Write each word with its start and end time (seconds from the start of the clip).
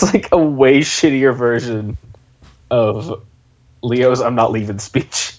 It's 0.00 0.14
like 0.14 0.28
a 0.30 0.38
way 0.38 0.78
shittier 0.78 1.34
version 1.34 1.98
of 2.70 3.24
Leo's 3.82 4.20
"I'm 4.20 4.36
not 4.36 4.52
leaving" 4.52 4.78
speech. 4.78 5.34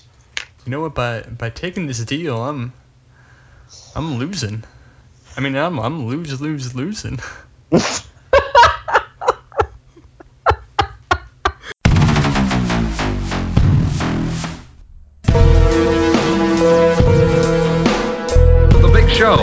You 0.65 0.71
know 0.71 0.81
what? 0.81 0.93
By 0.93 1.21
by 1.21 1.49
taking 1.49 1.87
this 1.87 2.03
deal, 2.03 2.43
I'm 2.43 2.73
I'm 3.95 4.15
losing. 4.15 4.65
I 5.37 5.39
mean, 5.39 5.55
I'm 5.55 5.79
I'm 5.79 6.07
lose 6.07 6.41
lose 6.41 6.75
losing. 6.75 7.21
The 7.69 8.01
Big 18.93 19.09
Show. 19.09 19.37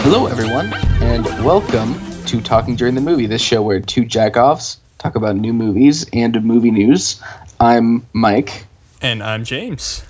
Hello, 0.00 0.28
everyone, 0.28 0.72
and 1.02 1.26
welcome 1.44 2.17
to 2.28 2.42
Talking 2.42 2.76
During 2.76 2.94
the 2.94 3.00
Movie, 3.00 3.24
this 3.24 3.40
show 3.40 3.62
where 3.62 3.80
two 3.80 4.02
jackoffs 4.02 4.76
talk 4.98 5.14
about 5.16 5.34
new 5.34 5.54
movies 5.54 6.10
and 6.12 6.44
movie 6.44 6.70
news. 6.70 7.22
I'm 7.58 8.06
Mike, 8.12 8.66
And 9.00 9.22
I'm 9.22 9.44
James. 9.44 10.04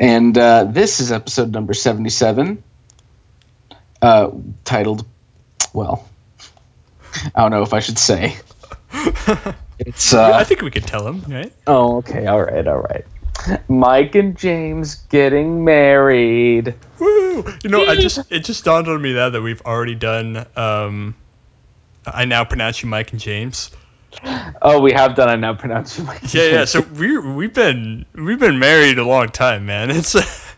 and 0.00 0.36
uh, 0.36 0.64
this 0.64 0.98
is 0.98 1.12
episode 1.12 1.52
number 1.52 1.74
77, 1.74 2.64
uh, 4.02 4.30
titled, 4.64 5.06
well, 5.72 6.08
I 7.32 7.42
don't 7.42 7.52
know 7.52 7.62
if 7.62 7.72
I 7.72 7.78
should 7.80 7.98
say. 7.98 8.36
It's, 9.84 10.14
I 10.14 10.42
uh, 10.42 10.44
think 10.44 10.62
we 10.62 10.70
could 10.70 10.84
tell 10.86 11.08
him, 11.08 11.24
right? 11.28 11.52
Oh, 11.66 11.96
okay, 11.98 12.26
all 12.26 12.40
right, 12.40 12.64
all 12.68 12.78
right. 12.78 13.04
Mike 13.68 14.14
and 14.14 14.36
James 14.36 14.96
getting 15.10 15.64
married. 15.64 16.74
Woo! 16.98 17.44
You 17.62 17.70
know, 17.70 17.84
I 17.86 17.96
just 17.96 18.20
it 18.30 18.40
just 18.40 18.64
dawned 18.64 18.88
on 18.88 19.00
me 19.00 19.14
that 19.14 19.30
that 19.30 19.42
we've 19.42 19.62
already 19.62 19.94
done. 19.94 20.46
Um, 20.56 21.14
I 22.06 22.24
now 22.24 22.44
pronounce 22.44 22.82
you 22.82 22.88
Mike 22.88 23.12
and 23.12 23.20
James. 23.20 23.70
Oh, 24.60 24.80
we 24.80 24.92
have 24.92 25.14
done. 25.14 25.28
I 25.28 25.36
now 25.36 25.54
pronounce 25.54 25.98
you 25.98 26.04
Mike. 26.04 26.22
and 26.22 26.34
Yeah, 26.34 26.44
yeah. 26.44 26.64
So 26.64 26.80
we 26.80 27.18
we've 27.18 27.54
been 27.54 28.04
we've 28.14 28.38
been 28.38 28.58
married 28.58 28.98
a 28.98 29.04
long 29.04 29.28
time, 29.28 29.66
man. 29.66 29.90
It's. 29.90 30.16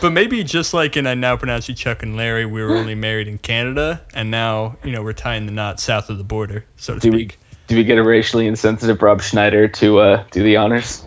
But 0.00 0.10
maybe 0.10 0.42
just 0.42 0.72
like 0.72 0.96
in 0.96 1.06
I 1.06 1.14
now 1.14 1.36
pronounce 1.36 1.68
you 1.68 1.74
Chuck 1.74 2.02
and 2.02 2.16
Larry, 2.16 2.46
we 2.46 2.62
were 2.62 2.76
only 2.76 2.94
married 2.94 3.28
in 3.28 3.38
Canada, 3.38 4.02
and 4.14 4.30
now 4.30 4.76
you 4.82 4.90
know 4.90 5.02
we're 5.02 5.12
tying 5.12 5.44
the 5.44 5.52
knot 5.52 5.80
south 5.80 6.08
of 6.08 6.16
the 6.16 6.24
border, 6.24 6.64
so 6.76 6.94
to 6.94 7.00
do 7.00 7.10
we 7.12 7.30
do 7.66 7.76
we 7.76 7.84
get 7.84 7.98
a 7.98 8.02
racially 8.02 8.46
insensitive 8.46 9.00
Rob 9.02 9.22
Schneider 9.22 9.68
to 9.68 9.98
uh, 9.98 10.24
do 10.30 10.42
the 10.42 10.56
honors? 10.56 11.04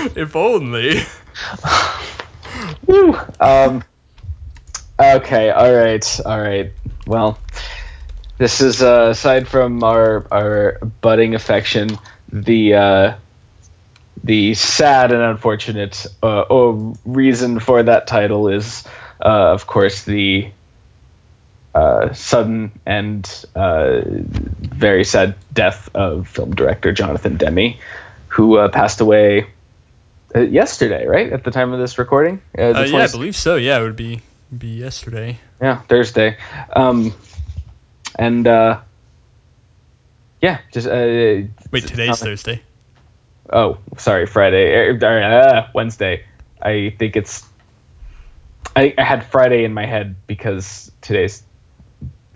If 0.16 0.34
only. 0.34 1.00
Woo. 2.86 3.18
Um. 3.38 3.84
Okay. 4.98 5.50
All 5.50 5.74
right. 5.74 6.20
All 6.24 6.40
right. 6.40 6.72
Well, 7.06 7.38
this 8.38 8.62
is 8.62 8.82
uh, 8.82 9.08
aside 9.10 9.46
from 9.46 9.84
our 9.84 10.26
our 10.30 10.78
budding 11.02 11.34
affection, 11.34 11.98
the 12.32 12.74
uh, 12.74 13.14
the 14.24 14.54
sad 14.54 15.12
and 15.12 15.20
unfortunate 15.20 16.06
uh, 16.22 16.44
oh, 16.48 16.96
reason 17.04 17.60
for 17.60 17.82
that 17.82 18.06
title 18.06 18.48
is, 18.48 18.84
uh, 19.22 19.52
of 19.52 19.66
course, 19.66 20.04
the 20.04 20.50
uh, 21.74 22.14
sudden 22.14 22.72
and 22.86 23.44
uh, 23.54 24.00
very 24.06 25.04
sad 25.04 25.34
death 25.52 25.94
of 25.94 26.26
film 26.26 26.54
director 26.54 26.90
Jonathan 26.90 27.36
Demme, 27.36 27.74
who 28.28 28.66
passed 28.70 29.02
away 29.02 29.46
uh, 30.34 30.40
yesterday, 30.40 31.06
right 31.06 31.32
at 31.32 31.44
the 31.44 31.50
time 31.50 31.72
of 31.72 31.78
this 31.80 31.98
recording. 31.98 32.40
Uh, 32.56 32.62
Uh, 32.62 32.84
yeah, 32.84 33.04
I 33.04 33.08
believe 33.08 33.36
so. 33.36 33.56
Yeah, 33.56 33.78
it 33.80 33.82
would 33.82 33.96
be 33.96 34.20
be 34.56 34.68
yesterday. 34.68 35.38
yeah, 35.60 35.80
Thursday. 35.82 36.36
Um, 36.74 37.14
and 38.18 38.46
uh, 38.46 38.80
yeah, 40.40 40.58
just 40.72 40.86
uh, 40.86 41.48
Wait, 41.70 41.86
today's 41.86 42.18
Thursday. 42.20 42.62
oh, 43.52 43.78
sorry, 43.98 44.26
Friday, 44.26 44.72
er, 44.72 44.98
er, 45.02 45.22
uh, 45.22 45.68
Wednesday. 45.74 46.24
I 46.62 46.94
think 46.98 47.16
it's. 47.16 47.44
I, 48.76 48.94
I 48.96 49.02
had 49.02 49.26
Friday 49.26 49.64
in 49.64 49.74
my 49.74 49.86
head 49.86 50.14
because 50.26 50.92
today's 51.00 51.42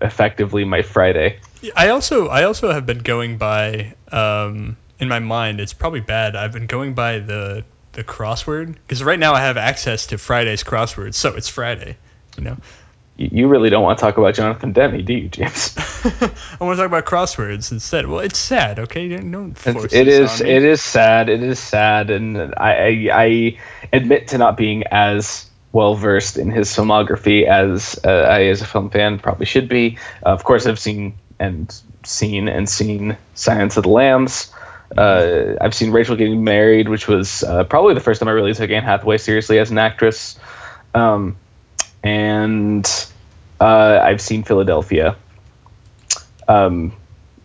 effectively 0.01 0.65
my 0.65 0.83
Friday. 0.83 1.39
I 1.77 1.89
also 1.89 2.29
I 2.29 2.45
also 2.45 2.73
have 2.73 2.87
been 2.87 2.99
going 2.99 3.39
by 3.39 3.95
um, 4.11 4.77
in 4.99 5.09
my 5.09 5.21
mind. 5.21 5.61
It's 5.61 5.73
probably 5.73 6.01
bad. 6.01 6.37
I've 6.37 6.53
been 6.53 6.67
going 6.67 6.95
by 6.95 7.21
the 7.21 7.65
the 7.95 8.05
crossword 8.05 8.75
because 8.75 9.03
right 9.03 9.19
now 9.19 9.35
I 9.35 9.41
have 9.41 9.57
access 9.57 10.09
to 10.09 10.19
Friday's 10.19 10.65
crossword, 10.65 11.15
so 11.15 11.35
it's 11.35 11.49
Friday. 11.49 11.97
You 12.37 12.45
know, 12.45 12.57
You, 13.17 13.47
really 13.47 13.71
don't 13.71 13.83
want 13.83 13.99
to 13.99 14.05
talk 14.05 14.19
about 14.19 14.35
Jonathan 14.35 14.73
Demme, 14.73 15.05
do 15.05 15.13
you, 15.13 15.29
James? 15.29 15.75
I 16.05 16.65
want 16.65 16.77
to 16.77 16.83
talk 16.83 16.87
about 16.87 17.07
crosswords 17.07 17.71
instead. 17.71 18.07
Well, 18.07 18.21
it's 18.21 18.39
sad. 18.39 18.81
Okay, 18.81 19.09
don't 19.17 19.55
force 19.55 19.93
it 19.93 20.09
is 20.09 20.41
it 20.41 20.65
is 20.65 20.83
sad. 20.83 21.29
It 21.29 21.43
is 21.43 21.59
sad, 21.59 22.11
and 22.11 22.55
I 22.57 22.73
I, 22.73 23.09
I 23.13 23.59
admit 23.93 24.29
to 24.29 24.39
not 24.39 24.57
being 24.57 24.85
as 24.91 25.49
well 25.73 25.95
versed 25.95 26.39
in 26.39 26.51
his 26.51 26.69
filmography 26.71 27.47
as 27.47 27.99
uh, 28.05 28.09
I, 28.09 28.45
as 28.45 28.63
a 28.63 28.67
film 28.67 28.91
fan, 28.91 29.19
probably 29.19 29.47
should 29.47 29.69
be. 29.69 29.99
Uh, 30.25 30.31
of 30.31 30.45
course, 30.45 30.67
I've 30.67 30.79
seen 30.79 31.15
and 31.39 31.75
seen 32.05 32.49
and 32.49 32.69
seen 32.69 33.17
Silence 33.35 33.77
of 33.77 33.83
the 33.83 33.91
Lambs. 33.91 34.53
Uh, 34.97 35.57
I've 35.61 35.75
seen 35.75 35.91
Rachel 35.91 36.17
getting 36.17 36.45
married, 36.45 36.89
which 36.89 37.09
was 37.09 37.43
uh, 37.43 37.65
probably 37.65 37.95
the 37.95 38.01
first 38.01 38.21
time 38.21 38.29
I 38.29 38.33
really 38.33 38.55
took 38.55 38.71
Anne 38.71 38.85
Hathaway 38.85 39.19
seriously 39.19 39.59
as 39.59 39.71
an 39.71 39.79
actress. 39.79 40.39
Um, 40.95 41.37
and 42.03 42.87
uh, 43.61 44.01
I've 44.03 44.21
seen 44.21 44.45
Philadelphia. 44.45 45.17
Um, 46.47 46.93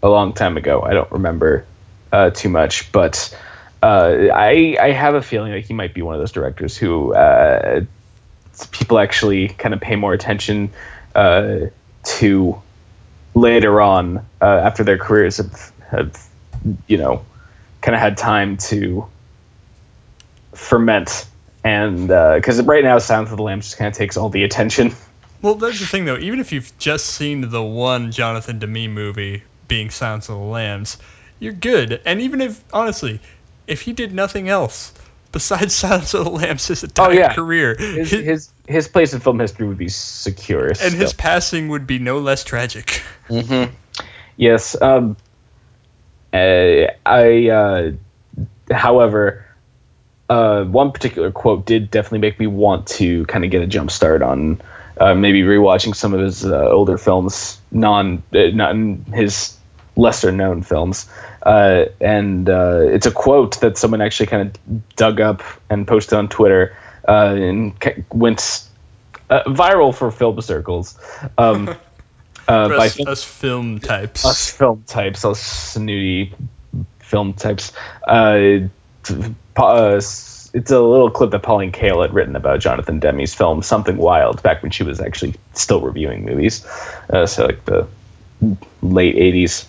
a 0.04 0.10
long 0.10 0.34
time 0.34 0.58
ago. 0.58 0.82
I 0.82 0.94
don't 0.94 1.12
remember 1.12 1.66
uh, 2.12 2.30
too 2.30 2.50
much, 2.50 2.92
but 2.92 3.36
uh, 3.82 4.28
I 4.34 4.78
I 4.80 4.92
have 4.92 5.16
a 5.16 5.22
feeling 5.22 5.52
that 5.52 5.62
he 5.62 5.74
might 5.74 5.94
be 5.94 6.02
one 6.02 6.16
of 6.16 6.22
those 6.22 6.32
directors 6.32 6.78
who 6.78 7.14
uh, 7.14 7.82
people 8.72 9.00
actually 9.00 9.50
kind 9.50 9.74
of 9.74 9.82
pay 9.82 9.96
more 9.96 10.14
attention 10.14 10.72
to 11.16 12.62
later 13.36 13.82
on 13.82 14.26
after 14.42 14.84
their 14.84 14.98
careers 14.98 15.38
have 15.38 15.72
have 15.90 16.30
you 16.88 16.98
know 16.98 17.26
kind 17.82 17.96
of 17.96 18.02
had 18.02 18.18
time 18.18 18.58
to 18.58 19.08
ferment 20.54 21.26
and 21.64 22.08
because 22.08 22.62
right 22.64 22.84
now 22.84 22.98
Silence 23.00 23.32
of 23.32 23.38
the 23.38 23.44
Lambs 23.44 23.66
just 23.66 23.78
kind 23.78 23.90
of 23.92 23.98
takes 23.98 24.18
all 24.18 24.30
the 24.30 24.44
attention. 24.44 24.94
Well, 25.42 25.56
that's 25.56 25.80
the 25.80 25.86
thing 25.86 26.06
though. 26.06 26.18
Even 26.18 26.40
if 26.40 26.52
you've 26.52 26.78
just 26.78 27.06
seen 27.06 27.50
the 27.50 27.64
one 27.64 28.12
Jonathan 28.12 28.60
Demme 28.60 28.94
movie, 28.94 29.44
being 29.68 29.90
Silence 29.90 30.30
of 30.30 30.36
the 30.36 30.42
Lambs, 30.44 30.98
you're 31.40 31.54
good. 31.54 32.02
And 32.06 32.22
even 32.22 32.42
if 32.42 32.62
honestly, 32.74 33.20
if 33.68 33.82
he 33.82 33.94
did 33.94 34.14
nothing 34.14 34.50
else 34.50 34.94
besides 35.32 35.74
Silence 35.76 36.14
of 36.14 36.26
the 36.26 36.32
Lambs 36.32 36.68
his 36.68 36.84
entire 36.84 37.10
Oh, 37.10 37.14
yeah. 37.14 37.34
career, 37.34 37.76
His, 37.78 38.10
his- 38.12 38.26
his 38.26 38.50
his 38.68 38.88
place 38.88 39.14
in 39.14 39.20
film 39.20 39.40
history 39.40 39.68
would 39.68 39.78
be 39.78 39.90
secure. 39.90 40.68
and 40.68 40.94
his 40.94 41.14
passing 41.14 41.70
would 41.70 41.88
be 41.88 42.00
no 42.00 42.20
less 42.20 42.44
tragic. 42.44 43.02
Yes. 44.38 44.80
Um, 44.82 45.18
uh, 46.34 46.88
I, 47.06 47.50
uh, 47.50 47.92
however, 48.72 49.46
uh, 50.30 50.64
one 50.64 50.92
particular 50.92 51.32
quote 51.32 51.66
did 51.66 51.90
definitely 51.90 52.20
make 52.20 52.40
me 52.40 52.48
want 52.48 52.88
to 52.88 53.26
kind 53.26 53.44
of 53.44 53.52
get 53.52 53.62
a 53.62 53.68
jump 53.68 53.90
start 53.90 54.22
on 54.22 54.62
uh, 55.00 55.16
maybe 55.16 55.42
rewatching 55.42 55.96
some 55.96 56.14
of 56.14 56.20
his 56.20 56.46
uh, 56.46 56.70
older 56.70 56.98
films, 56.98 57.60
non, 57.72 58.22
uh, 58.34 58.48
not 58.54 58.76
his 59.14 59.58
lesser 59.96 60.32
known 60.32 60.62
films. 60.62 61.10
And 61.44 62.48
it's 62.50 63.06
a 63.06 63.12
quote 63.12 63.62
that 63.62 63.78
someone 63.78 64.02
actually 64.02 64.28
kind 64.28 64.50
of 64.50 64.96
dug 64.96 65.20
up 65.20 65.42
and 65.70 65.88
posted 65.88 66.18
on 66.18 66.28
Twitter 66.28 66.78
and 67.08 67.74
went 68.12 68.68
viral 69.30 69.96
for 69.96 70.12
film 70.12 70.42
circles. 70.42 71.00
Um, 71.38 71.76
uh, 72.50 72.68
For 72.68 72.78
by 72.78 72.86
us, 72.88 73.00
us 73.00 73.24
film 73.24 73.80
types. 73.80 74.26
us 74.26 74.50
film 74.50 74.84
types, 74.88 75.24
us 75.24 75.40
snooty 75.40 76.34
film 77.00 77.34
types. 77.34 77.72
Uh, 78.08 78.68
uh, 79.56 80.02
it's 80.52 80.72
a 80.72 80.80
little 80.80 81.12
clip 81.12 81.32
that 81.32 81.44
Pauline 81.44 81.72
Kael 81.72 82.02
had 82.02 82.14
written 82.14 82.36
about 82.36 82.60
Jonathan 82.60 83.00
Demme's 83.00 83.36
film 83.36 83.62
Something 83.62 83.98
Wild 83.98 84.42
back 84.42 84.64
when 84.64 84.72
she 84.72 84.84
was 84.84 85.00
actually 85.00 85.36
still 85.54 85.82
reviewing 85.82 86.26
movies. 86.26 86.66
Uh, 87.10 87.28
so 87.28 87.46
like 87.46 87.64
the 87.66 87.88
late 88.82 89.16
80s. 89.16 89.66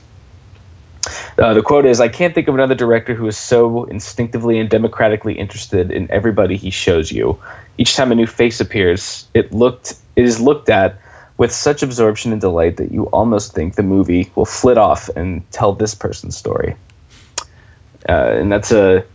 Uh, 1.39 1.55
the 1.55 1.63
quote 1.63 1.87
is 1.87 2.01
I 2.01 2.09
can't 2.09 2.35
think 2.35 2.49
of 2.49 2.55
another 2.55 2.75
director 2.75 3.15
who 3.15 3.27
is 3.27 3.37
so 3.37 3.85
instinctively 3.85 4.59
and 4.59 4.69
democratically 4.71 5.39
interested 5.39 5.91
in 5.91 6.11
everybody 6.11 6.57
he 6.57 6.71
shows 6.71 7.11
you. 7.11 7.41
Each 7.77 7.95
time 7.95 8.13
a 8.13 8.15
new 8.15 8.27
face 8.27 8.61
appears, 8.61 9.27
it 9.35 9.53
looked 9.53 9.95
it 10.17 10.25
is 10.25 10.41
looked 10.41 10.69
at 10.69 10.99
with 11.41 11.53
such 11.53 11.83
absorption 11.83 12.33
and 12.33 12.41
delight 12.43 12.77
that 12.77 12.93
you 12.93 13.05
almost 13.05 13.55
think 13.55 13.75
the 13.75 13.83
movie 13.83 14.31
will 14.35 14.45
flit 14.45 14.77
off 14.77 15.09
and 15.09 15.51
tell 15.51 15.73
this 15.73 15.95
person's 15.95 16.37
story. 16.37 16.77
Uh, 18.07 18.13
and 18.13 18.53
that's 18.53 18.73
a 18.73 19.07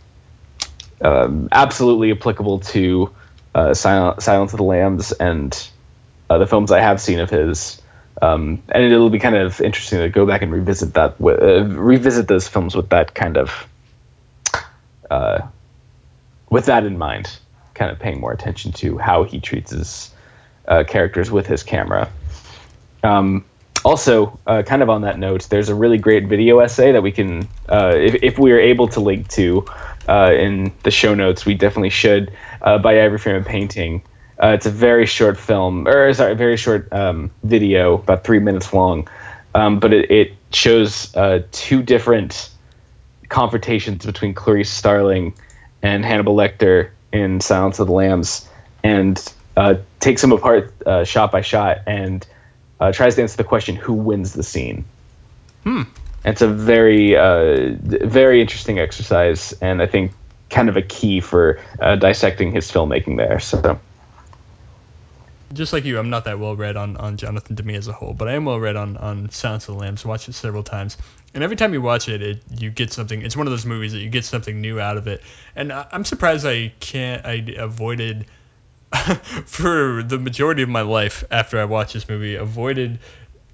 um, 1.00 1.48
absolutely 1.52 2.10
applicable 2.10 2.58
to 2.58 3.14
uh, 3.54 3.74
Sil- 3.78 4.18
Silence 4.18 4.52
of 4.52 4.56
the 4.56 4.64
Lambs 4.64 5.12
and 5.12 5.70
uh, 6.28 6.38
the 6.38 6.48
films 6.48 6.72
I 6.72 6.80
have 6.80 7.00
seen 7.00 7.20
of 7.20 7.30
his. 7.30 7.80
Um, 8.20 8.60
and 8.70 8.82
it'll 8.82 9.08
be 9.08 9.20
kind 9.20 9.36
of 9.36 9.60
interesting 9.60 10.00
to 10.00 10.08
go 10.08 10.26
back 10.26 10.42
and 10.42 10.50
revisit 10.50 10.94
that, 10.94 11.20
uh, 11.20 11.64
revisit 11.64 12.26
those 12.26 12.48
films 12.48 12.74
with 12.74 12.88
that 12.88 13.14
kind 13.14 13.36
of, 13.36 13.68
uh, 15.08 15.46
with 16.50 16.66
that 16.66 16.86
in 16.86 16.98
mind, 16.98 17.30
kind 17.74 17.92
of 17.92 18.00
paying 18.00 18.18
more 18.18 18.32
attention 18.32 18.72
to 18.72 18.98
how 18.98 19.22
he 19.22 19.38
treats 19.38 19.70
his 19.70 20.10
uh, 20.68 20.84
characters 20.84 21.30
with 21.30 21.46
his 21.46 21.62
camera. 21.62 22.10
Um, 23.02 23.44
also, 23.84 24.38
uh, 24.46 24.62
kind 24.64 24.82
of 24.82 24.90
on 24.90 25.02
that 25.02 25.18
note, 25.18 25.48
there's 25.48 25.68
a 25.68 25.74
really 25.74 25.98
great 25.98 26.26
video 26.26 26.58
essay 26.58 26.92
that 26.92 27.02
we 27.02 27.12
can, 27.12 27.48
uh, 27.68 27.92
if, 27.94 28.16
if 28.22 28.38
we 28.38 28.50
are 28.52 28.58
able 28.58 28.88
to 28.88 29.00
link 29.00 29.28
to 29.28 29.64
uh, 30.08 30.32
in 30.32 30.72
the 30.82 30.90
show 30.90 31.14
notes, 31.14 31.46
we 31.46 31.54
definitely 31.54 31.90
should, 31.90 32.32
uh, 32.62 32.78
by 32.78 33.16
Frame 33.18 33.36
of 33.36 33.44
Painting. 33.44 34.02
Uh, 34.42 34.48
it's 34.48 34.66
a 34.66 34.70
very 34.70 35.06
short 35.06 35.38
film, 35.38 35.86
or 35.86 36.12
sorry, 36.14 36.32
a 36.32 36.34
very 36.34 36.56
short 36.56 36.92
um, 36.92 37.30
video, 37.44 37.94
about 37.94 38.24
three 38.24 38.40
minutes 38.40 38.72
long, 38.72 39.08
um, 39.54 39.78
but 39.78 39.92
it, 39.92 40.10
it 40.10 40.32
shows 40.50 41.14
two 41.52 41.82
different 41.82 42.50
confrontations 43.28 44.04
between 44.04 44.34
Clarice 44.34 44.70
Starling 44.70 45.34
and 45.80 46.04
Hannibal 46.04 46.34
Lecter 46.34 46.90
in 47.12 47.40
Silence 47.40 47.78
of 47.78 47.86
the 47.86 47.92
Lambs, 47.92 48.48
and 48.82 49.16
uh, 49.56 49.76
takes 50.00 50.20
them 50.20 50.32
apart 50.32 50.74
uh, 50.86 51.04
shot 51.04 51.32
by 51.32 51.40
shot 51.40 51.78
and 51.86 52.26
uh, 52.80 52.92
tries 52.92 53.14
to 53.14 53.22
answer 53.22 53.36
the 53.36 53.44
question 53.44 53.76
who 53.76 53.94
wins 53.94 54.32
the 54.32 54.42
scene. 54.42 54.84
Hmm. 55.64 55.82
It's 56.24 56.42
a 56.42 56.48
very, 56.48 57.16
uh, 57.16 57.76
very 57.80 58.40
interesting 58.40 58.78
exercise, 58.78 59.54
and 59.60 59.80
I 59.80 59.86
think 59.86 60.12
kind 60.50 60.68
of 60.68 60.76
a 60.76 60.82
key 60.82 61.20
for 61.20 61.60
uh, 61.80 61.96
dissecting 61.96 62.52
his 62.52 62.70
filmmaking 62.70 63.16
there. 63.16 63.38
So, 63.38 63.80
Just 65.52 65.72
like 65.72 65.84
you, 65.84 65.98
I'm 65.98 66.10
not 66.10 66.24
that 66.24 66.38
well 66.38 66.56
read 66.56 66.76
on, 66.76 66.96
on 66.96 67.16
Jonathan 67.16 67.54
Demme 67.54 67.70
as 67.70 67.88
a 67.88 67.92
whole, 67.92 68.12
but 68.12 68.28
I 68.28 68.32
am 68.32 68.44
well 68.44 68.58
read 68.58 68.76
on, 68.76 68.96
on 68.96 69.30
Silence 69.30 69.68
of 69.68 69.74
the 69.74 69.80
Lambs. 69.80 70.04
Watched 70.04 70.28
it 70.28 70.34
several 70.34 70.64
times, 70.64 70.96
and 71.32 71.44
every 71.44 71.56
time 71.56 71.72
you 71.72 71.80
watch 71.80 72.08
it, 72.08 72.22
it 72.22 72.42
you 72.58 72.70
get 72.70 72.92
something. 72.92 73.22
It's 73.22 73.36
one 73.36 73.46
of 73.46 73.52
those 73.52 73.64
movies 73.64 73.92
that 73.92 74.00
you 74.00 74.10
get 74.10 74.24
something 74.24 74.60
new 74.60 74.80
out 74.80 74.96
of 74.96 75.06
it, 75.06 75.22
and 75.54 75.72
I, 75.72 75.86
I'm 75.92 76.04
surprised 76.04 76.44
I 76.44 76.72
can't. 76.80 77.24
I 77.24 77.44
avoided 77.56 78.26
for 79.46 80.02
the 80.02 80.18
majority 80.18 80.62
of 80.62 80.68
my 80.68 80.82
life 80.82 81.24
after 81.30 81.58
I 81.60 81.64
watched 81.64 81.94
this 81.94 82.08
movie. 82.08 82.34
Avoided 82.36 82.98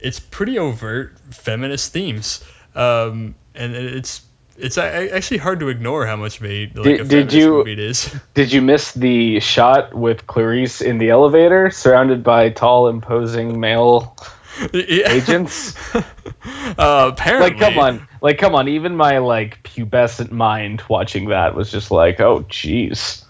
it's 0.01 0.19
pretty 0.21 0.59
overt 0.59 1.17
feminist 1.31 1.93
themes, 1.93 2.45
um, 2.75 3.35
and 3.55 3.75
it's 3.75 4.23
it's 4.59 4.77
actually 4.79 5.39
hard 5.39 5.61
to 5.61 5.69
ignore 5.69 6.07
how 6.07 6.17
much 6.17 6.39
of 6.41 6.45
a 6.47 6.67
like 6.75 6.85
Did- 6.85 7.01
a 7.01 7.05
did 7.05 7.33
you- 7.33 7.51
movie 7.59 7.73
it 7.73 7.79
is. 7.79 8.15
did 8.35 8.53
you 8.53 8.63
miss 8.63 8.93
the 8.93 9.41
shot 9.41 9.95
with 9.95 10.27
Clarice 10.27 10.81
in 10.81 10.99
the 10.99 11.11
elevator, 11.11 11.71
surrounded 11.71 12.23
by 12.23 12.51
tall, 12.51 12.89
imposing 12.89 13.61
male 13.61 14.17
Yeah. 14.73 15.09
agents? 15.13 15.75
uh, 15.95 17.11
apparently, 17.13 17.51
like 17.51 17.59
come 17.59 17.79
on 17.79 18.09
like 18.21 18.39
come 18.39 18.55
on 18.55 18.69
even 18.69 18.97
my 18.97 19.19
like 19.19 19.63
pubescent 19.63 20.31
mind 20.31 20.83
watching 20.89 21.29
that 21.31 21.55
was 21.55 21.71
just 21.71 21.91
like 21.91 22.21
oh 22.21 22.41
jeez 22.43 23.22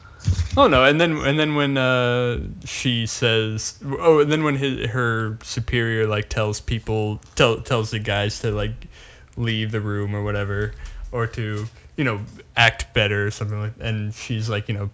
Oh 0.56 0.68
no, 0.68 0.84
and 0.84 1.00
then 1.00 1.16
and 1.16 1.38
then 1.38 1.54
when 1.54 1.76
uh, 1.78 2.40
she 2.64 3.06
says, 3.06 3.78
oh, 3.84 4.20
and 4.20 4.30
then 4.30 4.44
when 4.44 4.56
his, 4.56 4.90
her 4.90 5.38
superior 5.42 6.06
like 6.06 6.28
tells 6.28 6.60
people, 6.60 7.20
tell, 7.34 7.60
tells 7.60 7.90
the 7.90 7.98
guys 7.98 8.40
to 8.40 8.50
like 8.50 8.88
leave 9.36 9.70
the 9.70 9.80
room 9.80 10.14
or 10.14 10.22
whatever, 10.22 10.72
or 11.10 11.26
to 11.28 11.66
you 11.96 12.04
know 12.04 12.20
act 12.56 12.92
better 12.94 13.26
or 13.26 13.30
something 13.30 13.58
like, 13.58 13.72
and 13.80 14.14
she's 14.14 14.48
like, 14.48 14.68
you 14.68 14.74
know, 14.74 14.90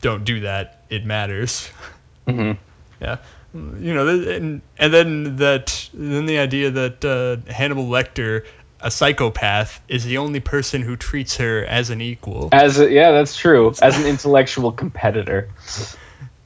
don't 0.00 0.24
do 0.24 0.40
that. 0.40 0.82
It 0.90 1.04
matters. 1.04 1.68
Mhm. 2.24 2.56
Yeah. 3.00 3.16
You 3.52 3.94
know, 3.94 4.06
and 4.06 4.62
and 4.78 4.94
then 4.94 5.36
that 5.36 5.90
then 5.92 6.24
the 6.26 6.38
idea 6.38 6.70
that 6.70 7.04
uh, 7.04 7.52
Hannibal 7.52 7.86
Lecter, 7.86 8.46
a 8.82 8.90
psychopath, 8.90 9.80
is 9.88 10.04
the 10.04 10.18
only 10.18 10.40
person 10.40 10.82
who 10.82 10.96
treats 10.96 11.36
her 11.36 11.64
as 11.64 11.90
an 11.90 12.00
equal. 12.00 12.48
as 12.52 12.78
a, 12.80 12.90
yeah 12.90 13.12
that's 13.12 13.36
true 13.36 13.72
as 13.82 13.98
an 13.98 14.06
intellectual 14.06 14.72
competitor 14.72 15.48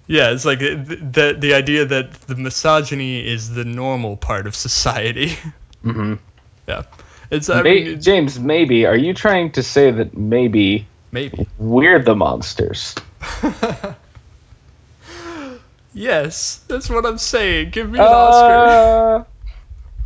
Yeah, 0.07 0.31
it's 0.31 0.45
like 0.45 0.61
th- 0.61 0.79
the 0.87 1.37
the 1.39 1.55
idea 1.55 1.85
that 1.87 2.13
the 2.29 2.37
misogyny 2.37 3.27
is 3.27 3.51
the 3.53 3.65
normal 3.65 4.17
part 4.17 4.47
of 4.47 4.55
society. 4.55 5.37
mm-hmm. 5.85 6.15
yeah, 6.69 6.83
it's 7.31 7.49
I 7.51 7.63
mean, 7.63 7.87
it- 7.87 7.97
james 8.03 8.39
maybe 8.39 8.87
are 8.87 8.97
you 8.97 9.15
trying 9.15 9.51
to 9.53 9.63
say 9.63 9.91
that 9.91 10.17
maybe 10.17 10.87
maybe. 11.11 11.49
we're 11.59 11.99
the 12.03 12.15
monsters 12.15 12.95
yes, 15.95 16.61
that's 16.69 16.89
what 16.91 17.05
I'm 17.07 17.19
saying. 17.19 17.71
Give 17.71 17.89
me 17.91 17.99
an 17.99 18.05
Oscar. 18.05 19.25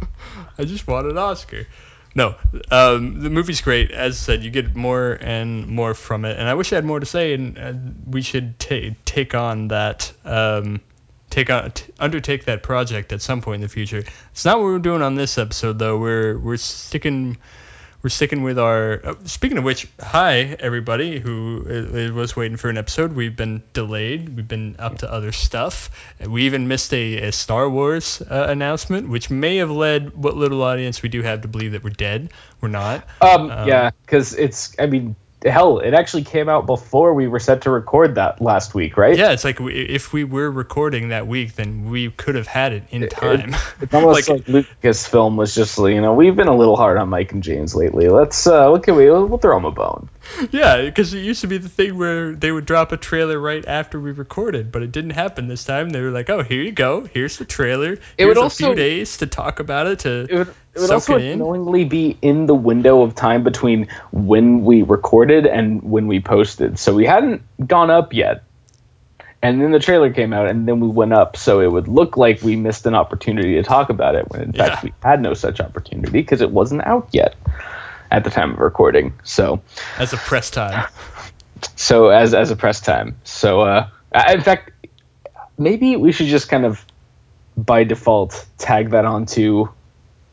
Uh, 0.01 0.07
I 0.59 0.65
just 0.65 0.87
want 0.87 1.07
an 1.09 1.19
Oscar. 1.19 1.67
No, 2.15 2.35
um, 2.71 3.21
the 3.21 3.31
movie's 3.31 3.61
great. 3.61 3.93
As 3.93 4.19
said, 4.19 4.43
you 4.43 4.51
get 4.51 4.75
more 4.75 5.17
and 5.21 5.69
more 5.69 5.95
from 5.95 6.25
it, 6.25 6.39
and 6.39 6.49
I 6.49 6.55
wish 6.55 6.73
I 6.73 6.77
had 6.77 6.85
more 6.85 6.99
to 6.99 7.07
say. 7.07 7.35
And 7.35 7.59
uh, 7.59 7.73
we 8.07 8.23
should 8.23 8.59
ta- 8.59 8.95
take 9.05 9.35
on 9.35 9.69
that, 9.69 10.13
um, 10.25 10.81
take 11.31 11.51
on, 11.51 11.71
t- 11.71 11.93
undertake 12.01 12.47
that 12.47 12.65
project 12.65 13.13
at 13.13 13.23
some 13.23 13.43
point 13.43 13.57
in 13.57 13.61
the 13.63 13.69
future. 13.69 14.03
It's 14.33 14.45
not 14.45 14.59
what 14.59 14.65
we're 14.65 14.79
doing 14.81 15.03
on 15.03 15.15
this 15.15 15.39
episode, 15.39 15.79
though. 15.79 15.99
We're 15.99 16.37
we're 16.37 16.57
sticking. 16.57 17.39
We're 18.03 18.09
sticking 18.09 18.43
with 18.43 18.59
our. 18.59 19.01
Uh, 19.05 19.15
speaking 19.25 19.59
of 19.59 19.65
which, 19.65 19.87
hi 20.01 20.57
everybody 20.59 21.21
who 21.21 21.67
uh, 21.69 22.15
was 22.15 22.35
waiting 22.35 22.57
for 22.57 22.71
an 22.71 22.79
episode. 22.79 23.13
We've 23.13 23.37
been 23.37 23.63
delayed. 23.75 24.35
We've 24.35 24.49
been 24.49 24.77
up 24.79 24.99
to 24.99 25.13
other 25.13 25.33
stuff. 25.33 25.91
We 26.27 26.45
even 26.45 26.67
missed 26.67 26.95
a, 26.95 27.29
a 27.29 27.33
Star 27.33 27.69
Wars 27.69 28.23
uh, 28.23 28.47
announcement, 28.49 29.11
which 29.11 29.29
may 29.29 29.57
have 29.59 29.71
led 29.71 30.15
what 30.17 30.35
little 30.35 30.63
audience 30.63 31.03
we 31.03 31.11
do 31.11 31.21
have 31.21 31.43
to 31.43 31.49
believe 31.49 31.73
that 31.73 31.85
we're 31.85 31.91
dead. 31.91 32.33
We're 32.63 32.69
not. 32.69 33.07
um, 33.21 33.51
Um, 33.51 33.69
yeah 33.69 33.91
because 34.07 34.35
it's 34.35 34.75
i 34.79 34.87
mean 34.87 35.15
hell 35.45 35.79
it 35.79 35.95
actually 35.95 36.25
came 36.25 36.49
out 36.49 36.67
before 36.67 37.15
we 37.15 37.27
were 37.27 37.39
set 37.39 37.63
to 37.63 37.71
record 37.71 38.17
that 38.17 38.43
last 38.43 38.75
week 38.75 38.97
right 38.97 39.17
Yeah, 39.17 39.33
it's 39.33 39.45
like 39.45 39.59
we, 39.59 39.75
if 39.75 40.13
we 40.13 40.25
were 40.25 40.51
recording 40.51 41.09
that 41.09 41.27
week, 41.27 41.55
then 41.55 41.91
we 41.91 42.11
could 42.11 42.35
have 42.35 42.47
had 42.47 42.73
it 42.73 42.85
in 42.91 43.09
time. 43.09 43.55
It's 43.81 43.95
almost 43.95 44.29
like, 44.29 44.45
Lucasfilm 44.45 45.37
was 45.37 45.55
just, 45.55 45.79
you 45.79 46.01
know, 46.01 46.15
we've 46.15 46.37
been 46.37 46.49
a 46.49 46.57
little 46.57 46.77
hard 46.77 46.99
on 46.99 47.09
Mike 47.09 47.33
and 47.33 47.43
James 47.43 47.75
lately. 47.75 48.09
Let's, 48.09 48.47
uh, 48.47 48.69
what 48.69 48.83
can 48.83 48.97
we, 48.97 49.11
we'll 49.11 49.39
throw 49.39 49.57
them 49.57 49.65
a 49.65 49.71
bone. 49.71 50.09
Yeah, 50.53 50.83
because 50.83 51.13
it 51.15 51.21
used 51.21 51.43
to 51.43 51.47
be 51.47 51.59
the 51.59 51.69
thing 51.69 51.99
where 51.99 52.33
they 52.33 52.51
would 52.51 52.65
drop 52.67 52.93
a 52.93 52.97
trailer 52.97 53.39
right 53.39 53.65
after 53.67 54.01
we 54.01 54.13
recorded, 54.13 54.73
but 54.73 54.83
it 54.83 54.93
didn't 54.93 55.11
happen 55.11 55.49
this 55.49 55.65
time. 55.65 55.91
They 55.91 56.01
were 56.01 56.11
like, 56.11 56.31
"Oh, 56.31 56.43
here 56.43 56.63
you 56.63 56.73
go. 56.73 57.05
Here's 57.05 57.37
the 57.37 57.45
trailer. 57.45 57.99
Here's 58.17 58.29
would 58.29 58.37
a 58.37 58.41
also- 58.43 58.67
few 58.67 58.75
days 58.75 59.19
to 59.19 59.27
talk 59.27 59.61
about 59.61 59.87
it 59.87 60.01
to 60.01 60.27
It 60.31 60.33
would, 60.39 60.49
it 60.75 60.81
would 60.81 60.91
also 60.91 61.17
it 61.17 61.23
in." 61.25 61.33
unknowingly 61.33 61.85
be 61.85 62.17
in 62.23 62.47
the 62.47 62.55
window 62.55 63.03
of 63.03 63.15
time 63.15 63.43
between 63.45 63.89
when 64.13 64.65
we 64.65 64.83
recorded 64.83 65.47
and 65.47 65.83
when 65.83 66.07
we 66.07 66.21
posted. 66.21 66.79
So 66.79 66.95
we 66.95 67.07
hadn't 67.07 67.43
gone 67.67 67.91
up 67.91 68.13
yet. 68.13 68.43
And 69.43 69.61
then 69.63 69.71
the 69.71 69.79
trailer 69.79 70.13
came 70.13 70.35
out, 70.35 70.49
and 70.49 70.69
then 70.69 70.81
we 70.81 70.89
went 70.89 71.15
up. 71.15 71.37
So 71.39 71.61
it 71.61 71.71
would 71.73 71.89
look 71.89 72.19
like 72.19 72.43
we 72.43 72.57
missed 72.57 72.85
an 72.85 72.95
opportunity 72.95 73.55
to 73.55 73.63
talk 73.63 73.89
about 73.89 74.15
it, 74.15 74.29
when 74.31 74.43
in 74.43 74.53
fact 74.53 74.85
Yeah. 74.85 74.91
we 74.91 74.93
had 75.03 75.23
no 75.23 75.33
such 75.33 75.61
opportunity 75.61 76.11
because 76.11 76.43
it 76.43 76.51
wasn't 76.51 76.87
out 76.87 77.09
yet 77.13 77.35
at 78.11 78.25
the 78.25 78.31
time 78.31 78.53
of 78.53 78.59
recording. 78.59 79.13
So 79.25 79.61
as 79.99 80.13
a 80.13 80.17
press 80.17 80.51
time. 80.51 80.89
so 81.77 82.09
as 82.09 82.35
as 82.35 82.51
a 82.51 82.57
press 82.57 82.81
time. 82.81 83.17
So 83.25 83.61
uh, 83.61 83.89
in 84.29 84.41
fact, 84.43 84.71
maybe 85.59 85.97
we 85.97 86.13
should 86.13 86.27
just 86.27 86.49
kind 86.49 86.65
of 86.65 86.85
by 87.57 87.85
default 87.85 88.47
tag 88.59 88.91
that 88.91 89.05
onto 89.05 89.69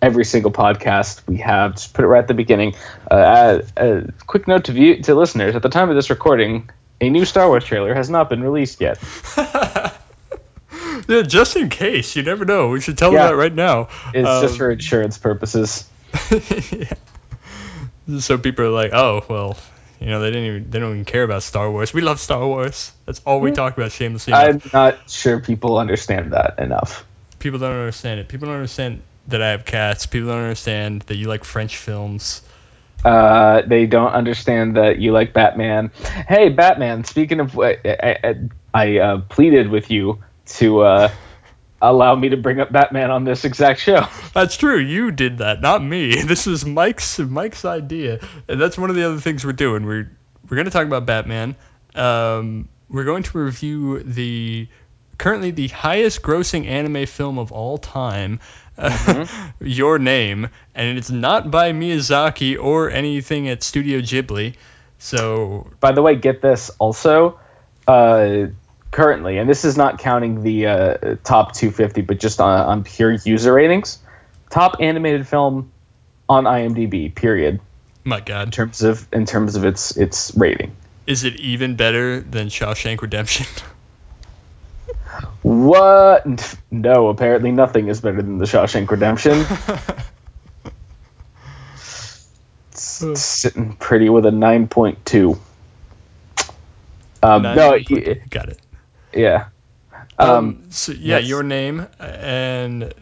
every 0.02 0.26
single 0.26 0.52
podcast 0.52 1.26
we 1.28 1.38
have. 1.38 1.74
Just 1.74 1.94
put 1.94 2.06
it 2.06 2.08
right 2.08 2.20
at 2.20 2.28
the 2.28 2.34
beginning. 2.34 2.76
Uh, 3.10 3.62
a, 3.78 3.98
a 3.98 4.12
quick 4.26 4.48
note 4.48 4.66
to 4.66 4.72
view 4.72 5.02
to 5.04 5.16
listeners: 5.16 5.56
at 5.56 5.62
the 5.62 5.70
time 5.70 5.90
of 5.90 5.96
this 5.96 6.10
recording, 6.10 6.70
a 7.02 7.10
new 7.10 7.26
Star 7.26 7.48
Wars 7.48 7.66
trailer 7.66 7.94
has 7.94 8.10
not 8.10 8.30
been 8.30 8.42
released 8.42 8.80
yet. 8.82 9.00
yeah, 11.08 11.22
just 11.24 11.56
in 11.56 11.70
case. 11.70 12.16
You 12.16 12.24
never 12.24 12.46
know. 12.46 12.70
We 12.70 12.82
should 12.82 12.98
tell 12.98 13.12
Yeah. 13.12 13.24
them 13.28 13.32
that 13.32 13.42
right 13.42 13.54
now. 13.54 13.90
It's 14.14 14.42
just 14.42 14.54
Um, 14.54 14.58
for 14.58 14.72
insurance 14.72 15.18
purposes. 15.18 15.88
yeah. 16.32 16.94
So 18.20 18.38
people 18.38 18.66
are 18.66 18.70
like, 18.70 18.94
"Oh, 18.94 19.26
well." 19.30 19.58
You 20.00 20.08
know 20.10 20.20
they 20.20 20.30
didn't 20.30 20.46
even 20.46 20.70
they 20.70 20.80
don't 20.80 20.92
even 20.92 21.06
care 21.06 21.24
about 21.24 21.42
Star 21.42 21.72
Wars. 21.72 21.94
We 21.94 22.02
love 22.02 22.20
Star 22.20 22.46
Wars. 22.46 22.92
That's 23.06 23.20
all 23.26 23.40
we 23.40 23.52
talk 23.52 23.76
about 23.78 23.92
shamelessly. 23.92 24.34
enough. 24.34 24.66
I'm 24.66 24.72
not 24.72 25.10
sure 25.10 25.40
people 25.40 25.80
understand 25.80 26.34
that 26.34 26.60
enough. 26.60 27.04
People 27.40 27.58
don't 27.60 27.72
understand 27.72 28.20
it. 28.20 28.28
People 28.28 28.48
don't 28.48 28.58
understand 28.58 29.02
that 29.28 29.42
I 29.42 29.50
have 29.50 29.66
cats. 29.66 30.06
People 30.06 30.30
don't 30.30 30.42
understand 30.42 31.02
that 31.04 31.16
you 31.16 31.28
like 31.28 31.44
French 31.44 31.78
films. 31.78 32.42
Uh, 33.04 33.62
they 33.66 33.86
don't 33.86 34.12
understand 34.12 34.76
that 34.78 35.00
you 35.00 35.12
like 35.12 35.34
Batman. 35.34 35.92
Hey, 36.28 36.50
Batman. 36.50 37.04
Speaking 37.04 37.40
of, 37.40 37.58
I, 37.60 37.78
I, 37.86 38.36
I 38.74 38.98
uh, 38.98 39.18
pleaded 39.30 39.70
with 39.70 39.92
you 39.92 40.24
to 40.46 40.82
uh, 40.82 41.12
allow 41.82 42.16
me 42.16 42.30
to 42.30 42.38
bring 42.38 42.60
up 42.60 42.72
Batman 42.72 43.12
on 43.12 43.24
this 43.24 43.46
exact 43.46 43.80
show. 43.80 44.06
That's 44.34 44.58
true. 44.58 44.78
You 44.78 45.12
did 45.12 45.40
that, 45.40 45.62
not 45.62 45.84
me. 45.84 46.22
This 46.28 46.48
is 46.48 46.66
Mike's 46.66 47.20
Mike's 47.20 47.64
idea, 47.64 48.20
and 48.48 48.60
that's 48.60 48.78
one 48.78 48.90
of 48.90 48.96
the 48.96 49.04
other 49.04 49.20
things 49.20 49.46
we're 49.46 49.54
doing. 49.54 49.86
We're 49.86 50.12
we're 50.50 50.56
going 50.56 50.66
to 50.66 50.72
talk 50.72 50.86
about 50.86 51.06
Batman. 51.06 51.56
Um, 51.96 52.68
we're 52.90 53.06
going 53.06 53.24
to 53.24 53.38
review 53.38 54.04
the 54.04 54.68
currently 55.18 55.52
the 55.52 55.70
highest 55.70 56.22
grossing 56.22 56.68
anime 56.68 57.06
film 57.06 57.40
of 57.40 57.52
all 57.52 57.78
time. 57.78 58.40
Your 59.60 59.98
Name, 60.00 60.50
and 60.76 60.98
it's 60.98 61.10
not 61.10 61.50
by 61.50 61.72
Miyazaki 61.72 62.62
or 62.62 62.92
anything 62.92 63.48
at 63.50 63.64
Studio 63.64 64.00
Ghibli. 64.00 64.56
So 65.00 65.68
By 65.80 65.94
the 65.94 66.02
way, 66.02 66.16
get 66.16 66.42
this 66.42 66.70
also. 66.78 67.40
Uh, 67.88 68.48
currently, 68.98 69.38
and 69.38 69.48
this 69.48 69.64
is 69.64 69.78
not 69.78 70.00
counting 70.00 70.42
the 70.42 70.66
uh, 70.66 71.16
top 71.24 71.54
250, 71.54 72.02
but 72.02 72.20
just 72.20 72.42
on, 72.42 72.60
on 72.60 72.84
pure 72.84 73.12
user 73.14 73.54
ratings, 73.54 74.00
top 74.50 74.78
animated 74.80 75.28
film 75.28 75.72
on 76.28 76.46
IMDb. 76.46 77.14
Period. 77.14 77.60
my 78.04 78.20
God, 78.20 78.48
In 78.48 78.52
terms 78.52 78.82
of 78.82 79.08
in 79.14 79.26
terms 79.28 79.56
of 79.56 79.64
its 79.66 79.96
its 79.96 80.34
rating. 80.36 80.76
is 81.06 81.24
it 81.24 81.36
even 81.40 81.76
better 81.76 82.20
than 82.22 82.48
Shawshank 82.48 83.02
Redemption? 83.02 83.46
What? 85.42 86.56
No, 86.72 87.08
apparently 87.08 87.52
nothing 87.52 87.88
is 87.88 88.02
better 88.02 88.22
than 88.22 88.38
the 88.38 88.46
Shawshank 88.46 88.92
Redemption. 88.92 89.46
Sitting 92.72 93.76
pretty 93.78 94.10
with 94.10 94.26
a 94.26 94.30
9.2. 94.32 95.40
Um, 97.24 97.42
no, 97.42 97.54
Nine- 97.54 98.22
got 98.30 98.50
it. 98.50 98.60
Yeah. 99.18 99.46
Um, 100.20 100.30
Um, 100.30 100.64
so 100.70 100.92
yeah, 100.94 101.18
your 101.20 101.44
name, 101.44 101.86
and 102.00 102.94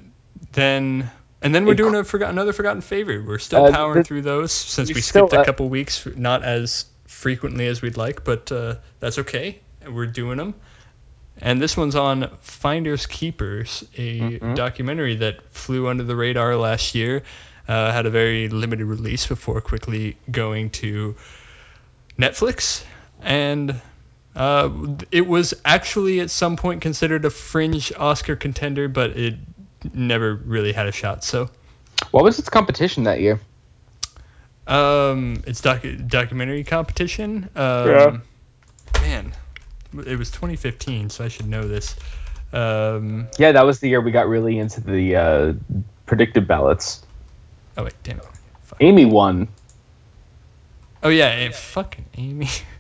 then 0.54 1.10
and 1.42 1.54
then 1.56 1.66
we're 1.66 1.76
doing 1.76 1.96
a 1.96 2.04
forgot 2.04 2.30
another 2.30 2.54
forgotten 2.54 2.82
favorite. 2.82 3.26
We're 3.26 3.38
still 3.40 3.66
Uh, 3.66 3.72
powering 3.72 3.98
the- 4.00 4.04
through 4.04 4.22
those 4.24 4.52
since 4.52 4.90
we 4.90 4.96
we 4.96 5.02
still, 5.02 5.28
skipped 5.28 5.38
a 5.38 5.42
uh, 5.42 5.46
couple 5.46 5.70
weeks, 5.70 6.08
not 6.16 6.44
as 6.44 6.86
frequently 7.08 7.68
as 7.68 7.82
we'd 7.82 7.98
like, 7.98 8.24
but 8.24 8.52
uh, 8.52 8.76
that's 9.00 9.20
okay. 9.20 9.60
We're 9.88 10.08
doing 10.08 10.38
them. 10.38 10.56
And 11.42 11.62
this 11.62 11.76
one's 11.78 11.96
on 11.96 12.30
Finders 12.42 13.06
Keepers, 13.08 13.84
a 13.98 14.20
Mm-hmm. 14.20 14.54
documentary 14.56 15.18
that 15.18 15.36
flew 15.52 15.88
under 15.88 16.04
the 16.04 16.16
radar 16.16 16.56
last 16.56 16.96
year, 16.96 17.24
uh, 17.68 17.92
had 17.92 18.06
a 18.06 18.10
very 18.10 18.48
limited 18.50 18.86
release 18.86 19.28
before 19.28 19.60
quickly 19.62 20.18
going 20.32 20.70
to 20.82 21.16
Netflix, 22.18 22.84
and 23.22 23.76
uh, 24.36 24.70
it 25.12 25.26
was 25.26 25.54
actually 25.64 26.20
at 26.20 26.30
some 26.30 26.56
point 26.58 26.82
considered 26.82 27.26
a 27.26 27.30
fringe 27.30 27.92
Oscar 27.98 28.36
contender, 28.36 28.88
but 28.88 29.12
it 29.12 29.36
never 29.94 30.36
really 30.36 30.74
had 30.74 30.88
a 30.88 30.92
shot. 30.92 31.24
So, 31.24 31.50
what 32.12 32.24
was 32.24 32.40
its 32.40 32.50
competition 32.50 33.04
that 33.04 33.20
year? 33.22 33.40
um, 34.68 35.44
it's 35.46 35.62
docu- 35.62 36.08
documentary 36.10 36.64
competition. 36.64 37.50
Um, 37.56 37.88
Yeah. 37.88 38.18
Man, 39.02 39.34
it 40.08 40.18
was 40.18 40.32
2015, 40.32 41.10
so 41.12 41.24
I 41.24 41.28
should 41.28 41.48
know 41.48 41.68
this. 41.68 41.96
Um, 42.52 43.28
Yeah, 43.38 43.52
that 43.52 43.66
was 43.66 43.80
the 43.80 43.90
year 43.90 44.02
we 44.02 44.12
got 44.12 44.28
really 44.28 44.58
into 44.58 44.82
the 44.82 45.16
uh, 45.16 45.54
predictive 46.08 46.48
ballots. 46.48 47.06
oh 47.78 47.84
wait, 47.84 47.94
damn 48.04 48.18
it. 48.18 48.26
Amy 48.80 49.06
won. 49.06 49.48
Oh 51.04 51.10
yeah, 51.10 51.28
eh, 51.28 51.52
fucking 51.52 52.06
Amy. 52.18 52.48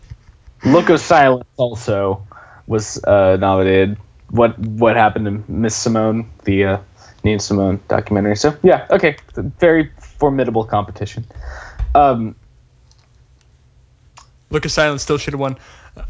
Look 0.65 0.89
of 0.89 0.99
Silence 0.99 1.45
also 1.57 2.25
was 2.65 3.03
uh, 3.03 3.37
nominated. 3.39 3.97
What 4.31 4.57
what 4.57 4.95
happened 4.95 5.25
to 5.25 5.51
Miss 5.51 5.75
Simone, 5.75 6.31
the 6.43 6.65
uh, 6.65 6.77
Nina 7.23 7.39
Simone 7.39 7.79
documentary? 7.87 8.35
So 8.35 8.57
yeah, 8.63 8.87
okay, 8.89 9.17
very 9.35 9.91
formidable 9.99 10.63
competition. 10.63 11.25
Um, 11.93 12.35
Look 14.49 14.65
of 14.65 14.71
Silence 14.71 15.03
still 15.03 15.19
should 15.19 15.33
have 15.33 15.39
won. 15.39 15.57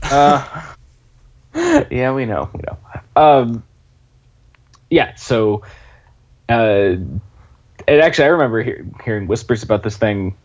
uh, 0.04 0.74
yeah, 1.56 2.14
we 2.14 2.26
know, 2.26 2.50
we 2.54 2.62
know. 2.66 2.78
Um, 3.16 3.64
yeah, 4.90 5.16
so 5.16 5.64
uh, 6.48 6.96
and 7.88 8.02
actually, 8.02 8.26
I 8.26 8.28
remember 8.30 8.64
hear, 8.64 8.86
hearing 9.04 9.28
whispers 9.28 9.64
about 9.64 9.84
this 9.84 9.98
thing 9.98 10.36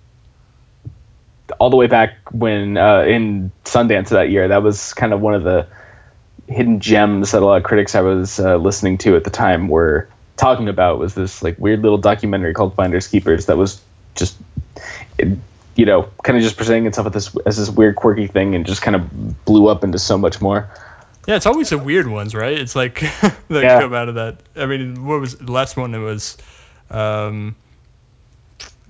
all 1.61 1.71
the 1.71 1.77
way 1.77 1.87
back 1.87 2.17
when 2.33 2.77
uh, 2.77 3.03
in 3.03 3.53
Sundance 3.65 4.09
that 4.09 4.31
year. 4.31 4.49
That 4.49 4.63
was 4.65 4.95
kind 4.95 5.13
of 5.13 5.21
one 5.21 5.35
of 5.35 5.45
the 5.45 5.67
hidden 6.49 6.81
gems 6.81 7.31
that 7.31 7.43
a 7.43 7.45
lot 7.45 7.59
of 7.59 7.63
critics 7.63 7.95
I 7.95 8.01
was 8.01 8.41
uh, 8.41 8.57
listening 8.57 8.99
to 8.99 9.15
at 9.15 9.23
the 9.23 9.31
time 9.31 9.69
were 9.69 10.09
talking 10.37 10.69
about. 10.69 10.99
Was 10.99 11.15
this 11.15 11.43
like 11.43 11.59
weird 11.59 11.83
little 11.83 11.99
documentary 11.99 12.55
called 12.55 12.75
Finders 12.75 13.07
Keepers 13.07 13.47
that 13.47 13.57
was 13.57 13.81
just. 14.17 14.37
It, 15.19 15.39
you 15.77 15.87
know, 15.87 16.09
kind 16.25 16.37
of 16.37 16.43
just 16.43 16.57
presenting 16.57 16.87
itself 16.87 17.07
as 17.07 17.13
this 17.13 17.37
as 17.47 17.57
this 17.57 17.71
weird, 17.71 17.97
quirky 17.97 18.27
thing, 18.27 18.55
and 18.55 18.67
just 18.67 18.83
kind 18.83 18.97
of 18.97 19.45
blew 19.47 19.69
up 19.69 19.85
into 19.85 19.99
so 19.99 20.19
much 20.19 20.41
more. 20.41 20.69
Yeah, 21.27 21.37
it's 21.37 21.47
always 21.47 21.71
the 21.71 21.79
weird 21.79 22.07
ones, 22.07 22.35
right? 22.35 22.59
It's 22.59 22.75
like 22.75 23.01
that 23.49 23.63
Yeah. 23.63 23.81
come 23.81 23.95
out 23.95 24.09
of 24.09 24.17
that. 24.17 24.39
I 24.57 24.67
mean, 24.67 25.07
what 25.07 25.21
was 25.21 25.37
the 25.37 25.53
last 25.53 25.77
one? 25.77 25.95
It 25.95 25.99
was 25.99 26.37
um, 26.91 27.55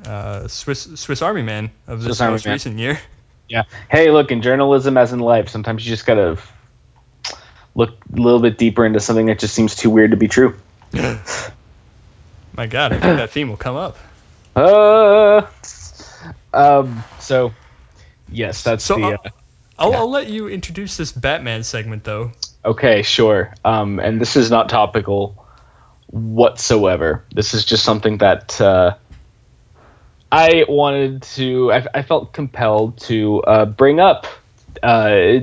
uh, 0.07 0.49
Swiss 0.49 0.89
Swiss 0.95 1.23
Army 1.23 1.43
Man 1.43 1.71
of 1.87 2.03
this 2.03 2.21
most 2.21 2.45
Man. 2.47 2.53
recent 2.55 2.79
year. 2.79 2.99
Yeah. 3.49 3.65
Hey, 3.91 4.13
look, 4.13 4.31
in 4.31 4.43
journalism, 4.43 4.97
as 4.97 5.13
in 5.13 5.19
life, 5.19 5.49
sometimes 5.49 5.85
you 5.85 5.91
just 5.91 6.07
gotta 6.07 6.39
look 7.75 7.91
a 8.13 8.21
little 8.21 8.39
bit 8.39 8.59
deeper 8.59 8.87
into 8.87 9.01
something 9.01 9.27
that 9.27 9.41
just 9.41 9.55
seems 9.55 9.75
too 9.75 9.91
weird 9.91 10.13
to 10.13 10.17
be 10.17 10.29
true. 10.29 10.55
My 12.53 12.67
God, 12.69 12.93
I 12.93 13.01
think 13.01 13.17
that 13.17 13.31
theme 13.31 13.49
will 13.49 13.57
come 13.57 13.75
up. 13.75 13.97
Uh, 14.55 15.43
um. 16.55 17.03
So, 17.19 17.53
yes, 18.31 18.63
that's 18.63 18.85
So, 18.85 18.95
the. 18.97 19.03
uh, 19.05 19.11
Uh, 19.25 19.31
I'll, 19.81 19.91
Yeah. 19.91 19.97
I'll 19.99 20.11
let 20.11 20.29
you 20.29 20.49
introduce 20.49 20.97
this 20.97 21.11
Batman 21.11 21.63
segment, 21.65 22.05
though. 22.05 22.31
okay, 22.65 23.03
sure. 23.03 23.53
Um, 23.65 23.99
and 23.99 24.21
this 24.21 24.37
is 24.37 24.49
not 24.51 24.69
topical 24.69 25.45
whatsoever. 26.07 27.25
This 27.35 27.55
is 27.55 27.65
just 27.65 27.83
something 27.85 28.19
that 28.19 28.61
uh, 28.61 28.95
I 30.33 30.65
wanted 30.69 31.23
to. 31.23 31.73
I, 31.73 31.87
I 31.95 32.03
felt 32.03 32.33
compelled 32.33 32.99
to 33.03 33.43
uh, 33.43 33.65
bring 33.67 34.01
up. 34.01 34.27
Uh, 34.83 35.41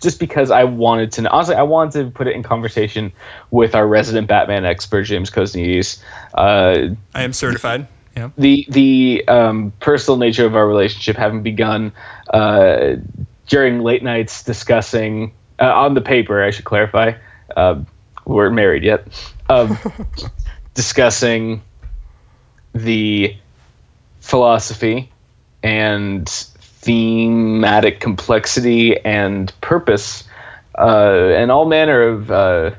just 0.00 0.20
because 0.20 0.50
I 0.50 0.64
wanted 0.64 1.12
to, 1.12 1.28
honestly, 1.30 1.54
I 1.56 1.62
wanted 1.62 2.04
to 2.04 2.10
put 2.10 2.26
it 2.26 2.36
in 2.36 2.42
conversation 2.42 3.12
with 3.50 3.74
our 3.74 3.86
resident 3.86 4.28
Batman 4.28 4.66
expert, 4.66 5.04
James 5.04 5.30
Kosnides. 5.30 6.02
Uh, 6.34 6.94
I 7.14 7.22
am 7.22 7.32
certified. 7.32 7.88
Yeah. 8.14 8.30
the 8.38 8.64
the 8.68 9.24
um, 9.26 9.72
personal 9.80 10.18
nature 10.18 10.46
of 10.46 10.54
our 10.54 10.68
relationship 10.68 11.16
having 11.16 11.42
begun 11.42 11.92
uh, 12.32 12.96
during 13.48 13.80
late 13.80 14.04
nights 14.04 14.44
discussing 14.44 15.32
uh, 15.58 15.72
on 15.72 15.94
the 15.94 16.00
paper. 16.00 16.40
I 16.42 16.50
should 16.50 16.64
clarify, 16.64 17.14
uh, 17.56 17.82
we 18.24 18.34
weren't 18.34 18.54
married 18.54 18.84
yet. 18.84 19.08
Um, 19.48 19.78
discussing 20.74 21.62
the 22.72 23.36
philosophy 24.24 25.12
and 25.62 26.26
thematic 26.28 28.00
complexity 28.00 28.98
and 28.98 29.52
purpose 29.60 30.24
uh, 30.76 31.34
and 31.36 31.52
all 31.52 31.66
manner 31.66 32.00
of 32.00 32.30
uh, 32.30 32.70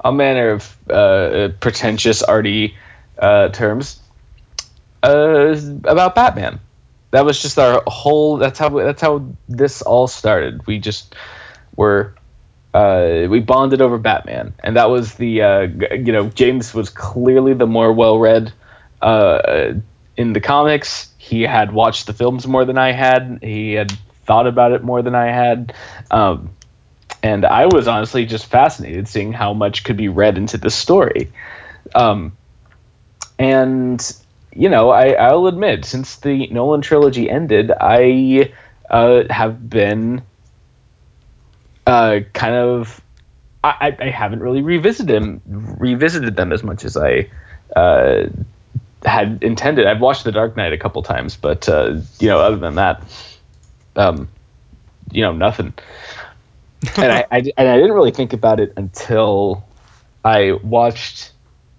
all 0.00 0.12
manner 0.12 0.50
of 0.50 0.76
uh, 0.88 1.48
pretentious 1.58 2.22
arty 2.22 2.76
uh, 3.18 3.48
terms 3.48 4.00
uh, 5.02 5.56
about 5.84 6.14
Batman. 6.14 6.60
That 7.10 7.24
was 7.24 7.42
just 7.42 7.58
our 7.58 7.82
whole. 7.86 8.36
That's 8.38 8.58
how. 8.58 8.70
That's 8.70 9.02
how 9.02 9.26
this 9.48 9.82
all 9.82 10.06
started. 10.06 10.66
We 10.66 10.78
just 10.78 11.14
were. 11.76 12.14
Uh, 12.72 13.26
we 13.28 13.40
bonded 13.40 13.82
over 13.82 13.98
Batman, 13.98 14.54
and 14.64 14.76
that 14.76 14.88
was 14.88 15.14
the. 15.14 15.42
Uh, 15.42 15.60
you 15.92 16.12
know, 16.12 16.28
James 16.30 16.72
was 16.72 16.88
clearly 16.88 17.52
the 17.52 17.66
more 17.66 17.92
well-read 17.92 18.52
uh, 19.02 19.74
in 20.16 20.32
the 20.32 20.40
comics. 20.40 21.12
He 21.18 21.42
had 21.42 21.72
watched 21.72 22.06
the 22.06 22.12
films 22.12 22.46
more 22.46 22.64
than 22.64 22.78
I 22.78 22.92
had. 22.92 23.38
He 23.42 23.72
had 23.72 23.92
thought 24.24 24.46
about 24.46 24.72
it 24.72 24.82
more 24.82 25.02
than 25.02 25.14
I 25.14 25.26
had. 25.26 25.74
Um, 26.10 26.50
and 27.22 27.44
I 27.44 27.66
was 27.66 27.88
honestly 27.88 28.26
just 28.26 28.46
fascinated 28.46 29.08
seeing 29.08 29.32
how 29.32 29.54
much 29.54 29.84
could 29.84 29.96
be 29.96 30.08
read 30.08 30.36
into 30.36 30.58
this 30.58 30.74
story. 30.74 31.30
Um, 31.94 32.36
and 33.38 34.00
you 34.54 34.68
know, 34.68 34.90
I, 34.90 35.12
I'll 35.12 35.46
admit, 35.46 35.84
since 35.84 36.16
the 36.16 36.46
Nolan 36.48 36.82
trilogy 36.82 37.30
ended, 37.30 37.70
I 37.70 38.52
uh, 38.90 39.24
have 39.30 39.68
been 39.68 40.22
uh, 41.86 42.20
kind 42.32 42.54
of. 42.54 43.00
I, 43.64 43.96
I 43.96 44.10
haven't 44.10 44.40
really 44.40 44.60
revisited 44.60 45.22
them, 45.22 45.40
revisited 45.46 46.34
them 46.34 46.52
as 46.52 46.64
much 46.64 46.84
as 46.84 46.96
I 46.96 47.30
uh, 47.76 48.24
had 49.04 49.42
intended. 49.42 49.86
I've 49.86 50.00
watched 50.00 50.24
The 50.24 50.32
Dark 50.32 50.56
Knight 50.56 50.72
a 50.72 50.78
couple 50.78 51.02
times, 51.02 51.36
but 51.36 51.68
uh, 51.68 52.00
you 52.18 52.28
know, 52.28 52.38
other 52.38 52.56
than 52.56 52.76
that, 52.76 53.02
um, 53.96 54.28
you 55.10 55.22
know, 55.22 55.32
nothing. 55.32 55.74
and 56.96 57.12
I, 57.12 57.26
I 57.30 57.38
and 57.56 57.68
I 57.68 57.76
didn't 57.76 57.92
really 57.92 58.10
think 58.10 58.32
about 58.32 58.60
it 58.60 58.74
until 58.76 59.64
I 60.24 60.52
watched 60.52 61.32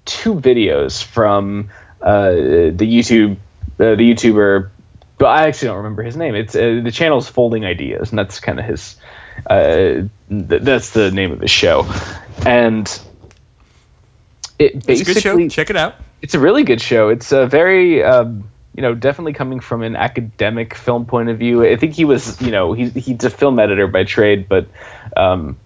two 0.05 0.35
videos 0.35 1.03
from 1.03 1.69
uh, 2.01 2.31
the 2.31 2.75
YouTube, 2.77 3.37
uh, 3.79 3.95
the 3.95 4.13
YouTuber. 4.13 4.69
But 5.17 5.25
I 5.27 5.47
actually 5.47 5.67
don't 5.69 5.77
remember 5.77 6.03
his 6.03 6.17
name. 6.17 6.35
It's 6.35 6.55
uh, 6.55 6.81
the 6.83 6.91
channel's 6.91 7.29
Folding 7.29 7.65
Ideas, 7.65 8.09
and 8.09 8.19
that's 8.19 8.39
kind 8.39 8.59
of 8.59 8.65
his. 8.65 8.97
Uh, 9.47 10.07
th- 10.29 10.61
that's 10.61 10.91
the 10.91 11.11
name 11.11 11.31
of 11.31 11.39
the 11.39 11.47
show. 11.47 11.89
and 12.45 12.87
it 14.59 14.87
It's 14.87 15.01
a 15.01 15.05
good 15.05 15.21
show. 15.21 15.35
basically 15.37 15.49
Check 15.49 15.69
it 15.69 15.77
out. 15.77 15.95
It's 16.23 16.33
a 16.33 16.39
really 16.39 16.63
good 16.63 16.79
show. 16.79 17.09
It's 17.09 17.33
a 17.33 17.45
very, 17.45 18.01
um, 18.01 18.49
you 18.73 18.81
know, 18.81 18.95
definitely 18.95 19.33
coming 19.33 19.59
from 19.59 19.83
an 19.83 19.97
academic 19.97 20.73
film 20.73 21.05
point 21.05 21.27
of 21.27 21.37
view. 21.37 21.65
I 21.65 21.75
think 21.75 21.93
he 21.93 22.05
was, 22.05 22.41
you 22.41 22.49
know, 22.49 22.71
he's 22.71 22.93
he's 22.93 23.25
a 23.25 23.29
film 23.29 23.59
editor 23.59 23.87
by 23.87 24.05
trade, 24.05 24.47
but, 24.47 24.67
um, 25.17 25.57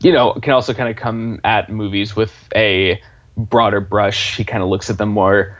you 0.00 0.12
know, 0.12 0.32
can 0.34 0.52
also 0.52 0.74
kind 0.74 0.88
of 0.88 0.96
come 0.96 1.40
at 1.42 1.68
movies 1.68 2.14
with 2.14 2.32
a 2.54 3.02
broader 3.36 3.80
brush. 3.80 4.36
He 4.36 4.44
kind 4.44 4.62
of 4.62 4.68
looks 4.68 4.90
at 4.90 4.96
them 4.96 5.08
more, 5.08 5.58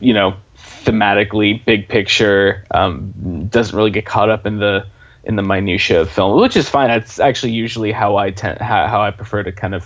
you 0.00 0.14
know, 0.14 0.36
thematically, 0.84 1.62
big 1.64 1.88
picture. 1.88 2.64
Um, 2.70 3.48
doesn't 3.48 3.76
really 3.76 3.90
get 3.90 4.06
caught 4.06 4.30
up 4.30 4.46
in 4.46 4.58
the 4.60 4.86
in 5.24 5.34
the 5.34 5.42
minutia 5.42 6.02
of 6.02 6.10
film, 6.12 6.40
which 6.40 6.56
is 6.56 6.68
fine. 6.68 6.90
That's 6.90 7.18
actually 7.18 7.52
usually 7.52 7.90
how 7.90 8.16
I 8.16 8.30
tend 8.30 8.60
how, 8.60 8.86
how 8.86 9.00
I 9.00 9.10
prefer 9.10 9.42
to 9.42 9.50
kind 9.50 9.74
of 9.74 9.84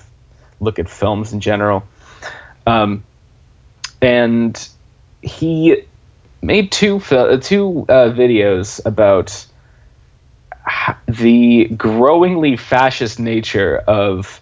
look 0.61 0.79
at 0.79 0.91
films 0.91 1.33
in 1.33 1.41
general. 1.41 1.85
Um, 2.67 3.05
and 4.01 4.69
he 5.21 5.85
made 6.41 6.73
two 6.73 7.01
fil- 7.01 7.39
two 7.41 7.87
uh, 7.89 8.11
videos 8.11 8.85
about 8.85 9.47
the 11.09 11.67
growingly 11.67 12.57
fascist 12.57 13.19
nature 13.19 13.77
of 13.79 14.41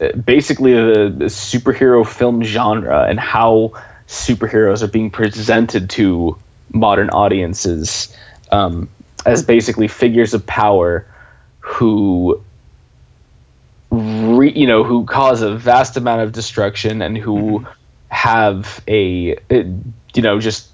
uh, 0.00 0.12
basically 0.12 0.74
the, 0.74 1.14
the 1.16 1.24
superhero 1.26 2.06
film 2.06 2.42
genre 2.42 3.06
and 3.08 3.18
how 3.18 3.72
superheroes 4.06 4.82
are 4.82 4.88
being 4.88 5.10
presented 5.10 5.90
to 5.90 6.36
modern 6.72 7.10
audiences 7.10 8.14
um, 8.50 8.88
as 9.24 9.42
basically 9.42 9.88
figures 9.88 10.34
of 10.34 10.46
power 10.46 11.06
who 11.60 12.42
re, 14.40 14.52
you 14.52 14.66
know 14.66 14.84
who 14.84 15.04
cause 15.04 15.42
a 15.42 15.54
vast 15.54 15.96
amount 15.96 16.22
of 16.22 16.32
destruction 16.32 17.02
and 17.02 17.16
who 17.16 17.66
have 18.08 18.82
a 18.88 19.36
you 19.50 20.22
know 20.22 20.40
just 20.40 20.68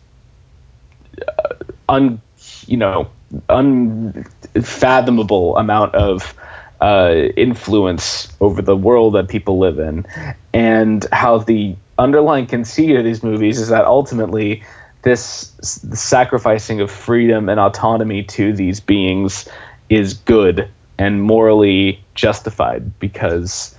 uh, 1.26 1.54
un 1.88 2.20
you 2.66 2.76
know 2.76 3.10
unfathomable 3.48 5.56
amount 5.56 5.94
of 5.94 6.34
uh, 6.80 7.12
influence 7.36 8.32
over 8.40 8.62
the 8.62 8.76
world 8.76 9.14
that 9.14 9.28
people 9.28 9.58
live 9.58 9.78
in. 9.78 10.06
And 10.52 11.06
how 11.12 11.38
the 11.38 11.76
underlying 11.98 12.46
conceit 12.46 12.96
of 12.96 13.04
these 13.04 13.22
movies 13.22 13.60
is 13.60 13.68
that 13.68 13.84
ultimately 13.84 14.64
this 15.02 15.52
s- 15.60 15.98
sacrificing 15.98 16.80
of 16.80 16.90
freedom 16.90 17.48
and 17.48 17.58
autonomy 17.58 18.24
to 18.24 18.52
these 18.52 18.80
beings 18.80 19.48
is 19.88 20.14
good 20.14 20.68
and 20.98 21.22
morally 21.22 22.04
justified 22.16 22.98
because 22.98 23.74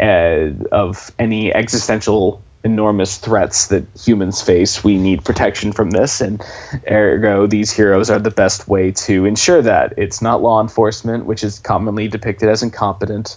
uh, 0.00 0.50
of 0.72 1.12
any 1.18 1.52
existential 1.52 2.42
enormous 2.64 3.18
threats 3.18 3.68
that 3.68 3.84
humans 3.98 4.42
face. 4.42 4.84
We 4.84 4.98
need 4.98 5.24
protection 5.24 5.72
from 5.72 5.90
this, 5.90 6.20
and 6.20 6.42
ergo, 6.88 7.46
these 7.46 7.72
heroes 7.72 8.10
are 8.10 8.18
the 8.18 8.30
best 8.30 8.68
way 8.68 8.92
to 8.92 9.24
ensure 9.24 9.62
that. 9.62 9.94
It's 9.98 10.22
not 10.22 10.42
law 10.42 10.60
enforcement, 10.60 11.26
which 11.26 11.42
is 11.42 11.58
commonly 11.58 12.08
depicted 12.08 12.48
as 12.48 12.62
incompetent. 12.62 13.36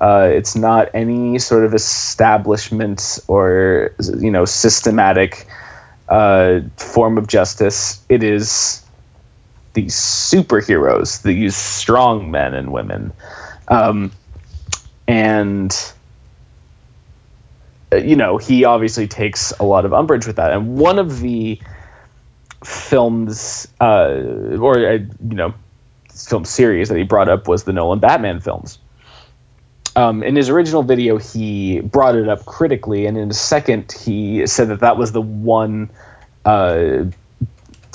Uh, 0.00 0.28
it's 0.32 0.56
not 0.56 0.90
any 0.94 1.38
sort 1.38 1.64
of 1.64 1.74
establishment 1.74 3.18
or 3.28 3.92
you 4.18 4.30
know 4.30 4.44
systematic 4.44 5.46
uh, 6.08 6.60
form 6.76 7.18
of 7.18 7.26
justice. 7.26 8.00
It 8.08 8.22
is 8.22 8.82
these 9.76 9.94
superheroes, 9.94 11.22
these 11.22 11.54
strong 11.54 12.30
men 12.30 12.54
and 12.54 12.72
women, 12.72 13.12
um, 13.68 14.10
and 15.06 15.92
uh, 17.92 17.96
you 17.96 18.16
know 18.16 18.38
he 18.38 18.64
obviously 18.64 19.06
takes 19.06 19.52
a 19.52 19.64
lot 19.64 19.84
of 19.84 19.92
umbrage 19.92 20.26
with 20.26 20.36
that. 20.36 20.52
And 20.52 20.78
one 20.78 20.98
of 20.98 21.20
the 21.20 21.60
films, 22.64 23.68
uh, 23.78 24.56
or 24.58 24.78
uh, 24.78 24.92
you 24.92 25.08
know, 25.20 25.54
film 26.10 26.46
series 26.46 26.88
that 26.88 26.96
he 26.96 27.04
brought 27.04 27.28
up 27.28 27.46
was 27.46 27.64
the 27.64 27.74
Nolan 27.74 28.00
Batman 28.00 28.40
films. 28.40 28.78
Um, 29.94 30.22
in 30.22 30.36
his 30.36 30.48
original 30.48 30.82
video, 30.82 31.18
he 31.18 31.80
brought 31.80 32.16
it 32.16 32.30
up 32.30 32.46
critically, 32.46 33.04
and 33.06 33.18
in 33.18 33.30
a 33.30 33.34
second, 33.34 33.92
he 33.92 34.46
said 34.46 34.68
that 34.68 34.80
that 34.80 34.96
was 34.96 35.12
the 35.12 35.22
one 35.22 35.90
uh, 36.46 37.04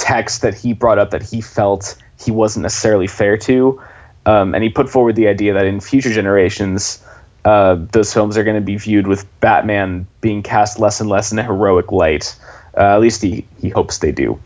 text 0.02 0.42
that 0.42 0.56
he 0.56 0.74
brought 0.74 0.98
up 0.98 1.12
that 1.12 1.24
he 1.24 1.42
felt 1.42 1.96
he 2.20 2.32
wasn't 2.32 2.64
necessarily 2.64 3.08
fair 3.08 3.38
to. 3.38 3.82
Um, 4.26 4.54
and 4.54 4.64
he 4.64 4.70
put 4.70 4.90
forward 4.90 5.16
the 5.16 5.28
idea 5.28 5.54
that 5.54 5.66
in 5.66 5.80
future 5.80 6.12
generations, 6.12 7.04
uh, 7.46 7.76
those 7.92 8.14
films 8.14 8.38
are 8.38 8.44
going 8.44 8.56
to 8.56 8.66
be 8.66 8.78
viewed 8.78 9.08
with 9.08 9.26
Batman 9.40 10.08
being 10.20 10.44
cast 10.44 10.80
less 10.80 11.00
and 11.02 11.10
less 11.10 11.32
in 11.32 11.40
a 11.40 11.44
heroic 11.44 11.92
light. 11.92 12.36
Uh, 12.76 12.96
at 12.96 13.02
least 13.02 13.22
he, 13.22 13.46
he 13.60 13.70
hopes 13.70 14.00
they 14.00 14.12
do. 14.12 14.40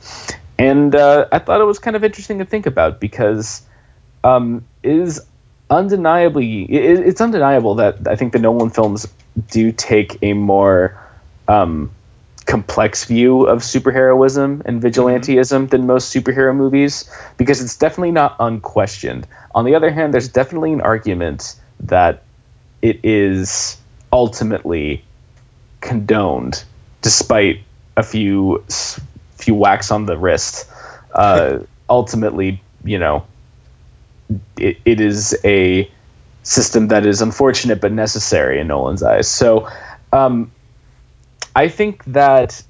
And 0.58 0.96
uh, 0.96 1.28
I 1.32 1.40
thought 1.40 1.62
it 1.62 1.66
was 1.66 1.80
kind 1.80 1.96
of 1.96 2.04
interesting 2.04 2.40
to 2.40 2.46
think 2.46 2.66
about 2.66 3.00
because 3.00 3.62
um, 4.24 4.66
is 4.84 5.22
undeniably 5.70 6.64
it, 6.64 7.08
it's 7.08 7.22
undeniable 7.22 7.76
that 7.76 8.08
I 8.08 8.16
think 8.16 8.34
the 8.34 8.40
Nolan 8.40 8.70
films 8.70 9.08
do 9.52 9.72
take 9.72 10.20
a 10.22 10.34
more 10.34 11.00
um, 11.48 11.92
complex 12.46 13.06
view 13.06 13.44
of 13.44 13.60
superheroism 13.60 14.62
and 14.66 14.82
vigilanteism 14.82 15.70
than 15.70 15.88
most 15.88 16.14
superhero 16.14 16.56
movies 16.56 17.10
because 17.38 17.62
it's 17.62 17.78
definitely 17.78 18.12
not 18.12 18.36
unquestioned. 18.40 19.28
On 19.54 19.66
the 19.66 19.76
other 19.76 19.92
hand, 19.92 20.14
there's 20.14 20.30
definitely 20.30 20.74
an 20.74 20.82
argument 20.82 21.56
that 21.82 22.24
it 22.82 23.00
is 23.04 23.78
ultimately 24.14 25.04
condoned 25.82 26.64
despite 27.02 27.62
a 27.98 28.04
few 28.04 28.64
few 29.36 29.56
whacks 29.56 29.92
on 29.92 30.06
the 30.06 30.18
wrist. 30.18 30.70
Uh, 31.14 31.60
ultimately, 31.90 32.62
you 32.84 33.00
know, 33.00 33.26
it, 34.58 34.78
it 34.86 35.02
is 35.02 35.38
a 35.44 35.90
system 36.44 36.90
that 36.90 37.06
is 37.06 37.22
unfortunate 37.22 37.82
but 37.82 37.92
necessary 37.92 38.60
in 38.60 38.68
Nolan's 38.68 39.04
eyes. 39.04 39.28
So, 39.28 39.70
um, 40.14 40.52
I 41.56 41.70
think 41.70 42.04
that, 42.06 42.62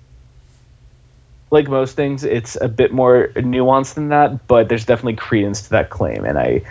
like 1.51 1.67
most 1.67 1.95
things, 1.95 2.23
it's 2.23 2.55
a 2.59 2.67
bit 2.67 2.91
more 2.93 3.29
nuanced 3.35 3.95
than 3.95 4.09
that, 4.09 4.47
but 4.47 4.69
there's 4.69 4.85
definitely 4.85 5.15
credence 5.15 5.63
to 5.63 5.69
that 5.71 5.89
claim. 5.89 6.23
And 6.25 6.37
I 6.37 6.61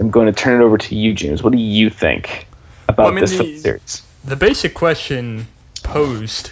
am 0.00 0.10
going 0.10 0.26
to 0.26 0.32
turn 0.32 0.60
it 0.60 0.64
over 0.64 0.78
to 0.78 0.94
you, 0.94 1.14
James. 1.14 1.42
What 1.42 1.52
do 1.52 1.58
you 1.58 1.90
think 1.90 2.46
about 2.88 3.04
Well, 3.04 3.12
I 3.12 3.14
mean, 3.14 3.20
this 3.22 3.30
the- 3.32 3.44
film 3.44 3.58
series? 3.58 4.02
The 4.24 4.36
basic 4.36 4.72
question 4.74 5.46
posed 5.82 6.50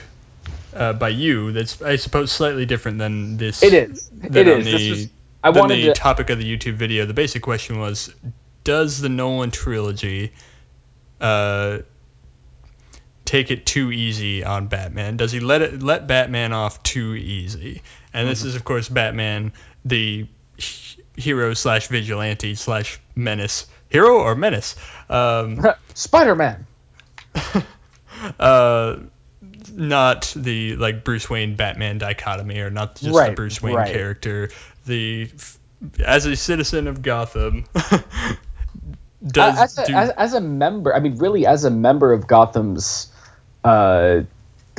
uh, 0.75 0.93
by 0.93 1.09
you 1.09 1.53
that's 1.53 1.81
I 1.83 1.97
suppose 1.97 2.31
slightly 2.31 2.67
different 2.67 2.99
than 2.99 3.39
this. 3.39 3.63
It 3.63 3.73
is. 3.73 4.11
It 4.23 4.49
on. 4.49 4.63
The, 4.63 4.71
This 4.71 4.91
was- 4.91 5.09
I 5.43 5.51
wanted 5.51 5.77
the 5.83 5.87
to- 5.87 5.95
topic 5.95 6.31
of 6.31 6.39
the 6.39 6.45
YouTube 6.45 6.75
video. 6.75 7.05
The 7.07 7.15
basic 7.15 7.43
question 7.43 7.79
was, 7.81 8.15
does 8.63 9.01
the 9.01 9.09
Nolan 9.09 9.51
trilogy 9.51 10.33
uh, 11.21 11.79
take 13.25 13.51
it 13.51 13.67
too 13.67 13.93
easy 13.93 14.45
on 14.45 14.67
Batman? 14.67 15.17
Does 15.17 15.33
he 15.33 15.41
let 15.41 15.63
it 15.63 15.83
let 15.83 16.07
Batman 16.07 16.53
off 16.53 16.83
too 16.83 17.15
easy? 17.15 17.83
And 18.13 18.29
this 18.29 18.45
is 18.45 18.55
of 18.55 18.65
course 18.65 18.89
Batman, 18.89 19.53
the 19.85 20.27
hero 21.17 21.55
slash 21.55 21.89
vigilante 21.89 22.55
slash 22.55 23.01
menace. 23.15 23.67
Hero 23.89 24.19
or 24.19 24.35
menace? 24.35 24.77
Um, 25.09 25.65
Spider 25.95 26.35
Man. 26.35 26.67
uh, 28.41 28.97
not 29.75 30.33
the 30.37 30.77
like 30.77 31.05
Bruce 31.05 31.29
Wayne 31.29 31.57
Batman 31.57 31.99
dichotomy, 31.99 32.61
or 32.61 32.71
not 32.71 32.97
just 32.97 33.15
the 33.15 33.33
Bruce 33.35 33.63
Wayne 33.63 33.75
right. 33.77 33.93
character. 33.93 34.51
The 34.87 35.31
as 36.05 36.27
a 36.27 36.37
citizen 36.37 36.87
of 36.87 37.03
Gotham, 37.03 37.65
does 39.27 39.59
as 39.59 39.79
a, 39.79 39.87
do, 39.87 39.95
as, 39.95 40.11
as 40.11 40.35
a 40.35 40.41
member, 40.41 40.95
I 40.95 41.01
mean, 41.01 41.17
really, 41.17 41.47
as 41.47 41.65
a 41.65 41.71
member 41.71 42.13
of 42.13 42.27
Gotham's, 42.27 43.12
uh, 43.65 44.23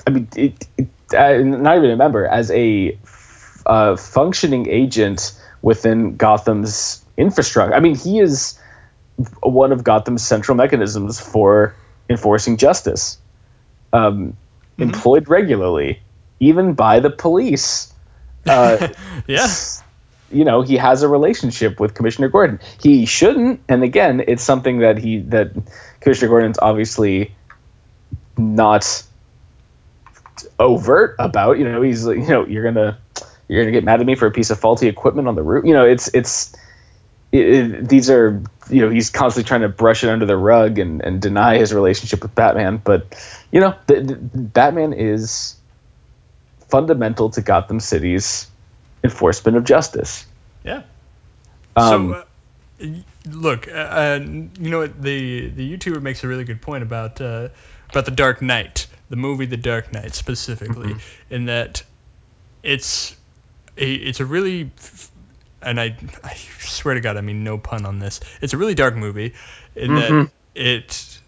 I 0.05 0.09
mean, 0.09 0.27
it, 0.35 0.67
it, 0.77 0.87
uh, 1.15 1.37
not 1.37 1.77
even 1.77 1.91
a 1.91 1.95
member, 1.95 2.25
as 2.25 2.51
a 2.51 2.97
uh, 3.65 3.95
functioning 3.95 4.67
agent 4.69 5.39
within 5.61 6.17
Gotham's 6.17 7.03
infrastructure. 7.17 7.73
I 7.73 7.79
mean, 7.79 7.95
he 7.95 8.19
is 8.19 8.59
one 9.41 9.71
of 9.71 9.83
Gotham's 9.83 10.25
central 10.25 10.55
mechanisms 10.55 11.19
for 11.19 11.75
enforcing 12.09 12.57
justice, 12.57 13.17
um, 13.91 14.35
employed 14.77 15.29
regularly, 15.29 16.01
even 16.39 16.73
by 16.73 16.99
the 16.99 17.09
police. 17.09 17.89
Uh, 18.45 18.89
yeah, 19.25 19.47
you 20.29 20.43
know 20.43 20.63
he 20.63 20.75
has 20.75 21.01
a 21.01 21.07
relationship 21.07 21.79
with 21.79 21.93
Commissioner 21.93 22.27
Gordon. 22.27 22.59
He 22.81 23.05
shouldn't, 23.05 23.61
and 23.69 23.83
again, 23.83 24.21
it's 24.27 24.43
something 24.43 24.79
that 24.79 24.97
he 24.97 25.19
that 25.19 25.53
Commissioner 26.01 26.27
Gordon's 26.27 26.59
obviously 26.59 27.33
not 28.37 29.03
overt 30.59 31.15
about. 31.19 31.57
You 31.57 31.65
know, 31.65 31.81
he's 31.81 32.05
like, 32.05 32.17
you 32.17 32.27
know, 32.27 32.45
you're 32.45 32.63
gonna 32.63 32.97
you're 33.47 33.63
gonna 33.63 33.71
get 33.71 33.83
mad 33.83 33.99
at 33.99 34.05
me 34.05 34.15
for 34.15 34.27
a 34.27 34.31
piece 34.31 34.49
of 34.49 34.59
faulty 34.59 34.87
equipment 34.87 35.27
on 35.27 35.35
the 35.35 35.43
roof. 35.43 35.65
You 35.65 35.73
know, 35.73 35.85
it's 35.85 36.09
it's 36.13 36.55
it, 37.31 37.47
it, 37.47 37.89
these 37.89 38.09
are 38.09 38.41
you 38.69 38.81
know 38.81 38.89
he's 38.89 39.09
constantly 39.09 39.47
trying 39.47 39.61
to 39.61 39.69
brush 39.69 40.03
it 40.03 40.09
under 40.09 40.25
the 40.25 40.37
rug 40.37 40.79
and, 40.79 41.01
and 41.01 41.21
deny 41.21 41.57
his 41.57 41.73
relationship 41.73 42.21
with 42.21 42.33
Batman, 42.35 42.81
but 42.83 43.07
you 43.51 43.59
know 43.59 43.75
the, 43.87 44.01
the, 44.01 44.15
Batman 44.15 44.93
is 44.93 45.55
fundamental 46.69 47.29
to 47.31 47.41
Gotham 47.41 47.79
City's 47.79 48.47
enforcement 49.03 49.57
of 49.57 49.63
justice. 49.63 50.25
Yeah. 50.63 50.83
Um, 51.75 52.15
so, 52.79 52.85
uh, 52.85 52.87
look, 53.29 53.67
uh, 53.67 53.71
uh, 53.71 54.19
you 54.23 54.69
know 54.69 54.79
what? 54.79 55.01
The 55.01 55.49
the 55.49 55.77
YouTuber 55.77 56.01
makes 56.01 56.23
a 56.23 56.27
really 56.27 56.43
good 56.43 56.61
point 56.61 56.83
about 56.83 57.19
uh, 57.19 57.49
about 57.93 58.05
the 58.05 58.11
Dark 58.11 58.41
Knight, 58.41 58.87
the 59.09 59.15
movie 59.15 59.45
The 59.45 59.57
Dark 59.57 59.93
Knight 59.93 60.15
specifically, 60.15 60.95
in 61.29 61.45
that 61.45 61.83
it's 62.63 63.15
a 63.77 63.93
it's 63.93 64.19
a 64.19 64.25
really 64.25 64.71
and 65.61 65.79
I, 65.79 65.95
I 66.23 66.35
swear 66.59 66.95
to 66.95 67.01
God, 67.01 67.17
I 67.17 67.21
mean 67.21 67.43
no 67.43 67.57
pun 67.57 67.85
on 67.85 67.99
this. 67.99 68.19
It's 68.41 68.53
a 68.53 68.57
really 68.57 68.75
dark 68.75 68.95
movie 68.95 69.33
in 69.75 69.91
Mhm. 69.91 70.25
that 70.25 70.31
it 70.55 71.19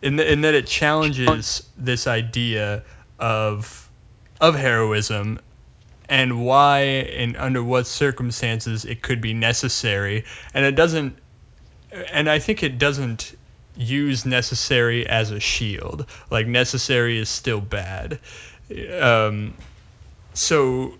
in, 0.00 0.16
the, 0.16 0.32
in 0.32 0.42
that 0.42 0.54
it 0.54 0.66
challenges 0.66 1.62
this 1.76 2.06
idea 2.06 2.84
of 3.18 3.88
of 4.40 4.54
heroism 4.54 5.40
and 6.08 6.44
why 6.44 6.80
and 6.80 7.36
under 7.36 7.62
what 7.62 7.86
circumstances 7.86 8.84
it 8.84 9.00
could 9.02 9.20
be 9.20 9.32
necessary 9.32 10.24
and 10.52 10.64
it 10.66 10.74
doesn't 10.74 11.16
and 12.12 12.28
I 12.28 12.38
think 12.38 12.62
it 12.62 12.78
doesn't 12.78 13.34
use 13.76 14.24
necessary 14.24 15.06
as 15.06 15.30
a 15.30 15.40
shield. 15.40 16.06
Like 16.30 16.46
necessary 16.46 17.18
is 17.18 17.28
still 17.28 17.60
bad. 17.60 18.18
Um, 19.00 19.54
so 20.34 20.94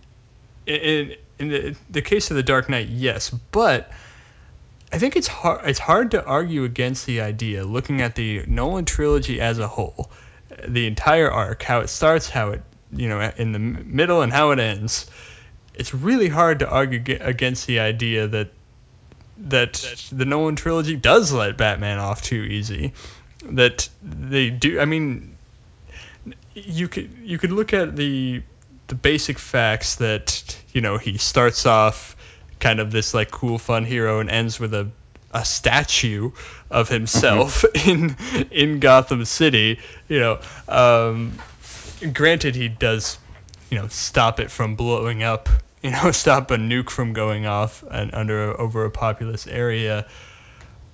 in 0.67 1.17
in 1.39 1.49
the, 1.49 1.77
the 1.91 2.03
case 2.03 2.31
of 2.31 2.37
the 2.37 2.43
Dark 2.43 2.69
Knight 2.69 2.89
yes 2.89 3.31
but 3.31 3.91
I 4.93 4.99
think 4.99 5.17
it's 5.17 5.27
hard 5.27 5.69
it's 5.69 5.79
hard 5.79 6.13
to 6.13 6.25
argue 6.25 6.65
against 6.65 7.07
the 7.07 7.21
idea 7.21 7.65
looking 7.65 8.01
at 8.01 8.15
the 8.15 8.45
Nolan 8.47 8.85
trilogy 8.85 9.41
as 9.41 9.59
a 9.59 9.67
whole 9.67 10.11
the 10.67 10.87
entire 10.87 11.31
arc 11.31 11.63
how 11.63 11.81
it 11.81 11.89
starts 11.89 12.29
how 12.29 12.51
it 12.51 12.63
you 12.93 13.09
know 13.09 13.33
in 13.37 13.53
the 13.53 13.59
middle 13.59 14.23
and 14.23 14.33
how 14.33 14.53
it 14.53 14.59
ends. 14.59 15.11
It's 15.75 15.93
really 15.93 16.29
hard 16.29 16.61
to 16.61 16.69
argue 16.69 17.03
against 17.21 17.67
the 17.67 17.81
idea 17.81 18.29
that 18.29 18.51
that 19.39 19.85
the 20.13 20.25
Nolan 20.25 20.57
trilogy 20.57 20.97
does 20.97 21.33
let 21.33 21.57
Batman 21.57 21.99
off 21.99 22.23
too 22.23 22.43
easy. 22.43 22.93
That 23.51 23.89
they 24.03 24.51
do. 24.51 24.81
I 24.81 24.85
mean, 24.85 25.37
you 26.55 26.89
could 26.89 27.11
you 27.23 27.39
could 27.39 27.53
look 27.53 27.73
at 27.73 27.97
the 27.97 28.43
the 28.87 28.95
basic 28.95 29.39
facts 29.39 29.97
that 29.97 30.57
you 30.73 30.81
know 30.81 30.99
he 30.99 31.19
starts 31.19 31.67
off 31.67 32.17
kind 32.61 32.81
of 32.81 32.91
this 32.91 33.13
like 33.13 33.31
cool 33.31 33.59
fun 33.59 33.85
hero 33.85 34.21
and 34.21 34.31
ends 34.31 34.59
with 34.59 34.73
a 34.75 34.89
a 35.33 35.45
statue 35.45 36.31
of 36.71 36.89
himself 36.89 37.65
in 37.87 38.17
in 38.51 38.79
Gotham 38.79 39.25
City. 39.25 39.81
You 40.09 40.21
know, 40.21 40.41
um, 40.69 41.33
granted 42.13 42.55
he 42.55 42.69
does 42.69 43.19
you 43.71 43.79
know 43.79 43.89
stop 43.89 44.41
it 44.41 44.51
from 44.51 44.77
blowing 44.77 45.23
up 45.23 45.49
you 45.85 45.91
know 45.91 46.11
stop 46.23 46.51
a 46.51 46.57
nuke 46.57 46.91
from 46.91 47.13
going 47.13 47.47
off 47.47 47.85
and 47.89 48.15
under 48.15 48.59
over 48.61 48.85
a 48.87 48.91
populous 48.91 49.47
area. 49.47 50.07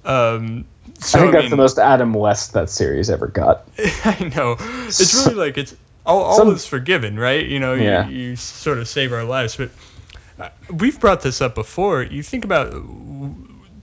Um 0.04 0.66
so 0.98 1.18
I 1.18 1.22
think 1.22 1.32
that's 1.32 1.42
mean, 1.44 1.50
the 1.50 1.56
most 1.56 1.78
Adam 1.78 2.12
West 2.12 2.54
that 2.54 2.68
series 2.68 3.08
ever 3.10 3.28
got. 3.28 3.66
I 4.04 4.32
know. 4.34 4.56
It's 4.58 5.14
really 5.26 5.36
like 5.36 5.56
it's 5.56 5.74
all, 6.04 6.22
all 6.22 6.36
Some- 6.36 6.54
is 6.54 6.66
forgiven 6.66 7.18
right? 7.18 7.46
You 7.46 7.60
know 7.60 7.74
Yeah. 7.74 8.08
you, 8.08 8.30
you 8.30 8.36
sort 8.36 8.78
of 8.78 8.88
save 8.88 9.12
our 9.12 9.24
lives. 9.24 9.56
But 9.56 9.70
uh, 10.38 10.48
we've 10.70 10.98
brought 10.98 11.20
this 11.22 11.40
up 11.40 11.54
before. 11.54 12.02
You 12.02 12.22
think 12.22 12.44
about 12.44 12.72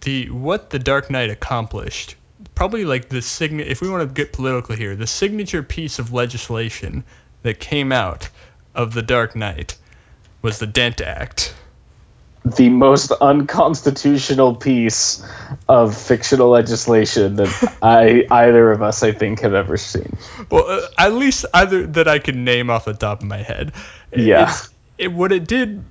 the 0.02 0.30
what 0.30 0.70
the 0.70 0.80
dark 0.80 1.10
knight 1.10 1.30
accomplished. 1.30 2.15
Probably 2.56 2.86
like 2.86 3.08
the 3.10 3.22
sign 3.22 3.60
if 3.60 3.82
we 3.82 3.89
want 3.89 4.08
to 4.08 4.13
get 4.13 4.34
political 4.34 4.76
here 4.76 4.96
the 4.96 5.08
signature 5.08 5.63
piece 5.63 6.00
of 6.00 6.12
legislation 6.12 7.04
that 7.43 7.60
came 7.60 7.91
out 7.91 8.30
of 8.76 8.93
the 8.93 9.04
dark 9.04 9.36
knight 9.36 9.78
was 10.48 10.60
the 10.64 10.72
dent 10.80 11.02
act 11.02 11.54
The 12.58 12.70
most 12.70 13.12
unconstitutional 13.12 14.56
piece 14.56 15.22
of 15.68 15.92
fictional 15.98 16.50
legislation 16.50 17.36
that 17.36 17.52
I 17.84 18.24
either 18.32 18.72
of 18.72 18.82
us 18.82 19.04
I 19.04 19.12
think 19.12 19.42
have 19.42 19.54
ever 19.64 19.76
seen. 19.76 20.16
well 20.50 20.64
uh, 20.76 20.88
at 20.98 21.12
least 21.24 21.44
either 21.54 21.86
that 21.98 22.08
i 22.08 22.20
can 22.20 22.46
name 22.48 22.70
off 22.76 22.86
the 22.86 22.94
top 22.94 23.20
of 23.22 23.28
my 23.28 23.42
head 23.52 23.74
Yeah. 24.16 24.54
It, 24.98 25.12
what 25.12 25.32
it 25.40 25.46
did 25.52 25.84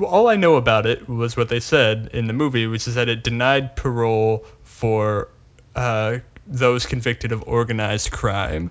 all 0.00 0.28
i 0.28 0.36
know 0.36 0.54
about 0.62 0.86
it 0.86 1.08
was 1.08 1.36
what 1.36 1.48
they 1.48 1.60
said 1.60 2.10
in 2.20 2.28
the 2.30 2.36
movie 2.44 2.66
which 2.70 2.86
is 2.86 2.94
that 2.94 3.08
it 3.08 3.24
denied 3.26 3.74
parole 3.82 4.46
for 4.62 5.28
uh, 5.74 6.18
those 6.46 6.86
convicted 6.86 7.32
of 7.32 7.42
organized 7.58 8.10
crime 8.12 8.70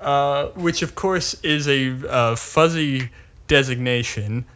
uh, 0.00 0.46
which 0.66 0.82
of 0.82 0.94
course 0.96 1.34
is 1.56 1.68
a 1.68 1.80
uh, 2.08 2.34
fuzzy 2.36 3.10
designation 3.52 4.46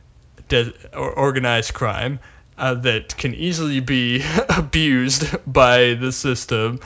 de- 0.49 0.73
or 0.95 1.11
organized 1.11 1.75
crime 1.75 2.19
uh, 2.57 2.73
that 2.73 3.15
can 3.15 3.35
easily 3.35 3.81
be 3.81 4.25
abused 4.49 5.37
by 5.47 5.93
the 5.93 6.11
system 6.11 6.81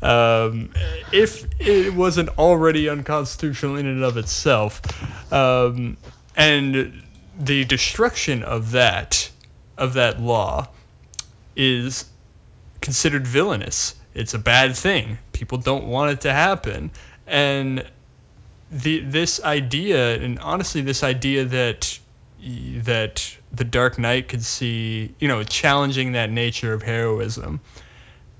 um, 0.00 0.70
if 1.12 1.44
it 1.58 1.92
wasn't 1.92 2.28
already 2.38 2.88
unconstitutional 2.88 3.74
in 3.74 3.86
and 3.86 4.04
of 4.04 4.16
itself. 4.16 4.80
Um, 5.32 5.96
and 6.36 7.02
the 7.36 7.64
destruction 7.64 8.44
of 8.44 8.70
that 8.72 9.28
of 9.76 9.94
that 9.94 10.20
law 10.20 10.68
is 11.56 12.04
considered 12.80 13.26
villainous. 13.26 13.96
It's 14.14 14.34
a 14.34 14.38
bad 14.38 14.76
thing. 14.76 15.18
People 15.32 15.58
don't 15.58 15.86
want 15.88 16.12
it 16.12 16.20
to 16.20 16.32
happen. 16.32 16.92
And 17.26 17.84
the 18.70 19.00
this 19.00 19.42
idea 19.42 20.16
and 20.16 20.38
honestly 20.40 20.80
this 20.80 21.02
idea 21.02 21.44
that 21.44 21.98
that 22.82 23.36
the 23.52 23.64
Dark 23.64 23.98
Knight 23.98 24.28
could 24.28 24.44
see, 24.44 25.14
you 25.18 25.28
know, 25.28 25.42
challenging 25.42 26.12
that 26.12 26.30
nature 26.30 26.72
of 26.72 26.82
heroism. 26.82 27.60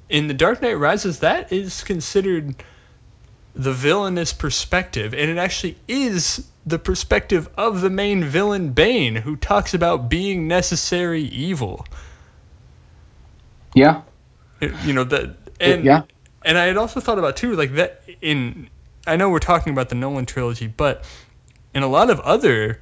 In 0.09 0.29
The 0.29 0.35
Dark 0.35 0.63
Knight 0.63 0.75
Rises, 0.75 1.21
that 1.21 1.53
is 1.53 1.83
considered 1.83 2.55
the 3.55 3.73
villainous 3.73 4.33
perspective, 4.33 5.15
and 5.15 5.31
it 5.31 5.39
actually 5.39 5.77
is 5.89 6.47
the 6.67 6.79
perspective 6.79 7.49
of 7.57 7.81
the 7.81 7.91
main 7.91 8.25
villain, 8.25 8.73
Bane, 8.73 9.17
who 9.17 9.35
talks 9.35 9.73
about 9.73 10.09
being 10.09 10.47
necessary 10.47 11.23
evil. 11.23 11.87
Yeah. 13.75 14.03
You 14.61 14.93
know 14.93 15.05
that, 15.05 15.37
and 15.61 15.85
yeah. 15.85 16.03
and 16.45 16.57
I 16.57 16.67
had 16.67 16.77
also 16.77 17.01
thought 17.01 17.19
about 17.19 17.37
too, 17.37 17.57
like 17.57 17.75
that 17.75 18.03
in. 18.21 18.69
I 19.07 19.17
know 19.17 19.31
we're 19.31 19.39
talking 19.39 19.73
about 19.73 19.89
the 19.89 19.95
Nolan 19.95 20.27
trilogy, 20.27 20.67
but 20.67 21.05
in 21.73 21.83
a 21.83 21.89
lot 21.89 22.11
of 22.11 22.21
other 22.21 22.81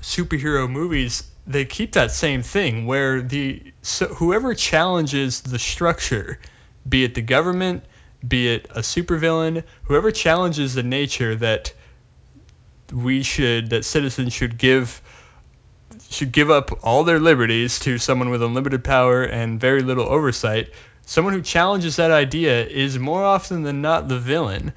superhero 0.00 0.68
movies, 0.70 1.24
they 1.46 1.64
keep 1.64 1.92
that 1.92 2.10
same 2.10 2.42
thing 2.42 2.86
where 2.86 3.20
the 3.20 3.62
so 3.82 4.06
whoever 4.06 4.54
challenges 4.54 5.42
the 5.42 5.58
structure, 5.58 6.40
be 6.88 7.04
it 7.04 7.14
the 7.14 7.22
government, 7.22 7.84
be 8.26 8.48
it 8.48 8.66
a 8.70 8.80
supervillain, 8.80 9.64
whoever 9.84 10.10
challenges 10.10 10.74
the 10.74 10.82
nature 10.82 11.36
that 11.36 11.72
we 12.92 13.22
should 13.22 13.70
that 13.70 13.84
citizens 13.84 14.32
should 14.32 14.56
give 14.58 15.02
should 16.10 16.32
give 16.32 16.50
up 16.50 16.84
all 16.84 17.04
their 17.04 17.20
liberties 17.20 17.80
to 17.80 17.98
someone 17.98 18.30
with 18.30 18.42
unlimited 18.42 18.84
power 18.84 19.22
and 19.22 19.60
very 19.60 19.82
little 19.82 20.04
oversight. 20.04 20.70
Someone 21.04 21.34
who 21.34 21.42
challenges 21.42 21.96
that 21.96 22.10
idea 22.10 22.64
is 22.64 22.98
more 22.98 23.22
often 23.22 23.62
than 23.62 23.82
not 23.82 24.08
the 24.08 24.18
villain. 24.18 24.72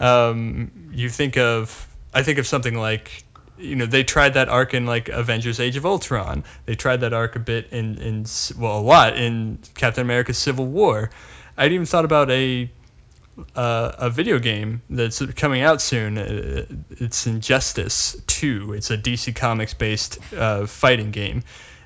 Um, 0.00 0.90
you 0.92 1.08
think 1.08 1.36
of, 1.36 1.86
I 2.12 2.22
think 2.22 2.38
of 2.38 2.46
something 2.46 2.74
like, 2.74 3.24
you 3.58 3.76
know, 3.76 3.86
they 3.86 4.04
tried 4.04 4.34
that 4.34 4.48
arc 4.48 4.74
in 4.74 4.86
like 4.86 5.08
Avengers: 5.08 5.60
Age 5.60 5.76
of 5.76 5.84
Ultron. 5.84 6.44
They 6.64 6.74
tried 6.74 7.02
that 7.02 7.12
arc 7.12 7.36
a 7.36 7.38
bit 7.38 7.68
in, 7.72 7.98
in 7.98 8.24
well, 8.58 8.78
a 8.78 8.80
lot 8.80 9.16
in 9.16 9.58
Captain 9.74 10.02
America: 10.02 10.32
Civil 10.32 10.66
War. 10.66 11.10
I'd 11.56 11.72
even 11.72 11.84
thought 11.86 12.06
about 12.06 12.30
a 12.30 12.70
uh, 13.54 13.92
a 13.98 14.10
video 14.10 14.38
game 14.38 14.82
that's 14.90 15.24
coming 15.32 15.62
out 15.62 15.80
soon. 15.80 16.18
Uh, 16.18 16.64
It's 16.90 17.26
Injustice 17.26 18.16
2. 18.26 18.74
It's 18.74 18.90
a 18.90 18.98
DC 18.98 19.34
Comics 19.34 19.74
based 19.74 20.18
uh, 20.34 20.66
fighting 20.66 21.10
game. 21.10 21.44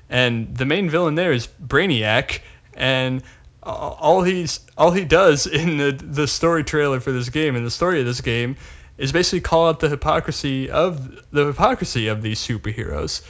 And 0.09 0.55
the 0.55 0.65
main 0.65 0.89
villain 0.89 1.15
there 1.15 1.31
is 1.31 1.47
Brainiac. 1.47 2.39
And 2.75 3.23
all 3.65 4.21
he's 4.21 4.59
all 4.77 4.91
he 4.91 5.05
does 5.05 5.47
in 5.47 5.77
the, 5.77 5.91
the 5.91 6.27
story 6.27 6.63
trailer 6.63 6.99
for 6.99 7.11
this 7.11 7.29
game 7.29 7.55
and 7.55 7.65
the 7.65 7.71
story 7.71 7.99
of 7.99 8.05
this 8.05 8.21
game 8.21 8.57
is 8.97 9.11
basically 9.11 9.41
call 9.41 9.67
out 9.67 9.79
the 9.79 9.89
hypocrisy 9.89 10.69
of 10.69 11.31
the 11.31 11.47
hypocrisy 11.47 12.07
of 12.07 12.21
these 12.21 12.39
superheroes. 12.39 13.23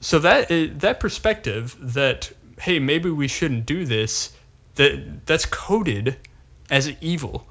So 0.00 0.20
that 0.20 0.50
eh, 0.50 0.68
that 0.78 1.00
perspective 1.00 1.76
that 1.94 2.30
hey 2.60 2.78
maybe 2.78 3.10
we 3.10 3.28
shouldn't 3.28 3.66
do 3.66 3.84
this 3.84 4.32
that 4.76 5.26
that's 5.26 5.46
coded 5.46 6.16
as 6.70 6.90
evil 7.00 7.46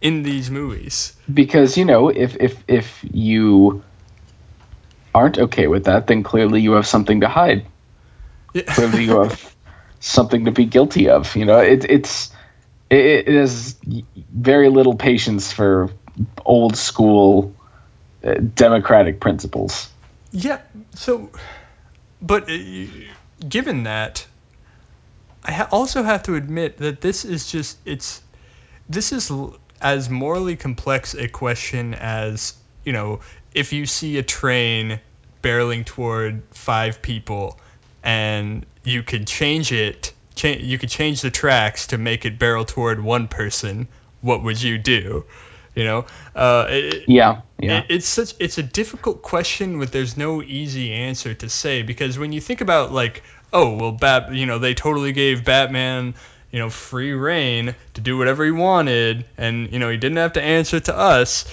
in 0.00 0.22
these 0.22 0.50
movies. 0.50 1.14
Because 1.32 1.76
you 1.76 1.84
know, 1.84 2.08
if 2.08 2.36
if 2.36 2.62
if 2.68 3.00
you 3.02 3.82
aren't 5.14 5.38
okay 5.38 5.66
with 5.66 5.84
that, 5.84 6.06
then 6.06 6.22
clearly 6.22 6.60
you 6.60 6.72
have 6.72 6.86
something 6.86 7.20
to 7.20 7.28
hide. 7.28 7.66
Yeah. 8.52 8.62
Clearly 8.62 9.04
you 9.04 9.20
have 9.22 9.55
something 10.06 10.44
to 10.44 10.52
be 10.52 10.64
guilty 10.64 11.08
of. 11.08 11.36
You 11.36 11.44
know, 11.44 11.58
it, 11.58 11.84
it's 11.84 12.30
it, 12.88 13.28
it 13.28 13.34
has 13.34 13.76
very 13.84 14.68
little 14.68 14.94
patience 14.94 15.52
for 15.52 15.90
old 16.44 16.76
school 16.76 17.54
uh, 18.24 18.34
democratic 18.34 19.20
principles. 19.20 19.90
Yeah. 20.30 20.60
So, 20.94 21.30
but 22.22 22.48
uh, 22.48 22.58
given 23.46 23.84
that, 23.84 24.26
I 25.44 25.52
ha- 25.52 25.68
also 25.70 26.02
have 26.02 26.22
to 26.24 26.36
admit 26.36 26.78
that 26.78 27.00
this 27.00 27.24
is 27.24 27.50
just 27.50 27.78
it's 27.84 28.22
this 28.88 29.12
is 29.12 29.30
l- 29.30 29.56
as 29.80 30.08
morally 30.08 30.56
complex 30.56 31.14
a 31.14 31.28
question 31.28 31.94
as 31.94 32.54
you 32.84 32.92
know 32.92 33.20
if 33.52 33.72
you 33.72 33.86
see 33.86 34.16
a 34.18 34.22
train 34.22 35.00
barreling 35.42 35.84
toward 35.84 36.42
five 36.52 37.02
people 37.02 37.58
and 38.06 38.64
you 38.84 39.02
could 39.02 39.26
change 39.26 39.72
it 39.72 40.14
cha- 40.36 40.48
you 40.60 40.78
could 40.78 40.88
change 40.88 41.20
the 41.22 41.30
tracks 41.30 41.88
to 41.88 41.98
make 41.98 42.24
it 42.24 42.38
barrel 42.38 42.64
toward 42.64 43.02
one 43.02 43.26
person 43.26 43.88
what 44.20 44.42
would 44.44 44.62
you 44.62 44.78
do 44.78 45.24
you 45.74 45.82
know 45.84 46.06
uh, 46.36 46.66
it, 46.70 47.04
Yeah, 47.08 47.40
yeah. 47.58 47.80
it- 47.80 47.86
it's 47.90 48.06
such 48.06 48.34
it's 48.38 48.58
a 48.58 48.62
difficult 48.62 49.22
question 49.22 49.78
but 49.80 49.90
there's 49.92 50.16
no 50.16 50.40
easy 50.40 50.92
answer 50.92 51.34
to 51.34 51.48
say 51.50 51.82
because 51.82 52.16
when 52.16 52.32
you 52.32 52.40
think 52.40 52.60
about 52.60 52.92
like 52.92 53.24
oh 53.52 53.76
well 53.76 53.92
bat 53.92 54.32
you 54.32 54.46
know 54.46 54.60
they 54.60 54.72
totally 54.74 55.12
gave 55.12 55.44
batman 55.44 56.14
you 56.52 56.60
know 56.60 56.70
free 56.70 57.12
reign 57.12 57.74
to 57.94 58.00
do 58.00 58.16
whatever 58.16 58.44
he 58.44 58.52
wanted 58.52 59.24
and 59.36 59.72
you 59.72 59.80
know 59.80 59.90
he 59.90 59.96
didn't 59.96 60.18
have 60.18 60.34
to 60.34 60.42
answer 60.42 60.78
to 60.78 60.96
us 60.96 61.44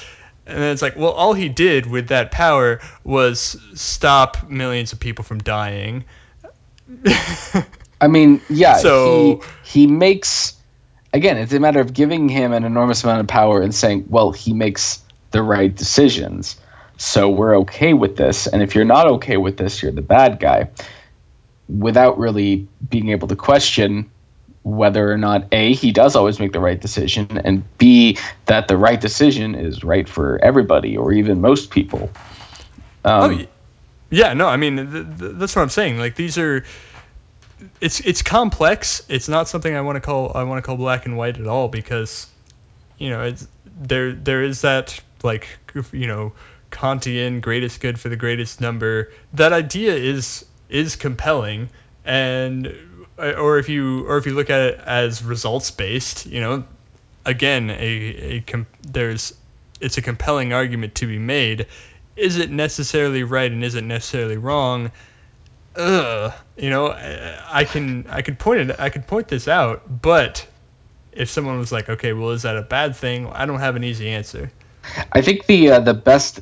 and 0.46 0.58
then 0.62 0.72
it's 0.72 0.84
like 0.84 0.96
well 0.96 1.12
all 1.12 1.34
he 1.34 1.50
did 1.50 1.88
with 1.88 2.10
that 2.10 2.30
power 2.30 2.80
was 3.04 3.58
stop 3.74 4.48
millions 4.50 4.94
of 4.94 5.00
people 5.00 5.24
from 5.26 5.40
dying 5.40 6.04
I 8.02 8.08
mean, 8.08 8.42
yeah, 8.50 8.78
So- 8.78 9.42
he 9.64 9.82
he 9.82 9.88
makes 9.88 10.56
again, 11.14 11.38
it's 11.38 11.54
a 11.54 11.60
matter 11.60 11.80
of 11.80 11.94
giving 11.94 12.28
him 12.28 12.54
an 12.54 12.64
enormous 12.64 13.04
amount 13.04 13.22
of 13.22 13.28
power 13.28 13.62
and 13.62 13.74
saying, 13.74 14.06
well, 14.10 14.32
he 14.32 14.54
makes 14.54 15.00
the 15.32 15.42
right 15.44 15.74
decisions. 15.74 16.58
So 16.98 17.30
we're 17.30 17.58
okay 17.60 17.94
with 17.94 18.16
this, 18.18 18.48
and 18.48 18.62
if 18.62 18.76
you're 18.76 18.86
not 18.86 19.08
okay 19.08 19.38
with 19.38 19.58
this, 19.58 19.82
you're 19.82 19.92
the 19.92 20.02
bad 20.02 20.40
guy. 20.40 20.70
Without 21.68 22.20
really 22.20 22.68
being 22.88 23.10
able 23.10 23.28
to 23.30 23.36
question 23.36 24.12
whether 24.64 25.12
or 25.12 25.18
not 25.18 25.48
A, 25.52 25.74
he 25.74 25.92
does 25.92 26.16
always 26.16 26.40
make 26.40 26.54
the 26.54 26.60
right 26.60 26.80
decision, 26.80 27.42
and 27.44 27.64
B, 27.78 28.18
that 28.46 28.68
the 28.68 28.78
right 28.78 29.00
decision 29.00 29.56
is 29.56 29.84
right 29.84 30.08
for 30.08 30.40
everybody 30.42 30.96
or 30.98 31.12
even 31.12 31.42
most 31.42 31.70
people. 31.72 32.10
Um, 33.04 33.40
Oh, 33.42 33.46
yeah, 34.14 34.34
no, 34.34 34.48
I 34.48 34.58
mean 34.58 34.76
th- 34.78 35.20
th- 35.20 35.32
that's 35.36 35.56
what 35.56 35.64
I'm 35.64 35.70
saying. 35.70 35.98
Like 35.98 36.16
these 36.16 36.38
are, 36.38 36.64
it's 37.82 38.00
it's 38.00 38.22
complex. 38.22 39.02
It's 39.10 39.28
not 39.28 39.48
something 39.48 39.76
I 39.76 39.82
want 39.82 39.96
to 39.96 40.02
call 40.02 40.32
I 40.36 40.44
want 40.44 40.64
to 40.64 40.66
call 40.66 40.78
black 40.78 41.08
and 41.08 41.18
white 41.18 41.40
at 41.40 41.48
all 41.48 41.68
because, 41.68 42.28
you 43.00 43.10
know, 43.10 43.24
it's 43.24 43.48
there 43.82 44.14
there 44.14 44.44
is 44.44 44.62
that 44.62 45.00
like 45.24 45.48
you 45.92 46.06
know 46.06 46.34
Kantian 46.70 47.42
greatest 47.42 47.82
good 47.82 48.00
for 48.00 48.10
the 48.10 48.16
greatest 48.16 48.62
number. 48.62 49.12
That 49.34 49.52
idea 49.52 49.96
is 49.96 50.46
is 50.70 50.96
compelling 50.96 51.70
and 52.06 52.72
uh, 53.18 53.32
or 53.32 53.58
if 53.58 53.68
you 53.68 54.08
or 54.08 54.18
if 54.18 54.28
you 54.28 54.36
look 54.36 54.52
at 54.52 54.62
it 54.62 54.80
as 54.80 55.24
results 55.24 55.72
based, 55.72 56.28
you 56.28 56.40
know, 56.40 56.66
again 57.26 57.72
a, 57.72 58.44
a 58.54 58.66
there's 58.84 59.34
it's 59.82 59.98
a 59.98 60.04
compelling 60.04 60.54
argument 60.54 60.94
to 60.96 61.08
be 61.08 61.18
made 61.18 61.66
is 62.16 62.38
it 62.38 62.52
necessarily 62.52 63.24
right 63.24 63.52
and 63.52 63.64
isn't 63.64 63.88
necessarily 63.88 64.38
wrong 64.38 64.92
you 65.76 66.70
know 66.70 66.92
I, 66.92 67.62
I 67.62 67.64
can 67.66 68.06
i 68.08 68.22
could 68.22 68.38
point 68.38 68.70
it 68.70 68.80
i 68.80 68.90
could 68.90 69.08
point 69.08 69.28
this 69.28 69.48
out 69.48 70.02
but 70.02 70.46
if 71.12 71.30
someone 71.30 71.58
was 71.58 71.72
like 71.72 71.90
okay 71.90 72.14
well 72.14 72.30
is 72.30 72.44
that 72.44 72.58
a 72.58 72.62
bad 72.62 72.96
thing 72.96 73.28
i 73.28 73.46
don't 73.46 73.60
have 73.60 73.76
an 73.76 73.84
easy 73.84 74.10
answer 74.10 74.52
I 75.12 75.22
think 75.22 75.46
the 75.46 75.72
uh, 75.72 75.80
the 75.80 75.94
best 75.94 76.42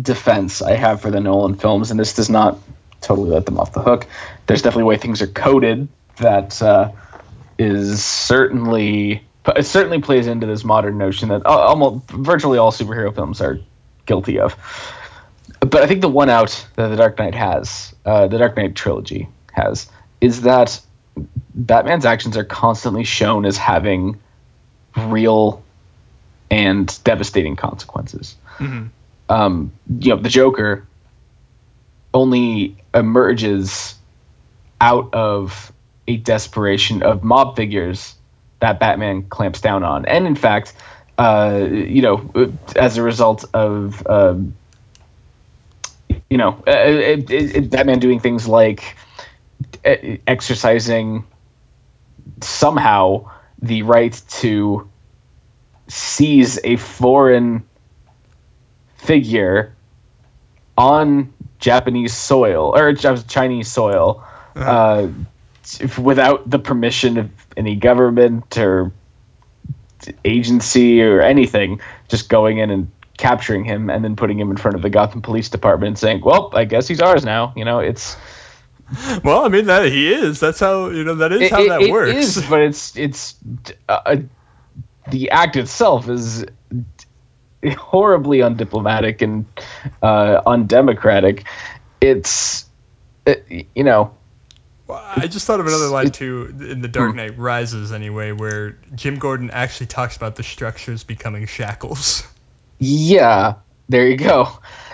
defense 0.00 0.62
I 0.62 0.72
have 0.76 1.00
for 1.00 1.10
the 1.10 1.20
Nolan 1.20 1.54
films, 1.56 1.90
and 1.90 2.00
this 2.00 2.14
does 2.14 2.30
not 2.30 2.58
totally 3.00 3.30
let 3.30 3.46
them 3.46 3.58
off 3.58 3.72
the 3.72 3.82
hook. 3.82 4.06
There's 4.46 4.62
definitely 4.62 4.82
a 4.82 4.86
way 4.86 4.96
things 4.96 5.22
are 5.22 5.26
coded 5.26 5.88
that 6.16 6.60
uh, 6.62 6.92
is 7.58 8.04
certainly 8.04 9.24
it 9.54 9.66
certainly 9.66 10.00
plays 10.00 10.26
into 10.26 10.46
this 10.46 10.64
modern 10.64 10.98
notion 10.98 11.28
that 11.28 11.44
almost 11.44 12.10
virtually 12.10 12.58
all 12.58 12.72
superhero 12.72 13.14
films 13.14 13.40
are 13.40 13.60
guilty 14.06 14.38
of. 14.38 14.56
But 15.64 15.82
I 15.82 15.86
think 15.86 16.00
the 16.00 16.08
one 16.08 16.28
out 16.28 16.66
that 16.76 16.88
the 16.88 16.96
Dark 16.96 17.18
Knight 17.18 17.34
has, 17.34 17.94
uh, 18.04 18.26
the 18.26 18.38
Dark 18.38 18.56
Knight 18.56 18.74
trilogy 18.74 19.28
has, 19.52 19.88
is 20.20 20.42
that 20.42 20.80
Batman's 21.54 22.04
actions 22.04 22.36
are 22.36 22.44
constantly 22.44 23.04
shown 23.04 23.46
as 23.46 23.56
having 23.56 24.20
real 24.96 25.62
and 26.50 26.98
devastating 27.04 27.56
consequences. 27.56 28.36
Mhm. 28.58 28.90
Um, 29.28 29.72
you 30.00 30.10
know, 30.10 30.20
the 30.20 30.28
Joker 30.28 30.86
only 32.12 32.76
emerges 32.92 33.94
out 34.80 35.14
of 35.14 35.72
a 36.06 36.16
desperation 36.18 37.02
of 37.02 37.24
mob 37.24 37.56
figures 37.56 38.14
that 38.60 38.78
Batman 38.78 39.22
clamps 39.22 39.60
down 39.60 39.82
on, 39.82 40.04
and 40.04 40.26
in 40.26 40.34
fact, 40.34 40.74
uh, 41.16 41.66
you 41.70 42.02
know, 42.02 42.52
as 42.76 42.98
a 42.98 43.02
result 43.02 43.44
of 43.54 44.06
um, 44.06 44.54
you 46.34 46.38
know, 46.38 46.64
uh, 46.66 46.72
it, 46.72 47.30
it, 47.30 47.56
it- 47.56 47.70
Batman 47.70 48.00
doing 48.00 48.18
things 48.18 48.48
like 48.48 48.96
uh, 49.84 49.94
exercising 50.26 51.24
somehow 52.42 53.30
the 53.62 53.82
right 53.82 54.20
to 54.40 54.90
seize 55.86 56.58
a 56.64 56.74
foreign 56.74 57.64
figure 58.96 59.76
on 60.76 61.32
Japanese 61.60 62.12
soil 62.12 62.74
or 62.76 62.94
Chinese 62.94 63.68
soil 63.70 64.24
uh, 64.56 65.06
t- 65.62 65.86
without 66.02 66.50
the 66.50 66.58
permission 66.58 67.16
of 67.16 67.30
any 67.56 67.76
government 67.76 68.58
or 68.58 68.90
agency 70.24 71.02
or 71.02 71.20
anything, 71.22 71.80
just 72.08 72.28
going 72.28 72.58
in 72.58 72.70
and 72.70 72.93
capturing 73.16 73.64
him 73.64 73.90
and 73.90 74.04
then 74.04 74.16
putting 74.16 74.38
him 74.38 74.50
in 74.50 74.56
front 74.56 74.74
of 74.76 74.82
the 74.82 74.90
Gotham 74.90 75.22
Police 75.22 75.48
Department 75.48 75.88
and 75.88 75.98
saying, 75.98 76.22
"Well, 76.24 76.50
I 76.52 76.64
guess 76.64 76.88
he's 76.88 77.00
ours 77.00 77.24
now." 77.24 77.52
You 77.56 77.64
know, 77.64 77.78
it's 77.80 78.16
well 79.24 79.46
i 79.46 79.48
mean 79.48 79.64
that 79.64 79.86
he 79.86 80.12
is 80.12 80.38
that's 80.38 80.60
how 80.60 80.90
you 80.90 81.04
know 81.04 81.14
that 81.14 81.32
is 81.32 81.40
it, 81.40 81.50
how 81.50 81.62
it- 81.62 81.68
that 81.70 81.80
it 81.80 81.90
works 81.90 82.36
is, 82.36 82.46
but 82.46 82.60
it's 82.60 82.94
it's 82.98 83.34
uh, 83.88 84.16
the 85.10 85.30
act 85.30 85.56
itself 85.56 86.08
is 86.10 86.44
horribly 87.78 88.38
undiplomatic 88.38 89.22
and 89.22 89.46
uh, 90.02 90.40
undemocratic. 90.46 91.44
It's 92.00 92.66
it, 93.26 93.66
you 93.74 93.84
know 93.84 94.14
Well, 94.86 95.02
I 95.02 95.26
just 95.28 95.46
thought 95.46 95.60
of 95.60 95.66
another 95.66 95.88
line 95.88 96.10
too 96.10 96.54
in 96.70 96.82
The 96.82 96.88
Dark 96.88 97.12
Hmm. 97.12 97.16
Knight 97.16 97.38
Rises, 97.38 97.90
anyway, 97.92 98.32
where 98.32 98.78
Jim 98.94 99.18
Gordon 99.18 99.50
actually 99.50 99.86
talks 99.86 100.16
about 100.16 100.36
the 100.36 100.42
structures 100.42 101.04
becoming 101.04 101.46
shackles. 101.46 102.26
Yeah, 102.78 103.54
there 103.88 104.06
you 104.08 104.16
go. 104.16 104.48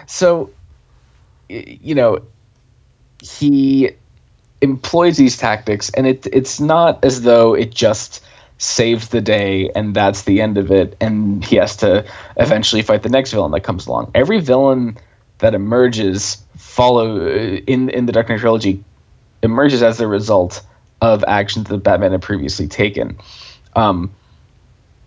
So, 0.07 0.51
you 1.49 1.95
know, 1.95 2.21
he 3.23 3.91
employs 4.61 5.17
these 5.17 5.37
tactics, 5.37 5.91
and 5.91 6.07
it 6.07 6.27
it's 6.33 6.61
not 6.61 7.05
as 7.05 7.23
though 7.23 7.55
it 7.55 7.73
just 7.73 8.25
saves 8.59 9.09
the 9.09 9.23
day 9.23 9.71
and 9.75 9.97
that's 9.97 10.25
the 10.25 10.43
end 10.43 10.59
of 10.59 10.71
it, 10.71 10.97
and 11.01 11.45
he 11.45 11.57
has 11.57 11.77
to 11.79 12.05
eventually 12.37 12.83
fight 12.83 13.03
the 13.03 13.09
next 13.09 13.33
villain 13.33 13.53
that 13.53 13.61
comes 13.61 13.87
along. 13.87 14.11
Every 14.15 14.41
villain 14.41 14.99
that 15.39 15.55
emerges 15.55 16.43
follow 16.57 17.27
in 17.27 17.89
in 17.89 18.07
the 18.07 18.13
Dark 18.13 18.29
Knight 18.29 18.41
trilogy 18.41 18.85
emerges 19.43 19.83
as 19.83 20.01
a 20.01 20.07
result 20.07 20.63
of 21.01 21.25
actions 21.27 21.69
that 21.69 21.79
Batman 21.79 22.13
had 22.13 22.23
previously 22.23 22.69
taken. 22.69 23.19
Um, 23.75 24.11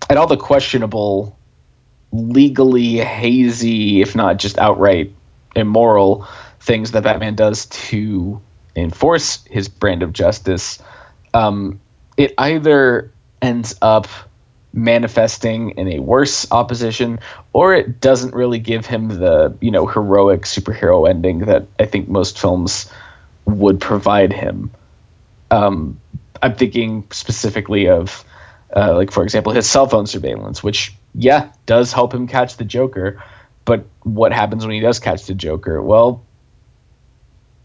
and 0.09 0.17
all 0.17 0.27
the 0.27 0.38
questionable 0.38 1.38
legally 2.13 2.97
hazy, 2.97 4.02
if 4.02 4.15
not 4.15 4.38
just 4.38 4.60
outright 4.60 5.13
immoral 5.56 6.28
things 6.60 6.91
that 6.91 7.04
Batman 7.04 7.36
does 7.36 7.65
to 7.65 8.39
enforce 8.76 9.43
his 9.45 9.67
brand 9.67 10.04
of 10.04 10.13
justice, 10.13 10.80
um, 11.34 11.82
it 12.15 12.34
either 12.38 13.12
ends 13.41 13.76
up 13.82 14.08
manifesting 14.73 15.71
in 15.71 15.88
a 15.88 15.99
worse 15.99 16.52
opposition 16.52 17.19
or 17.52 17.76
it 17.76 17.99
doesn't 18.02 18.34
really 18.34 18.58
give 18.58 18.88
him 18.88 19.08
the 19.08 19.56
you 19.62 19.69
know 19.69 19.86
heroic 19.86 20.41
superhero 20.43 21.08
ending 21.08 21.39
that 21.39 21.67
i 21.80 21.86
think 21.86 22.10
most 22.10 22.39
films 22.39 22.89
would 23.45 23.80
provide 23.80 24.34
him. 24.34 24.71
Um, 25.52 25.99
i'm 26.41 26.56
thinking 26.56 27.06
specifically 27.12 27.88
of 27.88 28.26
uh, 28.76 28.95
like 28.95 29.12
for 29.12 29.21
example 29.21 29.52
his 29.52 29.69
cell 29.69 29.88
phone 29.88 30.08
surveillance 30.08 30.63
which 30.63 30.95
yeah 31.15 31.52
does 31.65 31.93
help 31.93 32.13
him 32.13 32.28
catch 32.28 32.58
the 32.58 32.65
joker 32.65 33.23
but 33.65 33.86
what 34.02 34.34
happens 34.34 34.65
when 34.65 34.76
he 34.76 34.82
does 34.82 34.99
catch 34.99 35.26
the 35.26 35.34
joker? 35.34 35.82
Well 35.82 36.23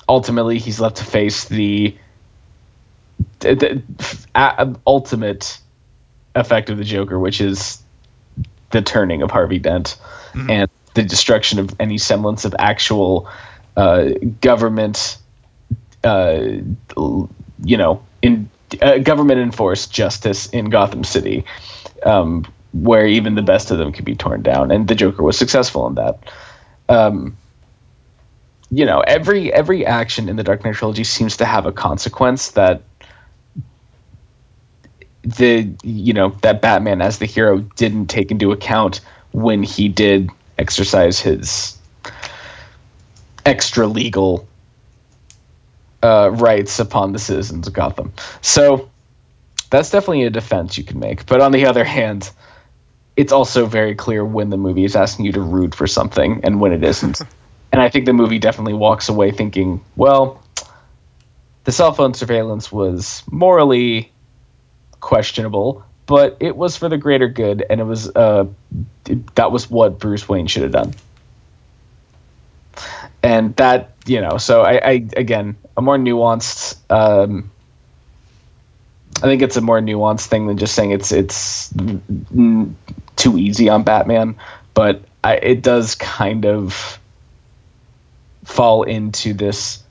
ultimately 0.08 0.58
he's 0.58 0.80
left 0.80 0.96
to 0.96 1.04
face 1.04 1.44
the 1.44 1.96
the, 3.40 3.82
the 4.34 4.78
ultimate 4.86 5.58
effect 6.34 6.70
of 6.70 6.78
the 6.78 6.84
Joker, 6.84 7.18
which 7.18 7.40
is 7.40 7.82
the 8.70 8.82
turning 8.82 9.22
of 9.22 9.30
Harvey 9.30 9.58
Dent 9.58 9.98
and 10.34 10.70
the 10.94 11.02
destruction 11.02 11.58
of 11.58 11.74
any 11.80 11.98
semblance 11.98 12.44
of 12.44 12.54
actual 12.58 13.28
uh, 13.76 14.10
government, 14.40 15.18
uh, 16.04 16.42
you 17.64 17.76
know, 17.76 18.02
in 18.22 18.50
uh, 18.80 18.98
government 18.98 19.40
enforced 19.40 19.92
justice 19.92 20.46
in 20.48 20.70
Gotham 20.70 21.02
City, 21.02 21.44
um, 22.04 22.46
where 22.72 23.06
even 23.06 23.34
the 23.34 23.42
best 23.42 23.70
of 23.70 23.78
them 23.78 23.92
could 23.92 24.04
be 24.04 24.14
torn 24.14 24.42
down, 24.42 24.70
and 24.70 24.86
the 24.86 24.94
Joker 24.94 25.22
was 25.22 25.38
successful 25.38 25.86
in 25.86 25.94
that. 25.94 26.18
Um, 26.88 27.36
you 28.70 28.84
know, 28.84 29.00
every 29.00 29.52
every 29.52 29.86
action 29.86 30.28
in 30.28 30.36
the 30.36 30.44
Dark 30.44 30.64
Knight 30.64 30.74
trilogy 30.74 31.04
seems 31.04 31.38
to 31.38 31.44
have 31.44 31.66
a 31.66 31.72
consequence 31.72 32.50
that 32.52 32.82
the 35.22 35.74
you 35.82 36.12
know 36.12 36.36
that 36.42 36.60
Batman 36.60 37.00
as 37.00 37.18
the 37.18 37.26
hero 37.26 37.58
didn't 37.58 38.06
take 38.06 38.30
into 38.30 38.52
account 38.52 39.00
when 39.32 39.62
he 39.62 39.88
did 39.88 40.30
exercise 40.58 41.20
his 41.20 41.78
extra 43.44 43.86
legal 43.86 44.46
uh, 46.02 46.30
rights 46.32 46.78
upon 46.78 47.12
the 47.12 47.18
citizens 47.18 47.66
of 47.66 47.72
Gotham. 47.72 48.12
So 48.40 48.90
that's 49.70 49.90
definitely 49.90 50.24
a 50.24 50.30
defense 50.30 50.78
you 50.78 50.84
can 50.84 50.98
make. 50.98 51.26
But 51.26 51.40
on 51.40 51.52
the 51.52 51.66
other 51.66 51.84
hand, 51.84 52.30
it's 53.18 53.32
also 53.32 53.66
very 53.66 53.96
clear 53.96 54.24
when 54.24 54.48
the 54.48 54.56
movie 54.56 54.84
is 54.84 54.94
asking 54.94 55.24
you 55.24 55.32
to 55.32 55.40
root 55.40 55.74
for 55.74 55.88
something 55.88 56.42
and 56.44 56.60
when 56.60 56.72
it 56.72 56.84
isn't. 56.84 57.20
and 57.72 57.82
I 57.82 57.88
think 57.88 58.06
the 58.06 58.12
movie 58.12 58.38
definitely 58.38 58.74
walks 58.74 59.08
away 59.08 59.32
thinking, 59.32 59.84
well, 59.96 60.40
the 61.64 61.72
cell 61.72 61.92
phone 61.92 62.14
surveillance 62.14 62.70
was 62.70 63.24
morally 63.28 64.12
questionable, 65.00 65.84
but 66.06 66.36
it 66.38 66.56
was 66.56 66.76
for 66.76 66.88
the 66.88 66.96
greater 66.96 67.26
good, 67.26 67.66
and 67.68 67.80
it 67.80 67.84
was 67.84 68.08
uh, 68.08 68.46
that 69.34 69.50
was 69.50 69.68
what 69.68 69.98
Bruce 69.98 70.28
Wayne 70.28 70.46
should 70.46 70.62
have 70.62 70.72
done. 70.72 70.94
And 73.20 73.56
that, 73.56 73.96
you 74.06 74.20
know, 74.20 74.38
so 74.38 74.62
I, 74.62 74.74
I 74.74 74.90
again, 75.16 75.56
a 75.76 75.82
more 75.82 75.98
nuanced. 75.98 76.76
Um, 76.88 77.50
I 79.16 79.22
think 79.22 79.42
it's 79.42 79.56
a 79.56 79.60
more 79.60 79.80
nuanced 79.80 80.26
thing 80.26 80.46
than 80.46 80.56
just 80.56 80.76
saying 80.76 80.92
it's 80.92 81.10
it's 81.10 81.74
too 83.18 83.36
easy 83.36 83.68
on 83.68 83.82
Batman, 83.82 84.36
but 84.72 85.02
I, 85.22 85.34
it 85.34 85.62
does 85.62 85.94
kind 85.94 86.46
of 86.46 86.98
fall 88.44 88.84
into 88.84 89.34
this 89.34 89.82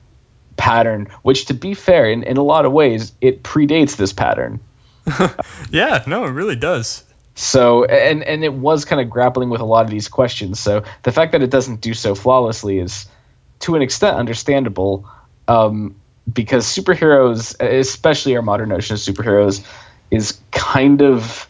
pattern, 0.56 1.08
which, 1.22 1.46
to 1.46 1.54
be 1.54 1.76
fair, 1.76 2.10
in, 2.10 2.24
in 2.24 2.38
a 2.38 2.44
lot 2.44 2.66
of 2.66 2.72
ways, 2.72 3.14
it 3.22 3.44
predates 3.44 3.96
this 3.96 4.14
pattern. 4.14 4.60
Yeah, 5.72 6.04
no, 6.08 6.26
it 6.26 6.32
really 6.32 6.56
does. 6.56 7.04
So 7.36 7.86
and 7.86 8.24
and 8.24 8.44
it 8.44 8.54
was 8.54 8.84
kind 8.86 9.00
of 9.02 9.10
grappling 9.10 9.50
with 9.50 9.62
a 9.62 9.66
lot 9.66 9.86
of 9.86 9.92
these 9.92 10.08
questions. 10.08 10.60
So 10.60 10.84
the 11.04 11.12
fact 11.12 11.34
that 11.34 11.44
it 11.44 11.52
doesn't 11.52 11.82
do 11.82 11.94
so 11.94 12.16
flawlessly 12.16 12.80
is, 12.80 13.06
to 13.60 13.76
an 13.76 13.82
extent, 13.82 14.18
understandable, 14.18 15.08
um, 15.48 15.96
because 16.32 16.66
superheroes, 16.66 17.56
especially 17.62 18.36
our 18.36 18.42
modern 18.42 18.70
notion 18.70 18.96
of 18.96 19.00
superheroes, 19.00 19.64
is 20.10 20.40
kind 20.52 21.02
of. 21.02 21.47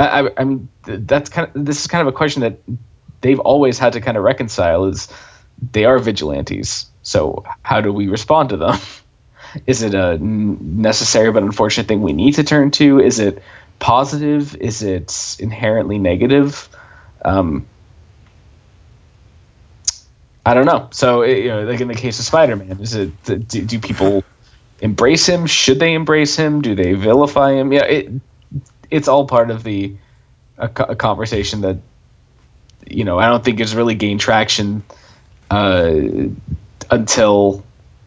I, 0.00 0.44
mean, 0.44 0.68
that's 0.84 1.30
kind 1.30 1.50
of 1.54 1.64
this 1.64 1.80
is 1.80 1.86
kind 1.86 2.06
of 2.06 2.12
a 2.12 2.16
question 2.16 2.42
that 2.42 2.58
they've 3.20 3.38
always 3.38 3.78
had 3.78 3.94
to 3.94 4.00
kind 4.00 4.16
of 4.16 4.24
reconcile. 4.24 4.86
Is 4.86 5.08
they 5.72 5.84
are 5.84 5.98
vigilantes, 5.98 6.86
so 7.02 7.44
how 7.62 7.80
do 7.80 7.92
we 7.92 8.08
respond 8.08 8.50
to 8.50 8.56
them? 8.56 8.78
Is 9.66 9.82
it 9.82 9.94
a 9.94 10.16
necessary 10.16 11.32
but 11.32 11.42
unfortunate 11.42 11.88
thing 11.88 12.02
we 12.02 12.12
need 12.12 12.36
to 12.36 12.44
turn 12.44 12.70
to? 12.72 13.00
Is 13.00 13.18
it 13.18 13.42
positive? 13.80 14.54
Is 14.54 14.82
it 14.82 15.36
inherently 15.40 15.98
negative? 15.98 16.68
Um, 17.24 17.66
I 20.46 20.54
don't 20.54 20.66
know. 20.66 20.88
So, 20.92 21.22
it, 21.22 21.38
you 21.38 21.48
know, 21.48 21.64
like 21.64 21.80
in 21.80 21.88
the 21.88 21.94
case 21.94 22.20
of 22.20 22.24
Spider-Man, 22.26 22.80
is 22.80 22.94
it 22.94 23.24
do, 23.24 23.38
do 23.38 23.78
people 23.80 24.22
embrace 24.80 25.26
him? 25.26 25.46
Should 25.46 25.80
they 25.80 25.94
embrace 25.94 26.36
him? 26.36 26.62
Do 26.62 26.74
they 26.76 26.92
vilify 26.92 27.54
him? 27.54 27.72
Yeah, 27.72 27.84
it 27.84 28.12
it's 28.90 29.08
all 29.08 29.26
part 29.26 29.50
of 29.50 29.62
the 29.62 29.96
a, 30.58 30.66
a 30.66 30.96
conversation 30.96 31.62
that 31.62 31.78
you 32.86 33.04
know 33.04 33.18
I 33.18 33.26
don't 33.26 33.44
think 33.44 33.58
has 33.58 33.74
really 33.74 33.94
gained 33.94 34.20
traction 34.20 34.82
uh, 35.50 35.92
until 36.90 37.64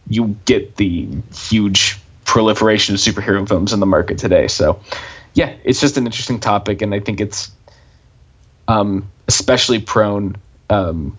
you 0.08 0.36
get 0.46 0.76
the 0.76 1.08
huge 1.34 2.00
proliferation 2.26 2.96
of 2.96 3.02
superhero 3.02 3.48
films 3.48 3.74
in 3.74 3.80
the 3.80 3.86
market 3.86 4.17
today. 4.17 4.48
So, 4.48 4.82
yeah, 5.34 5.56
it's 5.63 5.80
just 5.80 5.98
an 5.98 6.06
interesting 6.06 6.39
topic, 6.39 6.82
and 6.82 6.93
I 6.93 7.00
think 7.00 7.22
it's 7.22 7.52
um, 8.67 9.10
especially 9.28 9.80
prone 9.80 10.38
um, 10.69 11.17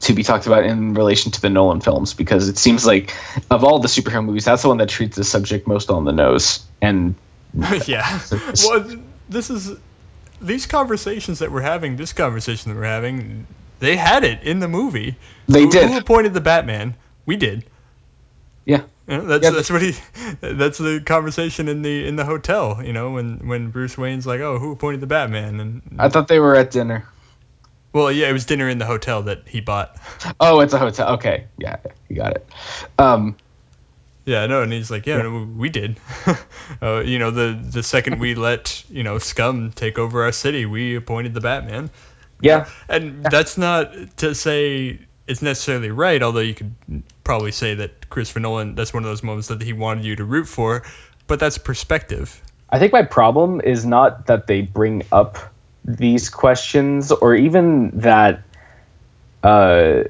to 0.00 0.12
be 0.12 0.22
talked 0.22 0.46
about 0.46 0.64
in 0.64 0.94
relation 0.94 1.32
to 1.32 1.40
the 1.40 1.50
Nolan 1.50 1.80
films 1.80 2.14
because 2.14 2.48
it 2.48 2.58
seems 2.58 2.86
like 2.86 3.14
of 3.50 3.64
all 3.64 3.78
the 3.78 3.88
superhero 3.88 4.24
movies, 4.24 4.44
that's 4.44 4.62
the 4.62 4.68
one 4.68 4.78
that 4.78 4.88
treats 4.88 5.16
the 5.16 5.24
subject 5.24 5.66
most 5.66 5.90
on 5.90 6.04
the 6.04 6.12
nose. 6.12 6.64
And 6.80 7.14
yeah. 7.86 8.20
Well, 8.64 8.96
this 9.28 9.50
is 9.50 9.76
these 10.40 10.66
conversations 10.66 11.40
that 11.40 11.52
we're 11.52 11.60
having. 11.60 11.96
This 11.96 12.12
conversation 12.12 12.72
that 12.72 12.78
we're 12.78 12.86
having, 12.86 13.46
they 13.78 13.96
had 13.96 14.24
it 14.24 14.42
in 14.42 14.58
the 14.58 14.68
movie. 14.68 15.16
They 15.48 15.62
who, 15.62 15.70
did. 15.70 15.90
Who 15.90 15.98
appointed 15.98 16.34
the 16.34 16.40
Batman? 16.40 16.94
We 17.26 17.36
did. 17.36 17.64
yeah, 18.64 18.82
You 19.06 19.18
know, 19.18 19.26
that's 19.26 19.44
Yeah, 19.44 19.50
that's 19.50 19.70
what 19.70 19.82
he. 19.82 19.94
That's 20.40 20.78
the 20.78 21.02
conversation 21.04 21.68
in 21.68 21.82
the 21.82 22.06
in 22.06 22.16
the 22.16 22.24
hotel. 22.24 22.82
You 22.82 22.92
know, 22.92 23.10
when 23.10 23.46
when 23.46 23.70
Bruce 23.70 23.96
Wayne's 23.98 24.26
like, 24.26 24.40
"Oh, 24.40 24.58
who 24.58 24.72
appointed 24.72 25.00
the 25.00 25.06
Batman?" 25.06 25.60
And 25.60 25.96
I 25.98 26.08
thought 26.08 26.28
they 26.28 26.40
were 26.40 26.56
at 26.56 26.70
dinner. 26.70 27.06
well, 27.92 28.10
yeah, 28.10 28.28
it 28.28 28.32
was 28.32 28.46
dinner 28.46 28.68
in 28.68 28.78
the 28.78 28.86
hotel 28.86 29.24
that 29.24 29.46
he 29.46 29.60
bought. 29.60 29.96
Oh, 30.40 30.60
it's 30.60 30.72
a 30.72 30.78
hotel. 30.78 31.14
Okay, 31.14 31.46
yeah, 31.58 31.76
you 32.08 32.16
got 32.16 32.36
it. 32.36 32.46
Um, 32.98 33.36
Yeah, 34.24 34.46
no, 34.46 34.62
and 34.62 34.72
he's 34.72 34.90
like, 34.90 35.06
yeah, 35.06 35.22
no, 35.22 35.48
we 35.56 35.68
did. 35.68 35.98
uh, 36.82 37.00
you 37.00 37.18
know, 37.18 37.30
the 37.30 37.58
the 37.70 37.82
second 37.82 38.20
we 38.20 38.34
let 38.36 38.84
you 38.88 39.02
know 39.02 39.18
scum 39.18 39.72
take 39.72 39.98
over 39.98 40.24
our 40.24 40.32
city, 40.32 40.64
we 40.66 40.96
appointed 40.96 41.34
the 41.34 41.40
Batman. 41.40 41.90
yeah, 42.40 42.66
And 42.88 43.24
that's 43.24 43.58
not 43.58 43.92
to 44.18 44.34
say 44.34 45.00
it's 45.26 45.42
necessarily 45.42 45.90
right, 45.90 46.22
although 46.22 46.40
you 46.40 46.54
could 46.54 46.74
probably 47.24 47.52
say 47.52 47.74
that 47.74 48.08
Christopher 48.10 48.40
Nolan, 48.40 48.74
that's 48.74 48.92
one 48.92 49.02
of 49.04 49.08
those 49.08 49.22
moments 49.22 49.48
that 49.48 49.62
he 49.62 49.72
wanted 49.72 50.04
you 50.04 50.16
to 50.16 50.24
root 50.24 50.46
for, 50.46 50.82
but 51.26 51.40
that's 51.40 51.58
perspective. 51.58 52.40
I 52.68 52.78
think 52.78 52.92
my 52.92 53.02
problem 53.02 53.60
is 53.60 53.84
not 53.84 54.26
that 54.26 54.46
they 54.46 54.62
bring 54.62 55.04
up 55.12 55.38
these 55.84 56.30
questions 56.30 57.12
or 57.12 57.34
even 57.34 57.90
that, 58.00 58.42
uh, 59.42 60.04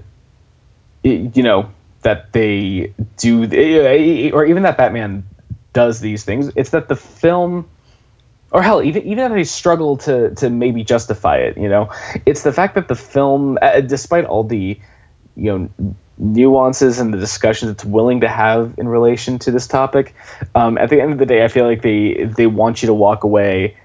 y- 1.04 1.30
you 1.34 1.42
know, 1.42 1.70
that 2.02 2.32
they 2.32 2.92
do, 3.16 3.44
eh, 3.44 3.48
eh, 3.48 4.28
eh, 4.28 4.30
or 4.32 4.44
even 4.44 4.64
that 4.64 4.76
Batman 4.76 5.24
does 5.72 6.00
these 6.00 6.24
things. 6.24 6.52
It's 6.54 6.70
that 6.70 6.88
the 6.88 6.96
film, 6.96 7.68
or 8.50 8.62
hell, 8.62 8.82
even 8.82 9.02
even 9.04 9.18
that 9.18 9.34
they 9.34 9.44
struggle 9.44 9.96
to 9.98 10.34
to 10.36 10.50
maybe 10.50 10.84
justify 10.84 11.38
it. 11.38 11.56
You 11.56 11.68
know, 11.68 11.90
it's 12.26 12.42
the 12.42 12.52
fact 12.52 12.74
that 12.74 12.88
the 12.88 12.96
film, 12.96 13.58
despite 13.86 14.24
all 14.24 14.44
the, 14.44 14.78
you 15.36 15.58
know. 15.58 15.70
Nuances 16.18 17.00
and 17.00 17.12
the 17.12 17.18
discussions 17.18 17.72
it's 17.72 17.84
willing 17.84 18.20
to 18.20 18.28
have 18.28 18.74
in 18.76 18.86
relation 18.86 19.38
to 19.40 19.50
this 19.50 19.66
topic. 19.66 20.14
Um, 20.54 20.76
at 20.76 20.90
the 20.90 21.00
end 21.00 21.12
of 21.12 21.18
the 21.18 21.26
day, 21.26 21.42
I 21.42 21.48
feel 21.48 21.66
like 21.66 21.82
they 21.82 22.24
they 22.24 22.46
want 22.46 22.82
you 22.82 22.88
to 22.88 22.94
walk 22.94 23.24
away 23.24 23.78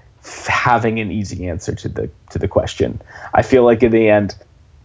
having 0.46 1.00
an 1.00 1.10
easy 1.10 1.48
answer 1.48 1.74
to 1.74 1.88
the 1.88 2.10
to 2.30 2.38
the 2.38 2.46
question. 2.46 3.00
I 3.32 3.42
feel 3.42 3.64
like 3.64 3.82
in 3.82 3.90
the 3.90 4.10
end, 4.10 4.36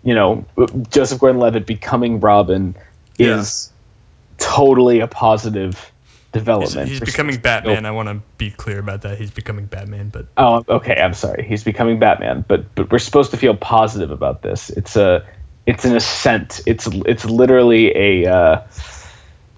you 0.04 0.16
know, 0.16 0.46
Joseph 0.90 1.20
Gordon-Levitt 1.20 1.68
becoming 1.68 2.22
Robin 2.22 2.76
Yeah. 3.18 3.40
is 3.40 3.72
totally 4.38 5.00
a 5.00 5.08
positive 5.08 5.92
development. 6.34 6.90
he's 6.90 7.00
for 7.00 7.06
becoming. 7.06 7.38
Batman. 7.38 7.86
I 7.86 7.92
want 7.92 8.10
to 8.10 8.22
be 8.38 8.50
clear 8.52 8.80
about 8.80 9.04
that. 9.04 9.18
He's 9.18 9.32
becoming 9.32 9.66
Batman, 9.68 10.10
but 10.10 10.28
Oh, 10.36 10.64
okay. 10.68 11.00
I'm 11.00 11.14
sorry. 11.14 11.46
He's 11.48 11.64
becoming 11.64 12.00
Batman, 12.00 12.44
but 12.46 12.76
but 12.76 12.92
we're 12.92 13.00
supposed 13.00 13.32
to 13.32 13.38
feel 13.38 13.56
positive 13.56 14.12
about 14.12 14.42
this. 14.42 14.70
It's 14.70 14.96
a 14.96 15.26
it's 15.66 15.86
an 15.86 15.96
ascent. 15.96 16.62
It's 16.66 16.88
it's 16.88 17.24
literally 17.24 17.96
a 17.96 18.32
uh, 18.32 18.68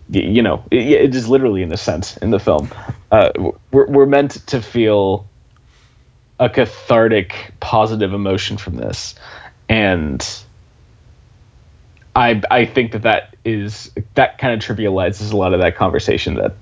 you 0.09 0.43
know 0.43 0.63
it, 0.69 0.87
it 0.87 1.15
is 1.15 1.27
literally 1.27 1.63
an 1.63 1.71
ascent 1.71 2.17
in 2.21 2.29
the 2.29 2.39
film. 2.39 2.69
Uh, 3.11 3.29
we're 3.71 3.87
we're 3.87 4.05
meant 4.05 4.31
to 4.47 4.61
feel 4.61 5.27
a 6.39 6.49
cathartic, 6.49 7.53
positive 7.59 8.13
emotion 8.13 8.57
from 8.57 8.75
this, 8.75 9.15
and 9.69 10.44
I 12.15 12.41
I 12.49 12.65
think 12.65 12.93
that 12.93 13.01
that 13.03 13.35
is 13.43 13.91
that 14.13 14.37
kind 14.37 14.53
of 14.53 14.59
trivializes 14.59 15.33
a 15.33 15.37
lot 15.37 15.53
of 15.53 15.59
that 15.59 15.75
conversation 15.75 16.35
that. 16.35 16.53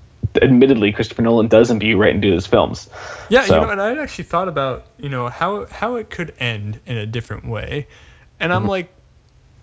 Admittedly, 0.41 0.91
Christopher 0.91 1.22
Nolan 1.22 1.47
does 1.47 1.70
imbue 1.70 1.95
right 1.95 2.16
into 2.16 2.32
his 2.32 2.47
films. 2.47 2.89
Yeah, 3.30 3.43
So- 3.43 3.56
you 3.56 3.62
know, 3.62 3.70
and 3.70 3.80
I 3.80 4.01
actually 4.01 4.24
thought 4.24 4.47
about 4.47 4.86
you 4.97 5.10
know 5.10 5.28
how 5.28 5.68
how 5.68 5.97
it 5.97 6.10
could 6.10 6.34
end 6.39 6.80
in 6.88 6.97
a 6.97 7.06
different 7.06 7.45
way, 7.45 7.88
and 8.39 8.51
I'm 8.51 8.62
mm-hmm. 8.62 8.70
like, 8.70 8.93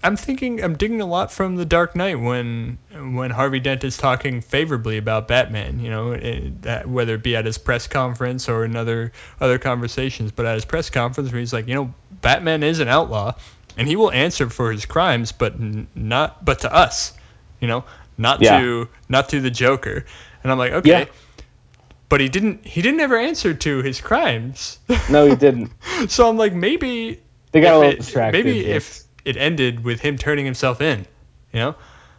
I'm 0.05 0.17
thinking 0.17 0.63
I'm 0.63 0.77
digging 0.77 1.01
a 1.01 1.07
lot 1.07 1.33
from 1.33 1.57
The 1.57 1.65
Dark 1.65 1.97
Knight 1.97 2.21
when 2.21 2.79
when 2.93 3.31
Harvey 3.31 3.59
Dent 3.59 3.83
is 3.83 3.97
talking 3.97 4.43
favorably 4.43 4.97
about 4.97 5.27
Batman. 5.27 5.81
You 5.81 5.91
know, 5.91 6.13
it, 6.13 6.63
that, 6.63 6.87
whether 6.89 7.15
it 7.15 7.23
be 7.25 7.35
at 7.35 7.47
his 7.47 7.59
press 7.59 7.89
conference 7.89 8.49
or 8.49 8.65
in 8.65 8.77
other 8.77 9.11
other 9.41 9.59
conversations, 9.59 10.31
but 10.31 10.47
at 10.47 10.55
his 10.55 10.65
press 10.65 10.89
conference 10.89 11.33
where 11.33 11.41
he's 11.41 11.53
like, 11.53 11.67
you 11.67 11.75
know, 11.75 11.93
Batman 12.21 12.63
is 12.63 12.79
an 12.79 12.87
outlaw, 12.87 13.35
and 13.77 13.87
he 13.89 13.97
will 13.97 14.11
answer 14.13 14.49
for 14.51 14.73
his 14.73 14.87
crimes, 14.87 15.33
but 15.33 15.55
n- 15.55 15.87
not 15.95 16.45
but 16.45 16.61
to 16.61 16.73
us. 16.75 17.13
You 17.61 17.69
know, 17.69 17.85
not 18.19 18.41
Yeah. 18.41 18.61
to 18.61 18.89
not 19.09 19.29
to 19.31 19.41
the 19.41 19.51
Joker. 19.51 20.05
And 20.43 20.51
I'm 20.53 20.59
like, 20.59 20.73
okay. 20.73 20.91
Yeah. 20.91 21.05
But 22.09 22.21
he 22.21 22.29
didn't. 22.29 22.67
He 22.67 22.83
didn't 22.83 23.01
ever 23.01 23.17
answer 23.17 23.55
to 23.55 23.83
his 23.83 24.01
crimes. 24.01 24.79
No, 25.09 25.27
he 25.27 25.37
didn't. 25.37 25.71
so 26.09 26.29
I'm 26.29 26.37
like, 26.37 26.53
maybe 26.55 27.21
They 27.53 27.61
got 27.61 27.75
a 27.75 27.79
little 27.79 27.93
it- 27.93 27.99
distracted. 27.99 28.45
Maybe 28.45 28.63
but- 28.63 28.71
if 28.73 29.03
it 29.25 29.37
ended 29.37 29.85
with 29.85 30.01
him 30.01 30.17
turning 30.17 30.45
himself 30.45 30.81
in, 30.81 31.01
you 31.53 31.61
know? 31.61 31.75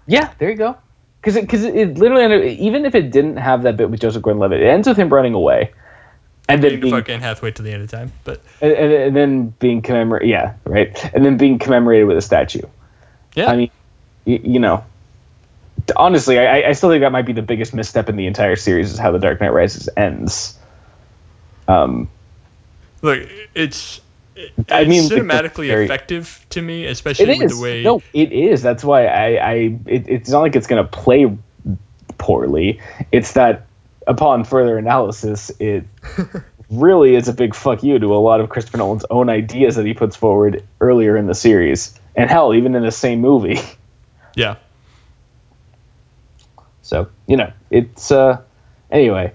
Yeah, 0.07 0.31
there 0.37 0.49
you 0.51 0.55
go. 0.55 0.77
Because 1.19 1.35
it, 1.35 1.49
cause 1.49 1.63
it, 1.63 1.75
it 1.75 1.97
literally, 1.97 2.23
ended, 2.23 2.59
even 2.59 2.85
if 2.85 2.95
it 2.95 3.11
didn't 3.11 3.37
have 3.37 3.63
that 3.63 3.75
bit 3.75 3.89
with 3.89 3.99
Joseph 3.99 4.21
Gordon-Levitt, 4.23 4.61
it 4.61 4.67
ends 4.67 4.87
with 4.87 4.97
him 4.97 5.09
running 5.09 5.33
away, 5.33 5.71
and 6.53 6.63
then 6.63 6.71
Being 6.71 6.81
being, 6.81 6.93
fuck 6.93 7.07
Hathaway 7.07 7.51
to 7.51 7.61
the 7.61 7.71
end 7.71 7.83
of 7.83 7.91
time, 7.91 8.11
but 8.23 8.41
and, 8.61 8.71
and, 8.71 8.93
and 8.93 9.15
then 9.15 9.49
being 9.59 9.81
commemorated. 9.81 10.29
Yeah, 10.29 10.53
right. 10.65 11.13
And 11.13 11.25
then 11.25 11.37
being 11.37 11.59
commemorated 11.59 12.07
with 12.07 12.17
a 12.17 12.21
statue. 12.21 12.61
yeah, 13.35 13.49
I 13.51 13.55
mean, 13.57 13.71
y- 14.25 14.41
you 14.43 14.59
know, 14.59 14.83
honestly, 15.95 16.39
I, 16.39 16.69
I 16.69 16.71
still 16.73 16.89
think 16.89 17.01
that 17.01 17.11
might 17.11 17.25
be 17.25 17.33
the 17.33 17.41
biggest 17.41 17.73
misstep 17.73 18.09
in 18.09 18.15
the 18.15 18.27
entire 18.27 18.55
series 18.55 18.91
is 18.91 18.97
how 18.99 19.11
The 19.11 19.19
Dark 19.19 19.41
Knight 19.41 19.53
Rises 19.53 19.89
ends. 19.97 20.57
Um, 21.67 22.09
look, 23.01 23.27
it's 23.55 24.01
it's 24.35 24.71
I 24.71 24.85
mean, 24.85 25.09
cinematically 25.09 25.67
very- 25.67 25.85
effective 25.85 26.43
to 26.51 26.61
me, 26.61 26.85
especially 26.85 27.27
with 27.39 27.41
is. 27.43 27.57
the 27.57 27.61
way. 27.63 27.83
No, 27.83 28.01
it 28.13 28.31
is. 28.31 28.61
That's 28.61 28.83
why 28.83 29.05
I, 29.05 29.27
I 29.35 29.53
it, 29.85 30.07
it's 30.07 30.29
not 30.29 30.39
like 30.41 30.55
it's 30.55 30.67
gonna 30.67 30.83
play 30.83 31.37
poorly. 32.17 32.79
It's 33.11 33.33
that 33.33 33.67
upon 34.11 34.43
further 34.43 34.77
analysis, 34.77 35.51
it 35.59 35.85
really 36.69 37.15
is 37.15 37.27
a 37.27 37.33
big 37.33 37.55
fuck 37.55 37.81
you 37.83 37.97
to 37.97 38.13
a 38.13 38.17
lot 38.17 38.41
of 38.41 38.49
Christopher 38.49 38.77
Nolan's 38.77 39.05
own 39.09 39.29
ideas 39.29 39.75
that 39.75 39.85
he 39.85 39.93
puts 39.93 40.15
forward 40.15 40.63
earlier 40.79 41.17
in 41.17 41.25
the 41.25 41.33
series, 41.33 41.97
and 42.15 42.29
hell, 42.29 42.53
even 42.53 42.75
in 42.75 42.83
the 42.83 42.91
same 42.91 43.21
movie. 43.21 43.59
Yeah, 44.33 44.55
So 46.83 47.09
you 47.27 47.35
know, 47.35 47.51
it's 47.69 48.11
uh, 48.11 48.43
anyway. 48.89 49.33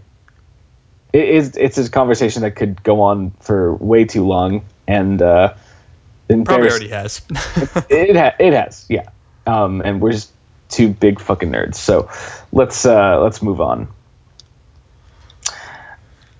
It 1.12 1.28
is. 1.28 1.54
It's 1.54 1.76
a 1.76 1.90
conversation 1.90 2.40
that 2.42 2.52
could 2.52 2.82
go 2.82 3.02
on 3.02 3.32
for 3.40 3.74
way 3.74 4.06
too 4.06 4.26
long, 4.26 4.64
and 4.88 5.20
uh, 5.20 5.52
probably 6.28 6.70
already 6.70 6.88
has. 6.88 7.20
it 7.90 8.16
ha- 8.16 8.36
it 8.38 8.54
has, 8.54 8.86
yeah. 8.88 9.10
Um, 9.46 9.82
and 9.84 10.00
we're 10.00 10.12
just 10.12 10.32
two 10.70 10.88
big 10.88 11.20
fucking 11.20 11.50
nerds. 11.50 11.74
So 11.74 12.08
let's 12.52 12.86
uh, 12.86 13.20
let's 13.20 13.42
move 13.42 13.60
on. 13.60 13.88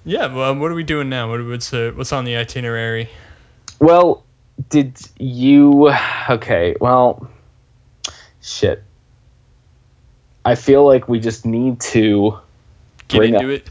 Yeah, 0.06 0.32
well, 0.32 0.54
what 0.54 0.70
are 0.70 0.74
we 0.74 0.84
doing 0.84 1.08
now? 1.08 1.28
What, 1.30 1.44
what's 1.44 1.74
uh, 1.74 1.92
what's 1.94 2.12
on 2.12 2.24
the 2.24 2.36
itinerary? 2.36 3.10
Well, 3.80 4.24
did 4.70 4.98
you? 5.18 5.92
Okay, 6.30 6.76
well, 6.80 7.28
shit. 8.40 8.82
I 10.44 10.54
feel 10.54 10.86
like 10.86 11.08
we 11.08 11.18
just 11.18 11.44
need 11.44 11.80
to 11.80 12.38
Get 13.08 13.18
bring 13.18 13.34
into 13.34 13.46
up. 13.46 13.60
it. 13.60 13.70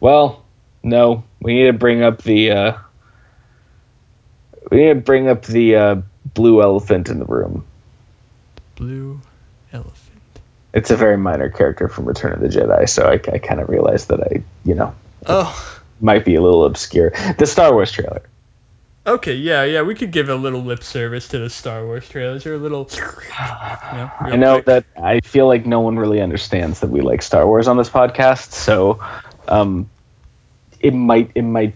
Well, 0.00 0.44
no, 0.82 1.22
we 1.40 1.54
need 1.54 1.66
to 1.66 1.72
bring 1.72 2.02
up 2.02 2.22
the. 2.22 2.50
Uh, 2.50 2.78
we 4.70 4.78
need 4.78 4.94
to 4.94 5.00
bring 5.00 5.28
up 5.28 5.44
the 5.44 5.76
uh, 5.76 6.02
blue 6.34 6.60
elephant 6.60 7.08
in 7.08 7.20
the 7.20 7.24
room. 7.24 7.64
Blue 8.74 9.20
elephant. 9.72 10.00
It's 10.74 10.90
a 10.90 10.96
very 10.96 11.18
minor 11.18 11.50
character 11.50 11.86
from 11.86 12.06
Return 12.06 12.32
of 12.32 12.40
the 12.40 12.48
Jedi, 12.48 12.88
so 12.88 13.04
I, 13.06 13.14
I 13.14 13.38
kind 13.38 13.60
of 13.60 13.68
realized 13.68 14.08
that 14.08 14.20
I, 14.20 14.42
you 14.64 14.74
know, 14.74 14.94
Oh, 15.26 15.80
might 16.00 16.24
be 16.24 16.34
a 16.34 16.42
little 16.42 16.64
obscure. 16.64 17.12
The 17.38 17.46
Star 17.46 17.72
Wars 17.72 17.92
trailer. 17.92 18.22
okay, 19.06 19.34
yeah, 19.34 19.64
yeah. 19.64 19.82
We 19.82 19.94
could 19.94 20.10
give 20.10 20.28
a 20.28 20.34
little 20.34 20.62
lip 20.62 20.82
service 20.82 21.28
to 21.28 21.38
the 21.38 21.50
Star 21.50 21.84
Wars 21.84 22.08
trailers, 22.08 22.46
or 22.46 22.54
a 22.54 22.58
little. 22.58 22.88
You 23.92 23.98
know, 23.98 24.10
I 24.20 24.36
know 24.36 24.54
quick. 24.54 24.64
that 24.66 24.84
I 24.96 25.20
feel 25.20 25.46
like 25.46 25.66
no 25.66 25.80
one 25.80 25.98
really 25.98 26.20
understands 26.20 26.80
that 26.80 26.90
we 26.90 27.00
like 27.02 27.20
Star 27.22 27.46
Wars 27.46 27.68
on 27.68 27.76
this 27.76 27.90
podcast, 27.90 28.52
so 28.52 29.00
um, 29.48 29.90
it 30.80 30.94
might 30.94 31.30
it 31.34 31.42
might 31.42 31.74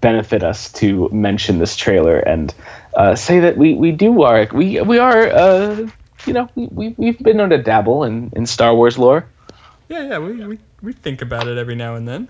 benefit 0.00 0.42
us 0.42 0.72
to 0.74 1.08
mention 1.10 1.58
this 1.58 1.76
trailer 1.76 2.16
and 2.18 2.54
uh, 2.94 3.14
say 3.16 3.40
that 3.40 3.56
we, 3.56 3.74
we 3.74 3.90
do 3.92 4.22
are 4.22 4.48
we 4.52 4.80
we 4.80 4.98
are 4.98 5.26
uh, 5.28 5.88
you 6.26 6.32
know 6.32 6.48
we, 6.54 6.66
we 6.66 6.94
we've 6.96 7.18
been 7.18 7.36
known 7.36 7.50
to 7.50 7.58
dabble 7.62 8.04
in, 8.04 8.32
in 8.34 8.46
Star 8.46 8.74
Wars 8.74 8.96
lore. 8.98 9.26
Yeah, 9.88 10.08
yeah. 10.08 10.18
We, 10.18 10.32
we 10.44 10.58
we 10.82 10.92
think 10.92 11.22
about 11.22 11.48
it 11.48 11.58
every 11.58 11.74
now 11.74 11.96
and 11.96 12.06
then. 12.08 12.28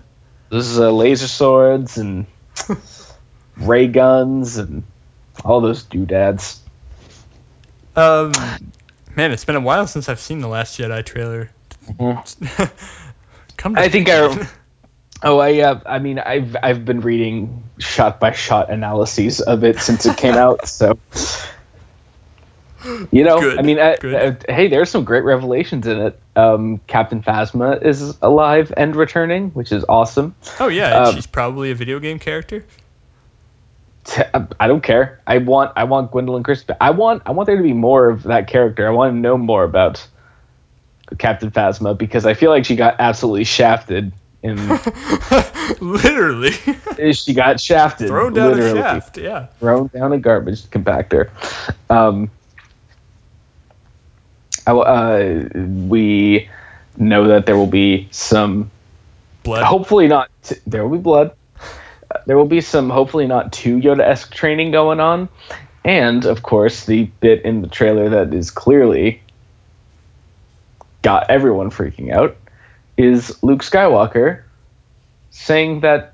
This 0.49 0.65
is 0.65 0.79
uh, 0.79 0.91
laser 0.91 1.27
swords 1.27 1.97
and 1.97 2.25
ray 3.57 3.87
guns 3.87 4.57
and 4.57 4.83
all 5.45 5.61
those 5.61 5.83
doodads. 5.83 6.59
Um, 7.95 8.31
man, 9.15 9.31
it's 9.31 9.45
been 9.45 9.55
a 9.55 9.61
while 9.61 9.85
since 9.87 10.09
I've 10.09 10.19
seen 10.19 10.39
the 10.39 10.47
Last 10.47 10.79
Jedi 10.79 11.05
trailer. 11.05 11.51
Come 13.57 13.75
to 13.75 13.81
I 13.81 13.89
think 13.89 14.09
I. 14.09 14.47
Oh, 15.21 15.37
I. 15.37 15.59
Uh, 15.59 15.81
I 15.85 15.99
mean, 15.99 16.17
I've 16.17 16.55
I've 16.63 16.85
been 16.85 17.01
reading 17.01 17.63
shot 17.77 18.21
by 18.21 18.31
shot 18.31 18.69
analyses 18.69 19.41
of 19.41 19.65
it 19.65 19.81
since 19.81 20.05
it 20.05 20.15
came 20.15 20.35
out. 20.35 20.65
So, 20.69 20.97
you 23.11 23.23
know, 23.23 23.39
Good, 23.39 23.59
I 23.59 23.61
mean, 23.61 23.79
uh, 23.79 23.95
good. 23.99 24.15
uh, 24.49 24.53
hey, 24.53 24.67
there's 24.67 24.89
some 24.89 25.03
great 25.03 25.23
revelations 25.23 25.85
in 25.87 25.99
it. 25.99 26.19
Um, 26.35 26.79
Captain 26.87 27.21
Phasma 27.21 27.83
is 27.83 28.17
alive 28.21 28.71
and 28.77 28.95
returning, 28.95 29.49
which 29.51 29.71
is 29.71 29.83
awesome. 29.89 30.35
Oh 30.59 30.67
yeah, 30.67 30.95
um, 30.95 31.15
she's 31.15 31.27
probably 31.27 31.71
a 31.71 31.75
video 31.75 31.99
game 31.99 32.19
character. 32.19 32.63
T- 34.05 34.21
I 34.59 34.67
don't 34.67 34.81
care. 34.81 35.19
I 35.27 35.39
want 35.39 35.73
I 35.75 35.83
want 35.83 36.11
Gwendoline 36.11 36.43
Christie. 36.43 36.73
I 36.79 36.91
want 36.91 37.23
I 37.25 37.31
want 37.31 37.47
there 37.47 37.57
to 37.57 37.63
be 37.63 37.73
more 37.73 38.09
of 38.09 38.23
that 38.23 38.47
character. 38.47 38.87
I 38.87 38.91
want 38.91 39.13
to 39.13 39.17
know 39.19 39.37
more 39.37 39.63
about 39.65 40.05
Captain 41.17 41.51
Phasma 41.51 41.97
because 41.97 42.25
I 42.25 42.33
feel 42.33 42.49
like 42.49 42.63
she 42.65 42.75
got 42.75 42.95
absolutely 42.99 43.43
shafted. 43.43 44.13
In 44.41 44.55
Literally 45.81 46.51
she 47.13 47.33
got 47.33 47.59
shafted. 47.59 48.07
thrown 48.07 48.31
down 48.33 48.51
literally. 48.51 48.79
a 48.79 48.83
shaft. 48.83 49.17
Yeah. 49.17 49.47
thrown 49.59 49.87
down 49.87 50.13
a 50.13 50.17
garbage 50.17 50.61
compactor. 50.67 51.29
Um, 51.89 52.31
I 52.31 52.38
uh, 54.77 55.47
we 55.87 56.49
know 56.97 57.27
that 57.29 57.45
there 57.45 57.57
will 57.57 57.67
be 57.67 58.07
some, 58.11 58.71
Blood. 59.43 59.63
hopefully 59.63 60.07
not, 60.07 60.29
t- 60.43 60.55
there 60.67 60.85
will 60.85 60.97
be 60.97 61.01
blood. 61.01 61.31
Uh, 62.11 62.17
There 62.25 62.37
will 62.37 62.45
be 62.45 62.61
some, 62.61 62.89
hopefully 62.89 63.27
not 63.27 63.53
too 63.53 63.77
Yoda 63.79 64.01
esque 64.01 64.33
training 64.33 64.71
going 64.71 64.99
on. 64.99 65.29
And, 65.85 66.25
of 66.25 66.43
course, 66.43 66.85
the 66.85 67.05
bit 67.21 67.43
in 67.43 67.61
the 67.61 67.67
trailer 67.67 68.09
that 68.09 68.33
is 68.33 68.51
clearly 68.51 69.21
got 71.01 71.29
everyone 71.29 71.69
freaking 71.71 72.11
out 72.13 72.35
is 72.97 73.41
Luke 73.41 73.61
Skywalker 73.61 74.43
saying 75.31 75.79
that 75.81 76.13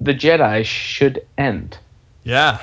the 0.00 0.12
Jedi 0.12 0.64
should 0.64 1.24
end. 1.38 1.78
Yeah. 2.24 2.60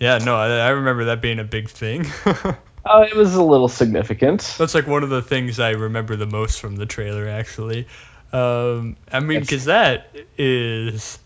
Yeah. 0.00 0.18
No, 0.18 0.34
I, 0.34 0.48
I 0.48 0.68
remember 0.70 1.04
that 1.04 1.22
being 1.22 1.38
a 1.38 1.44
big 1.44 1.68
thing. 1.68 2.04
Uh, 2.88 3.02
it 3.02 3.14
was 3.14 3.34
a 3.34 3.42
little 3.42 3.68
significant. 3.68 4.54
That's 4.58 4.74
like 4.74 4.86
one 4.86 5.02
of 5.02 5.10
the 5.10 5.20
things 5.20 5.60
I 5.60 5.70
remember 5.70 6.16
the 6.16 6.26
most 6.26 6.60
from 6.60 6.76
the 6.76 6.86
trailer, 6.86 7.28
actually. 7.28 7.86
Um, 8.32 8.96
I 9.12 9.20
mean, 9.20 9.40
because 9.40 9.66
that 9.66 10.14
is, 10.38 11.18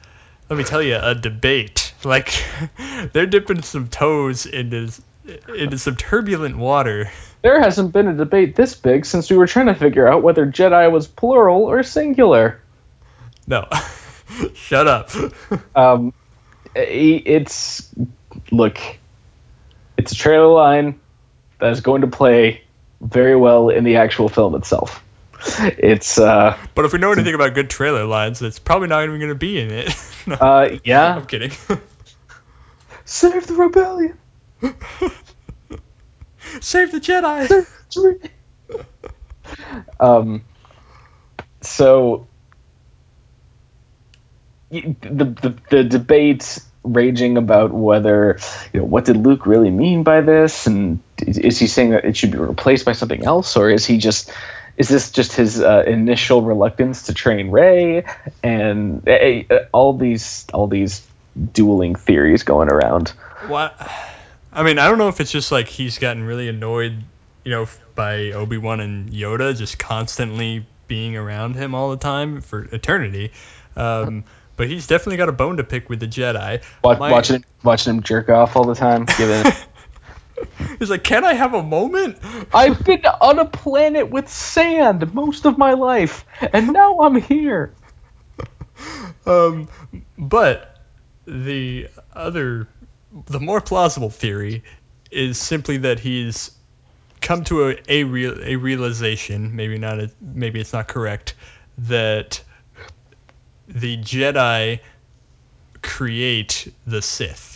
let 0.50 0.58
me 0.58 0.64
tell 0.64 0.82
you, 0.82 0.98
a 1.00 1.14
debate. 1.14 1.88
Like, 2.04 2.34
they're 3.12 3.26
dipping 3.26 3.62
some 3.62 3.86
toes 3.86 4.44
into 4.44 4.90
into 5.54 5.78
some 5.78 5.94
turbulent 5.94 6.56
water. 6.56 7.12
There 7.42 7.60
hasn't 7.60 7.92
been 7.92 8.08
a 8.08 8.14
debate 8.14 8.56
this 8.56 8.74
big 8.74 9.06
since 9.06 9.30
we 9.30 9.36
were 9.36 9.46
trying 9.46 9.66
to 9.66 9.76
figure 9.76 10.08
out 10.08 10.24
whether 10.24 10.44
Jedi 10.44 10.90
was 10.90 11.06
plural 11.06 11.62
or 11.62 11.84
singular. 11.84 12.60
No, 13.46 13.68
shut 14.54 14.88
up. 14.88 15.10
Um, 15.76 16.12
it's 16.74 17.88
look, 18.50 18.80
it's 19.96 20.10
a 20.10 20.16
trailer 20.16 20.48
line 20.48 20.98
that 21.62 21.70
is 21.70 21.80
going 21.80 22.00
to 22.00 22.08
play 22.08 22.62
very 23.00 23.36
well 23.36 23.68
in 23.68 23.84
the 23.84 23.96
actual 23.96 24.28
film 24.28 24.56
itself. 24.56 25.02
It's 25.60 26.18
uh, 26.18 26.58
But 26.74 26.84
if 26.84 26.92
we 26.92 26.98
know 26.98 27.12
anything 27.12 27.34
about 27.34 27.54
good 27.54 27.70
trailer 27.70 28.04
lines, 28.04 28.42
it's 28.42 28.58
probably 28.58 28.88
not 28.88 29.04
even 29.04 29.18
going 29.18 29.28
to 29.30 29.34
be 29.36 29.58
in 29.60 29.70
it. 29.70 29.96
No, 30.24 30.36
uh, 30.36 30.78
yeah. 30.84 31.16
I'm 31.16 31.26
kidding. 31.26 31.50
Save 33.04 33.44
the 33.48 33.54
rebellion. 33.54 34.16
Save 36.60 36.92
the 36.92 37.00
Jedi. 37.00 37.66
um, 39.98 40.44
so 41.60 42.28
the, 44.70 44.94
the 45.00 45.54
the 45.70 45.82
debate 45.82 46.60
raging 46.84 47.36
about 47.36 47.72
whether 47.72 48.38
you 48.72 48.78
know 48.78 48.86
what 48.86 49.04
did 49.04 49.16
Luke 49.16 49.44
really 49.44 49.70
mean 49.70 50.04
by 50.04 50.20
this, 50.20 50.68
and 50.68 51.00
is 51.22 51.58
he 51.58 51.66
saying 51.66 51.90
that 51.90 52.04
it 52.04 52.16
should 52.16 52.30
be 52.30 52.38
replaced 52.38 52.84
by 52.84 52.92
something 52.92 53.24
else, 53.24 53.56
or 53.56 53.70
is 53.70 53.84
he 53.84 53.98
just 53.98 54.30
is 54.76 54.88
this 54.88 55.10
just 55.10 55.32
his 55.34 55.60
uh, 55.60 55.84
initial 55.86 56.42
reluctance 56.42 57.04
to 57.04 57.14
train 57.14 57.50
Rey 57.50 58.04
and 58.42 59.06
uh, 59.08 59.60
all 59.72 59.94
these 59.94 60.46
all 60.52 60.66
these 60.66 61.06
dueling 61.52 61.94
theories 61.94 62.42
going 62.42 62.68
around? 62.68 63.10
What? 63.46 63.74
I 64.52 64.62
mean, 64.62 64.78
I 64.78 64.88
don't 64.88 64.98
know 64.98 65.08
if 65.08 65.20
it's 65.20 65.32
just 65.32 65.50
like 65.50 65.68
he's 65.68 65.98
gotten 65.98 66.24
really 66.24 66.48
annoyed, 66.48 67.02
you 67.44 67.50
know, 67.50 67.66
by 67.94 68.32
Obi 68.32 68.58
Wan 68.58 68.80
and 68.80 69.10
Yoda 69.10 69.56
just 69.56 69.78
constantly 69.78 70.66
being 70.88 71.16
around 71.16 71.54
him 71.54 71.74
all 71.74 71.90
the 71.90 71.96
time 71.96 72.40
for 72.42 72.64
eternity. 72.64 73.32
Um, 73.76 74.24
but 74.56 74.68
he's 74.68 74.86
definitely 74.86 75.16
got 75.16 75.28
a 75.30 75.32
bone 75.32 75.56
to 75.56 75.64
pick 75.64 75.88
with 75.88 76.00
the 76.00 76.06
Jedi. 76.06 76.62
Watch, 76.84 76.98
My- 76.98 77.10
watching 77.10 77.44
watching 77.62 77.94
him 77.94 78.02
jerk 78.02 78.28
off 78.28 78.56
all 78.56 78.64
the 78.64 78.74
time. 78.74 79.06
Giving, 79.16 79.52
He's 80.78 80.90
like, 80.90 81.04
can 81.04 81.24
I 81.24 81.34
have 81.34 81.54
a 81.54 81.62
moment? 81.62 82.18
I've 82.54 82.84
been 82.84 83.04
on 83.20 83.38
a 83.38 83.44
planet 83.44 84.10
with 84.10 84.28
sand 84.28 85.14
most 85.14 85.46
of 85.46 85.58
my 85.58 85.72
life, 85.72 86.24
and 86.40 86.72
now 86.72 87.00
I'm 87.00 87.16
here. 87.16 87.74
Um, 89.26 89.68
but 90.18 90.76
the 91.26 91.88
other, 92.12 92.68
the 93.26 93.40
more 93.40 93.60
plausible 93.60 94.10
theory 94.10 94.64
is 95.10 95.38
simply 95.38 95.78
that 95.78 96.00
he's 96.00 96.50
come 97.20 97.44
to 97.44 97.70
a 97.70 97.78
a, 97.88 98.04
real, 98.04 98.42
a 98.42 98.56
realization, 98.56 99.54
maybe 99.54 99.78
not 99.78 100.00
a, 100.00 100.10
maybe 100.20 100.60
it's 100.60 100.72
not 100.72 100.88
correct, 100.88 101.34
that 101.78 102.42
the 103.68 103.96
Jedi 103.98 104.80
create 105.82 106.72
the 106.86 107.00
Sith. 107.00 107.51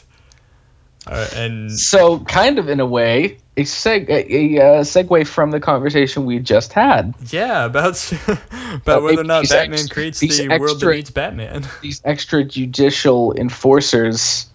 Uh, 1.06 1.26
and 1.34 1.70
So, 1.72 2.18
kind 2.18 2.58
of 2.58 2.68
in 2.68 2.80
a 2.80 2.86
way, 2.86 3.38
a, 3.56 3.62
seg- 3.62 4.08
a, 4.08 4.34
a 4.58 4.78
uh, 4.78 4.80
segue 4.82 5.26
from 5.26 5.50
the 5.52 5.60
conversation 5.60 6.26
we 6.26 6.40
just 6.40 6.72
had. 6.72 7.14
yeah, 7.30 7.64
about 7.64 8.12
about 8.28 8.98
Uh, 8.98 9.00
whether 9.02 9.20
or 9.20 9.24
not 9.24 9.48
Batman 9.48 9.78
ex- 9.78 9.88
creates 9.88 10.20
the 10.20 10.48
world 10.58 10.80
that 10.80 10.90
needs 10.90 11.10
Batman. 11.10 11.64
These 11.82 12.00
extrajudicial 12.00 13.36
enforcers 13.38 14.46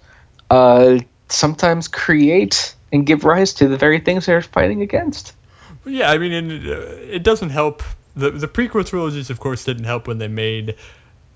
uh, 0.50 1.00
sometimes 1.30 1.88
create 1.88 2.76
and 2.92 3.06
give 3.06 3.24
rise 3.24 3.54
to 3.56 3.68
the 3.68 3.78
very 3.78 4.00
things 4.02 4.26
they're 4.26 4.42
fighting 4.42 4.82
against. 4.82 5.34
Yeah, 5.86 6.12
I 6.12 6.18
mean, 6.18 6.34
and, 6.34 6.68
uh, 6.68 6.74
it 7.10 7.24
doesn't 7.24 7.50
help. 7.50 7.84
The 8.16 8.30
the 8.32 8.48
prequel 8.48 8.86
trilogies, 8.86 9.30
of 9.30 9.40
course, 9.40 9.64
didn't 9.64 9.86
help 9.86 10.08
when 10.08 10.18
they 10.18 10.28
made 10.28 10.76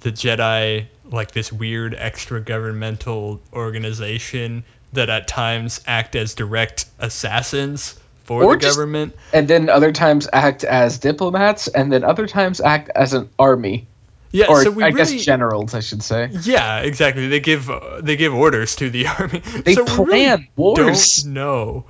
the 0.01 0.11
Jedi 0.11 0.87
like 1.09 1.31
this 1.31 1.51
weird 1.53 1.95
extra 1.95 2.41
governmental 2.41 3.41
organization 3.53 4.63
that 4.95 5.09
at 5.09 5.27
times 5.27 5.81
act 5.87 6.15
as 6.15 6.33
direct 6.33 6.85
assassins 6.99 7.97
for 8.23 8.43
Or 8.43 8.53
the 8.55 8.61
just- 8.61 8.75
government. 8.77 9.15
And 9.33 9.47
then 9.47 9.69
other 9.69 9.91
times 9.91 10.27
act 10.33 10.63
as 10.63 10.97
diplomats, 10.97 11.67
and 11.67 11.91
then 11.91 12.03
other 12.03 12.27
times 12.27 12.59
act 12.61 12.89
as 12.95 13.13
an 13.13 13.29
army. 13.37 13.87
Yeah, 14.31 14.47
Or 14.49 14.63
so 14.63 14.71
we 14.71 14.83
I 14.83 14.87
really, 14.87 14.97
guess 15.15 15.23
generals, 15.23 15.73
I 15.73 15.79
should 15.79 16.03
say. 16.03 16.29
yeah, 16.43 16.79
exactly. 16.79 17.27
They 17.29 17.39
give 17.39 17.69
uh, 17.69 18.01
they 18.01 18.17
give 18.17 18.33
orders 18.33 18.75
to 18.77 18.89
the 18.89 19.07
army. 19.19 19.39
They 19.39 19.75
so 19.75 19.83
we 19.85 19.91
really 19.91 20.05
plan 20.07 20.47
wars. 20.57 21.23
Don't 21.23 21.33
know 21.33 21.85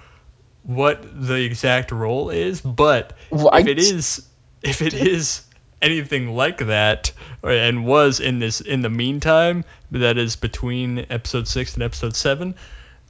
what 0.63 1.03
the 1.27 1.35
exact 1.43 1.91
role 1.91 2.29
is, 2.29 2.61
but 2.61 3.13
Well, 3.31 3.49
I 3.51 3.59
if 3.61 3.67
it 3.67 3.75
just- 3.77 3.91
is 3.93 4.27
if 4.61 4.81
it 4.83 4.93
is 4.93 5.41
anything 5.81 6.35
like 6.35 6.59
that 6.59 7.11
or, 7.43 7.51
and 7.51 7.85
was 7.85 8.19
in 8.19 8.39
this 8.39 8.61
in 8.61 8.81
the 8.81 8.89
meantime 8.89 9.63
that 9.91 10.17
is 10.17 10.35
between 10.35 11.05
episode 11.09 11.47
6 11.47 11.73
and 11.75 11.83
episode 11.83 12.15
7 12.15 12.55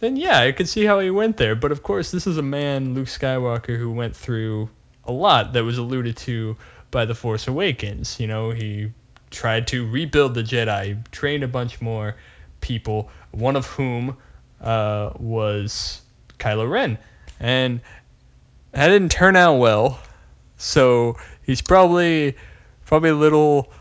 then 0.06 0.16
yeah 0.16 0.40
i 0.40 0.52
could 0.52 0.70
see 0.70 0.86
how 0.86 1.00
he 1.00 1.10
went 1.10 1.38
there. 1.38 1.56
But 1.56 1.72
of 1.72 1.84
course 1.84 2.12
this 2.12 2.28
is 2.28 2.38
a 2.38 2.44
man 2.44 2.94
luke 2.94 3.08
skywalker 3.08 3.78
who 3.78 3.92
went 3.92 4.16
through 4.16 4.70
a 5.04 5.12
lot 5.12 5.54
that 5.54 5.64
was 5.64 5.78
alluded 5.78 6.18
to 6.18 6.58
by 6.92 7.06
the 7.06 7.16
force 7.16 7.48
awakens. 7.48 8.20
You 8.20 8.28
know 8.28 8.52
he 8.52 8.92
tried 9.32 9.68
to 9.68 9.90
rebuild 9.90 10.34
the 10.36 10.44
jedi. 10.44 11.10
Trained 11.12 11.44
a 11.44 11.48
bunch 11.48 11.82
more 11.82 12.16
people 12.62 13.10
one 13.32 13.56
of 13.56 13.66
whom 13.66 14.18
uh, 14.62 15.12
was 15.18 16.02
kylo 16.40 16.70
ren. 16.70 16.98
And 17.40 17.82
that 18.72 18.88
didn't 18.88 19.12
turn 19.12 19.36
out 19.36 19.58
well. 19.58 20.00
So 20.58 21.18
he's 21.44 21.62
probably 21.62 22.36
probably 22.86 23.10
a 23.10 23.16
little 23.16 23.72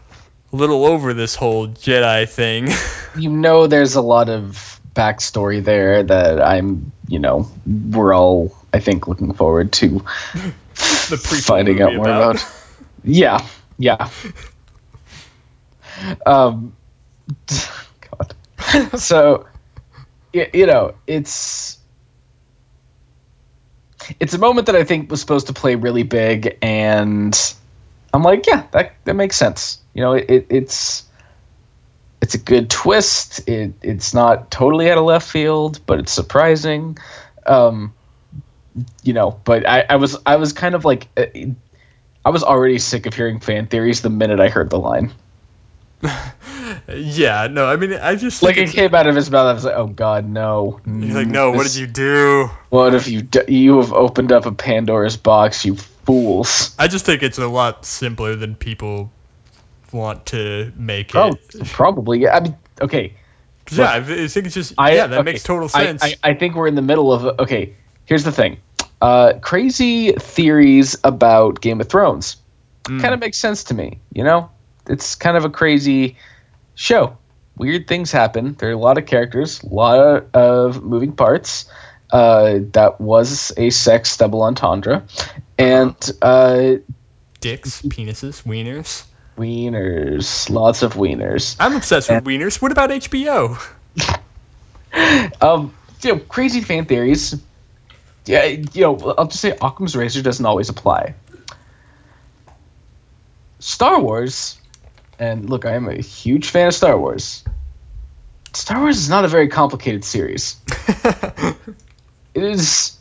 a 0.53 0.57
little 0.57 0.85
over 0.85 1.15
this 1.15 1.35
whole 1.35 1.69
Jedi 1.69 2.29
thing. 2.29 2.69
you 3.17 3.31
know 3.31 3.67
there's 3.67 3.95
a 3.95 4.01
lot 4.01 4.29
of 4.29 4.81
backstory 4.95 5.63
there 5.63 6.03
that 6.03 6.41
I'm, 6.41 6.93
you 7.09 7.19
know, 7.19 7.51
we're 7.67 8.15
all, 8.15 8.57
I 8.73 8.81
think, 8.81 9.09
looking 9.09 9.33
forward 9.35 9.73
to 9.75 9.89
the 10.75 11.43
finding 11.47 11.83
out 11.83 11.95
more 11.95 12.07
about. 12.07 12.45
Yeah, 13.07 13.47
yeah. 13.77 14.09
Um, 16.25 16.75
God. 18.01 18.35
so, 18.99 19.47
y- 20.33 20.49
you 20.55 20.65
know, 20.65 20.95
it's 21.07 21.79
it's 24.19 24.35
a 24.35 24.39
moment 24.39 24.67
that 24.67 24.77
I 24.77 24.85
think 24.85 25.11
was 25.11 25.21
supposed 25.21 25.49
to 25.49 25.53
play 25.53 25.75
really 25.75 26.03
big, 26.03 26.57
and 26.63 27.39
I'm 28.13 28.23
like, 28.23 28.47
yeah, 28.47 28.67
that 28.73 28.95
that 29.05 29.15
makes 29.15 29.37
sense. 29.37 29.79
You 29.93 30.01
know, 30.03 30.13
it, 30.15 30.47
it's 30.49 31.05
it's 32.25 32.35
a 32.35 32.39
good 32.39 32.71
twist. 32.71 33.47
It 33.47 33.75
it's 33.83 34.15
not 34.15 34.51
totally 34.51 34.91
out 34.91 34.97
of 34.97 35.05
left 35.05 35.31
field, 35.31 35.79
but 35.85 35.99
it's 35.99 36.11
surprising. 36.11 36.97
Um, 37.47 37.93
you 39.03 39.13
know, 39.13 39.39
but 39.45 39.69
I, 39.69 39.85
I 39.91 39.97
was 39.97 40.17
I 40.25 40.37
was 40.37 40.55
kind 40.55 40.75
of 40.75 40.87
like 40.87 41.07
uh, 41.19 41.27
I 42.25 42.31
was 42.31 42.43
already 42.43 42.79
sick 42.79 43.05
of 43.05 43.13
hearing 43.13 43.41
fan 43.41 43.67
theories 43.67 44.01
the 44.01 44.09
minute 44.09 44.41
I 44.41 44.49
heard 44.49 44.71
the 44.71 44.79
line. 44.79 45.13
yeah, 46.89 47.49
no, 47.51 47.67
I 47.67 47.77
mean, 47.77 47.93
I 47.93 48.15
just 48.15 48.43
Like 48.43 48.57
it 48.57 48.71
came 48.71 48.95
out 48.95 49.07
of 49.07 49.15
his 49.15 49.31
mouth. 49.31 49.45
I 49.45 49.53
was 49.53 49.65
like, 49.67 49.77
oh 49.77 49.89
God, 49.89 50.27
no. 50.27 50.81
You're 50.87 51.15
like, 51.15 51.27
no, 51.27 51.51
what 51.51 51.65
did 51.65 51.77
you 51.77 51.87
do? 51.87 52.49
What 52.71 52.95
have 52.95 53.07
you 53.07 53.21
d- 53.21 53.45
You 53.49 53.81
have 53.83 53.93
opened 53.93 54.33
up 54.33 54.47
a 54.47 54.53
Pandora's 54.53 55.19
box, 55.19 55.67
you 55.67 55.77
fools. 55.77 56.75
I 56.79 56.89
just 56.89 57.05
think 57.05 57.23
it's 57.23 57.37
a 57.37 57.47
lot 57.47 57.85
simpler 57.85 58.35
than 58.35 58.55
people 58.55 59.13
want 59.95 60.27
to 60.27 60.73
make 60.77 61.11
it. 61.11 61.17
Oh, 61.17 61.29
it. 61.55 61.67
probably. 61.69 62.21
Yeah. 62.21 62.37
I 62.37 62.41
mean, 62.41 62.57
okay. 62.81 63.15
yeah, 63.73 63.85
I 63.85 63.97
I 63.97 64.27
think 64.29 64.47
it's 64.47 64.55
just 64.55 64.75
I, 64.77 64.95
yeah, 64.95 65.07
that 65.07 65.21
okay, 65.21 65.33
makes 65.33 65.43
total 65.43 65.71
I- 65.75 65.85
sense. 65.87 66.03
I, 66.05 66.17
I 66.23 66.35
think 66.35 66.55
we're 66.55 66.69
in 66.69 66.75
the 66.75 66.83
middle 66.83 67.13
of. 67.13 67.39
Okay, 67.41 67.75
here's 68.05 68.25
the 68.25 68.33
thing. 68.33 68.59
Uh, 69.01 69.35
crazy 69.41 70.13
theories 70.13 70.97
about 71.05 71.61
Game 71.61 71.81
of 71.81 71.89
Thrones 71.89 72.37
Mm. 72.85 73.01
kind 73.01 73.15
of 73.15 73.21
makes 73.21 73.39
sense 73.39 73.65
to 73.65 73.75
me. 73.75 73.99
You 74.13 74.25
know, 74.25 74.51
it's 74.87 75.15
kind 75.15 75.39
of 75.39 75.47
a 75.47 75.51
crazy 75.51 76.17
show. 76.75 77.17
Weird 77.57 77.87
things 77.89 78.13
happen. 78.13 78.55
There 78.59 78.69
are 78.69 78.73
a 78.73 78.77
lot 78.79 78.99
of 78.99 79.07
characters, 79.07 79.63
a 79.63 79.69
lot 79.69 80.27
of 80.35 80.83
moving 80.83 81.13
parts. 81.13 81.65
Uh, 82.11 82.59
that 82.73 83.01
was 83.01 83.53
a 83.57 83.71
sex 83.71 84.19
double 84.19 84.43
entendre, 84.43 85.05
and 85.57 85.97
uh, 86.21 86.75
Dicks, 87.41 87.81
penises, 87.83 88.43
wieners. 88.45 89.05
Wieners, 89.37 90.51
lots 90.51 90.83
of 90.83 90.95
wieners. 90.95 91.57
I'm 91.59 91.77
obsessed 91.77 92.11
with 92.11 92.25
wieners. 92.25 92.61
What 92.61 92.73
about 92.73 92.91
HBO? 92.91 93.61
Um, 95.41 95.75
you 96.03 96.13
know, 96.13 96.21
crazy 96.21 96.61
fan 96.61 96.85
theories. 96.85 97.35
Yeah, 98.27 98.45
you 98.45 98.83
know, 98.83 99.15
I'll 99.19 99.27
just 99.27 99.41
say 99.41 99.57
Occam's 99.61 99.97
razor 99.97 100.23
doesn't 100.23 100.47
always 100.47 100.69
apply. 100.69 101.17
Star 103.59 104.01
Wars, 104.01 104.57
and 105.19 105.51
look, 105.51 105.65
I 105.67 105.73
am 105.73 105.89
a 105.89 105.97
huge 105.97 106.49
fan 106.49 106.69
of 106.69 106.75
Star 106.75 106.97
Wars. 106.97 107.43
Star 108.53 108.83
Wars 108.83 108.99
is 108.99 109.09
not 109.09 109.25
a 109.25 109.29
very 109.29 109.49
complicated 109.49 110.05
series. 110.05 110.55
It 112.35 112.43
is. 112.43 112.99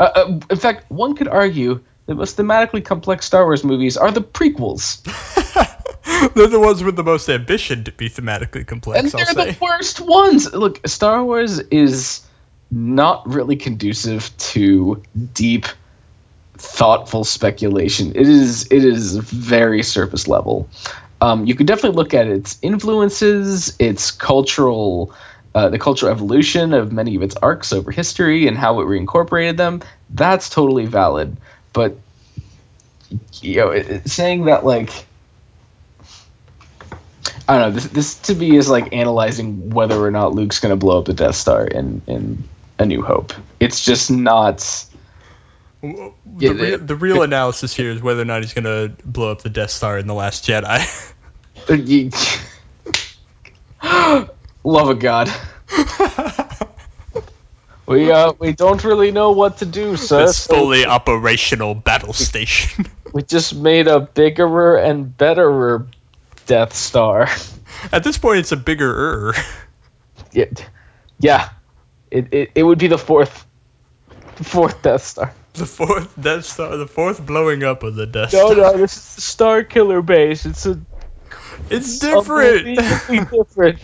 Uh, 0.00 0.04
uh, 0.14 0.40
in 0.50 0.56
fact, 0.56 0.90
one 0.90 1.14
could 1.14 1.28
argue 1.28 1.82
the 2.12 2.18
most 2.18 2.36
thematically 2.36 2.84
complex 2.84 3.26
Star 3.26 3.44
Wars 3.44 3.64
movies 3.64 3.96
are 3.96 4.10
the 4.10 4.20
prequels, 4.20 5.02
They're 6.34 6.48
the 6.48 6.60
ones 6.60 6.82
with 6.82 6.96
the 6.96 7.04
most 7.04 7.28
ambition 7.28 7.84
to 7.84 7.92
be 7.92 8.08
thematically 8.08 8.66
complex. 8.66 9.02
and 9.02 9.12
they're 9.12 9.52
the 9.52 9.56
worst 9.60 10.00
ones. 10.00 10.52
Look, 10.52 10.86
Star 10.86 11.24
Wars 11.24 11.58
is 11.58 12.22
not 12.70 13.28
really 13.28 13.56
conducive 13.56 14.36
to 14.38 15.02
deep, 15.34 15.66
thoughtful 16.54 17.24
speculation. 17.24 18.12
It 18.14 18.28
is. 18.28 18.66
It 18.70 18.84
is 18.84 19.16
very 19.16 19.82
surface 19.82 20.26
level. 20.26 20.68
Um, 21.20 21.46
you 21.46 21.54
could 21.54 21.66
definitely 21.68 21.96
look 21.96 22.14
at 22.14 22.26
its 22.26 22.58
influences, 22.62 23.76
its 23.78 24.10
cultural, 24.10 25.14
uh, 25.54 25.68
the 25.68 25.78
cultural 25.78 26.10
evolution 26.10 26.72
of 26.72 26.90
many 26.92 27.14
of 27.14 27.22
its 27.22 27.36
arcs 27.36 27.72
over 27.72 27.92
history, 27.92 28.48
and 28.48 28.58
how 28.58 28.80
it 28.80 28.84
reincorporated 28.84 29.56
them. 29.56 29.82
That's 30.10 30.50
totally 30.50 30.86
valid. 30.86 31.36
But 31.72 31.96
you 33.40 33.56
know, 33.56 33.70
it, 33.70 33.90
it- 33.90 34.08
saying 34.10 34.46
that 34.46 34.64
like 34.64 34.90
I 37.48 37.58
don't 37.58 37.62
know. 37.62 37.70
This, 37.72 37.86
this 37.88 38.18
to 38.22 38.34
me 38.34 38.56
is 38.56 38.68
like 38.70 38.92
analyzing 38.94 39.70
whether 39.70 40.00
or 40.02 40.10
not 40.10 40.34
Luke's 40.34 40.60
going 40.60 40.72
to 40.72 40.76
blow 40.76 40.98
up 41.00 41.06
the 41.06 41.14
Death 41.14 41.36
Star 41.36 41.66
in 41.66 42.02
in 42.06 42.44
A 42.78 42.86
New 42.86 43.02
Hope. 43.02 43.32
It's 43.60 43.84
just 43.84 44.10
not. 44.10 44.60
The, 45.82 46.12
Yeah, 46.38 46.52
real, 46.54 46.78
the- 46.78 46.78
the 46.78 46.96
real 46.96 47.22
analysis 47.22 47.74
here 47.74 47.90
is 47.90 48.02
whether 48.02 48.22
or 48.22 48.26
not 48.26 48.42
he's 48.42 48.54
gonna 48.54 48.88
blow 49.04 49.32
up 49.32 49.42
the 49.42 49.50
Death 49.50 49.70
Star 49.70 49.98
in 49.98 50.06
the 50.06 50.14
Last 50.14 50.44
Jedi. 50.46 50.86
Love 54.64 54.88
of 54.90 54.98
God. 55.00 55.28
We 57.86 58.10
uh 58.10 58.32
we 58.38 58.52
don't 58.52 58.82
really 58.84 59.10
know 59.10 59.32
what 59.32 59.58
to 59.58 59.66
do, 59.66 59.96
sir. 59.96 60.28
so 60.28 60.54
fully 60.54 60.86
operational 60.86 61.74
battle 61.74 62.12
station. 62.12 62.86
we 63.12 63.22
just 63.22 63.54
made 63.54 63.88
a 63.88 63.98
bigger 64.00 64.76
and 64.76 65.16
betterer 65.16 65.86
Death 66.46 66.74
Star. 66.74 67.28
At 67.90 68.04
this 68.04 68.18
point, 68.18 68.38
it's 68.38 68.52
a 68.52 68.56
bigger. 68.56 69.34
Yeah, 70.32 70.46
yeah. 71.18 71.50
It, 72.10 72.28
it 72.32 72.50
it 72.54 72.62
would 72.62 72.78
be 72.78 72.86
the 72.86 72.98
fourth 72.98 73.44
fourth 74.36 74.80
Death 74.82 75.02
Star. 75.04 75.34
The 75.54 75.66
fourth 75.66 76.18
Death 76.18 76.44
Star, 76.46 76.76
the 76.78 76.86
fourth 76.86 77.24
blowing 77.26 77.62
up 77.64 77.82
of 77.82 77.94
the 77.94 78.06
Death 78.06 78.32
No, 78.32 78.52
Star. 78.52 78.56
no, 78.72 78.78
this 78.78 78.96
is 78.96 79.14
the 79.16 79.20
Star 79.20 79.64
Killer 79.64 80.00
base. 80.00 80.46
It's 80.46 80.64
a 80.66 80.80
It's 81.68 81.98
different. 81.98 82.78
different. 83.30 83.80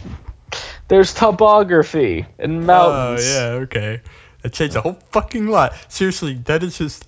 There's 0.89 1.13
topography 1.15 2.27
and 2.39 2.67
mountains. 2.67 3.27
Oh 3.27 3.33
yeah, 3.35 3.49
okay. 3.65 4.01
That 4.43 4.53
changed 4.53 4.77
a 4.77 4.81
whole 4.81 4.99
fucking 5.11 5.47
lot. 5.47 5.75
Seriously, 5.89 6.35
that 6.45 6.63
is 6.63 6.79
just. 6.79 7.07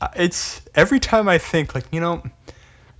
uh, 0.00 0.08
It's 0.16 0.60
every 0.74 1.00
time 1.00 1.28
I 1.28 1.38
think 1.38 1.74
like 1.74 1.86
you 1.92 2.00
know, 2.00 2.22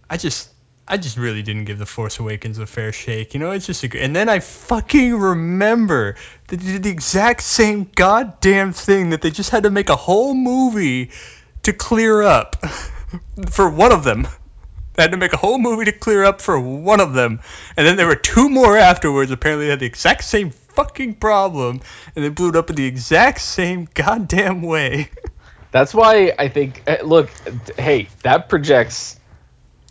I 0.08 0.16
just. 0.16 0.50
I 0.88 0.98
just 0.98 1.16
really 1.16 1.42
didn't 1.42 1.64
give 1.64 1.78
The 1.80 1.84
Force 1.86 2.20
Awakens 2.20 2.58
a 2.60 2.66
fair 2.66 2.92
shake. 2.92 3.34
You 3.34 3.40
know, 3.40 3.50
it's 3.50 3.66
just 3.66 3.82
a. 3.82 4.00
And 4.00 4.14
then 4.14 4.28
I 4.28 4.38
fucking 4.38 5.16
remember 5.16 6.14
that 6.46 6.60
they 6.60 6.72
did 6.74 6.84
the 6.84 6.90
exact 6.90 7.42
same 7.42 7.90
goddamn 7.92 8.72
thing 8.72 9.10
that 9.10 9.20
they 9.20 9.32
just 9.32 9.50
had 9.50 9.64
to 9.64 9.70
make 9.70 9.88
a 9.90 9.96
whole 9.96 10.32
movie 10.32 11.10
to 11.64 11.72
clear 11.72 12.22
up 12.22 12.54
for 13.50 13.68
one 13.68 13.90
of 13.90 14.04
them. 14.04 14.28
They 14.96 15.02
had 15.02 15.10
to 15.12 15.16
make 15.16 15.32
a 15.32 15.36
whole 15.36 15.58
movie 15.58 15.84
to 15.86 15.92
clear 15.92 16.24
up 16.24 16.40
for 16.40 16.58
one 16.58 17.00
of 17.00 17.12
them. 17.12 17.40
And 17.76 17.86
then 17.86 17.96
there 17.96 18.06
were 18.06 18.16
two 18.16 18.48
more 18.48 18.76
afterwards. 18.76 19.30
Apparently, 19.30 19.66
they 19.66 19.70
had 19.70 19.80
the 19.80 19.86
exact 19.86 20.24
same 20.24 20.50
fucking 20.50 21.14
problem. 21.16 21.80
And 22.14 22.24
they 22.24 22.28
blew 22.30 22.48
it 22.48 22.56
up 22.56 22.70
in 22.70 22.76
the 22.76 22.86
exact 22.86 23.40
same 23.40 23.88
goddamn 23.94 24.62
way. 24.62 25.10
That's 25.70 25.92
why 25.94 26.32
I 26.38 26.48
think. 26.48 26.82
eh, 26.86 26.98
Look, 27.04 27.30
hey, 27.78 28.08
that 28.22 28.48
projects. 28.48 29.20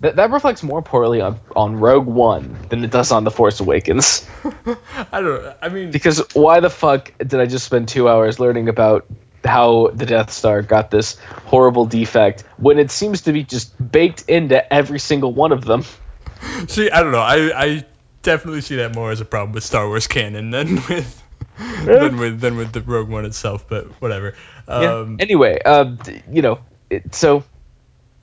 That, 0.02 0.18
that 0.18 0.32
reflects 0.32 0.62
more 0.62 0.82
poorly 0.82 1.22
on, 1.22 1.40
on 1.56 1.78
Rogue 1.78 2.06
One 2.06 2.58
than 2.70 2.84
it 2.84 2.92
does 2.92 3.12
on 3.14 3.24
The 3.24 3.32
Force 3.32 3.62
Awakens. 3.62 4.28
I 4.44 5.22
don't 5.22 5.24
know. 5.44 5.56
I 5.62 5.70
mean, 5.70 5.92
Because 5.92 6.34
why 6.34 6.60
the 6.60 6.70
fuck 6.70 7.14
did 7.18 7.36
I 7.36 7.46
just 7.46 7.66
spend 7.66 7.88
two 7.88 8.10
hours 8.10 8.38
learning 8.40 8.68
about 8.68 9.06
how 9.46 9.88
the 9.94 10.06
Death 10.06 10.32
Star 10.32 10.62
got 10.62 10.92
this 10.92 11.18
horrible 11.46 11.86
defect 11.86 12.44
when 12.58 12.80
it 12.80 12.92
seems 12.92 13.22
to 13.22 13.34
be 13.34 13.44
just 13.44 13.74
baked 13.92 14.24
into 14.28 14.74
every 14.74 15.00
single 15.00 15.34
one 15.34 15.52
of 15.52 15.66
them? 15.66 15.84
see, 16.68 16.90
I 16.90 17.02
don't 17.02 17.12
know. 17.12 17.20
I, 17.20 17.64
I 17.64 17.86
definitely 18.22 18.62
see 18.62 18.78
that 18.78 18.96
more 18.96 19.12
as 19.12 19.22
a 19.22 19.26
problem 19.26 19.54
with 19.54 19.64
Star 19.64 19.88
Wars 19.88 20.08
canon 20.08 20.52
than 20.52 20.76
with. 20.90 21.22
Than 21.86 22.18
with 22.18 22.42
than 22.42 22.58
with 22.58 22.74
the 22.74 22.82
Rogue 22.82 23.08
One 23.08 23.24
itself, 23.24 23.70
but 23.70 23.86
whatever. 24.02 24.34
Yeah. 24.68 24.98
Um, 25.00 25.18
anyway, 25.22 25.62
uh, 25.64 25.96
you 26.30 26.42
know, 26.42 26.60
it, 26.90 27.16
so 27.16 27.46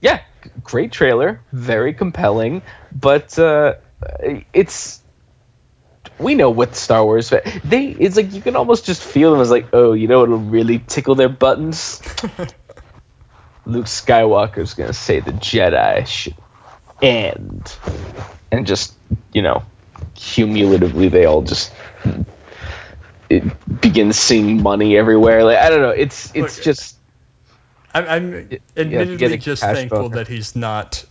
yeah, 0.02 0.20
great 0.62 0.92
trailer, 0.92 1.40
very 1.52 1.94
compelling, 1.94 2.60
but 2.92 3.38
uh, 3.38 3.76
it's 4.52 5.01
we 6.22 6.34
know 6.34 6.50
what 6.50 6.74
Star 6.74 7.04
Wars 7.04 7.30
they 7.30 7.86
it's 7.88 8.16
like 8.16 8.32
you 8.32 8.40
can 8.40 8.56
almost 8.56 8.84
just 8.84 9.02
feel 9.02 9.32
them 9.32 9.40
as 9.40 9.50
like 9.50 9.68
oh 9.72 9.92
you 9.92 10.08
know 10.08 10.22
it'll 10.22 10.38
really 10.38 10.78
tickle 10.78 11.14
their 11.14 11.28
buttons. 11.28 12.00
Luke 13.66 13.86
Skywalker's 13.86 14.74
gonna 14.74 14.92
say 14.92 15.20
the 15.20 15.32
Jedi 15.32 16.06
should 16.06 16.34
end, 17.00 17.76
and 18.50 18.66
just 18.66 18.94
you 19.32 19.42
know, 19.42 19.62
cumulatively 20.14 21.08
they 21.08 21.24
all 21.24 21.42
just 21.42 21.72
it 23.28 23.80
begin 23.80 24.12
seeing 24.12 24.62
money 24.62 24.96
everywhere. 24.96 25.44
Like 25.44 25.58
I 25.58 25.70
don't 25.70 25.80
know, 25.80 25.90
it's 25.90 26.34
it's 26.34 26.56
Look, 26.56 26.64
just 26.64 26.96
I'm, 27.94 28.06
I'm 28.08 28.48
admittedly 28.76 29.38
just 29.38 29.62
thankful 29.62 30.08
boner. 30.08 30.16
that 30.16 30.28
he's 30.28 30.56
not 30.56 31.04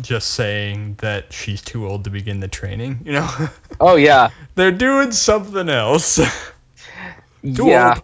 just 0.00 0.30
saying 0.30 0.96
that 1.00 1.32
she's 1.32 1.62
too 1.62 1.86
old 1.86 2.04
to 2.04 2.10
begin 2.10 2.40
the 2.40 2.48
training. 2.48 3.00
You 3.04 3.12
know, 3.12 3.48
oh 3.80 3.96
yeah, 3.96 4.30
they're 4.54 4.72
doing 4.72 5.12
something 5.12 5.68
else. 5.68 6.16
too 7.42 7.66
yeah. 7.66 7.94
old. 7.94 8.02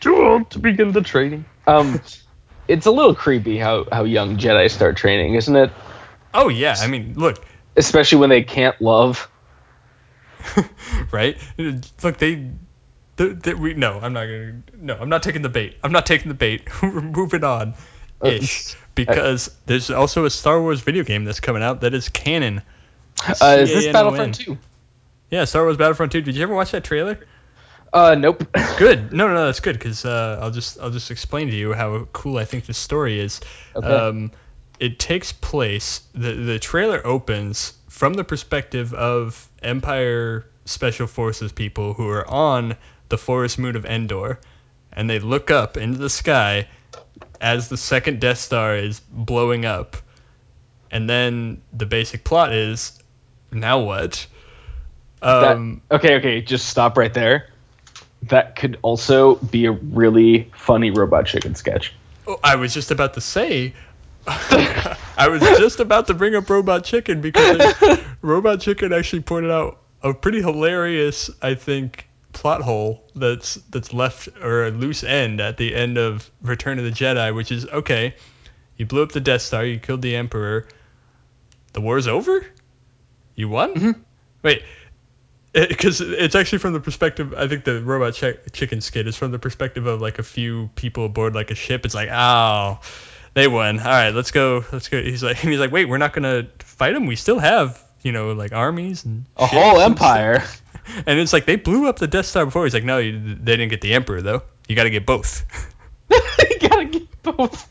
Too 0.00 0.16
old 0.16 0.50
to 0.50 0.58
begin 0.58 0.92
the 0.92 1.02
training. 1.02 1.44
Um, 1.66 2.00
it's 2.68 2.86
a 2.86 2.90
little 2.90 3.14
creepy 3.14 3.58
how 3.58 3.86
how 3.90 4.04
young 4.04 4.38
Jedi 4.38 4.70
start 4.70 4.96
training, 4.96 5.34
isn't 5.34 5.56
it? 5.56 5.70
Oh 6.32 6.48
yeah, 6.48 6.76
I 6.78 6.86
mean, 6.86 7.14
look, 7.14 7.44
Especially 7.76 8.18
when 8.18 8.30
they 8.30 8.42
can't 8.42 8.80
love. 8.80 9.28
right? 11.10 11.36
Look, 11.58 12.18
they. 12.18 12.50
they, 13.16 13.28
they 13.28 13.54
we 13.54 13.74
no, 13.74 13.98
I'm 14.00 14.12
not 14.12 14.26
gonna. 14.26 14.62
No, 14.78 14.94
I'm 14.94 15.08
not 15.08 15.22
taking 15.22 15.42
the 15.42 15.48
bait. 15.48 15.76
I'm 15.82 15.92
not 15.92 16.06
taking 16.06 16.28
the 16.28 16.34
bait. 16.34 16.68
We're 16.82 17.00
moving 17.00 17.42
on. 17.42 17.74
Ish, 18.26 18.76
because 18.94 19.50
there's 19.66 19.90
also 19.90 20.24
a 20.24 20.30
Star 20.30 20.60
Wars 20.60 20.80
video 20.80 21.04
game 21.04 21.24
that's 21.24 21.40
coming 21.40 21.62
out 21.62 21.82
that 21.82 21.94
is 21.94 22.08
canon. 22.08 22.62
Uh, 23.26 23.56
is 23.60 23.70
this 23.70 23.92
Battlefront 23.92 24.34
2? 24.34 24.58
Yeah, 25.30 25.44
Star 25.44 25.64
Wars 25.64 25.76
Battlefront 25.76 26.12
2. 26.12 26.22
Did 26.22 26.36
you 26.36 26.42
ever 26.42 26.54
watch 26.54 26.72
that 26.72 26.84
trailer? 26.84 27.18
Uh, 27.94 28.16
nope. 28.16 28.44
Good. 28.78 29.12
No, 29.12 29.28
no, 29.28 29.34
no, 29.34 29.46
that's 29.46 29.60
good 29.60 29.78
because 29.78 30.04
uh, 30.04 30.40
I'll 30.42 30.50
just 30.50 30.80
I'll 30.80 30.90
just 30.90 31.12
explain 31.12 31.48
to 31.48 31.54
you 31.54 31.72
how 31.72 32.08
cool 32.12 32.38
I 32.38 32.44
think 32.44 32.66
this 32.66 32.76
story 32.76 33.20
is. 33.20 33.40
Okay. 33.76 33.86
Um, 33.86 34.32
it 34.80 34.98
takes 34.98 35.30
place. 35.30 36.02
the 36.12 36.32
The 36.32 36.58
trailer 36.58 37.06
opens 37.06 37.72
from 37.88 38.14
the 38.14 38.24
perspective 38.24 38.92
of 38.92 39.48
Empire 39.62 40.44
Special 40.64 41.06
Forces 41.06 41.52
people 41.52 41.94
who 41.94 42.08
are 42.08 42.28
on 42.28 42.76
the 43.08 43.18
forest 43.18 43.60
moon 43.60 43.76
of 43.76 43.86
Endor, 43.86 44.40
and 44.92 45.08
they 45.08 45.20
look 45.20 45.52
up 45.52 45.76
into 45.76 45.98
the 45.98 46.10
sky 46.10 46.66
as 47.40 47.68
the 47.68 47.76
second 47.76 48.20
Death 48.20 48.38
Star 48.38 48.76
is 48.76 49.00
blowing 49.00 49.64
up, 49.64 49.96
and 50.90 51.08
then 51.08 51.62
the 51.72 51.86
basic 51.86 52.24
plot 52.24 52.52
is 52.52 53.02
now 53.50 53.80
what? 53.80 54.26
That- 55.20 55.56
Um, 55.56 55.80
okay, 55.90 56.16
okay, 56.16 56.40
just 56.42 56.68
stop 56.68 56.96
right 56.98 57.12
there. 57.12 57.48
That 58.24 58.56
could 58.56 58.78
also 58.82 59.34
be 59.36 59.66
a 59.66 59.72
really 59.72 60.50
funny 60.56 60.90
Robot 60.90 61.26
Chicken 61.26 61.54
sketch. 61.54 61.92
Oh, 62.26 62.38
I 62.42 62.56
was 62.56 62.72
just 62.72 62.90
about 62.90 63.14
to 63.14 63.20
say. 63.20 63.74
I 64.26 65.28
was 65.28 65.42
just 65.42 65.80
about 65.80 66.06
to 66.06 66.14
bring 66.14 66.34
up 66.34 66.48
Robot 66.48 66.84
Chicken 66.84 67.20
because 67.20 67.74
Robot 68.22 68.60
Chicken 68.60 68.92
actually 68.94 69.22
pointed 69.22 69.50
out 69.50 69.80
a 70.02 70.14
pretty 70.14 70.40
hilarious, 70.40 71.30
I 71.42 71.54
think, 71.54 72.08
plot 72.34 72.60
hole 72.60 73.04
that's 73.14 73.54
that's 73.70 73.92
left 73.92 74.28
or 74.42 74.66
a 74.66 74.70
loose 74.70 75.04
end 75.04 75.40
at 75.40 75.56
the 75.56 75.74
end 75.74 75.96
of 75.96 76.30
Return 76.42 76.78
of 76.78 76.84
the 76.84 76.90
Jedi, 76.90 77.34
which 77.34 77.50
is 77.50 77.66
okay. 77.66 78.14
You 78.76 78.86
blew 78.86 79.02
up 79.02 79.12
the 79.12 79.20
Death 79.20 79.42
Star, 79.42 79.64
you 79.64 79.78
killed 79.78 80.02
the 80.02 80.16
Emperor. 80.16 80.66
The 81.72 81.80
war's 81.80 82.06
over. 82.06 82.44
You 83.34 83.48
won. 83.48 83.74
Mm-hmm. 83.74 84.00
Wait, 84.42 84.62
because 85.52 86.00
it's 86.00 86.34
actually 86.34 86.58
from 86.58 86.72
the 86.72 86.80
perspective. 86.80 87.34
I 87.34 87.48
think 87.48 87.64
the 87.64 87.82
robot 87.82 88.16
Chi- 88.16 88.38
chicken 88.52 88.80
skit 88.80 89.06
is 89.06 89.16
from 89.16 89.30
the 89.30 89.38
perspective 89.38 89.86
of 89.86 90.00
like 90.00 90.18
a 90.18 90.22
few 90.22 90.70
people 90.74 91.06
aboard 91.06 91.34
like 91.34 91.50
a 91.50 91.54
ship. 91.54 91.84
It's 91.84 91.94
like, 91.94 92.10
oh, 92.12 92.80
they 93.34 93.48
won. 93.48 93.78
All 93.78 93.86
right, 93.86 94.10
let's 94.10 94.32
go. 94.32 94.64
Let's 94.72 94.88
go. 94.88 95.00
He's 95.00 95.22
like, 95.22 95.36
he's 95.36 95.58
like, 95.58 95.72
wait, 95.72 95.88
we're 95.88 95.98
not 95.98 96.12
gonna 96.12 96.48
fight 96.58 96.94
them. 96.94 97.06
We 97.06 97.16
still 97.16 97.38
have, 97.38 97.82
you 98.02 98.12
know, 98.12 98.32
like 98.32 98.52
armies 98.52 99.04
and 99.04 99.26
A 99.36 99.46
whole 99.46 99.80
empire. 99.80 100.44
Stuff." 100.84 101.04
And 101.06 101.18
it's 101.18 101.32
like 101.32 101.46
they 101.46 101.56
blew 101.56 101.88
up 101.88 101.98
the 101.98 102.06
Death 102.06 102.26
Star 102.26 102.44
before. 102.44 102.64
He's 102.64 102.74
like, 102.74 102.84
no, 102.84 102.98
you, 102.98 103.18
they 103.18 103.56
didn't 103.56 103.70
get 103.70 103.80
the 103.80 103.94
Emperor 103.94 104.22
though. 104.22 104.42
You 104.68 104.76
got 104.76 104.84
to 104.84 104.90
get 104.90 105.06
both. 105.06 105.44
you 106.10 106.68
gotta 106.68 106.84
get 106.86 107.22
both. 107.22 107.68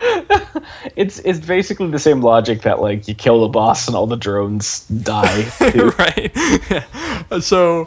it's 0.96 1.18
it's 1.18 1.40
basically 1.40 1.90
the 1.90 1.98
same 1.98 2.22
logic 2.22 2.62
that 2.62 2.80
like 2.80 3.08
you 3.08 3.14
kill 3.14 3.42
the 3.42 3.48
boss 3.48 3.86
and 3.86 3.96
all 3.96 4.06
the 4.06 4.16
drones 4.16 4.86
die. 4.86 5.50
right. 5.60 6.30
Yeah. 6.70 7.40
So, 7.40 7.86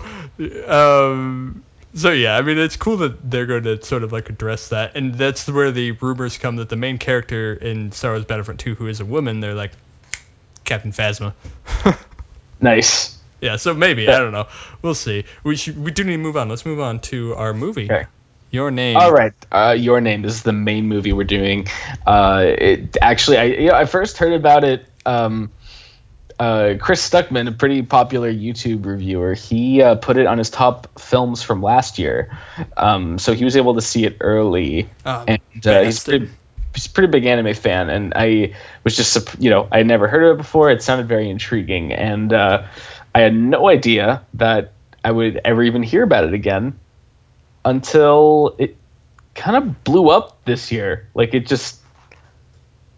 um, 0.68 1.64
so 1.96 2.12
yeah, 2.12 2.38
I 2.38 2.41
mean, 2.41 2.58
it's 2.58 2.76
cool 2.76 2.98
that 2.98 3.30
they're 3.30 3.46
going 3.46 3.64
to 3.64 3.84
sort 3.84 4.04
of 4.04 4.12
like 4.12 4.30
address 4.30 4.70
that, 4.70 4.96
and 4.96 5.16
that's 5.16 5.48
where 5.48 5.72
the 5.72 5.91
rumors 5.91 6.38
come 6.38 6.58
that 6.58 6.70
the 6.70 6.76
main 6.76 6.98
character 6.98 7.54
in 7.54 7.91
Star 7.91 8.12
Wars 8.12 8.26
Battlefront 8.26 8.60
2, 8.60 8.76
who 8.76 8.88
is 8.88 9.00
a 9.00 9.06
woman, 9.06 9.39
they're 9.39 9.56
like 9.56 9.72
Captain 10.64 10.91
Phasma. 10.91 11.34
Nice. 12.64 13.18
yeah. 13.41 13.57
So 13.57 13.74
maybe 13.74 14.07
I 14.09 14.20
don't 14.20 14.32
know. 14.32 14.47
We'll 14.82 14.95
see. 14.95 15.26
We 15.43 15.55
should. 15.55 15.78
We 15.78 15.91
do 15.91 16.03
need 16.03 16.14
to 16.14 16.18
move 16.18 16.38
on. 16.38 16.49
Let's 16.49 16.66
move 16.66 16.80
on 16.80 16.99
to 17.01 17.36
our 17.36 17.53
movie. 17.53 17.86
Okay. 17.91 18.05
Your 18.51 18.70
name. 18.70 18.97
All 18.97 19.11
right, 19.11 19.34
uh, 19.51 19.76
your 19.76 19.99
name 19.99 20.26
is 20.26 20.43
the 20.43 20.53
main 20.53 20.88
movie 20.88 21.11
we're 21.11 21.24
doing. 21.24 21.68
Uh, 22.05 22.45
it 22.45 22.97
actually, 23.01 23.38
I 23.38 23.43
you 23.45 23.68
know, 23.70 23.74
I 23.76 23.86
first 23.86 24.20
heard 24.20 24.34
about 24.34 24.64
it 24.64 24.86
um, 25.07 25.51
uh, 26.39 26.76
Chris 26.80 27.07
Stuckmann, 27.09 27.47
a 27.47 27.51
pretty 27.51 27.82
popular 27.84 28.32
YouTube 28.32 28.86
reviewer, 28.86 29.34
he 29.34 29.82
uh, 29.82 29.95
put 29.95 30.18
it 30.18 30.26
on 30.26 30.38
his 30.38 30.49
top 30.49 30.99
films 30.99 31.41
from 31.41 31.61
last 31.61 31.99
year. 31.99 32.38
Um, 32.76 33.18
so 33.20 33.34
he 33.34 33.43
was 33.43 33.55
able 33.55 33.76
to 33.76 33.82
see 33.82 34.05
it 34.05 34.18
early, 34.20 34.89
Oh, 35.05 35.26
and 35.28 35.41
uh, 35.66 35.84
he's 35.84 36.03
pretty, 36.03 36.30
pretty 36.93 37.11
big 37.11 37.26
anime 37.26 37.53
fan. 37.53 37.89
And 37.89 38.13
I 38.15 38.55
was 38.84 38.95
just, 38.95 39.39
you 39.39 39.49
know, 39.49 39.67
I 39.71 39.78
had 39.80 39.88
never 39.88 40.07
heard 40.07 40.24
of 40.24 40.36
it 40.36 40.38
before. 40.38 40.71
It 40.71 40.82
sounded 40.82 41.07
very 41.07 41.30
intriguing, 41.30 41.93
and 41.93 42.32
uh, 42.34 42.67
I 43.13 43.21
had 43.21 43.34
no 43.36 43.67
idea 43.69 44.24
that 44.36 44.74
I 45.03 45.11
would 45.11 45.41
ever 45.43 45.63
even 45.63 45.84
hear 45.84 46.03
about 46.03 46.24
it 46.24 46.34
again 46.34 46.80
until 47.65 48.55
it 48.57 48.76
kind 49.36 49.57
of 49.57 49.84
blew 49.84 50.09
up 50.09 50.43
this 50.45 50.71
year. 50.71 51.07
Like 51.13 51.34
it 51.34 51.47
just 51.47 51.80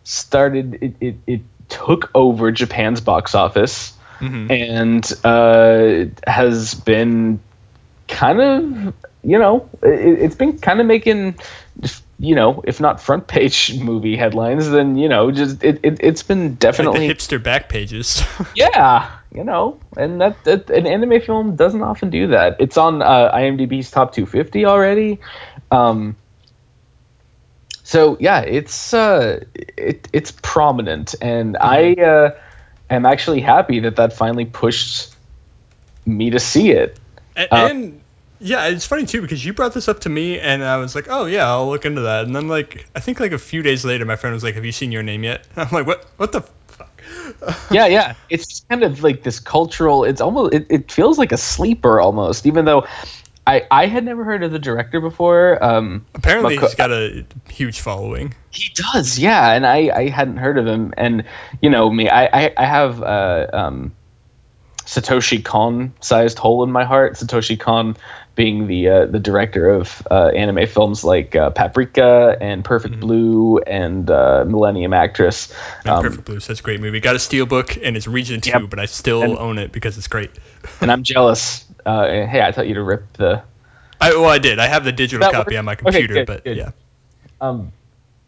started. 0.04 0.78
It 0.82 0.96
it, 1.00 1.16
it 1.28 1.42
took 1.70 2.12
over 2.14 2.52
Japan's 2.52 3.02
box 3.02 3.34
office 3.36 3.94
Mhm. 4.20 4.50
and 4.50 5.14
uh, 5.26 6.14
has 6.26 6.74
been 6.74 7.40
kind 8.08 8.40
of 8.40 8.94
you 9.24 9.40
know 9.40 9.68
it, 9.82 10.20
it's 10.22 10.36
been 10.36 10.58
kind 10.60 10.80
of 10.80 10.86
making 10.86 11.36
you 12.18 12.36
know 12.36 12.64
if 12.66 12.80
not 12.80 13.02
front 13.02 13.28
page 13.28 13.78
movie 13.80 14.16
headlines 14.16 14.70
then 14.70 14.98
you 14.98 15.10
know 15.10 15.32
just 15.32 15.64
it, 15.64 15.80
it 15.84 15.98
it's 16.00 16.24
been 16.24 16.52
Like 16.52 16.60
definitely 16.60 17.08
the 17.08 17.14
hipster 17.14 17.42
back 17.42 17.70
pages. 17.70 18.24
yeah 18.56 19.12
you 19.34 19.44
know 19.44 19.80
and 19.98 20.22
that, 20.22 20.42
that 20.46 20.70
an 20.70 20.88
anime 20.88 21.20
film 21.22 21.56
doesn't 21.56 21.82
often 21.82 22.10
do 22.10 22.28
that. 22.28 22.58
It's 22.60 22.78
on 22.78 23.02
uh, 23.02 23.32
imdb's 23.34 23.92
top 23.92 24.14
250 24.14 24.66
already. 24.66 25.20
Um 25.72 26.16
so 27.84 28.18
yeah 28.20 28.42
it's 28.42 28.94
uh 28.94 29.44
it, 29.54 30.08
it's 30.14 30.32
prominent. 30.32 31.16
And 31.22 31.58
i 31.58 31.94
uh 31.94 32.32
am 32.90 33.06
actually 33.06 33.42
happy 33.42 33.82
that 33.82 33.98
that 33.98 34.14
finally 34.14 34.46
pushed 34.46 35.14
me 36.06 36.30
to 36.30 36.40
see 36.40 36.72
it. 36.72 36.98
And, 37.36 37.48
Uh, 37.52 37.68
and 37.70 38.02
yeah, 38.40 38.68
it's 38.68 38.86
funny 38.86 39.06
too 39.06 39.22
because 39.22 39.44
you 39.44 39.54
brought 39.54 39.74
this 39.74 39.88
up 39.88 40.02
to 40.02 40.10
me 40.10 40.40
and 40.40 40.64
I 40.64 40.78
was 40.78 40.96
like, 40.96 41.08
oh 41.10 41.26
yeah, 41.26 41.48
I'll 41.48 41.70
look 41.70 41.86
into 41.86 42.02
that. 42.02 42.26
And 42.26 42.36
then 42.36 42.48
like 42.48 42.86
I 42.96 43.00
think 43.00 43.20
like 43.20 43.32
a 43.32 43.38
few 43.38 43.62
days 43.62 43.86
later, 43.86 44.06
my 44.06 44.16
friend 44.16 44.34
was 44.34 44.44
like, 44.44 44.56
have 44.56 44.66
you 44.66 44.72
seen 44.72 44.92
your 44.92 45.04
name 45.04 45.24
yet? 45.24 45.48
I'm 45.56 45.70
like, 45.72 45.88
what? 45.88 46.06
What 46.18 46.32
the 46.32 46.42
fuck? 46.42 47.02
yeah 47.72 47.86
yeah 47.86 48.16
it's 48.30 48.66
kind 48.70 48.84
of 48.84 49.02
like 49.02 49.24
this 49.24 49.40
cultural 49.40 50.04
it's 50.04 50.22
almost 50.22 50.54
it, 50.54 50.68
it 50.70 50.92
feels 50.92 51.18
like 51.18 51.32
a 51.32 51.38
sleeper 51.38 52.00
almost 52.02 52.46
even 52.46 52.66
though 52.66 52.86
i 53.48 53.66
i 53.72 53.86
had 53.88 54.04
never 54.04 54.24
heard 54.24 54.44
of 54.44 54.52
the 54.52 54.60
director 54.60 55.00
before 55.00 55.64
um 55.64 56.06
Apparently, 56.14 56.56
Mako- 56.56 56.68
he's 56.68 56.76
got 56.76 56.92
a 56.92 57.26
huge 57.50 57.80
following. 57.80 58.34
He 58.50 58.74
does, 58.74 59.20
yeah, 59.20 59.52
and 59.54 59.66
I, 59.66 59.92
I 59.96 60.10
hadn't 60.10 60.38
heard 60.38 60.58
of 60.58 60.66
him, 60.66 60.94
and 60.98 61.26
you 61.62 61.70
know 61.70 61.90
me, 61.90 62.10
I 62.10 62.26
I, 62.26 62.54
I 62.58 62.66
have 62.66 63.04
uh, 63.04 63.48
um, 63.54 63.94
Satoshi 64.86 65.44
Kon 65.44 65.94
sized 66.02 66.38
hole 66.38 66.64
in 66.64 66.72
my 66.72 66.84
heart. 66.86 67.14
Satoshi 67.14 67.60
Kon 67.60 67.98
being 68.36 68.68
the 68.68 68.90
uh, 68.90 69.06
the 69.06 69.20
director 69.20 69.70
of 69.70 70.06
uh, 70.12 70.28
anime 70.28 70.68
films 70.68 71.04
like 71.04 71.36
uh, 71.36 71.50
Paprika 71.50 72.38
and 72.40 72.64
Perfect 72.64 73.00
Blue 73.00 73.60
and 73.60 74.10
uh, 74.12 74.46
Millennium 74.48 74.94
Actress. 74.94 75.54
Um, 75.86 76.04
Perfect 76.04 76.26
Blue, 76.26 76.40
such 76.40 76.60
a 76.60 76.64
great 76.64 76.82
movie. 76.82 77.00
Got 77.00 77.16
a 77.16 77.20
steelbook 77.20 77.80
and 77.82 77.98
it's 77.98 78.08
Region 78.08 78.42
Two, 78.42 78.52
Yep. 78.52 78.70
but 78.70 78.80
I 78.80 78.86
still 78.86 79.24
And- 79.24 79.38
own 79.38 79.58
it 79.58 79.72
because 79.72 79.98
it's 79.98 80.08
great. 80.08 80.32
and 80.82 80.92
I'm 80.92 81.04
jealous. 81.04 81.66
Uh, 81.86 82.06
hey, 82.08 82.42
I 82.44 82.52
taught 82.52 82.68
you 82.68 82.76
to 82.76 82.84
rip 82.84 83.14
the 83.14 83.44
I 84.02 84.10
well, 84.12 84.26
I 84.26 84.38
did. 84.40 84.60
I 84.60 84.68
have 84.68 84.84
the 84.84 84.92
digital 84.92 85.32
copy 85.32 85.56
on 85.58 85.66
my 85.66 85.74
Okay, 85.74 85.82
computer, 85.84 86.14
good, 86.16 86.28
but 86.28 86.44
good. 86.44 86.58
yeah. 86.58 86.72
um, 87.42 87.72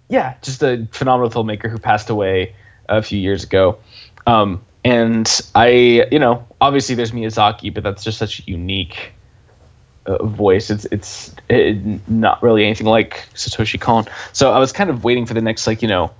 yeah, 0.09 0.35
just 0.41 0.63
a 0.63 0.87
phenomenal 0.91 1.29
filmmaker 1.29 1.69
who 1.69 1.77
passed 1.77 2.09
away 2.09 2.55
a 2.87 3.03
few 3.03 3.19
years 3.19 3.43
ago. 3.43 3.79
Um, 4.25 4.61
and 4.87 5.41
I, 5.53 5.67
you 6.11 6.19
know, 6.19 6.47
obviously 6.61 6.95
there's 6.95 7.11
Miyazaki, 7.11 7.73
but 7.73 7.83
that's 7.83 8.05
just 8.05 8.17
such 8.17 8.39
a 8.39 8.43
unique 8.43 9.11
uh, 10.05 10.23
voice. 10.23 10.69
It's 10.69 10.85
it's 10.85 11.35
it, 11.49 12.07
not 12.07 12.41
really 12.41 12.63
anything 12.63 12.87
like 12.87 13.27
Satoshi 13.33 13.81
Kon. 13.81 14.05
So 14.31 14.49
I 14.49 14.59
was 14.59 14.71
kind 14.71 14.89
of 14.89 15.03
waiting 15.03 15.25
for 15.25 15.33
the 15.33 15.41
next, 15.41 15.67
like, 15.67 15.81
you 15.81 15.89
know, 15.89 16.11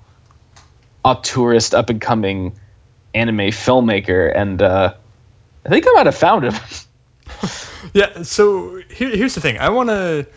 auteurist, 1.06 1.74
up 1.74 1.90
and 1.90 2.02
coming 2.02 2.60
anime 3.14 3.52
filmmaker, 3.52 4.36
and 4.36 4.62
uh, 4.62 4.96
I 5.66 5.70
think 5.70 5.86
I 5.88 5.94
might 5.94 6.08
have 6.08 6.18
found 6.18 6.44
him. 6.44 6.54
Yeah. 7.94 8.24
So 8.24 8.82
here, 8.90 9.16
here's 9.16 9.36
the 9.36 9.40
thing. 9.40 9.60
I 9.60 9.70
want 9.70 9.90
to, 9.90 10.28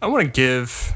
I 0.00 0.06
want 0.06 0.24
to 0.24 0.30
give, 0.30 0.94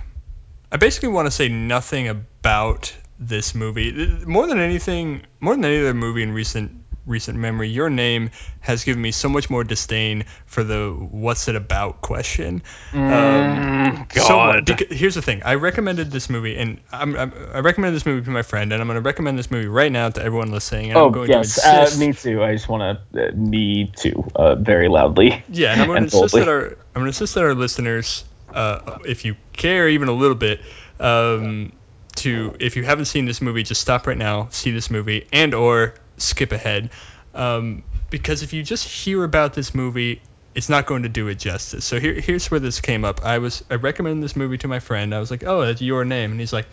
I 0.72 0.78
basically 0.78 1.11
want 1.11 1.26
to 1.26 1.31
say 1.31 1.49
nothing 1.49 2.09
about 2.09 2.97
this 3.21 3.55
movie. 3.55 3.93
More 4.27 4.47
than 4.47 4.59
anything, 4.59 5.23
more 5.39 5.55
than 5.55 5.64
any 5.64 5.79
other 5.79 5.95
movie 5.95 6.23
in 6.23 6.33
recent 6.33 6.81
recent 7.07 7.39
memory, 7.39 7.68
your 7.68 7.91
name 7.91 8.31
has 8.61 8.85
given 8.85 9.03
me 9.03 9.11
so 9.11 9.29
much 9.29 9.51
more 9.51 9.64
disdain 9.64 10.25
for 10.47 10.64
the 10.64 10.91
"what's 10.91 11.49
it 11.49 11.57
about" 11.57 12.01
question. 12.01 12.62
Um, 12.93 14.07
so 14.14 14.29
God. 14.29 14.64
because, 14.64 14.97
here's 14.97 15.14
the 15.14 15.23
thing. 15.23 15.43
I 15.45 15.55
recommended 15.55 16.11
this 16.11 16.31
movie, 16.31 16.57
and 16.57 16.81
I'm, 16.93 17.16
I'm, 17.16 17.33
I 17.53 17.61
recommended 17.61 17.97
this 17.97 18.07
movie 18.07 18.25
to 18.25 18.31
my 18.31 18.43
friend, 18.43 18.73
and 18.73 18.81
I'm 18.81 18.89
going 18.89 18.97
to 18.97 19.03
recommend 19.03 19.39
this 19.39 19.51
movie 19.51 19.68
right 19.68 19.91
now 19.93 20.09
to 20.09 20.23
everyone 20.23 20.51
listening. 20.51 20.91
And 20.91 20.99
Oh 20.99 21.07
I'm 21.07 21.12
going 21.12 21.31
yes, 21.31 21.61
to 21.62 21.68
uh, 21.68 21.99
me 21.99 22.12
too. 22.12 22.43
I 22.43 22.53
just 22.55 22.68
want 22.68 23.01
to 23.12 23.29
uh, 23.29 23.33
me 23.35 23.93
too, 23.95 24.25
uh, 24.35 24.55
very 24.55 24.89
loudly. 24.89 25.45
Yeah, 25.51 25.73
and 25.73 25.83
I'm 25.83 25.89
going 25.89 25.99
to 26.01 26.05
insist 26.05 26.33
boldly. 26.33 26.41
that 26.41 26.49
our 26.49 26.64
I'm 26.64 27.03
going 27.03 27.05
to 27.05 27.09
insist 27.09 27.35
that 27.35 27.45
our 27.45 27.55
listeners, 27.55 28.25
uh, 28.53 28.99
if 29.05 29.25
you 29.25 29.37
care 29.53 29.89
even 29.89 30.09
a 30.09 30.12
little 30.12 30.37
bit, 30.37 30.61
um, 30.99 31.73
to 32.17 32.55
if 32.61 32.77
you 32.77 32.85
haven't 32.85 33.07
seen 33.07 33.25
this 33.25 33.41
movie, 33.41 33.63
just 33.63 33.81
stop 33.81 34.07
right 34.07 34.17
now, 34.17 34.49
see 34.51 34.71
this 34.71 34.91
movie, 34.91 35.27
and 35.33 35.55
or 35.55 35.95
skip 36.17 36.53
ahead, 36.53 36.91
um, 37.35 37.83
because 38.11 38.43
if 38.43 38.53
you 38.53 38.63
just 38.63 38.87
hear 38.87 39.25
about 39.25 39.55
this 39.55 39.75
movie, 39.75 40.21
it's 40.55 40.69
not 40.69 40.87
going 40.87 41.05
to 41.05 41.09
do 41.09 41.29
it 41.29 41.37
justice. 41.37 41.85
So 41.85 42.01
here, 42.01 42.15
here's 42.15 42.51
where 42.51 42.61
this 42.61 42.81
came 42.81 43.05
up. 43.05 43.25
I 43.25 43.39
was 43.39 43.65
I 43.71 43.75
recommended 43.77 44.23
this 44.23 44.37
movie 44.37 44.59
to 44.59 44.69
my 44.69 44.81
friend. 44.81 45.15
I 45.15 45.21
was 45.21 45.31
like, 45.31 45.45
oh, 45.45 45.65
that's 45.65 45.81
your 45.81 46.05
name, 46.05 46.33
and 46.33 46.41
he's 46.41 46.53
like, 46.53 46.67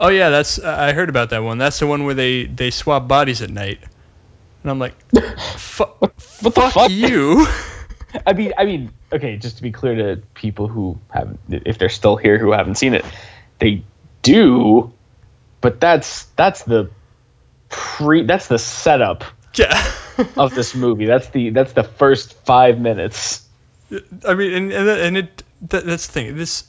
oh 0.00 0.08
yeah, 0.08 0.30
that's 0.30 0.58
I 0.58 0.92
heard 0.92 1.08
about 1.08 1.30
that 1.30 1.42
one. 1.42 1.58
That's 1.58 1.78
the 1.78 1.86
one 1.86 2.04
where 2.04 2.14
they 2.14 2.44
they 2.44 2.70
swap 2.70 3.08
bodies 3.08 3.42
at 3.42 3.50
night. 3.50 3.80
And 4.62 4.70
I'm 4.70 4.78
like, 4.78 4.94
Fu 5.38 5.84
What 5.84 6.16
the 6.40 6.50
fuck 6.50 6.72
fuck? 6.72 6.90
you. 6.90 7.46
I 8.26 8.32
mean, 8.32 8.52
I 8.56 8.64
mean, 8.64 8.90
okay, 9.12 9.36
just 9.36 9.58
to 9.58 9.62
be 9.62 9.70
clear 9.70 9.94
to 9.94 10.22
people 10.34 10.66
who 10.66 10.98
haven't, 11.10 11.40
if 11.48 11.78
they're 11.78 11.88
still 11.90 12.16
here 12.16 12.38
who 12.38 12.52
haven't 12.52 12.76
seen 12.76 12.94
it, 12.94 13.04
they 13.58 13.84
do, 14.32 14.92
but 15.60 15.80
that's 15.80 16.24
that's 16.36 16.62
the 16.62 16.90
pre, 17.68 18.24
that's 18.24 18.48
the 18.48 18.58
setup 18.58 19.24
Yeah. 19.54 19.92
of 20.36 20.54
this 20.54 20.74
movie. 20.74 21.06
That's 21.06 21.28
the 21.28 21.50
that's 21.50 21.72
the 21.72 21.84
first 21.84 22.34
five 22.44 22.78
minutes. 22.78 23.46
I 24.26 24.34
mean, 24.34 24.52
and 24.52 24.72
and, 24.72 24.88
and 24.88 25.16
it 25.16 25.42
that, 25.68 25.84
that's 25.84 26.06
the 26.06 26.12
thing. 26.12 26.36
This 26.36 26.64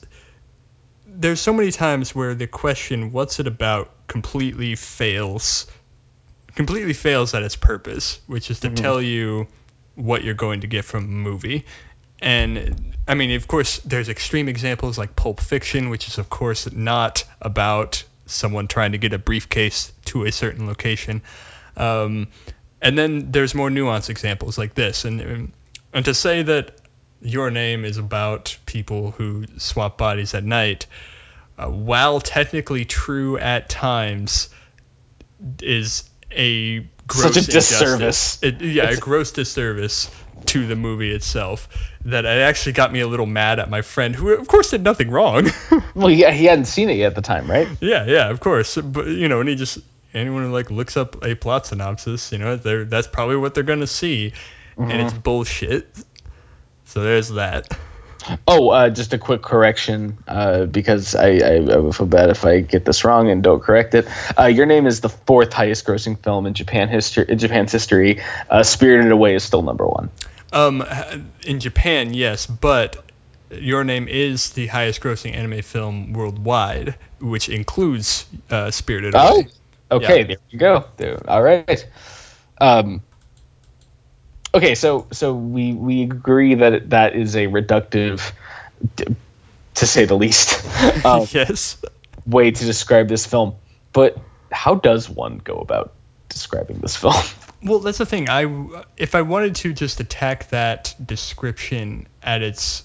there's 1.06 1.40
so 1.40 1.52
many 1.52 1.70
times 1.70 2.14
where 2.14 2.34
the 2.34 2.46
question 2.46 3.12
"What's 3.12 3.40
it 3.40 3.46
about?" 3.46 3.90
completely 4.06 4.74
fails, 4.74 5.66
completely 6.54 6.94
fails 6.94 7.34
at 7.34 7.42
its 7.42 7.56
purpose, 7.56 8.20
which 8.26 8.50
is 8.50 8.60
to 8.60 8.68
mm-hmm. 8.68 8.76
tell 8.76 9.00
you 9.02 9.46
what 9.94 10.24
you're 10.24 10.34
going 10.34 10.62
to 10.62 10.66
get 10.66 10.84
from 10.84 11.04
a 11.04 11.08
movie. 11.08 11.66
And 12.20 12.94
I 13.08 13.14
mean, 13.14 13.32
of 13.32 13.48
course, 13.48 13.78
there's 13.78 14.08
extreme 14.08 14.48
examples 14.48 14.98
like 14.98 15.16
Pulp 15.16 15.40
Fiction, 15.40 15.88
which 15.90 16.08
is 16.08 16.18
of 16.18 16.28
course 16.28 16.70
not 16.70 17.24
about 17.40 18.04
someone 18.26 18.68
trying 18.68 18.92
to 18.92 18.98
get 18.98 19.12
a 19.12 19.18
briefcase 19.18 19.92
to 20.06 20.24
a 20.24 20.32
certain 20.32 20.66
location. 20.66 21.22
Um, 21.76 22.28
and 22.80 22.96
then 22.96 23.32
there's 23.32 23.54
more 23.54 23.68
nuanced 23.70 24.10
examples 24.10 24.58
like 24.58 24.74
this. 24.74 25.04
And 25.04 25.52
and 25.92 26.04
to 26.04 26.14
say 26.14 26.42
that 26.42 26.72
your 27.22 27.50
name 27.50 27.84
is 27.84 27.98
about 27.98 28.56
people 28.66 29.10
who 29.10 29.44
swap 29.58 29.98
bodies 29.98 30.34
at 30.34 30.44
night, 30.44 30.86
uh, 31.58 31.68
while 31.68 32.20
technically 32.20 32.84
true 32.84 33.36
at 33.38 33.68
times, 33.68 34.48
is 35.62 36.08
a 36.30 36.80
gross 37.06 37.34
Such 37.34 37.36
a 37.36 37.38
injustice. 37.40 37.68
disservice. 37.80 38.42
It, 38.42 38.60
yeah, 38.62 38.84
It's- 38.84 38.98
a 38.98 39.00
gross 39.00 39.32
disservice 39.32 40.08
to 40.46 40.66
the 40.66 40.76
movie 40.76 41.12
itself. 41.12 41.68
That 42.04 42.24
it 42.24 42.28
actually 42.28 42.72
got 42.72 42.92
me 42.92 43.00
a 43.00 43.06
little 43.06 43.26
mad 43.26 43.58
at 43.58 43.68
my 43.68 43.82
friend, 43.82 44.14
who 44.14 44.30
of 44.30 44.48
course 44.48 44.70
did 44.70 44.82
nothing 44.82 45.10
wrong. 45.10 45.48
Well, 45.94 46.10
yeah, 46.10 46.30
he 46.30 46.44
hadn't 46.44 46.66
seen 46.66 46.88
it 46.88 46.94
yet 46.94 47.08
at 47.08 47.14
the 47.16 47.22
time, 47.22 47.50
right? 47.50 47.68
yeah, 47.80 48.06
yeah, 48.06 48.30
of 48.30 48.40
course. 48.40 48.76
But 48.76 49.08
you 49.08 49.28
know, 49.28 49.40
and 49.40 49.48
he 49.48 49.54
just 49.54 49.78
anyone 50.14 50.44
who 50.44 50.50
like 50.50 50.70
looks 50.70 50.96
up 50.96 51.24
a 51.24 51.34
plot 51.34 51.66
synopsis, 51.66 52.32
you 52.32 52.38
know, 52.38 52.56
they're 52.56 52.84
that's 52.84 53.08
probably 53.08 53.36
what 53.36 53.54
they're 53.54 53.64
gonna 53.64 53.86
see, 53.86 54.32
and 54.76 54.90
mm-hmm. 54.90 55.00
it's 55.00 55.12
bullshit. 55.12 55.88
So 56.84 57.02
there's 57.02 57.30
that. 57.30 57.76
Oh, 58.46 58.70
uh, 58.70 58.90
just 58.90 59.12
a 59.12 59.18
quick 59.18 59.42
correction, 59.42 60.18
uh, 60.28 60.66
because 60.66 61.14
I, 61.14 61.28
I, 61.38 61.56
I 61.56 61.90
feel 61.90 62.06
bad 62.06 62.30
if 62.30 62.44
I 62.44 62.60
get 62.60 62.84
this 62.84 63.04
wrong 63.04 63.30
and 63.30 63.42
don't 63.42 63.62
correct 63.62 63.94
it. 63.94 64.06
Uh, 64.38 64.46
your 64.46 64.66
name 64.66 64.86
is 64.86 65.00
the 65.00 65.08
fourth 65.08 65.52
highest 65.52 65.86
grossing 65.86 66.18
film 66.18 66.46
in 66.46 66.54
Japan 66.54 66.88
history. 66.88 67.24
In 67.28 67.38
Japan's 67.38 67.72
history, 67.72 68.20
uh, 68.48 68.62
Spirited 68.62 69.10
Away 69.12 69.34
is 69.34 69.42
still 69.44 69.62
number 69.62 69.86
one. 69.86 70.10
Um, 70.52 70.84
in 71.42 71.60
Japan, 71.60 72.12
yes, 72.12 72.46
but 72.46 73.02
Your 73.50 73.84
Name 73.84 74.08
is 74.08 74.50
the 74.50 74.66
highest 74.66 75.00
grossing 75.00 75.34
anime 75.34 75.62
film 75.62 76.12
worldwide, 76.12 76.96
which 77.20 77.48
includes 77.48 78.26
uh, 78.50 78.70
Spirited 78.70 79.14
Oh, 79.16 79.36
Away. 79.36 79.48
okay, 79.90 80.18
Yeah. 80.20 80.26
there 80.26 80.36
you 80.50 80.58
go. 80.58 80.84
There, 80.96 81.22
all 81.30 81.42
right. 81.42 81.86
Um, 82.60 83.02
okay, 84.54 84.74
so 84.74 85.06
so 85.12 85.34
we 85.34 85.72
we 85.72 86.02
agree 86.02 86.54
that 86.54 86.90
that 86.90 87.14
is 87.14 87.36
a 87.36 87.46
reductive, 87.46 88.32
to 88.96 89.86
say 89.86 90.04
the 90.04 90.16
least, 90.16 90.64
um, 91.04 91.26
yes. 91.30 91.80
way 92.26 92.50
to 92.50 92.64
describe 92.64 93.08
this 93.08 93.26
film. 93.26 93.54
But 93.92 94.18
how 94.50 94.74
does 94.76 95.08
one 95.08 95.38
go 95.38 95.56
about 95.56 95.92
describing 96.28 96.78
this 96.78 96.96
film? 96.96 97.14
Well, 97.62 97.80
that's 97.80 97.98
the 97.98 98.06
thing. 98.06 98.30
I 98.30 98.46
if 98.96 99.14
I 99.14 99.20
wanted 99.20 99.56
to 99.56 99.74
just 99.74 100.00
attack 100.00 100.48
that 100.48 100.94
description 101.04 102.08
at 102.22 102.40
its 102.40 102.84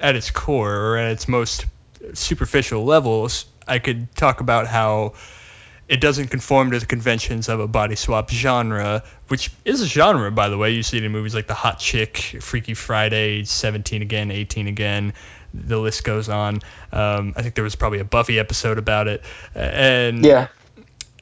at 0.00 0.16
its 0.16 0.30
core 0.30 0.74
or 0.74 0.96
at 0.96 1.12
its 1.12 1.28
most 1.28 1.66
superficial 2.14 2.86
levels, 2.86 3.44
I 3.66 3.80
could 3.80 4.14
talk 4.16 4.40
about 4.40 4.66
how 4.66 5.12
it 5.88 6.00
doesn't 6.00 6.28
conform 6.28 6.70
to 6.72 6.78
the 6.78 6.86
conventions 6.86 7.48
of 7.48 7.60
a 7.60 7.66
body 7.66 7.96
swap 7.96 8.30
genre, 8.30 9.02
which 9.28 9.50
is 9.64 9.80
a 9.80 9.86
genre, 9.86 10.30
by 10.30 10.50
the 10.50 10.58
way. 10.58 10.72
You 10.72 10.82
see 10.82 10.98
it 10.98 11.04
in 11.04 11.12
movies 11.12 11.34
like 11.34 11.46
The 11.46 11.54
Hot 11.54 11.78
Chick, 11.78 12.36
Freaky 12.40 12.74
Friday, 12.74 13.44
17 13.44 14.02
Again, 14.02 14.30
18 14.30 14.66
Again. 14.66 15.14
The 15.54 15.78
list 15.78 16.04
goes 16.04 16.28
on. 16.28 16.60
Um, 16.92 17.32
I 17.36 17.42
think 17.42 17.54
there 17.54 17.64
was 17.64 17.74
probably 17.74 18.00
a 18.00 18.04
Buffy 18.04 18.38
episode 18.38 18.76
about 18.76 19.08
it. 19.08 19.22
And 19.54 20.24
yeah. 20.24 20.48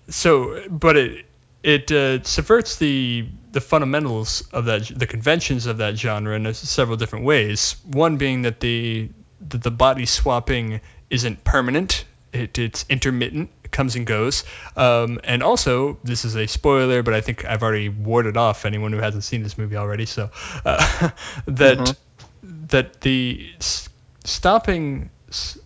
so 0.08 0.68
but 0.68 0.96
it 0.96 1.26
it 1.62 1.90
uh, 1.90 2.22
subverts 2.22 2.76
the 2.76 3.28
the 3.52 3.60
fundamentals 3.60 4.48
of 4.52 4.66
that 4.66 4.86
the 4.86 5.06
conventions 5.06 5.66
of 5.66 5.78
that 5.78 5.96
genre 5.96 6.34
in 6.34 6.54
several 6.54 6.96
different 6.96 7.24
ways 7.24 7.76
one 7.84 8.16
being 8.16 8.42
that 8.42 8.60
the 8.60 9.08
that 9.48 9.62
the 9.62 9.70
body 9.70 10.06
swapping 10.06 10.80
isn't 11.10 11.42
permanent 11.42 12.04
it, 12.32 12.58
it's 12.58 12.84
intermittent 12.88 13.50
it 13.64 13.65
comes 13.76 13.96
and 13.96 14.06
goes 14.06 14.44
um, 14.76 15.20
and 15.24 15.42
also 15.42 15.98
this 16.02 16.24
is 16.24 16.34
a 16.36 16.46
spoiler 16.46 17.02
but 17.02 17.14
i 17.14 17.20
think 17.20 17.44
i've 17.44 17.62
already 17.62 17.88
warded 17.88 18.36
off 18.36 18.64
anyone 18.64 18.92
who 18.92 18.98
hasn't 18.98 19.24
seen 19.24 19.42
this 19.42 19.56
movie 19.58 19.76
already 19.76 20.06
so 20.06 20.30
uh, 20.64 21.10
that 21.46 21.96
that 22.42 23.00
the 23.00 23.50
s- 23.58 23.88
stopping 24.24 25.10
s- 25.28 25.58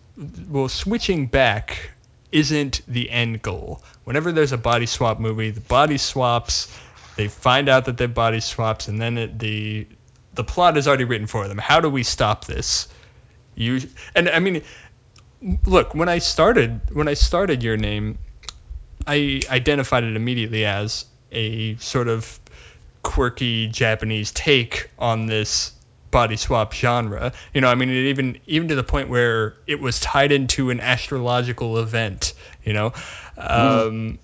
well 0.49 0.69
switching 0.69 1.27
back 1.27 1.93
isn't 2.33 2.83
the 2.87 3.11
end 3.11 3.43
goal. 3.43 3.83
Whenever 4.05 4.33
there's 4.33 4.53
a 4.53 4.59
body 4.59 4.87
swap 4.87 5.19
movie, 5.19 5.51
the 5.51 5.61
body 5.61 5.99
swaps, 5.99 6.73
they 7.17 7.29
find 7.29 7.69
out 7.69 7.87
that 7.87 7.97
they're 7.97 8.09
body 8.09 8.41
swaps, 8.41 8.89
and 8.89 9.01
then 9.01 9.19
it, 9.19 9.39
the 9.39 9.87
the 10.35 10.45
plot 10.45 10.77
is 10.77 10.87
already 10.87 11.05
written 11.05 11.27
for 11.27 11.49
them. 11.49 11.59
How 11.59 11.81
do 11.81 11.91
we 11.91 12.03
stop 12.03 12.45
this? 12.45 12.89
You 13.55 13.81
and 14.15 14.29
I 14.29 14.39
mean, 14.39 14.63
look 15.65 15.95
when 15.95 16.09
I 16.09 16.19
started 16.19 16.81
when 16.93 17.09
I 17.09 17.15
started 17.15 17.63
your 17.63 17.77
name, 17.77 18.19
I 19.07 19.41
identified 19.49 20.05
it 20.05 20.17
immediately 20.17 20.65
as 20.65 21.07
a 21.33 21.77
sort 21.77 22.09
of 22.09 22.39
quirky 23.03 23.69
Japanese 23.69 24.31
take 24.33 24.91
on 24.99 25.27
this 25.27 25.73
body 26.11 26.37
swap 26.37 26.73
genre. 26.73 27.33
You 27.55 27.61
know, 27.61 27.69
I 27.69 27.75
mean, 27.75 27.89
it 27.89 28.09
even 28.09 28.39
even 28.47 28.69
to 28.69 28.75
the 28.75 28.83
point 28.85 29.09
where 29.09 29.55
it 29.67 29.81
was 29.81 30.01
tied 30.01 30.33
into 30.33 30.71
an 30.71 30.81
astrological 30.81 31.79
event. 31.79 32.35
You 32.65 32.73
know, 32.73 32.93
um, 33.37 34.19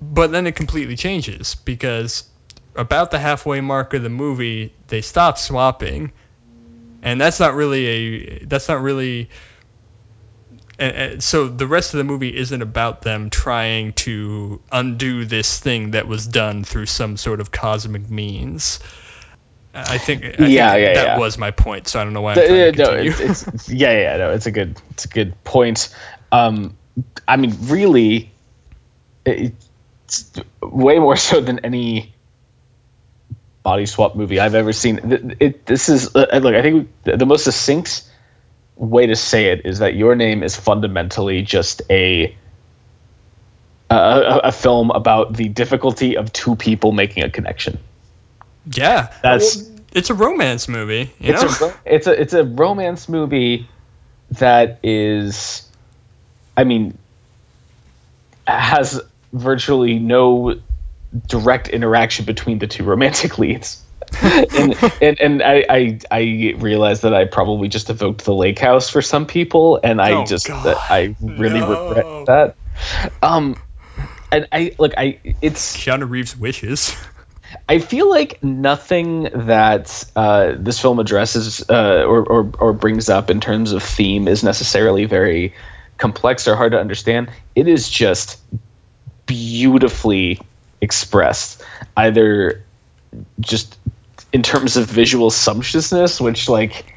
but 0.00 0.30
then 0.30 0.46
it 0.46 0.54
completely 0.54 0.96
changes 0.96 1.54
because 1.54 2.28
about 2.76 3.10
the 3.10 3.18
halfway 3.18 3.60
mark 3.60 3.94
of 3.94 4.02
the 4.02 4.08
movie, 4.08 4.72
they 4.88 5.00
stop 5.00 5.38
swapping, 5.38 6.12
and 7.02 7.20
that's 7.20 7.40
not 7.40 7.54
really 7.54 7.86
a 7.86 8.44
that's 8.44 8.68
not 8.68 8.82
really. 8.82 9.30
And, 10.78 10.96
and 10.96 11.22
so 11.22 11.48
the 11.48 11.66
rest 11.66 11.94
of 11.94 11.98
the 11.98 12.04
movie 12.04 12.34
isn't 12.36 12.62
about 12.62 13.02
them 13.02 13.30
trying 13.30 13.92
to 13.94 14.60
undo 14.72 15.24
this 15.24 15.58
thing 15.60 15.92
that 15.92 16.06
was 16.08 16.26
done 16.26 16.64
through 16.64 16.86
some 16.86 17.16
sort 17.16 17.40
of 17.40 17.50
cosmic 17.50 18.10
means. 18.10 18.80
I 19.72 19.98
think, 19.98 20.24
I 20.24 20.28
think 20.28 20.38
Yeah, 20.50 20.76
yeah, 20.76 20.94
that 20.94 21.06
yeah. 21.06 21.18
was 21.18 21.36
my 21.36 21.50
point. 21.50 21.88
So 21.88 22.00
I 22.00 22.04
don't 22.04 22.12
know 22.12 22.20
why 22.22 22.32
I'm 22.34 22.46
trying 22.46 22.72
to 22.74 22.82
no, 22.82 22.92
it's, 22.92 23.46
it's, 23.46 23.68
yeah, 23.68 23.92
yeah, 23.92 24.16
no, 24.18 24.30
it's 24.30 24.46
a 24.46 24.52
good, 24.52 24.80
it's 24.90 25.04
a 25.04 25.08
good 25.08 25.42
point. 25.42 25.94
Um, 26.30 26.76
I 27.26 27.36
mean, 27.36 27.56
really, 27.62 28.30
it's 29.24 30.32
way 30.62 30.98
more 30.98 31.16
so 31.16 31.40
than 31.40 31.60
any 31.60 32.14
body 33.64 33.86
swap 33.86 34.14
movie 34.14 34.38
I've 34.38 34.54
ever 34.54 34.72
seen. 34.72 35.08
Th- 35.08 35.36
It, 35.40 35.66
this 35.66 35.88
is 35.88 36.14
uh, 36.14 36.38
look, 36.40 36.54
I 36.54 36.62
think 36.62 36.90
the 37.04 37.16
the 37.16 37.26
most 37.26 37.44
succinct 37.44 38.02
way 38.76 39.06
to 39.06 39.16
say 39.16 39.46
it 39.52 39.64
is 39.64 39.78
that 39.78 39.94
your 39.94 40.14
name 40.16 40.42
is 40.42 40.56
fundamentally 40.56 41.42
just 41.42 41.82
a 41.90 42.36
a, 43.90 44.40
a 44.44 44.52
film 44.52 44.90
about 44.90 45.34
the 45.34 45.48
difficulty 45.48 46.16
of 46.16 46.32
two 46.32 46.56
people 46.56 46.90
making 46.92 47.22
a 47.22 47.30
connection. 47.30 47.78
yeah, 48.72 49.12
That's- 49.22 49.56
Well, 49.56 49.70
it's 49.92 50.10
a 50.10 50.14
romance 50.14 50.66
movie. 50.66 51.12
You 51.20 51.34
it's 51.34 51.60
know, 51.60 51.68
a 51.68 51.74
it's 51.84 52.06
a 52.08 52.20
it's 52.20 52.32
a 52.34 52.42
romance 52.42 53.08
movie 53.08 53.68
that 54.32 54.80
is 54.82 55.68
I 56.56 56.64
mean 56.64 56.98
has 58.44 59.00
virtually 59.32 60.00
no 60.00 60.58
direct 61.28 61.68
interaction 61.68 62.24
between 62.24 62.58
the 62.58 62.66
two 62.66 62.82
romantic 62.82 63.38
leads. 63.38 63.83
and 64.54 64.76
and, 65.00 65.20
and 65.20 65.42
I, 65.42 65.64
I 65.68 66.00
I 66.10 66.54
realize 66.58 67.02
that 67.02 67.14
I 67.14 67.26
probably 67.26 67.68
just 67.68 67.90
evoked 67.90 68.24
the 68.24 68.34
lake 68.34 68.58
house 68.58 68.90
for 68.90 69.02
some 69.02 69.26
people 69.26 69.80
and 69.82 70.00
I 70.00 70.14
Oh, 70.14 70.24
just 70.24 70.48
God. 70.48 70.76
I 70.88 71.16
really 71.20 71.60
No. 71.60 71.66
regret 71.68 72.08
that. 72.26 72.56
Um 73.22 73.56
and 74.32 74.48
I 74.52 74.72
look 74.78 74.94
I 74.96 75.20
it's 75.40 75.76
Keanu 75.76 76.08
Reeves 76.08 76.36
wishes. 76.36 76.96
I 77.68 77.78
feel 77.78 78.10
like 78.10 78.42
nothing 78.42 79.24
that 79.34 80.04
uh, 80.16 80.54
this 80.56 80.80
film 80.80 80.98
addresses 80.98 81.64
uh, 81.68 82.04
or, 82.04 82.24
or, 82.24 82.52
or 82.58 82.72
brings 82.72 83.08
up 83.08 83.30
in 83.30 83.40
terms 83.40 83.72
of 83.72 83.82
theme 83.82 84.28
is 84.28 84.42
necessarily 84.42 85.04
very 85.04 85.54
complex 85.98 86.48
or 86.48 86.56
hard 86.56 86.72
to 86.72 86.80
understand. 86.80 87.30
It 87.54 87.68
is 87.68 87.88
just 87.88 88.42
beautifully 89.26 90.40
expressed, 90.80 91.62
either 91.96 92.66
just 93.40 93.78
in 94.34 94.42
terms 94.42 94.76
of 94.76 94.86
visual 94.86 95.30
sumptuousness, 95.30 96.20
which 96.20 96.48
like 96.48 96.92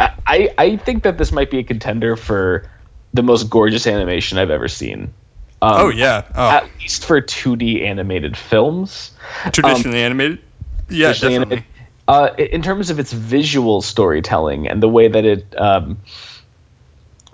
I, 0.00 0.54
I 0.56 0.76
think 0.78 1.02
that 1.02 1.18
this 1.18 1.30
might 1.30 1.50
be 1.50 1.58
a 1.58 1.62
contender 1.62 2.16
for 2.16 2.68
the 3.12 3.22
most 3.22 3.50
gorgeous 3.50 3.86
animation 3.86 4.38
I've 4.38 4.50
ever 4.50 4.68
seen. 4.68 5.12
Um, 5.60 5.72
oh 5.82 5.88
yeah, 5.90 6.24
oh, 6.34 6.50
At 6.50 6.70
least 6.80 7.04
for 7.04 7.20
2D 7.20 7.82
animated 7.82 8.38
films. 8.38 9.12
traditionally 9.52 10.00
animated. 10.00 10.40
Yeah, 10.88 11.12
Traditionally 11.12 11.34
definitely. 11.38 11.56
animated. 11.58 11.64
Uh, 12.08 12.30
in 12.38 12.62
terms 12.62 12.88
of 12.90 12.98
its 12.98 13.12
visual 13.12 13.82
storytelling 13.82 14.66
and 14.66 14.82
the 14.82 14.88
way 14.88 15.08
that 15.08 15.24
it 15.24 15.54
um, 15.60 15.98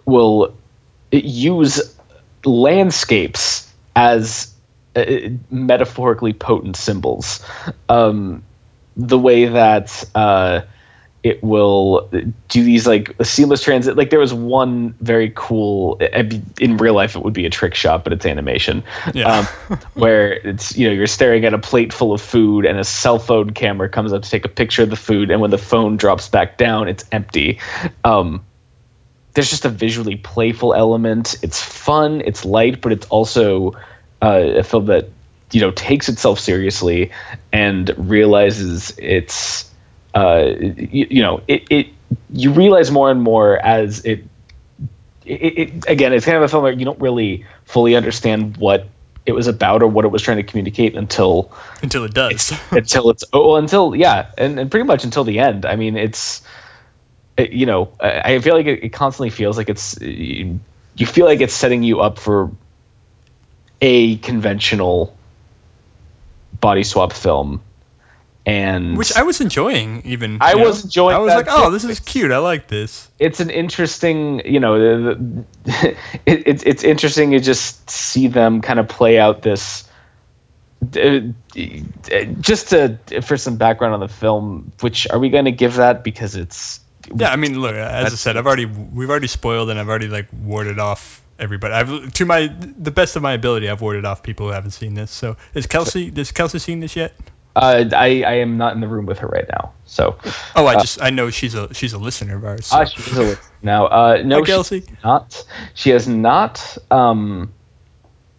will 0.05 0.55
use 1.13 1.97
landscapes 2.45 3.73
as 3.95 4.53
uh, 4.97 5.05
metaphorically 5.49 6.33
potent 6.33 6.77
symbols, 6.77 7.45
um, 7.89 8.43
the 8.99 9.19
way 9.19 9.47
that 9.47 10.05
uh, 10.15 10.63
it 11.23 11.43
will 11.43 12.11
do 12.49 12.63
these 12.65 12.87
like 12.87 13.15
seamless 13.23 13.63
transit. 13.63 13.97
Like 13.97 14.11
there 14.11 14.19
was 14.19 14.35
one 14.35 14.95
very 15.01 15.33
cool. 15.35 15.97
In 16.61 16.77
real 16.77 16.95
life, 16.95 17.17
it 17.17 17.23
would 17.23 17.33
be 17.33 17.47
a 17.47 17.51
trick 17.51 17.75
shot, 17.75 18.05
but 18.05 18.13
it's 18.13 18.27
animation. 18.27 18.83
Yeah. 19.15 19.47
Um, 19.71 19.79
where 19.95 20.33
it's 20.33 20.77
you 20.77 20.89
know 20.89 20.95
you're 20.95 21.07
staring 21.07 21.45
at 21.45 21.55
a 21.55 21.59
plate 21.59 21.93
full 21.93 22.13
of 22.13 22.21
food 22.21 22.67
and 22.67 22.79
a 22.79 22.85
cell 22.85 23.19
phone 23.19 23.51
camera 23.51 23.89
comes 23.89 24.13
up 24.13 24.23
to 24.23 24.31
take 24.31 24.45
a 24.45 24.49
picture 24.49 24.83
of 24.83 24.91
the 24.91 24.97
food 24.97 25.31
and 25.31 25.41
when 25.41 25.51
the 25.51 25.59
phone 25.59 25.97
drops 25.97 26.29
back 26.29 26.57
down 26.57 26.89
it's 26.89 27.05
empty 27.13 27.61
um, 28.05 28.45
there's 29.35 29.51
just 29.51 29.65
a 29.65 29.69
visually 29.69 30.17
playful 30.17 30.75
element 30.75 31.37
it's 31.43 31.61
fun 31.61 32.23
it's 32.25 32.45
light 32.45 32.81
but 32.81 32.93
it's 32.93 33.07
also 33.07 33.73
uh, 34.23 34.43
a 34.57 34.63
film 34.63 34.87
that 34.87 35.09
you 35.53 35.61
know 35.61 35.71
takes 35.71 36.09
itself 36.09 36.39
seriously 36.41 37.11
and 37.53 37.93
realizes 37.97 38.95
it's 38.99 39.71
uh, 40.15 40.53
you, 40.59 41.07
you 41.11 41.23
know 41.23 41.43
it, 41.49 41.65
it 41.71 41.87
you 42.31 42.53
realize 42.53 42.91
more 42.91 43.11
and 43.11 43.23
more 43.23 43.59
as 43.59 44.05
it 44.05 44.25
it, 45.25 45.59
it 45.59 45.89
again 45.89 46.13
it's 46.13 46.25
kind 46.25 46.37
of 46.37 46.43
a 46.43 46.49
film 46.49 46.63
where 46.63 46.73
you 46.73 46.85
don't 46.85 47.01
really 47.01 47.45
fully 47.65 47.97
understand 47.97 48.57
what 48.57 48.87
it 49.27 49.33
was 49.33 49.47
about 49.47 49.83
or 49.83 49.87
what 49.89 50.07
it 50.07 50.09
was 50.09 50.23
trying 50.23 50.39
to 50.39 50.43
communicate 50.43 50.97
until 50.97 51.53
Until 51.83 52.05
it 52.05 52.15
does. 52.15 52.53
until 52.71 53.11
it's 53.11 53.25
oh 53.33 53.49
well, 53.49 53.57
until 53.57 53.95
yeah 53.95 54.31
and, 54.39 54.59
and 54.59 54.71
pretty 54.71 54.85
much 54.87 55.05
until 55.05 55.25
the 55.25 55.39
end 55.39 55.67
i 55.67 55.77
mean 55.77 55.97
it's 55.97 56.41
it- 57.37 57.53
you 57.53 57.67
know 57.67 57.93
i, 58.01 58.35
I 58.35 58.39
feel 58.41 58.55
like 58.55 58.67
it, 58.67 58.85
it 58.85 58.89
constantly 58.91 59.31
feels 59.31 59.57
like 59.59 59.69
it's 59.69 60.01
you 60.01 60.61
you 60.97 61.07
feel 61.07 61.27
like 61.27 61.41
it's 61.43 61.55
setting 61.55 61.83
you 61.83 62.01
up 62.01 62.19
for 62.19 62.51
a 63.81 64.17
conventional 64.17 65.15
body 66.61 66.85
swap 66.85 67.13
film 67.13 67.63
and 68.49 68.97
Which 68.97 69.15
I 69.15 69.25
was 69.25 69.43
enjoying, 69.43 70.03
even. 70.07 70.39
I 70.41 70.55
know? 70.55 70.65
was 70.65 70.85
enjoying 70.85 71.17
I 71.17 71.19
was 71.19 71.35
like, 71.35 71.49
oh, 71.51 71.71
this 71.71 71.85
is 71.85 72.01
cute. 72.01 72.33
I 72.33 72.39
like 72.39 72.67
this. 72.67 73.07
it's 73.19 73.41
an 73.41 73.51
interesting 73.51 74.41
you 74.47 74.59
know 74.59 74.79
the, 74.79 75.45
the, 75.65 75.89
it, 76.27 76.43
it's 76.47 76.63
it's 76.63 76.83
interesting 76.83 77.33
to 77.33 77.41
just 77.41 77.91
see 77.91 78.29
them 78.29 78.63
kind 78.63 78.79
of 78.79 78.89
play 78.89 79.19
out 79.19 79.43
this 79.43 79.85
just 82.41 82.69
to 82.69 82.99
for 83.21 83.37
some 83.37 83.57
background 83.59 83.95
on 83.95 84.01
the 84.01 84.09
film, 84.09 84.73
which 84.81 85.07
are 85.11 85.19
we 85.19 85.29
going 85.29 85.45
to 85.45 85.53
give 85.53 85.75
that 85.75 86.03
because 86.03 86.35
it's 86.35 86.81
Yeah, 87.15 87.31
I 87.31 87.37
mean, 87.37 87.61
look, 87.61 87.75
as 87.75 88.13
I 88.13 88.17
said, 88.17 88.39
I've 88.39 88.47
already 88.47 88.65
we've 88.65 89.11
already 89.11 89.27
spoiled 89.27 89.69
and 89.69 89.79
I've 89.79 89.89
already 89.89 90.09
like 90.09 90.29
warded 90.33 90.79
off 90.79 91.23
everybody. 91.39 91.75
I've 91.75 92.13
to 92.15 92.25
my 92.27 92.47
the 92.79 92.91
best 92.91 93.17
of 93.17 93.23
my 93.23 93.33
ability, 93.33 93.69
I've 93.69 93.81
warded 93.81 94.05
off 94.05 94.23
people 94.23 94.47
who 94.47 94.53
haven't 94.53 94.73
seen 94.73 94.95
this. 94.95 95.11
So, 95.11 95.37
is 95.55 95.67
Kelsey? 95.67 96.11
Has 96.17 96.33
Kelsey 96.33 96.59
seen 96.59 96.81
this 96.81 96.97
yet? 96.97 97.15
uh, 97.57 97.85
I 97.93 98.23
I 98.23 98.33
am 98.35 98.57
not 98.57 98.75
in 98.75 98.81
the 98.81 98.87
room 98.89 99.07
with 99.07 99.19
her 99.21 99.27
right 99.29 99.47
now, 99.51 99.73
so 99.85 100.17
Oh, 100.55 100.67
I 100.67 100.75
just 100.77 101.03
I 101.03 101.11
know 101.11 101.31
she's 101.31 101.55
a 101.55 101.73
she's 101.75 101.93
a 101.93 101.99
listener 101.99 102.37
of 102.37 102.45
ours. 102.45 102.67
So. 102.67 102.77
Ah, 102.79 102.85
she's 102.85 103.17
a 103.17 103.23
listener 103.23 103.45
now. 103.63 103.87
Uh, 103.87 104.23
no, 104.25 104.41
Hi, 104.41 104.47
Kelsey. 104.47 104.81
she's 104.83 105.05
not. 105.05 105.45
She 105.75 105.91
has 105.91 106.07
not. 106.07 106.79
Um, 106.91 107.53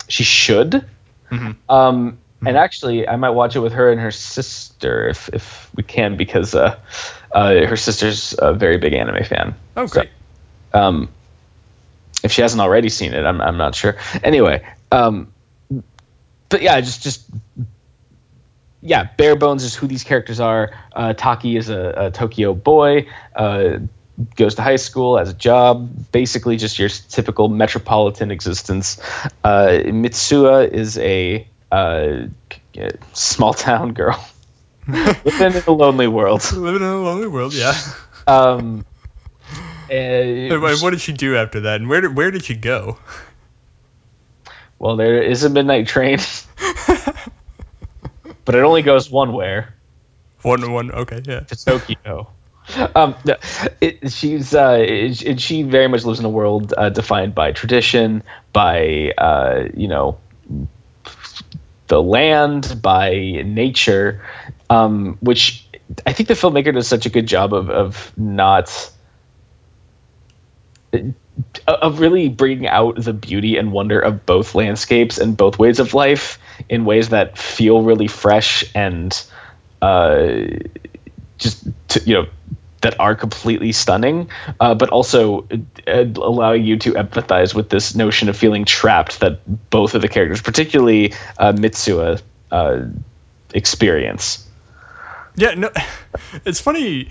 she 0.07 0.23
should. 0.23 0.85
Mhm. 1.31 1.55
Um, 1.67 2.17
and 2.45 2.55
actually, 2.57 3.05
I 3.07 3.17
might 3.17 3.31
watch 3.31 3.55
it 3.57 3.59
with 3.59 3.73
her 3.73 3.91
and 3.91 3.99
her 3.99 4.11
sister 4.11 5.09
if 5.09 5.29
if 5.33 5.69
we 5.75 5.83
can, 5.83 6.15
because 6.15 6.55
uh, 6.55 6.79
uh, 7.33 7.65
her 7.65 7.75
sister's 7.75 8.33
a 8.39 8.53
very 8.53 8.77
big 8.77 8.93
anime 8.93 9.23
fan. 9.25 9.55
oh, 9.75 9.85
So, 9.87 10.03
um, 10.73 11.09
if 12.23 12.31
she 12.31 12.41
hasn't 12.41 12.61
already 12.61 12.89
seen 12.89 13.13
it, 13.13 13.25
I'm 13.25 13.41
I'm 13.41 13.57
not 13.57 13.75
sure. 13.75 13.97
Anyway, 14.23 14.65
um, 14.91 15.31
but 16.49 16.61
yeah, 16.61 16.79
just 16.81 17.03
just 17.03 17.29
yeah, 18.81 19.09
bare 19.17 19.35
bones 19.35 19.63
is 19.63 19.75
who 19.75 19.87
these 19.87 20.03
characters 20.03 20.39
are. 20.39 20.71
Uh, 20.93 21.13
Taki 21.13 21.57
is 21.57 21.69
a, 21.69 21.93
a 22.07 22.11
Tokyo 22.11 22.53
boy. 22.53 23.07
Uh, 23.35 23.79
goes 24.35 24.55
to 24.55 24.61
high 24.61 24.75
school 24.75 25.17
as 25.17 25.29
a 25.29 25.33
job, 25.33 26.11
basically 26.11 26.57
just 26.57 26.77
your 26.77 26.89
typical 26.89 27.47
metropolitan 27.47 28.31
existence. 28.31 28.99
Uh, 29.43 29.79
Mitsuha 29.85 30.69
is 30.69 30.97
a 30.97 31.47
uh, 31.71 32.27
small 33.13 33.53
town 33.53 33.93
girl 33.93 34.23
living 34.87 35.55
in 35.55 35.63
a 35.65 35.71
lonely 35.71 36.07
world. 36.07 36.51
Living 36.51 36.81
in 36.81 36.87
a 36.87 37.01
lonely 37.01 37.27
world, 37.27 37.53
yeah. 37.53 37.79
Um, 38.27 38.85
What 39.89 40.91
did 40.91 41.01
she 41.01 41.13
do 41.13 41.35
after 41.35 41.61
that? 41.61 41.81
And 41.81 41.89
where 41.89 42.01
did 42.01 42.15
where 42.15 42.31
did 42.31 42.43
she 42.45 42.55
go? 42.55 42.97
well, 44.79 44.95
there 44.95 45.21
is 45.21 45.43
a 45.43 45.49
midnight 45.49 45.87
train, 45.87 46.19
but 48.45 48.55
it 48.55 48.63
only 48.63 48.81
goes 48.81 49.09
one 49.09 49.33
way. 49.33 49.65
one 50.41 50.71
one. 50.71 50.91
Okay, 50.91 51.21
yeah. 51.25 51.41
to 51.41 51.55
Tokyo. 51.65 52.29
Um, 52.95 53.15
it, 53.81 54.11
she's 54.11 54.53
uh, 54.53 54.77
it, 54.79 55.21
it- 55.23 55.41
she 55.41 55.63
very 55.63 55.87
much 55.87 56.05
lives 56.05 56.19
in 56.19 56.25
a 56.25 56.29
world 56.29 56.73
uh, 56.77 56.89
defined 56.89 57.33
by 57.33 57.51
tradition, 57.51 58.21
by 58.53 59.11
uh, 59.17 59.69
you 59.75 59.87
know 59.87 60.17
the 61.87 62.01
land, 62.01 62.79
by 62.81 63.41
nature, 63.43 64.21
um, 64.69 65.17
which 65.21 65.65
I 66.05 66.13
think 66.13 66.27
the 66.29 66.35
filmmaker 66.35 66.71
does 66.73 66.87
such 66.87 67.07
a 67.07 67.09
good 67.09 67.25
job 67.25 67.53
of 67.55 67.69
of 67.71 68.13
not 68.15 68.91
of 71.67 71.99
really 71.99 72.29
bringing 72.29 72.67
out 72.67 72.95
the 72.95 73.13
beauty 73.13 73.57
and 73.57 73.71
wonder 73.71 73.99
of 73.99 74.25
both 74.25 74.55
landscapes 74.55 75.17
and 75.17 75.37
both 75.37 75.59
ways 75.59 75.79
of 75.79 75.93
life 75.93 76.39
in 76.67 76.85
ways 76.85 77.09
that 77.09 77.37
feel 77.37 77.81
really 77.81 78.07
fresh 78.07 78.65
and 78.75 79.25
uh, 79.81 80.41
just 81.37 81.67
to, 81.89 82.01
you 82.05 82.13
know 82.15 82.27
that 82.81 82.99
are 82.99 83.13
completely 83.15 83.73
stunning, 83.73 84.29
uh, 84.59 84.73
but 84.73 84.89
also 84.89 85.45
uh, 85.85 86.05
allowing 86.15 86.63
you 86.63 86.77
to 86.77 86.93
empathize 86.93 87.53
with 87.53 87.69
this 87.69 87.93
notion 87.93 88.29
of 88.29 88.37
feeling 88.37 88.63
trapped 88.63 89.19
that 89.19 89.69
both 89.69 89.95
of 89.95 90.01
the 90.01 90.07
characters, 90.07 90.41
particularly 90.41 91.13
uh, 91.37 91.51
Mitsuha, 91.51 92.21
uh, 92.51 92.85
experience. 93.53 94.47
Yeah, 95.35 95.55
no, 95.55 95.71
it's 96.45 96.61
funny. 96.61 97.09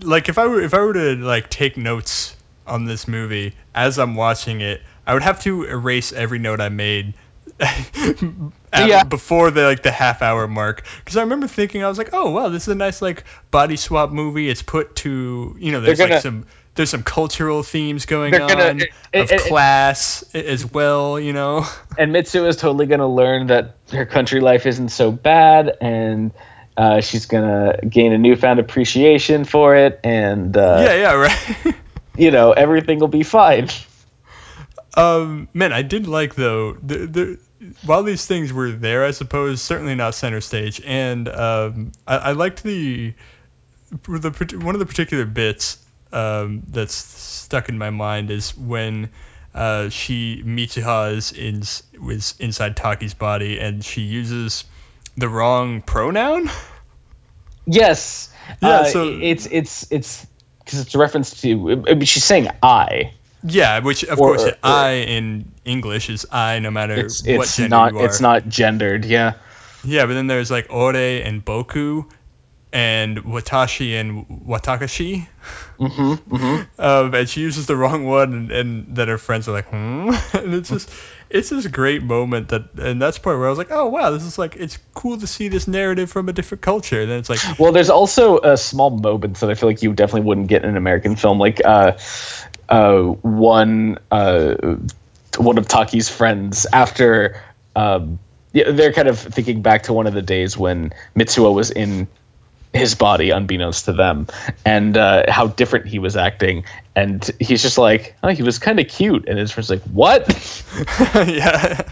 Like 0.00 0.28
if 0.28 0.38
I 0.38 0.46
were 0.46 0.60
if 0.60 0.74
I 0.74 0.80
were 0.80 0.92
to 0.92 1.16
like 1.16 1.50
take 1.50 1.76
notes 1.76 2.36
on 2.66 2.84
this 2.84 3.06
movie 3.08 3.54
as 3.74 3.98
I'm 3.98 4.14
watching 4.14 4.60
it, 4.60 4.80
I 5.06 5.14
would 5.14 5.22
have 5.22 5.40
to 5.42 5.64
erase 5.64 6.12
every 6.12 6.38
note 6.38 6.60
I 6.60 6.68
made. 6.68 7.14
at- 7.60 8.88
Yeah. 8.88 9.04
before 9.04 9.50
the 9.50 9.62
like 9.64 9.82
the 9.82 9.90
half 9.90 10.22
hour 10.22 10.48
mark 10.48 10.84
because 10.98 11.16
I 11.16 11.22
remember 11.22 11.46
thinking 11.46 11.84
I 11.84 11.88
was 11.88 11.98
like 11.98 12.10
oh 12.12 12.30
wow 12.30 12.48
this 12.48 12.62
is 12.62 12.68
a 12.68 12.74
nice 12.74 13.02
like 13.02 13.24
body 13.50 13.76
swap 13.76 14.10
movie 14.10 14.48
it's 14.48 14.62
put 14.62 14.96
to 14.96 15.54
you 15.58 15.72
know 15.72 15.80
there's 15.80 15.98
gonna- 15.98 16.14
like 16.14 16.22
some 16.22 16.46
there's 16.74 16.90
some 16.90 17.02
cultural 17.02 17.62
themes 17.62 18.06
going 18.06 18.34
on 18.34 18.48
gonna- 18.48 18.70
of 18.70 18.80
it- 19.12 19.30
it- 19.30 19.40
class 19.42 20.24
as 20.34 20.64
well 20.72 21.20
you 21.20 21.32
know 21.32 21.66
And 21.98 22.12
Mitsuha 22.14 22.48
is 22.48 22.56
totally 22.56 22.86
going 22.86 23.00
to 23.00 23.06
learn 23.06 23.48
that 23.48 23.76
her 23.92 24.06
country 24.06 24.40
life 24.40 24.64
isn't 24.64 24.88
so 24.88 25.12
bad, 25.12 25.76
and 25.82 26.32
uh, 26.74 27.02
she's 27.02 27.26
going 27.26 27.44
to 27.44 27.86
gain 27.86 28.12
a 28.14 28.18
newfound 28.18 28.58
appreciation 28.60 29.44
for 29.44 29.76
it, 29.76 30.00
and 30.02 30.56
uh, 30.56 30.78
yeah 30.80 30.94
yeah 30.94 31.12
right 31.12 31.74
you 32.16 32.30
know 32.30 32.52
everything 32.52 32.98
will 32.98 33.08
be 33.08 33.22
fine. 33.22 33.68
Um, 34.94 35.48
man, 35.54 35.72
I 35.72 35.82
did 35.82 36.06
like 36.06 36.34
though. 36.34 36.74
The, 36.74 37.06
the, 37.06 37.38
while 37.86 38.02
these 38.02 38.26
things 38.26 38.52
were 38.52 38.70
there, 38.72 39.04
I 39.04 39.12
suppose 39.12 39.62
certainly 39.62 39.94
not 39.94 40.14
center 40.14 40.40
stage, 40.40 40.82
and 40.84 41.28
um, 41.28 41.92
I, 42.06 42.16
I 42.16 42.32
liked 42.32 42.62
the, 42.62 43.14
the 43.90 44.58
one 44.62 44.74
of 44.74 44.80
the 44.80 44.86
particular 44.86 45.24
bits 45.24 45.78
um, 46.12 46.62
that's 46.68 46.94
stuck 46.94 47.68
in 47.68 47.78
my 47.78 47.90
mind 47.90 48.30
is 48.30 48.56
when 48.56 49.10
uh, 49.54 49.88
she 49.88 50.42
Mitsuha 50.44 51.14
is 51.14 51.32
in 51.32 51.62
was 52.04 52.34
inside 52.38 52.76
Taki's 52.76 53.14
body, 53.14 53.60
and 53.60 53.84
she 53.84 54.02
uses 54.02 54.64
the 55.16 55.28
wrong 55.28 55.82
pronoun. 55.82 56.50
Yes. 57.64 58.28
Yeah, 58.60 58.68
Uh, 58.68 58.84
so- 58.84 59.18
it's 59.22 59.46
it's 59.46 59.90
it's 59.92 60.26
because 60.72 60.86
it's 60.86 60.94
a 60.94 60.98
reference 60.98 61.40
to. 61.42 61.84
She's 62.04 62.24
saying 62.24 62.48
I. 62.62 63.12
Yeah, 63.44 63.80
which 63.80 64.04
of 64.04 64.18
Or- 64.20 64.36
course 64.36 64.44
uh, 64.44 64.50
or- 64.64 64.70
I 64.70 64.90
in 64.92 65.52
English 65.64 66.08
is 66.08 66.26
I, 66.32 66.60
no 66.60 66.70
matter 66.70 66.94
It's 66.94 67.22
what 67.26 67.42
it's 67.42 67.56
gender 67.56 67.68
not 67.68 67.92
you 67.92 67.98
are. 67.98 68.04
it's 68.06 68.20
not 68.20 68.48
gendered. 68.48 69.04
Yeah. 69.04 69.34
Yeah, 69.84 70.06
but 70.06 70.14
then 70.14 70.28
there's 70.28 70.50
like 70.50 70.68
Ore 70.70 70.94
and 70.94 71.44
Boku 71.44 72.06
and 72.72 73.18
Watashi 73.24 74.00
and 74.00 74.26
Watakashi. 74.46 75.26
Mm-hmm, 75.82 76.36
mm-hmm. 76.36 76.80
Um, 76.80 77.14
and 77.14 77.28
she 77.28 77.40
uses 77.40 77.66
the 77.66 77.76
wrong 77.76 78.04
one, 78.04 78.32
and, 78.32 78.52
and 78.52 78.96
then 78.96 79.08
her 79.08 79.18
friends 79.18 79.48
are 79.48 79.52
like, 79.52 79.68
hmm? 79.68 80.10
and 80.36 80.54
it's 80.54 80.68
just, 80.68 80.90
it's 81.28 81.50
this 81.50 81.66
great 81.66 82.02
moment 82.02 82.48
that, 82.50 82.74
and 82.74 83.02
that's 83.02 83.18
part 83.18 83.38
where 83.38 83.46
I 83.46 83.50
was 83.50 83.58
like, 83.58 83.72
oh 83.72 83.88
wow, 83.88 84.10
this 84.10 84.22
is 84.22 84.38
like, 84.38 84.56
it's 84.56 84.78
cool 84.94 85.18
to 85.18 85.26
see 85.26 85.48
this 85.48 85.66
narrative 85.66 86.10
from 86.10 86.28
a 86.28 86.32
different 86.32 86.62
culture. 86.62 87.00
And 87.00 87.10
then 87.10 87.18
it's 87.18 87.28
like, 87.28 87.40
Well, 87.58 87.72
there's 87.72 87.90
also 87.90 88.38
a 88.38 88.56
small 88.56 88.90
moments 88.90 89.40
that 89.40 89.50
I 89.50 89.54
feel 89.54 89.68
like 89.68 89.82
you 89.82 89.92
definitely 89.92 90.26
wouldn't 90.26 90.46
get 90.46 90.62
in 90.62 90.70
an 90.70 90.76
American 90.76 91.16
film, 91.16 91.38
like 91.38 91.60
uh, 91.64 91.98
uh, 92.68 93.02
one 93.02 93.98
uh, 94.10 94.76
one 95.36 95.58
of 95.58 95.66
Taki's 95.66 96.08
friends 96.08 96.66
after 96.72 97.42
um, 97.74 98.18
yeah, 98.52 98.70
they're 98.70 98.92
kind 98.92 99.08
of 99.08 99.18
thinking 99.18 99.62
back 99.62 99.84
to 99.84 99.92
one 99.92 100.06
of 100.06 100.14
the 100.14 100.22
days 100.22 100.56
when 100.56 100.92
Mitsuha 101.16 101.52
was 101.52 101.70
in 101.70 102.06
his 102.72 102.94
body, 102.94 103.30
unbeknownst 103.30 103.84
to 103.86 103.92
them, 103.92 104.26
and 104.64 104.96
uh, 104.96 105.24
how 105.30 105.46
different 105.48 105.86
he 105.86 105.98
was 105.98 106.16
acting, 106.16 106.64
and 106.96 107.28
he's 107.38 107.62
just 107.62 107.78
like, 107.78 108.16
oh, 108.22 108.28
he 108.28 108.42
was 108.42 108.58
kind 108.58 108.80
of 108.80 108.88
cute, 108.88 109.28
and 109.28 109.38
his 109.38 109.50
friend's 109.50 109.70
like, 109.70 109.82
what? 109.82 110.26
yeah. 111.14 111.82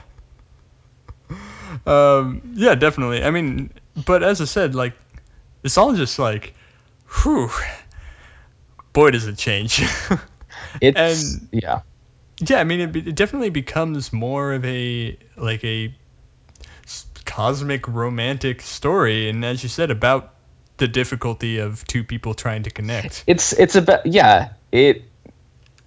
Um, 1.86 2.42
yeah, 2.54 2.74
definitely. 2.74 3.22
I 3.22 3.30
mean, 3.30 3.70
but 4.06 4.22
as 4.22 4.40
I 4.40 4.44
said, 4.44 4.74
like, 4.74 4.94
it's 5.62 5.76
all 5.78 5.94
just 5.94 6.18
like, 6.18 6.54
whew, 7.22 7.50
boy, 8.92 9.10
does 9.10 9.26
it 9.26 9.38
change. 9.38 9.82
It's 10.80 11.34
And- 11.34 11.48
yeah. 11.52 11.80
Yeah, 12.38 12.58
I 12.58 12.64
mean, 12.64 12.80
it, 12.80 12.96
it 12.96 13.14
definitely 13.16 13.50
becomes 13.50 14.12
more 14.12 14.54
of 14.54 14.64
a 14.64 15.18
like 15.36 15.62
a 15.64 15.94
cosmic 17.26 17.86
romantic 17.86 18.62
story, 18.62 19.28
and 19.28 19.44
as 19.44 19.62
you 19.62 19.68
said, 19.68 19.90
about 19.90 20.34
the 20.80 20.88
difficulty 20.88 21.58
of 21.58 21.86
two 21.86 22.02
people 22.02 22.34
trying 22.34 22.64
to 22.64 22.70
connect. 22.70 23.22
it's 23.28 23.52
it's 23.52 23.76
about 23.76 24.06
yeah 24.06 24.54
it 24.72 25.04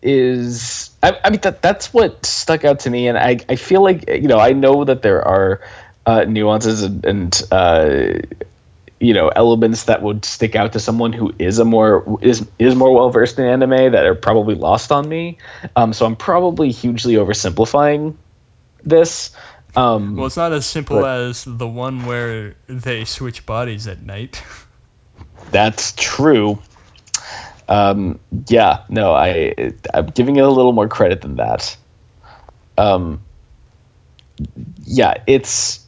is 0.02 0.92
I, 1.02 1.18
I 1.24 1.30
mean 1.30 1.42
that 1.42 1.62
that's 1.62 1.94
what 1.94 2.26
stuck 2.26 2.64
out 2.64 2.82
to 2.82 2.90
me 2.90 3.08
and 3.08 3.18
I, 3.18 3.40
I 3.50 3.56
feel 3.56 3.82
like 3.82 4.08
you 4.10 4.28
know 4.28 4.40
I 4.40 4.54
know 4.54 4.86
that 4.86 5.02
there 5.02 5.26
are 5.28 5.62
uh, 6.06 6.24
nuances 6.26 6.84
and, 6.84 7.06
and 7.06 7.42
uh, 7.52 8.20
you 9.00 9.14
know 9.14 9.30
elements 9.30 9.86
that 9.86 10.02
would 10.02 10.26
stick 10.26 10.56
out 10.56 10.74
to 10.74 10.80
someone 10.80 11.14
who 11.14 11.34
is 11.40 11.60
a 11.60 11.66
more 11.66 12.20
is 12.22 12.46
is 12.60 12.76
more 12.76 12.94
well 12.94 13.10
versed 13.10 13.40
in 13.40 13.46
anime 13.46 13.92
that 13.94 14.06
are 14.06 14.16
probably 14.16 14.56
lost 14.56 14.92
on 14.92 15.08
me 15.08 15.38
um, 15.76 15.94
so 15.94 16.06
I'm 16.06 16.16
probably 16.18 16.72
hugely 16.72 17.16
oversimplifying 17.16 18.16
this 18.84 19.32
um, 19.76 20.16
Well, 20.16 20.28
it's 20.28 20.38
not 20.38 20.52
as 20.54 20.66
simple 20.66 21.02
But- 21.02 21.22
as 21.22 21.46
the 21.46 21.68
one 21.68 22.06
where 22.06 22.56
they 22.68 23.06
switch 23.06 23.46
bodies 23.46 23.88
at 23.88 24.02
night. 24.04 24.44
That's 25.52 25.94
true. 25.98 26.60
Um, 27.68 28.20
yeah, 28.48 28.84
no, 28.90 29.14
I 29.14 29.74
I'm 29.94 30.08
giving 30.08 30.36
it 30.36 30.44
a 30.44 30.50
little 30.50 30.74
more 30.74 30.88
credit 30.88 31.22
than 31.22 31.38
that. 31.38 31.76
Um, 32.78 33.22
yeah, 34.84 35.16
it's 35.28 35.86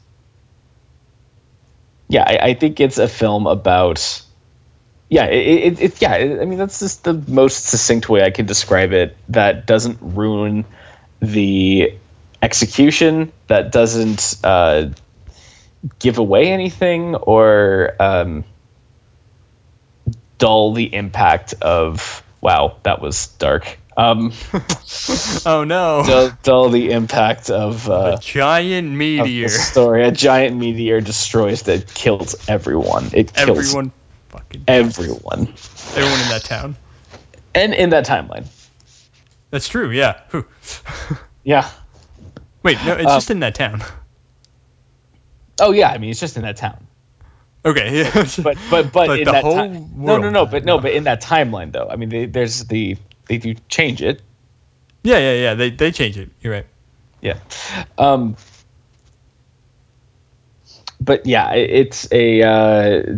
yeah, 2.08 2.24
I, 2.26 2.50
I 2.50 2.54
think 2.54 2.80
it's 2.80 2.98
a 2.98 3.08
film 3.08 3.48
about. 3.48 4.22
Yeah, 5.10 5.26
it, 5.26 5.74
it, 5.74 5.82
it 5.82 6.02
yeah. 6.02 6.14
I 6.14 6.46
mean, 6.46 6.58
that's 6.58 6.80
just 6.80 7.04
the 7.04 7.14
most 7.14 7.66
succinct 7.66 8.10
way 8.10 8.24
I 8.24 8.32
can 8.32 8.46
describe 8.46 8.92
it. 8.92 9.18
That 9.30 9.66
doesn't 9.66 10.00
ruin 10.02 10.66
the 11.20 11.94
execution. 12.42 13.32
That 13.48 13.72
doesn't 13.72 14.38
uh, 14.44 14.90
give 16.00 16.18
away 16.18 16.52
anything 16.52 17.16
or 17.16 17.96
um, 18.00 18.44
dull 20.38 20.74
the 20.74 20.94
impact 20.94 21.54
of. 21.62 22.24
Wow, 22.42 22.78
that 22.84 23.02
was 23.02 23.28
dark. 23.40 23.80
Um, 23.98 24.34
Oh 25.46 25.64
no. 25.66 26.04
dull, 26.08 26.32
dull 26.44 26.70
the 26.70 26.92
impact 26.92 27.50
of. 27.50 27.90
Uh, 27.90 28.18
a 28.18 28.20
giant 28.22 28.92
meteor. 28.92 29.50
story. 29.50 30.04
A 30.06 30.12
giant 30.12 30.58
meteor 30.58 31.02
destroys 31.02 31.64
that 31.64 31.94
kills 31.94 32.48
everyone. 32.50 33.10
It 33.14 33.34
kills 33.34 33.58
Everyone 33.60 33.92
fucking 34.30 34.64
everyone. 34.68 35.48
everyone 35.96 36.20
in 36.22 36.30
that 36.30 36.44
town. 36.44 36.76
And 37.54 37.74
in 37.74 37.92
that 37.92 38.06
timeline. 38.06 38.46
That's 39.50 39.68
true, 39.70 39.92
yeah. 39.92 40.22
Yeah. 41.44 41.70
Wait, 42.64 42.78
no, 42.86 42.94
it's 42.94 43.06
Um, 43.06 43.16
just 43.18 43.30
in 43.32 43.40
that 43.42 43.54
town. 43.56 43.84
Oh 45.60 45.72
yeah, 45.72 45.90
I 45.90 46.00
mean 46.00 46.10
it's 46.10 46.20
just 46.20 46.36
in 46.38 46.42
that 46.44 46.58
town. 46.58 46.88
Okay, 47.66 47.98
yeah. 48.04 48.26
But 48.44 48.58
but 48.70 48.92
but 48.94 49.08
Like 49.10 49.22
in 49.22 49.26
that 49.26 49.44
whole 49.44 49.56
ti- 49.56 49.88
No, 49.96 50.18
no, 50.18 50.30
no, 50.30 50.46
but 50.46 50.66
no, 50.66 50.78
but 50.80 50.92
in 50.92 51.06
that 51.06 51.22
timeline 51.22 51.72
though. 51.72 51.88
I 51.90 51.96
mean 51.96 52.10
they, 52.10 52.26
there's 52.28 52.64
the 52.66 52.98
they 53.28 53.38
do 53.38 53.56
change 53.70 54.02
it. 54.02 54.22
yeah, 55.04 55.18
yeah, 55.18 55.34
yeah. 55.34 55.54
They 55.56 55.72
they 55.72 55.92
change 55.92 56.18
it. 56.18 56.30
You're 56.42 56.54
right. 56.54 56.66
Yeah. 57.22 57.40
Um 57.98 58.38
but 61.02 61.26
yeah, 61.26 61.54
it's 61.54 62.08
a 62.12 62.42
uh 62.44 63.18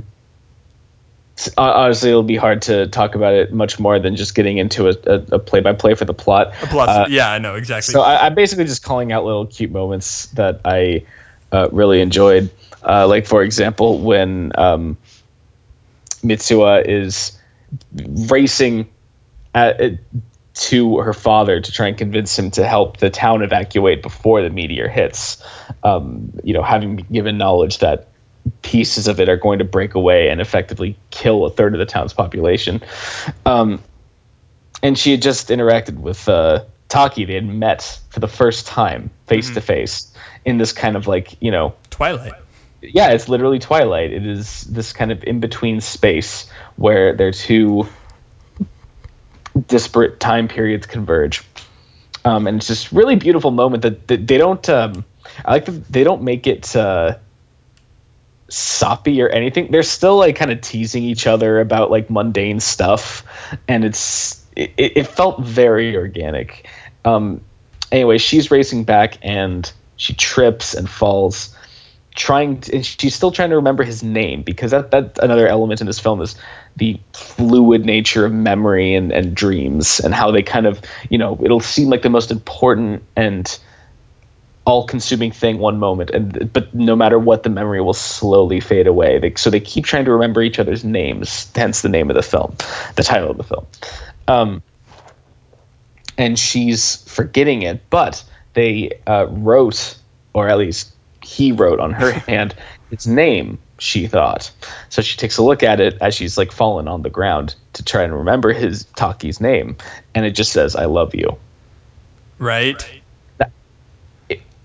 honestly 1.57 2.09
it'll 2.09 2.23
be 2.23 2.35
hard 2.35 2.63
to 2.63 2.87
talk 2.87 3.15
about 3.15 3.33
it 3.33 3.53
much 3.53 3.79
more 3.79 3.99
than 3.99 4.15
just 4.15 4.33
getting 4.33 4.57
into 4.57 4.87
a, 4.87 4.93
a, 5.05 5.35
a 5.35 5.39
play-by-play 5.39 5.93
for 5.93 6.05
the 6.05 6.13
plot. 6.13 6.53
Plus, 6.53 6.89
Uh, 6.89 7.05
yeah, 7.09 7.29
I 7.31 7.37
know 7.37 7.55
exactly. 7.55 7.91
So 7.91 8.01
I, 8.01 8.25
I'm 8.25 8.33
basically 8.33 8.65
just 8.65 8.81
calling 8.83 9.11
out 9.11 9.23
little 9.23 9.45
cute 9.45 9.71
moments 9.71 10.27
that 10.33 10.61
I 10.65 11.03
uh, 11.51 11.69
really 11.71 12.01
enjoyed. 12.01 12.49
Uh, 12.83 13.07
like 13.07 13.27
for 13.27 13.43
example, 13.43 13.99
when 13.99 14.51
um, 14.55 14.97
Mitsuha 16.23 16.85
is 16.85 17.37
racing 17.93 18.89
at, 19.53 19.99
to 20.53 20.97
her 20.97 21.13
father 21.13 21.59
to 21.59 21.71
try 21.71 21.87
and 21.87 21.97
convince 21.97 22.37
him 22.37 22.51
to 22.51 22.65
help 22.65 22.97
the 22.97 23.09
town 23.09 23.43
evacuate 23.43 24.01
before 24.01 24.41
the 24.41 24.49
meteor 24.49 24.87
hits. 24.87 25.43
Um, 25.83 26.39
you 26.43 26.53
know, 26.53 26.63
having 26.63 26.95
been 26.95 27.05
given 27.11 27.37
knowledge 27.37 27.79
that 27.79 28.07
pieces 28.61 29.07
of 29.07 29.19
it 29.19 29.29
are 29.29 29.37
going 29.37 29.59
to 29.59 29.65
break 29.65 29.95
away 29.95 30.29
and 30.29 30.41
effectively 30.41 30.97
kill 31.09 31.45
a 31.45 31.49
third 31.49 31.73
of 31.73 31.79
the 31.79 31.85
town's 31.85 32.13
population. 32.13 32.81
Um, 33.45 33.83
and 34.81 34.97
she 34.97 35.11
had 35.11 35.21
just 35.21 35.49
interacted 35.49 35.97
with 35.97 36.27
uh, 36.27 36.65
Taki. 36.89 37.25
They 37.25 37.35
had 37.35 37.45
met 37.45 37.99
for 38.09 38.19
the 38.19 38.27
first 38.27 38.67
time, 38.67 39.11
face 39.27 39.51
to 39.51 39.61
face, 39.61 40.11
in 40.45 40.57
this 40.57 40.71
kind 40.71 40.95
of 40.95 41.07
like 41.07 41.41
you 41.41 41.51
know, 41.51 41.75
Twilight. 41.89 42.33
Yeah, 42.81 43.09
it's 43.09 43.27
literally 43.27 43.59
Twilight. 43.59 44.11
It 44.11 44.25
is 44.25 44.61
this 44.61 44.93
kind 44.93 45.11
of 45.11 45.23
in 45.23 45.39
between 45.39 45.81
space 45.81 46.49
where 46.75 47.13
their 47.13 47.31
two 47.31 47.87
disparate 49.67 50.19
time 50.19 50.47
periods 50.47 50.85
converge. 50.85 51.43
Um, 52.23 52.47
and 52.47 52.57
it's 52.57 52.67
this 52.67 52.93
really 52.93 53.15
beautiful 53.15 53.51
moment 53.51 53.83
that, 53.83 54.07
that 54.07 54.27
they 54.27 54.37
don't. 54.37 54.67
Um, 54.69 55.05
I 55.45 55.53
like 55.53 55.65
that 55.65 55.91
they 55.91 56.03
don't 56.03 56.23
make 56.23 56.45
it 56.45 56.75
uh, 56.75 57.17
soppy 58.49 59.21
or 59.21 59.29
anything. 59.29 59.71
They're 59.71 59.83
still 59.83 60.17
like 60.17 60.35
kind 60.35 60.51
of 60.51 60.61
teasing 60.61 61.03
each 61.03 61.25
other 61.25 61.59
about 61.59 61.89
like 61.89 62.09
mundane 62.09 62.59
stuff, 62.59 63.23
and 63.67 63.85
it's 63.85 64.43
it, 64.55 64.73
it 64.77 65.07
felt 65.07 65.41
very 65.41 65.95
organic. 65.95 66.67
Um, 67.05 67.41
anyway, 67.91 68.17
she's 68.17 68.51
racing 68.51 68.83
back 68.83 69.17
and 69.21 69.71
she 69.95 70.13
trips 70.13 70.73
and 70.73 70.89
falls 70.89 71.55
trying 72.17 72.59
to, 72.61 72.75
and 72.75 72.85
she's 72.85 73.13
still 73.13 73.31
trying 73.31 73.51
to 73.51 73.57
remember 73.57 73.83
his 73.83 74.03
name 74.03 74.41
because 74.41 74.71
that 74.71 74.89
that's 74.91 75.19
another 75.19 75.47
element 75.47 75.79
in 75.79 75.87
this 75.87 75.99
film 75.99 76.19
is 76.21 76.35
the 76.75 76.99
fluid 77.13 77.85
nature 77.85 78.25
of 78.25 78.33
memory 78.33 78.95
and, 78.95 79.11
and 79.11 79.35
dreams 79.35 79.99
and 79.99 80.13
how 80.13 80.31
they 80.31 80.41
kind 80.41 80.65
of 80.65 80.81
you 81.09 81.19
know 81.19 81.39
it'll 81.41 81.59
seem 81.59 81.89
like 81.89 82.01
the 82.01 82.09
most 82.09 82.31
important 82.31 83.03
and 83.15 83.59
all-consuming 84.65 85.31
thing 85.31 85.59
one 85.59 85.79
moment 85.79 86.09
and 86.09 86.51
but 86.51 86.73
no 86.73 86.95
matter 86.95 87.17
what 87.17 87.43
the 87.43 87.49
memory 87.49 87.79
will 87.79 87.93
slowly 87.93 88.59
fade 88.59 88.87
away. 88.87 89.19
They, 89.19 89.35
so 89.35 89.49
they 89.49 89.61
keep 89.61 89.85
trying 89.85 90.05
to 90.05 90.11
remember 90.13 90.41
each 90.41 90.59
other's 90.59 90.83
names 90.83 91.49
hence 91.55 91.81
the 91.81 91.89
name 91.89 92.09
of 92.09 92.15
the 92.15 92.23
film 92.23 92.55
the 92.95 93.03
title 93.03 93.29
of 93.29 93.37
the 93.37 93.43
film. 93.43 93.67
Um, 94.27 94.63
and 96.17 96.37
she's 96.37 96.95
forgetting 97.09 97.61
it 97.61 97.89
but 97.91 98.23
they 98.53 98.99
uh, 99.05 99.27
wrote 99.29 99.95
or 100.33 100.49
at 100.49 100.57
least 100.57 100.91
he 101.27 101.51
wrote 101.51 101.79
on 101.79 101.91
her 101.91 102.11
hand 102.27 102.55
its 102.89 103.05
name 103.05 103.59
she 103.79 104.07
thought. 104.07 104.49
So 104.89 105.01
she 105.01 105.17
takes 105.17 105.37
a 105.37 105.43
look 105.43 105.61
at 105.61 105.79
it 105.79 105.97
as 106.01 106.15
she's 106.15 106.37
like 106.37 106.51
fallen 106.51 106.87
on 106.87 107.01
the 107.01 107.09
ground 107.09 107.55
to 107.73 107.83
try 107.83 108.03
and 108.03 108.13
remember 108.13 108.53
his 108.53 108.85
taki's 108.95 109.39
name 109.39 109.77
and 110.15 110.25
it 110.25 110.31
just 110.31 110.51
says 110.51 110.75
i 110.75 110.85
love 110.85 111.13
you. 111.13 111.37
Right. 112.39 112.83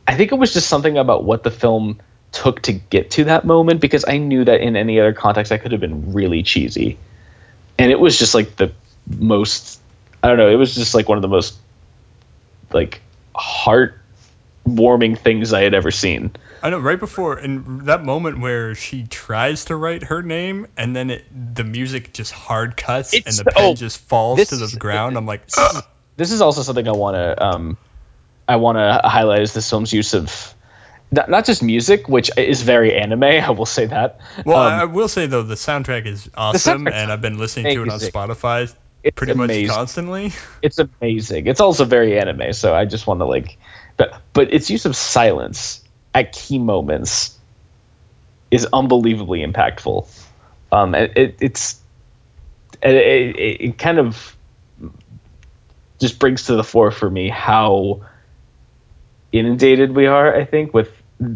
i 0.07 0.17
think 0.17 0.33
it 0.33 0.35
was 0.35 0.53
just 0.53 0.69
something 0.69 0.99
about 0.99 1.25
what 1.25 1.43
the 1.43 1.51
film 1.51 2.01
took 2.33 2.63
to 2.63 2.73
get 2.73 3.11
to 3.11 3.25
that 3.25 3.45
moment 3.45 3.81
because 3.81 4.05
i 4.07 4.19
knew 4.19 4.45
that 4.45 4.61
in 4.61 4.77
any 4.77 4.99
other 5.01 5.13
context 5.13 5.53
i 5.53 5.59
could 5.59 5.73
have 5.73 5.81
been 5.81 6.13
really 6.13 6.43
cheesy. 6.43 6.99
And 7.79 7.91
it 7.91 7.99
was 7.99 8.19
just 8.19 8.35
like 8.35 8.57
the 8.57 8.73
most 9.07 9.81
i 10.23 10.29
don't 10.29 10.39
know 10.39 10.49
it 10.49 10.57
was 10.57 10.75
just 10.75 10.95
like 10.95 11.09
one 11.09 11.19
of 11.19 11.23
the 11.23 11.29
most 11.29 11.59
like 12.73 13.01
heart 13.35 14.02
warming 14.65 15.17
things 15.17 15.53
i 15.53 15.63
had 15.63 15.75
ever 15.75 15.91
seen 15.91 16.31
I 16.65 16.71
know. 16.71 16.79
Right 16.79 17.01
before, 17.01 17.41
in 17.41 17.87
that 17.87 18.05
moment 18.05 18.39
where 18.39 18.77
she 18.77 19.03
tries 19.03 19.65
to 19.65 19.75
write 19.75 20.05
her 20.05 20.23
name, 20.23 20.69
and 20.77 20.95
then 20.95 21.11
it, 21.11 21.25
the 21.57 21.65
music 21.65 22.13
just 22.13 22.31
hard 22.31 22.77
cuts, 22.77 23.13
It's- 23.15 23.37
and 23.37 23.45
the 23.45 23.51
pen 23.51 23.65
oh, 23.65 23.75
just 23.75 23.99
falls 23.99 24.47
to 24.49 24.55
the 24.55 24.67
is- 24.67 24.77
ground. 24.77 25.17
I'm 25.17 25.27
like, 25.27 25.43
this 26.17 26.31
is 26.31 26.41
also 26.41 26.63
something 26.63 26.87
I 26.87 26.93
want 26.93 27.17
to 27.17 27.45
um, 27.45 27.79
I 28.47 28.57
want 28.57 28.77
to 28.79 29.01
highlight 29.09 29.43
is 29.43 29.53
this 29.55 29.69
film's 29.69 29.93
use 29.93 30.15
of 30.15 30.55
not, 31.11 31.29
not 31.29 31.47
just 31.47 31.65
music, 31.65 32.09
which 32.09 32.31
is 32.37 32.63
very 32.63 32.95
anime. 32.97 33.25
I 33.25 33.51
will 33.51 33.67
say 33.67 33.87
that. 33.87 34.21
well, 34.47 34.59
Um, 34.59 34.73
I 34.73 34.85
will 34.85 35.09
say 35.09 35.27
though, 35.27 35.43
the 35.43 35.57
soundtrack 35.57 36.07
is 36.07 36.31
awesome, 36.37 36.87
and 36.87 37.11
I've 37.11 37.21
been 37.21 37.39
listening 37.39 37.75
to 37.75 37.83
it 37.83 37.89
on. 37.89 37.99
Spotify 37.99 38.73
it's 39.03 39.17
pretty 39.17 39.35
much 39.35 39.47
amazing. 39.47 39.75
constantly. 39.75 40.33
It's 40.63 40.79
amazing. 40.79 41.49
It's 41.49 41.61
also 41.61 41.85
very 41.85 42.21
anime. 42.21 42.53
So 42.53 42.73
I 42.73 42.85
just 42.85 43.09
want 43.09 43.19
to 43.19 43.25
like, 43.25 43.59
but 43.97 44.21
but 44.33 44.53
its 44.53 44.71
use 44.71 44.85
of 44.87 44.97
silence 44.97 45.83
at 46.15 46.33
key 46.33 46.59
moments 46.59 47.39
is 48.51 48.67
unbelievably 48.73 49.45
impactful. 49.45 50.09
Um, 50.71 50.95
it, 50.95 51.17
it 51.17 51.37
it's 51.41 51.81
it, 52.83 52.95
it, 52.95 53.61
it 53.61 53.79
kind 53.79 53.99
of 53.99 54.37
just 56.01 56.19
brings 56.19 56.47
to 56.47 56.57
the 56.57 56.65
fore 56.65 56.91
for 56.91 57.09
me 57.09 57.29
how 57.29 58.03
inundated 59.31 59.95
we 59.95 60.07
are. 60.07 60.35
I 60.35 60.45
think 60.45 60.75
with 60.75 60.91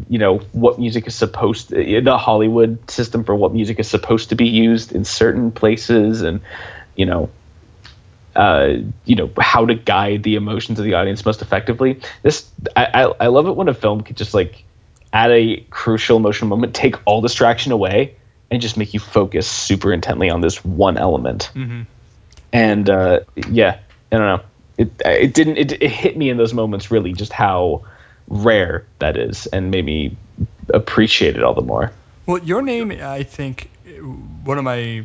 you 0.09 0.19
know 0.19 0.39
what 0.53 0.79
music 0.79 1.07
is 1.07 1.15
supposed 1.15 1.69
to, 1.69 2.01
the 2.01 2.19
Hollywood 2.19 2.91
system 2.91 3.25
for 3.25 3.35
what 3.35 3.53
music 3.53 3.79
is 3.79 3.89
supposed 3.89 4.31
to 4.31 4.35
be 4.35 4.49
used 4.49 4.93
in 4.93 5.05
certain 5.05 5.53
places, 5.53 6.23
and 6.23 6.41
you 6.97 7.07
know 7.07 7.31
uh, 8.37 8.77
you 9.05 9.17
know 9.17 9.31
how 9.41 9.67
to 9.67 9.75
guide 9.75 10.23
the 10.23 10.37
emotions 10.37 10.79
of 10.79 10.85
the 10.85 10.95
audience 10.95 11.25
most 11.25 11.43
effectively. 11.43 12.01
This 12.23 12.49
I, 12.77 12.87
I 12.87 13.03
I 13.21 13.27
love 13.29 13.47
it 13.47 13.57
when 13.57 13.69
a 13.69 13.75
film 13.75 14.03
can 14.03 14.17
just 14.17 14.35
like 14.35 14.65
at 15.13 15.31
a 15.31 15.65
crucial 15.71 16.17
emotional 16.17 16.49
moment 16.49 16.75
take 16.75 16.97
all 17.07 17.21
distraction 17.21 17.73
away 17.73 18.17
and 18.51 18.61
just 18.61 18.77
make 18.77 18.95
you 18.95 19.01
focus 19.01 19.49
super 19.49 19.93
intently 19.93 20.31
on 20.31 20.41
this 20.41 20.65
one 20.65 20.99
element. 20.99 21.45
hmm 21.55 21.83
And 22.53 22.89
uh, 22.89 23.21
yeah, 23.51 23.79
I 24.13 24.17
don't 24.17 24.27
know. 24.27 24.45
It 24.79 24.93
it 25.05 25.35
didn't 25.35 25.57
it, 25.57 25.73
it 25.73 25.91
hit 25.91 26.17
me 26.17 26.31
in 26.31 26.37
those 26.37 26.53
moments 26.55 26.91
really 26.91 27.13
just 27.13 27.33
how 27.33 27.85
rare 28.29 28.85
that 28.99 29.17
is 29.17 29.47
and 29.47 29.71
made 29.71 29.85
me 29.85 30.17
appreciate 30.75 31.37
it 31.37 31.43
all 31.43 31.55
the 31.55 31.63
more. 31.63 31.93
Well, 32.27 32.39
your 32.39 32.61
name, 32.61 32.91
I 32.91 33.23
think, 33.23 33.71
one 34.45 34.59
of 34.59 34.65
my 34.65 35.05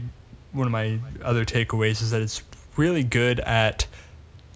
one 0.52 0.68
of 0.68 0.72
my 0.72 1.00
other 1.24 1.46
takeaways 1.46 2.02
is 2.02 2.12
that 2.12 2.22
it's 2.22 2.42
really 2.78 3.04
good 3.04 3.40
at 3.40 3.86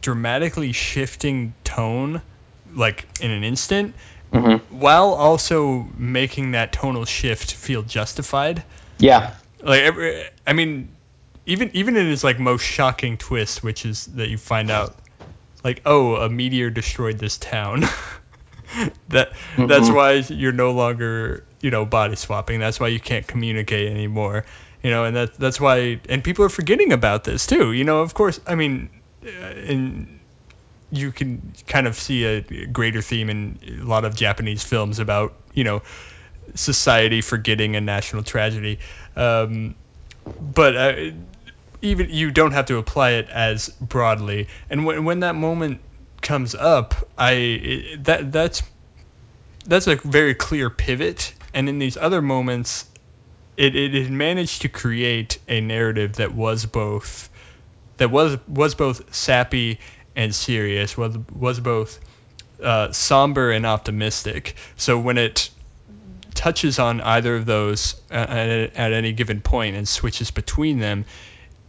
dramatically 0.01 0.71
shifting 0.71 1.53
tone, 1.63 2.21
like 2.73 3.05
in 3.21 3.31
an 3.31 3.43
instant, 3.43 3.95
Mhm. 4.33 4.59
while 4.69 5.13
also 5.13 5.87
making 5.97 6.51
that 6.51 6.71
tonal 6.71 7.05
shift 7.05 7.53
feel 7.53 7.81
justified. 7.81 8.63
Yeah, 8.97 9.31
Like, 9.61 9.81
every, 9.81 10.23
I 10.45 10.53
mean, 10.53 10.89
even 11.45 11.71
even 11.73 11.95
in 11.97 12.07
his 12.07 12.23
like 12.23 12.39
most 12.39 12.63
shocking 12.63 13.17
twist, 13.17 13.63
which 13.63 13.85
is 13.85 14.05
that 14.07 14.29
you 14.29 14.37
find 14.37 14.69
out, 14.69 14.95
like, 15.63 15.81
oh, 15.85 16.15
a 16.15 16.29
meteor 16.29 16.69
destroyed 16.69 17.17
this 17.17 17.37
town. 17.37 17.81
that 19.09 19.31
that's 19.57 19.89
Mhm. 19.89 19.93
why 19.95 20.11
you're 20.33 20.51
no 20.51 20.71
longer 20.71 21.43
you 21.61 21.71
know 21.71 21.85
body 21.85 22.15
swapping. 22.15 22.59
That's 22.59 22.79
why 22.79 22.87
you 22.89 22.99
can't 22.99 23.25
communicate 23.25 23.89
anymore. 23.89 24.45
You 24.85 24.91
know, 24.91 25.03
and 25.05 25.15
that 25.15 25.33
that's 25.33 25.59
why 25.59 25.99
and 26.09 26.23
people 26.23 26.45
are 26.45 26.49
forgetting 26.49 26.93
about 26.93 27.23
this 27.23 27.47
too. 27.47 27.73
You 27.73 27.83
know, 27.83 28.01
of 28.01 28.13
course, 28.13 28.39
I 28.45 28.53
mean, 28.53 28.91
uh, 29.25 29.29
and 29.31 30.19
you 30.91 31.11
can 31.11 31.53
kind 31.65 31.87
of 31.87 31.95
see 31.95 32.23
a 32.23 32.41
greater 32.67 33.01
theme 33.01 33.31
in 33.31 33.57
a 33.81 33.83
lot 33.83 34.05
of 34.05 34.15
Japanese 34.15 34.63
films 34.63 34.99
about 34.99 35.33
you 35.55 35.63
know 35.63 35.81
society 36.53 37.21
forgetting 37.21 37.75
a 37.75 37.81
national 37.81 38.21
tragedy. 38.21 38.77
Um, 39.15 39.73
but 40.39 40.75
uh, 40.75 41.11
even 41.81 42.11
you 42.11 42.29
don't 42.29 42.51
have 42.51 42.67
to 42.67 42.77
apply 42.77 43.13
it 43.13 43.27
as 43.29 43.69
broadly. 43.81 44.49
And 44.69 44.85
when 44.85 45.03
when 45.03 45.21
that 45.21 45.33
moment 45.33 45.81
comes 46.21 46.53
up, 46.53 46.93
I 47.17 47.97
that 48.01 48.31
that's 48.31 48.61
that's 49.65 49.87
a 49.87 49.95
very 49.95 50.35
clear 50.35 50.69
pivot. 50.69 51.33
And 51.55 51.69
in 51.69 51.79
these 51.79 51.97
other 51.97 52.21
moments, 52.21 52.85
it 53.57 53.75
it 53.75 53.93
had 53.93 54.11
managed 54.11 54.63
to 54.63 54.69
create 54.69 55.39
a 55.47 55.61
narrative 55.61 56.13
that 56.13 56.33
was 56.33 56.65
both 56.65 57.29
that 57.97 58.11
was 58.11 58.37
was 58.47 58.75
both 58.75 59.13
sappy 59.15 59.79
and 60.15 60.33
serious, 60.33 60.97
was 60.97 61.17
was 61.33 61.59
both 61.59 61.99
uh, 62.61 62.91
somber 62.91 63.51
and 63.51 63.65
optimistic. 63.65 64.55
So 64.77 64.99
when 64.99 65.17
it 65.17 65.49
touches 66.33 66.79
on 66.79 67.01
either 67.01 67.35
of 67.35 67.45
those 67.45 67.99
at, 68.11 68.27
at 68.29 68.93
any 68.93 69.13
given 69.13 69.41
point 69.41 69.75
and 69.75 69.87
switches 69.87 70.31
between 70.31 70.79
them, 70.79 71.05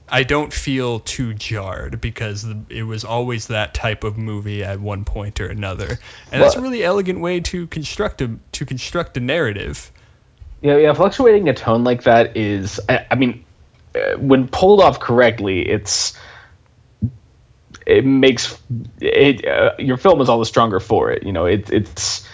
I 0.09 0.23
don't 0.23 0.53
feel 0.53 1.01
too 1.01 1.35
jarred 1.35 2.01
because 2.01 2.47
it 2.69 2.83
was 2.83 3.05
always 3.05 3.49
that 3.49 3.75
type 3.75 4.05
of 4.05 4.17
movie 4.17 4.63
at 4.63 4.81
one 4.81 5.05
point 5.05 5.41
or 5.41 5.47
another, 5.47 5.89
and 6.31 6.41
well, 6.41 6.43
that's 6.43 6.57
a 6.57 6.61
really 6.61 6.85
elegant 6.85 7.21
way 7.21 7.41
to 7.41 7.67
construct 7.67 8.21
a 8.23 8.37
to 8.53 8.67
construct 8.67 9.17
a 9.17 9.21
narrative. 9.21 9.91
Yeah, 10.61 10.77
yeah. 10.79 10.93
Fluctuating 10.95 11.49
a 11.49 11.55
tone 11.55 11.85
like 11.85 12.05
that 12.05 12.37
is, 12.37 12.81
I, 12.89 13.07
I 13.11 13.15
mean, 13.15 13.45
uh, 13.95 14.17
when 14.19 14.49
pulled 14.49 14.81
off 14.81 15.01
correctly, 15.01 15.69
it's 15.69 16.19
it 17.87 18.05
makes 18.05 18.59
it 19.01 19.47
uh, 19.47 19.73
your 19.79 19.97
film 19.97 20.21
is 20.21 20.29
all 20.29 20.39
the 20.39 20.47
stronger 20.47 20.81
for 20.81 21.13
it. 21.13 21.23
You 21.23 21.33
know, 21.33 21.47
it, 21.47 21.71
it's 21.71 22.27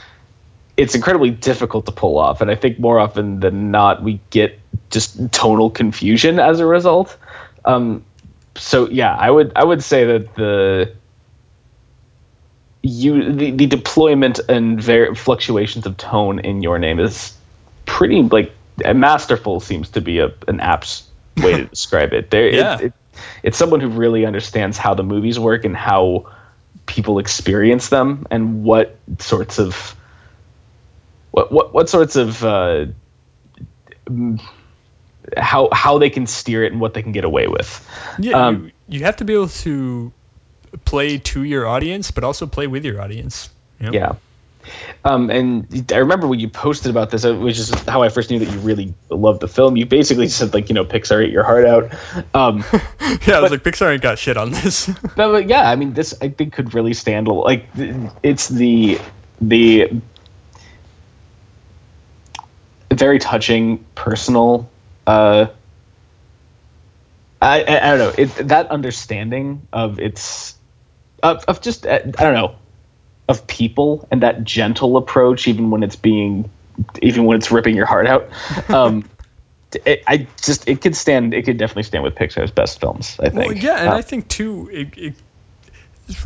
it's 0.77 0.95
incredibly 0.95 1.31
difficult 1.31 1.87
to 1.87 1.93
pull 1.93 2.19
off, 2.19 2.41
and 2.41 2.51
I 2.51 2.55
think 2.55 2.79
more 2.79 2.99
often 2.99 3.41
than 3.41 3.71
not 3.71 4.03
we 4.03 4.21
get 4.31 4.59
just 4.91 5.33
tonal 5.33 5.71
confusion 5.71 6.39
as 6.39 6.61
a 6.61 6.67
result. 6.67 7.17
Um, 7.65 8.05
so 8.57 8.89
yeah, 8.89 9.15
I 9.15 9.31
would 9.31 9.53
I 9.57 9.65
would 9.65 9.83
say 9.83 10.05
that 10.07 10.35
the 10.35 10.95
you 12.83 13.33
the, 13.33 13.51
the 13.53 13.67
deployment 13.67 14.41
and 14.49 14.83
fluctuations 15.17 15.87
of 15.87 15.97
tone 15.97 16.41
in 16.41 16.63
your 16.63 16.79
name 16.79 16.99
is 16.99 17.35
pretty 17.85 18.23
like 18.23 18.53
masterful 18.95 19.61
seems 19.61 19.91
to 19.91 20.01
be 20.01 20.19
a 20.19 20.33
an 20.49 20.61
apt 20.61 21.03
way 21.37 21.59
to 21.59 21.65
describe 21.71 22.13
it. 22.13 22.31
There, 22.31 22.49
yeah. 22.49 22.75
It, 22.77 22.85
it, 22.85 22.93
it's 23.43 23.59
someone 23.59 23.81
who 23.81 23.89
really 23.89 24.25
understands 24.25 24.79
how 24.79 24.95
the 24.95 25.03
movies 25.03 25.39
work 25.39 25.65
and 25.65 25.77
how 25.77 26.33
people 26.87 27.19
experience 27.19 27.89
them 27.89 28.27
and 28.31 28.65
what 28.65 28.97
sorts 29.19 29.59
of 29.59 29.95
what 31.31 31.53
what 31.53 31.75
what 31.75 31.89
sorts 31.89 32.17
of 32.17 32.43
uh, 32.45 32.87
how 35.37 35.69
how 35.73 35.99
they 35.99 36.11
can 36.11 36.27
steer 36.27 36.65
it 36.65 36.73
and 36.73 36.81
what 36.81 36.95
they 36.95 37.03
can 37.03 37.13
get 37.13 37.25
away 37.25 37.47
with. 37.49 37.89
Yeah, 38.19 38.47
um, 38.47 38.73
you, 38.89 38.99
you 38.99 39.05
have 39.05 39.17
to 39.17 39.25
be 39.25 39.35
able 39.35 39.49
to 39.49 40.13
play 40.85 41.19
to 41.19 41.43
your 41.43 41.67
audience, 41.67 42.11
but 42.11 42.25
also 42.25 42.47
play 42.47 42.67
with 42.67 42.85
your 42.85 43.01
audience. 43.01 43.51
You 43.79 43.87
know? 43.87 43.93
Yeah. 43.93 44.15
Um, 45.05 45.31
and 45.31 45.93
I 45.93 45.99
remember 45.99 46.27
when 46.27 46.41
you 46.41 46.49
posted 46.49 46.91
about 46.91 47.11
this, 47.11 47.25
which 47.25 47.59
is 47.59 47.71
how 47.85 48.03
I 48.03 48.09
first 48.09 48.31
knew 48.31 48.39
that 48.39 48.49
you 48.49 48.59
really 48.61 48.95
loved 49.11 49.41
the 49.41 49.49
film. 49.49 49.77
You 49.77 49.87
basically 49.87 50.29
said 50.29 50.55
like, 50.55 50.69
you 50.69 50.75
know, 50.75 50.85
Pixar 50.85 51.25
ate 51.25 51.33
your 51.33 51.45
heart 51.45 51.67
out. 51.67 51.93
Um, 52.35 52.65
yeah, 53.27 53.39
I 53.39 53.41
was 53.41 53.51
like, 53.51 53.65
Pixar 53.65 53.93
ain't 53.93 54.03
got 54.03 54.19
shit 54.19 54.37
on 54.37 54.51
this. 54.51 54.87
but, 55.03 55.17
but, 55.17 55.49
yeah, 55.49 55.69
I 55.69 55.77
mean, 55.77 55.93
this 55.93 56.15
I 56.21 56.29
think 56.29 56.53
could 56.53 56.75
really 56.75 56.95
stand 56.95 57.29
a 57.29 57.33
like 57.33 57.67
it's 58.23 58.49
the 58.49 59.01
the 59.41 60.01
very 62.93 63.19
touching, 63.19 63.85
personal. 63.95 64.71
Uh, 65.07 65.47
I, 67.41 67.63
I, 67.63 67.93
I 67.93 67.97
don't 67.97 67.99
know 67.99 68.15
it, 68.17 68.49
that 68.49 68.71
understanding 68.71 69.67
of 69.73 69.99
its 69.99 70.55
of, 71.23 71.45
of 71.47 71.61
just 71.61 71.87
uh, 71.87 72.01
I 72.05 72.25
don't 72.25 72.35
know 72.35 72.57
of 73.33 73.47
people 73.47 74.07
and 74.11 74.23
that 74.23 74.45
gentle 74.45 74.97
approach, 74.97 75.49
even 75.49 75.71
when 75.71 75.83
it's 75.83 75.97
being, 75.97 76.49
even 77.03 77.25
when 77.25 77.39
it's 77.39 77.51
ripping 77.51 77.75
your 77.75 77.87
heart 77.87 78.07
out. 78.07 78.29
Um, 78.69 79.09
it, 79.87 80.03
I 80.07 80.29
just 80.43 80.69
it 80.69 80.83
could 80.83 80.95
stand. 80.95 81.35
It 81.35 81.43
could 81.45 81.57
definitely 81.57 81.85
stand 81.85 82.05
with 82.05 82.15
Pixar's 82.15 82.51
best 82.51 82.79
films. 82.79 83.17
I 83.19 83.31
think. 83.31 83.47
Well, 83.47 83.57
yeah, 83.57 83.79
and 83.79 83.89
um, 83.89 83.95
I 83.95 84.03
think 84.03 84.29
too, 84.29 84.69
it, 84.71 84.99
it, 84.99 85.15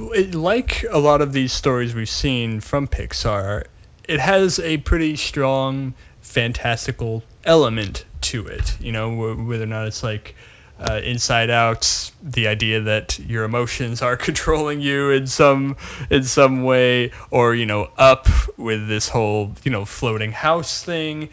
it, 0.01 0.35
like 0.35 0.85
a 0.91 0.99
lot 0.99 1.21
of 1.21 1.33
these 1.33 1.53
stories 1.53 1.95
we've 1.95 2.09
seen 2.09 2.61
from 2.61 2.89
Pixar, 2.89 3.67
it 4.09 4.19
has 4.19 4.59
a 4.59 4.79
pretty 4.79 5.15
strong 5.15 5.95
fantastical 6.23 7.23
element 7.45 8.05
to 8.23 8.47
it. 8.49 8.81
You 8.81 8.91
know, 8.91 9.35
whether 9.35 9.63
or 9.63 9.69
not 9.69 9.87
it's 9.87 10.03
like 10.03 10.35
uh, 10.79 11.01
Inside 11.03 11.51
Out, 11.51 12.11
the 12.23 12.49
idea 12.49 12.83
that 12.83 13.19
your 13.19 13.45
emotions 13.45 14.03
are 14.03 14.17
controlling 14.29 14.81
you 14.81 15.11
in 15.11 15.27
some 15.27 15.77
in 16.11 16.25
some 16.25 16.65
way, 16.65 17.13
or 17.31 17.55
you 17.55 17.67
know, 17.67 17.89
Up 17.97 18.29
with 18.57 18.89
this 18.89 19.09
whole 19.09 19.53
you 19.65 19.71
know 19.71 19.85
floating 19.85 20.33
house 20.33 20.83
thing. 20.83 21.31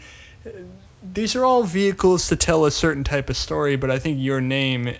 These 1.12 1.36
are 1.36 1.44
all 1.44 1.62
vehicles 1.62 2.28
to 2.28 2.36
tell 2.36 2.64
a 2.64 2.70
certain 2.70 3.04
type 3.04 3.28
of 3.28 3.36
story, 3.36 3.76
but 3.76 3.90
I 3.90 3.98
think 3.98 4.18
your 4.20 4.40
name, 4.40 4.94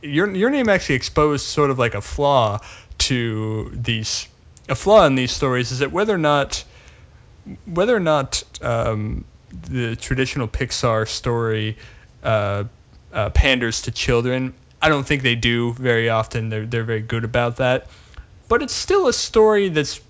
your 0.00 0.30
your 0.34 0.50
name 0.50 0.68
actually 0.68 0.96
exposed 0.96 1.46
sort 1.46 1.70
of 1.70 1.78
like 1.78 1.94
a 1.94 2.00
flaw 2.00 2.60
to 2.98 3.70
these 3.74 4.28
a 4.68 4.74
flaw 4.74 5.06
in 5.06 5.14
these 5.14 5.32
stories 5.32 5.72
is 5.72 5.80
that 5.80 5.92
whether 5.92 6.14
or 6.14 6.18
not 6.18 6.64
whether 7.66 7.94
or 7.94 8.00
not 8.00 8.42
um, 8.62 9.24
the 9.50 9.96
traditional 9.96 10.48
Pixar 10.48 11.06
story 11.06 11.76
uh, 12.22 12.64
uh, 13.12 13.30
panders 13.30 13.82
to 13.82 13.90
children. 13.90 14.54
I 14.80 14.88
don't 14.88 15.06
think 15.06 15.22
they 15.22 15.34
do 15.34 15.72
very 15.72 16.10
often. 16.10 16.48
They're 16.48 16.66
they're 16.66 16.84
very 16.84 17.02
good 17.02 17.24
about 17.24 17.56
that. 17.56 17.88
But 18.48 18.62
it's 18.62 18.74
still 18.74 19.08
a 19.08 19.12
story 19.12 19.68
that's 19.68 20.00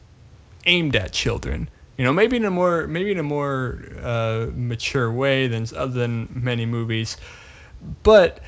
aimed 0.66 0.97
at 0.97 1.12
children. 1.12 1.68
You 1.97 2.05
know, 2.05 2.12
maybe 2.12 2.36
in 2.36 2.44
a 2.44 2.51
more 2.51 2.86
maybe 2.86 3.12
in 3.12 3.18
a 3.18 3.23
more 3.23 3.81
uh, 4.02 4.47
mature 4.55 5.10
way 5.10 5.48
than 5.48 5.66
other 5.74 5.93
than 5.93 6.28
many 6.35 6.66
movies. 6.66 7.16
But 8.02 8.40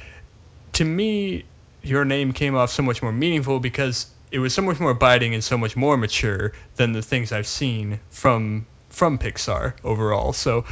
to 0.75 0.85
me, 0.85 1.45
your 1.83 2.05
name 2.05 2.33
came 2.33 2.55
off 2.55 2.71
so 2.71 2.83
much 2.83 3.03
more 3.03 3.13
meaningful 3.13 3.61
because 3.61 4.07
it 4.31 4.39
was 4.39 4.53
so 4.53 4.63
much 4.63 4.79
more 4.79 4.95
biting 4.95 5.35
and 5.35 5.43
so 5.43 5.57
much 5.57 5.77
more 5.77 5.97
mature 5.97 6.53
than 6.77 6.93
the 6.93 7.03
things 7.03 7.33
I've 7.33 7.47
seen 7.47 8.01
from 8.11 8.67
from 8.99 9.17
Pixar 9.17 9.75
overall. 9.85 10.33
So 10.33 10.65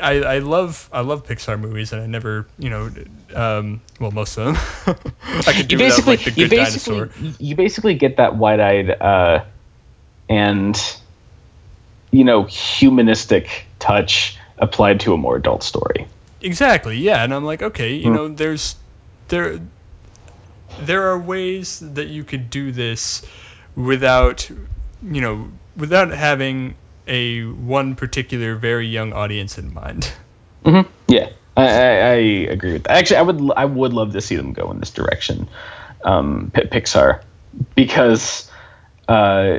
I, 0.00 0.22
I 0.22 0.38
love 0.38 0.88
I 0.92 1.00
love 1.00 1.26
Pixar 1.26 1.60
movies, 1.60 1.92
and 1.92 2.00
I 2.00 2.06
never 2.06 2.46
you 2.58 2.70
know 2.70 2.90
um, 3.34 3.82
well 4.00 4.12
most 4.12 4.38
of 4.38 4.54
them 4.54 4.96
I 5.22 5.52
could 5.52 5.68
do 5.68 5.74
you 5.74 5.78
basically, 5.78 5.82
without 5.82 6.06
like 6.06 6.24
the 6.24 6.30
good 6.30 6.38
you 6.38 6.48
basically, 6.48 6.98
dinosaur. 6.98 7.34
You 7.38 7.56
basically 7.56 7.94
get 7.94 8.16
that 8.18 8.36
wide 8.36 8.60
eyed 8.60 8.90
uh, 8.90 9.44
and 10.28 10.96
you 12.12 12.24
know 12.24 12.44
humanistic 12.44 13.66
touch 13.80 14.38
applied 14.56 15.00
to 15.00 15.12
a 15.12 15.16
more 15.16 15.36
adult 15.36 15.64
story. 15.64 16.06
Exactly. 16.40 16.98
Yeah, 16.98 17.24
and 17.24 17.34
I'm 17.34 17.44
like, 17.44 17.62
okay, 17.62 17.94
you 17.94 18.10
mm. 18.10 18.14
know, 18.14 18.28
there's 18.28 18.76
there 19.26 19.60
there 20.80 21.08
are 21.08 21.18
ways 21.18 21.80
that 21.80 22.06
you 22.06 22.22
could 22.22 22.50
do 22.50 22.70
this 22.70 23.26
without 23.74 24.48
you 25.02 25.20
know 25.20 25.48
without 25.76 26.10
having 26.10 26.76
a 27.08 27.44
one 27.44 27.94
particular 27.94 28.54
very 28.56 28.86
young 28.86 29.12
audience 29.12 29.58
in 29.58 29.72
mind. 29.72 30.12
Mm-hmm. 30.64 30.90
Yeah, 31.08 31.30
I, 31.56 31.62
I, 31.62 31.68
I, 31.68 32.14
agree 32.50 32.74
with 32.74 32.84
that. 32.84 32.96
Actually, 32.96 33.16
I 33.16 33.22
would 33.22 33.50
I 33.56 33.64
would 33.64 33.92
love 33.92 34.12
to 34.12 34.20
see 34.20 34.36
them 34.36 34.52
go 34.52 34.70
in 34.70 34.80
this 34.80 34.90
direction, 34.90 35.48
um, 36.04 36.50
Pixar, 36.54 37.22
because 37.74 38.50
uh, 39.08 39.58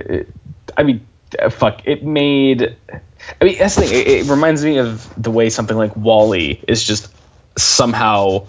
I 0.77 0.83
mean, 0.83 1.07
fuck, 1.49 1.85
it 1.85 2.03
made. 2.03 2.75
I 3.41 3.43
mean, 3.43 3.57
that's 3.57 3.75
the 3.75 3.81
thing. 3.81 3.93
It, 3.93 4.07
it 4.07 4.29
reminds 4.29 4.63
me 4.63 4.77
of 4.77 5.11
the 5.21 5.31
way 5.31 5.49
something 5.49 5.75
like 5.75 5.95
WALL-E 5.95 6.63
is 6.67 6.83
just 6.83 7.11
somehow 7.57 8.47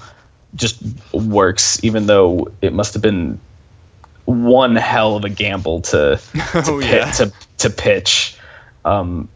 just 0.55 0.83
works, 1.13 1.83
even 1.83 2.07
though 2.07 2.53
it 2.61 2.73
must 2.73 2.95
have 2.95 3.03
been 3.03 3.41
one 4.25 4.77
hell 4.77 5.17
of 5.17 5.25
a 5.25 5.29
gamble 5.29 5.81
to 5.83 6.21
to, 6.21 6.21
oh, 6.67 6.79
yeah. 6.79 7.11
to, 7.11 7.33
to 7.59 7.71
pitch 7.71 8.37
um, 8.85 9.29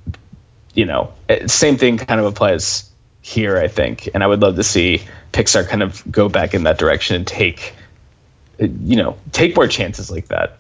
you 0.75 0.87
know, 0.87 1.13
same 1.47 1.77
thing 1.77 1.99
kind 1.99 2.21
of 2.21 2.27
applies 2.27 2.91
here, 3.23 3.57
I 3.59 3.69
think. 3.69 4.09
And 4.13 4.23
I 4.23 4.27
would 4.27 4.41
love 4.41 4.57
to 4.57 4.63
see 4.63 5.03
Pixar 5.33 5.69
kind 5.69 5.83
of 5.83 6.03
go 6.11 6.29
back 6.29 6.55
in 6.55 6.65
that 6.65 6.79
direction 6.79 7.17
and 7.17 7.27
take, 7.27 7.75
you 8.59 8.97
know, 8.97 9.17
take 9.33 9.57
more 9.57 9.69
chances 9.69 10.11
like 10.11 10.29
that, 10.29 10.59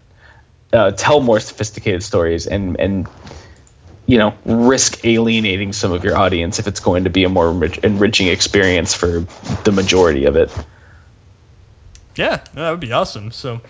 uh, 0.72 0.90
tell 0.92 1.20
more 1.20 1.40
sophisticated 1.40 2.02
stories, 2.02 2.46
and 2.46 2.80
and 2.80 3.08
you 4.06 4.18
know, 4.18 4.34
risk 4.44 5.04
alienating 5.04 5.72
some 5.72 5.92
of 5.92 6.04
your 6.04 6.16
audience 6.16 6.58
if 6.58 6.66
it's 6.66 6.80
going 6.80 7.04
to 7.04 7.10
be 7.10 7.24
a 7.24 7.28
more 7.28 7.50
enrich- 7.50 7.78
enriching 7.78 8.28
experience 8.28 8.94
for 8.94 9.20
the 9.64 9.72
majority 9.72 10.26
of 10.26 10.36
it. 10.36 10.52
Yeah, 12.14 12.44
that 12.54 12.70
would 12.70 12.80
be 12.80 12.92
awesome. 12.92 13.30
So, 13.32 13.60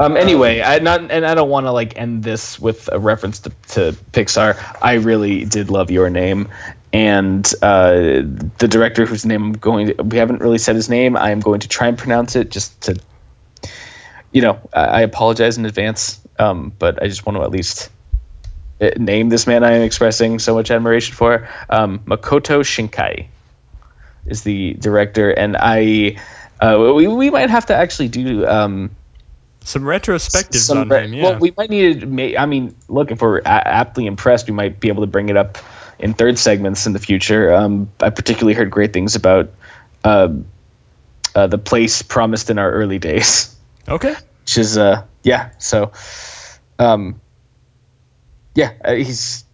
Um, 0.00 0.16
anyway, 0.16 0.62
I 0.62 0.78
not 0.78 1.10
and 1.10 1.26
I 1.26 1.34
don't 1.34 1.50
want 1.50 1.66
to 1.66 1.72
like 1.72 1.98
end 1.98 2.22
this 2.22 2.58
with 2.58 2.88
a 2.90 2.98
reference 2.98 3.40
to, 3.40 3.50
to 3.68 3.92
Pixar. 4.12 4.56
I 4.80 4.94
really 4.94 5.44
did 5.44 5.68
love 5.68 5.90
Your 5.90 6.08
Name, 6.08 6.48
and 6.90 7.46
uh, 7.60 7.92
the 7.92 8.66
director 8.66 9.04
whose 9.04 9.26
name 9.26 9.42
I'm 9.42 9.52
going 9.52 9.88
to, 9.88 10.02
we 10.02 10.16
haven't 10.16 10.40
really 10.40 10.56
said 10.56 10.74
his 10.74 10.88
name. 10.88 11.18
I 11.18 11.32
am 11.32 11.40
going 11.40 11.60
to 11.60 11.68
try 11.68 11.88
and 11.88 11.98
pronounce 11.98 12.34
it 12.34 12.50
just 12.50 12.80
to, 12.84 12.98
you 14.32 14.40
know, 14.40 14.70
I, 14.72 15.02
apologize 15.02 15.58
in 15.58 15.66
advance. 15.66 16.18
Um, 16.38 16.72
but 16.78 17.02
I 17.02 17.06
just 17.06 17.26
want 17.26 17.36
to 17.36 17.42
at 17.42 17.50
least 17.50 17.90
uh, 18.80 18.92
name 18.96 19.28
this 19.28 19.46
man 19.46 19.64
I 19.64 19.72
am 19.72 19.82
expressing 19.82 20.38
so 20.38 20.54
much 20.54 20.70
admiration 20.70 21.14
for. 21.14 21.46
Um, 21.68 21.98
Makoto 22.06 22.62
Shinkai 22.62 23.26
is 24.24 24.44
the 24.44 24.72
director, 24.72 25.30
and 25.30 25.58
I. 25.60 26.16
Uh, 26.58 26.92
we, 26.94 27.06
we 27.06 27.30
might 27.30 27.50
have 27.50 27.66
to 27.66 27.74
actually 27.74 28.08
do 28.08 28.46
um, 28.46 28.90
some 29.64 29.82
retrospectives 29.82 30.66
some 30.66 30.78
on 30.78 30.88
re- 30.88 31.04
him. 31.04 31.14
Yeah. 31.14 31.22
Well, 31.22 31.38
we 31.38 31.52
might 31.56 31.70
need 31.70 32.00
to. 32.00 32.06
ma- 32.06 32.38
I 32.38 32.46
mean, 32.46 32.74
look, 32.88 33.10
if 33.10 33.20
we're 33.20 33.38
a- 33.38 33.46
aptly 33.46 34.06
impressed, 34.06 34.46
we 34.46 34.54
might 34.54 34.80
be 34.80 34.88
able 34.88 35.02
to 35.02 35.06
bring 35.06 35.28
it 35.28 35.36
up 35.36 35.58
in 35.98 36.14
third 36.14 36.38
segments 36.38 36.86
in 36.86 36.92
the 36.92 36.98
future. 36.98 37.52
Um, 37.52 37.90
I 38.00 38.10
particularly 38.10 38.54
heard 38.54 38.70
great 38.70 38.92
things 38.92 39.16
about 39.16 39.50
uh, 40.02 40.28
uh, 41.34 41.46
the 41.46 41.58
place 41.58 42.02
promised 42.02 42.50
in 42.50 42.58
our 42.58 42.70
early 42.70 42.98
days, 42.98 43.54
okay. 43.88 44.14
which 44.42 44.58
is 44.58 44.78
uh, 44.78 45.04
yeah. 45.22 45.50
So, 45.58 45.92
um, 46.78 47.20
yeah, 48.54 48.72
uh, 48.84 48.94
he's 48.94 49.44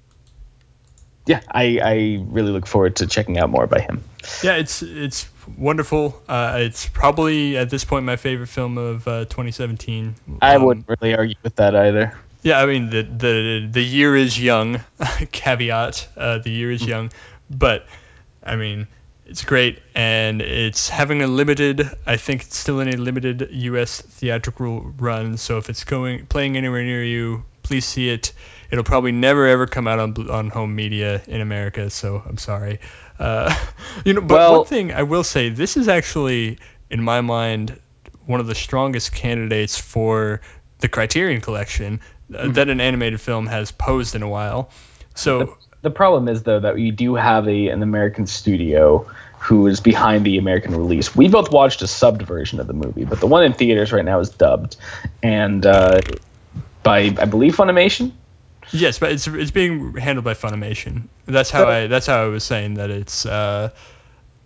yeah. 1.26 1.40
I 1.50 1.78
I 1.82 2.24
really 2.26 2.50
look 2.52 2.66
forward 2.66 2.96
to 2.96 3.06
checking 3.06 3.38
out 3.38 3.50
more 3.50 3.66
by 3.66 3.80
him. 3.80 4.02
Yeah, 4.42 4.56
it's 4.56 4.82
it's 4.82 5.28
wonderful. 5.56 6.20
Uh, 6.28 6.58
it's 6.60 6.88
probably 6.88 7.56
at 7.56 7.70
this 7.70 7.84
point 7.84 8.04
my 8.04 8.16
favorite 8.16 8.48
film 8.48 8.78
of 8.78 9.06
uh, 9.06 9.24
2017. 9.26 10.14
I 10.40 10.56
Um, 10.56 10.64
wouldn't 10.64 10.88
really 10.88 11.14
argue 11.14 11.36
with 11.42 11.56
that 11.56 11.74
either. 11.76 12.16
Yeah, 12.42 12.60
I 12.60 12.66
mean 12.66 12.90
the 12.90 13.02
the 13.02 13.68
the 13.70 13.82
year 13.82 14.16
is 14.16 14.40
young. 14.40 14.80
Caveat: 15.32 16.08
uh, 16.16 16.38
the 16.38 16.50
year 16.50 16.70
is 16.70 16.84
young, 16.86 17.10
but 17.50 17.86
I 18.42 18.56
mean 18.56 18.86
it's 19.26 19.44
great, 19.44 19.80
and 19.94 20.40
it's 20.40 20.88
having 20.88 21.22
a 21.22 21.26
limited. 21.26 21.88
I 22.06 22.16
think 22.16 22.42
it's 22.42 22.56
still 22.56 22.78
in 22.80 22.88
a 22.88 22.96
limited 22.96 23.48
U.S. 23.50 24.00
theatrical 24.00 24.94
run. 24.98 25.36
So 25.36 25.58
if 25.58 25.68
it's 25.68 25.82
going 25.82 26.26
playing 26.26 26.56
anywhere 26.56 26.84
near 26.84 27.02
you, 27.02 27.44
please 27.64 27.84
see 27.84 28.08
it. 28.08 28.32
It'll 28.70 28.84
probably 28.84 29.12
never 29.12 29.46
ever 29.46 29.66
come 29.66 29.86
out 29.86 29.98
on 29.98 30.30
on 30.30 30.48
home 30.50 30.74
media 30.74 31.22
in 31.26 31.40
America. 31.40 31.90
So 31.90 32.22
I'm 32.26 32.38
sorry. 32.38 32.80
Uh, 33.18 33.54
you 34.04 34.14
know, 34.14 34.20
but 34.20 34.34
Well- 34.34 34.58
one 34.58 34.66
thing 34.66 34.92
I 34.92 35.02
will 35.04 35.24
say, 35.24 35.48
this 35.48 35.76
is 35.76 35.88
actually 35.88 36.58
in 36.90 37.02
my 37.02 37.20
mind 37.20 37.78
one 38.26 38.40
of 38.40 38.46
the 38.46 38.54
strongest 38.54 39.12
candidates 39.12 39.78
for 39.78 40.40
the 40.80 40.88
Criterion 40.88 41.40
Collection 41.40 42.00
uh, 42.34 42.48
that 42.48 42.68
an 42.68 42.80
animated 42.80 43.20
film 43.20 43.46
has 43.46 43.70
posed 43.70 44.14
in 44.14 44.22
a 44.22 44.28
while. 44.28 44.70
So 45.14 45.56
The 45.82 45.90
problem 45.90 46.28
is 46.28 46.42
though 46.42 46.60
that 46.60 46.78
you 46.78 46.92
do 46.92 47.14
have 47.14 47.48
a 47.48 47.68
an 47.68 47.82
American 47.82 48.26
studio 48.26 49.08
who 49.38 49.66
is 49.68 49.80
behind 49.80 50.26
the 50.26 50.38
American 50.38 50.74
release. 50.74 51.14
We 51.14 51.28
both 51.28 51.52
watched 51.52 51.82
a 51.82 51.84
subbed 51.84 52.22
version 52.22 52.58
of 52.58 52.66
the 52.66 52.72
movie, 52.72 53.04
but 53.04 53.20
the 53.20 53.26
one 53.28 53.44
in 53.44 53.52
theaters 53.52 53.92
right 53.92 54.04
now 54.04 54.18
is 54.18 54.30
dubbed, 54.30 54.76
and 55.22 55.64
uh, 55.64 56.00
by 56.82 57.14
I 57.18 57.26
believe 57.26 57.54
Funimation. 57.56 58.12
Yes, 58.72 58.98
but 58.98 59.12
it's 59.12 59.26
it's 59.26 59.50
being 59.50 59.96
handled 59.96 60.24
by 60.24 60.34
Funimation. 60.34 61.08
That's 61.26 61.50
how 61.50 61.66
I 61.66 61.86
that's 61.86 62.06
how 62.06 62.24
I 62.24 62.26
was 62.28 62.44
saying 62.44 62.74
that 62.74 62.90
it's 62.90 63.26
uh, 63.26 63.70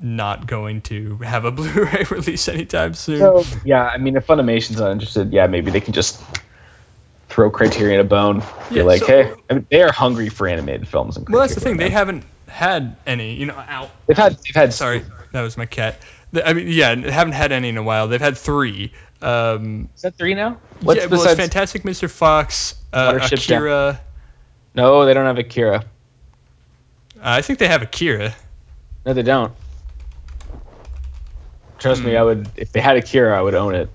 not 0.00 0.46
going 0.46 0.82
to 0.82 1.16
have 1.18 1.44
a 1.44 1.50
Blu-ray 1.52 2.04
release 2.10 2.48
anytime 2.48 2.94
soon. 2.94 3.18
So 3.18 3.44
yeah, 3.64 3.84
I 3.84 3.98
mean, 3.98 4.16
if 4.16 4.26
Funimation's 4.26 4.78
not 4.78 4.92
interested, 4.92 5.32
yeah, 5.32 5.46
maybe 5.46 5.70
they 5.70 5.80
can 5.80 5.92
just 5.92 6.20
throw 7.28 7.50
Criterion 7.50 8.00
a 8.00 8.04
bone. 8.04 8.40
Be 8.68 8.76
Yeah, 8.76 8.82
like, 8.82 9.00
so- 9.00 9.06
hey, 9.06 9.34
I 9.48 9.54
mean, 9.54 9.66
they 9.70 9.82
are 9.82 9.92
hungry 9.92 10.28
for 10.28 10.48
animated 10.48 10.88
films. 10.88 11.16
And 11.16 11.28
well, 11.28 11.42
that's 11.42 11.54
the 11.54 11.60
thing. 11.60 11.76
They 11.76 11.90
haven't 11.90 12.24
had 12.48 12.96
any. 13.06 13.34
You 13.34 13.46
know, 13.46 13.64
out. 13.68 13.90
they've 14.06 14.16
had 14.16 14.32
they've 14.32 14.54
had 14.54 14.72
Sorry, 14.72 15.04
that 15.32 15.42
was 15.42 15.56
my 15.56 15.66
cat. 15.66 16.00
I 16.44 16.52
mean, 16.52 16.68
yeah, 16.68 16.94
they 16.94 17.10
haven't 17.10 17.32
had 17.32 17.50
any 17.50 17.70
in 17.70 17.76
a 17.76 17.82
while. 17.82 18.06
They've 18.08 18.20
had 18.20 18.38
three. 18.38 18.92
Um, 19.20 19.88
Is 19.96 20.02
that 20.02 20.16
three 20.16 20.34
now? 20.34 20.50
yeah, 20.50 20.56
well, 20.82 20.94
besides? 20.94 21.32
it's 21.32 21.40
Fantastic 21.40 21.82
Mr. 21.82 22.08
Fox, 22.08 22.76
uh, 22.92 23.12
Watership 23.14 23.46
Down. 23.46 23.98
No, 24.74 25.04
they 25.04 25.14
don't 25.14 25.26
have 25.26 25.38
Akira. 25.38 25.84
I 27.22 27.42
think 27.42 27.58
they 27.58 27.68
have 27.68 27.82
Akira. 27.82 28.34
No, 29.04 29.12
they 29.12 29.22
don't. 29.22 29.52
Trust 31.78 32.00
Hmm. 32.02 32.08
me, 32.08 32.16
I 32.16 32.22
would. 32.22 32.48
If 32.56 32.72
they 32.72 32.80
had 32.80 32.96
Akira, 32.96 33.36
I 33.38 33.40
would 33.42 33.54
own 33.54 33.74
it. 33.74 33.88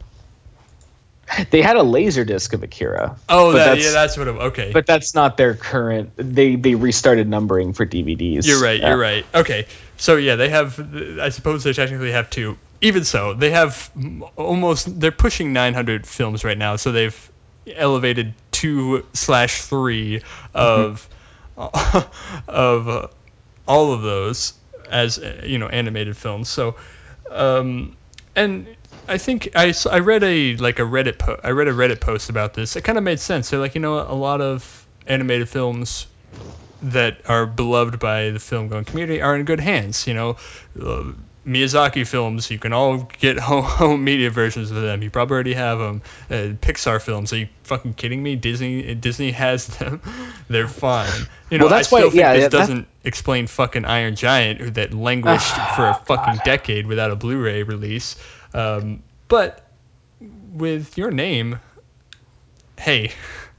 They 1.49 1.61
had 1.64 1.76
a 1.76 1.81
laser 1.84 2.23
disc 2.23 2.53
of 2.53 2.61
Akira. 2.61 3.18
Oh, 3.27 3.52
that, 3.53 3.65
that's- 3.65 3.84
yeah, 3.84 3.91
that's 3.91 4.15
what. 4.18 4.27
It, 4.27 4.31
okay. 4.31 4.72
But 4.72 4.85
that's 4.85 5.15
not 5.15 5.38
their 5.38 5.56
current. 5.56 6.11
They 6.18 6.56
they 6.56 6.76
restarted 6.76 7.27
numbering 7.27 7.73
for 7.73 7.85
DVDs. 7.85 8.45
You're 8.47 8.61
right. 8.61 8.80
Yeah. 8.80 8.89
You're 8.89 8.97
right. 8.99 9.26
Okay. 9.34 9.65
So 9.97 10.18
yeah, 10.18 10.35
they 10.35 10.49
have. 10.49 10.80
I 11.19 11.30
suppose 11.30 11.64
they 11.64 11.73
technically 11.73 12.11
have 12.11 12.30
two. 12.30 12.57
Even 12.81 13.03
so, 13.06 13.34
they 13.34 13.49
have 13.52 13.89
almost. 14.35 14.99
They're 14.99 15.11
pushing 15.11 15.52
900 15.53 16.06
films 16.06 16.43
right 16.43 16.57
now. 16.57 16.76
So 16.76 16.91
they've 16.91 17.31
elevated 17.73 18.33
two 18.51 19.05
slash 19.13 19.61
three 19.61 20.21
of 20.53 21.07
of 21.57 22.89
uh, 22.89 23.07
all 23.67 23.93
of 23.93 24.01
those 24.01 24.53
as 24.89 25.19
uh, 25.19 25.41
you 25.45 25.57
know 25.57 25.67
animated 25.67 26.17
films. 26.17 26.49
So 26.49 26.75
um, 27.31 27.95
and 28.35 28.75
I 29.07 29.17
think 29.17 29.49
I, 29.55 29.73
I 29.89 29.99
read 29.99 30.23
a 30.23 30.57
like 30.57 30.79
a 30.79 30.83
Reddit 30.83 31.19
po- 31.19 31.39
I 31.43 31.51
read 31.51 31.67
a 31.67 31.73
Reddit 31.73 32.01
post 32.01 32.29
about 32.29 32.53
this. 32.53 32.75
It 32.75 32.83
kind 32.83 32.97
of 32.97 33.03
made 33.03 33.19
sense. 33.19 33.49
They're 33.49 33.59
like 33.59 33.75
you 33.75 33.81
know 33.81 33.99
a 33.99 34.15
lot 34.15 34.41
of 34.41 34.87
animated 35.07 35.49
films 35.49 36.07
that 36.81 37.21
are 37.27 37.45
beloved 37.45 37.99
by 37.99 38.31
the 38.31 38.39
film 38.39 38.67
going 38.67 38.85
community 38.85 39.21
are 39.21 39.35
in 39.35 39.45
good 39.45 39.59
hands. 39.59 40.07
You 40.07 40.13
know, 40.13 40.37
uh, 40.81 41.11
Miyazaki 41.45 42.07
films, 42.07 42.49
you 42.49 42.57
can 42.57 42.73
all 42.73 42.97
get 43.19 43.38
home, 43.38 43.63
home 43.81 44.03
media 44.03 44.30
versions 44.31 44.72
of 44.72 44.81
them. 44.81 45.03
You 45.03 45.09
probably 45.11 45.34
already 45.35 45.53
have 45.53 45.77
them. 45.80 46.01
Uh, 46.30 46.34
Pixar 46.59 46.99
films, 47.01 47.31
are 47.34 47.38
you 47.38 47.47
fucking 47.63 47.93
kidding 47.93 48.22
me? 48.23 48.35
Disney 48.35 48.95
Disney 48.95 49.31
has 49.31 49.67
them. 49.77 50.01
They're 50.49 50.67
fine. 50.67 51.09
You 51.51 51.59
know, 51.59 51.65
Well, 51.65 51.69
that's 51.73 51.88
I 51.93 51.97
still 51.97 51.97
why- 51.99 52.01
think 52.11 52.15
yeah, 52.15 52.34
this 52.34 52.41
yeah, 52.41 52.47
that- 52.49 52.57
doesn't 52.57 52.88
explain 53.03 53.47
fucking 53.47 53.85
Iron 53.85 54.15
Giant 54.15 54.59
who- 54.61 54.69
that 54.72 54.93
languished 54.93 55.53
for 55.76 55.88
a 55.89 55.93
fucking 56.05 56.39
decade 56.43 56.88
without 56.88 57.11
a 57.11 57.15
Blu-ray 57.15 57.63
release. 57.63 58.15
Um, 58.53 59.03
but 59.27 59.61
with 60.53 60.97
your 60.97 61.11
name, 61.11 61.59
hey, 62.80 63.11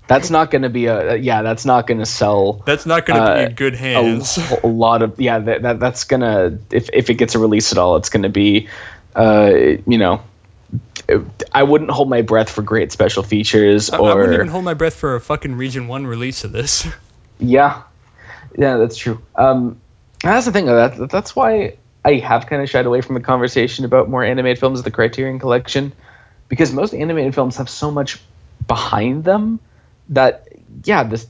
That's 0.08 0.30
not 0.30 0.50
going 0.52 0.62
to 0.62 0.68
be 0.68 0.86
a. 0.86 1.16
Yeah, 1.16 1.42
that's 1.42 1.64
not 1.64 1.86
going 1.86 1.98
to 1.98 2.06
sell. 2.06 2.62
that's 2.64 2.86
not 2.86 3.06
going 3.06 3.20
to 3.20 3.26
be 3.34 3.40
Uh, 3.40 3.46
in 3.48 3.54
good 3.54 3.74
a, 3.74 3.76
hands. 3.76 4.38
a 4.62 4.66
lot 4.66 5.02
of 5.02 5.18
yeah 5.20 5.38
that, 5.40 5.62
that 5.62 5.80
that's 5.80 6.04
gonna 6.04 6.58
if, 6.70 6.90
if 6.92 7.10
it 7.10 7.14
gets 7.14 7.34
a 7.34 7.38
release 7.40 7.72
at 7.72 7.78
all 7.78 7.96
it's 7.96 8.08
gonna 8.08 8.28
be 8.28 8.68
uh 9.14 9.52
you 9.54 9.98
know 9.98 10.22
i 11.52 11.62
wouldn't 11.62 11.90
hold 11.90 12.08
my 12.08 12.22
breath 12.22 12.50
for 12.50 12.62
great 12.62 12.92
special 12.92 13.22
features 13.22 13.90
I- 13.90 13.98
or 13.98 14.10
I 14.10 14.14
wouldn't 14.14 14.34
even 14.34 14.48
hold 14.48 14.64
my 14.64 14.74
breath 14.74 14.94
for 14.94 15.14
a 15.16 15.20
fucking 15.20 15.54
Region 15.56 15.88
One 15.88 16.06
release 16.06 16.44
of 16.44 16.52
this. 16.52 16.86
yeah 17.38 17.82
yeah 18.56 18.76
that's 18.76 18.96
true 18.96 19.20
um 19.34 19.80
that's 20.22 20.46
the 20.46 20.52
thing 20.52 20.66
that 20.66 21.08
that's 21.10 21.34
why 21.36 21.76
i 22.04 22.14
have 22.14 22.46
kind 22.46 22.62
of 22.62 22.70
shied 22.70 22.86
away 22.86 23.00
from 23.00 23.14
the 23.14 23.20
conversation 23.20 23.84
about 23.84 24.08
more 24.08 24.24
animated 24.24 24.58
films 24.58 24.78
of 24.80 24.84
the 24.84 24.90
criterion 24.90 25.38
collection 25.38 25.92
because 26.48 26.72
most 26.72 26.94
animated 26.94 27.34
films 27.34 27.56
have 27.56 27.68
so 27.68 27.90
much 27.90 28.20
behind 28.66 29.24
them 29.24 29.60
that 30.10 30.48
yeah 30.84 31.02
this 31.04 31.26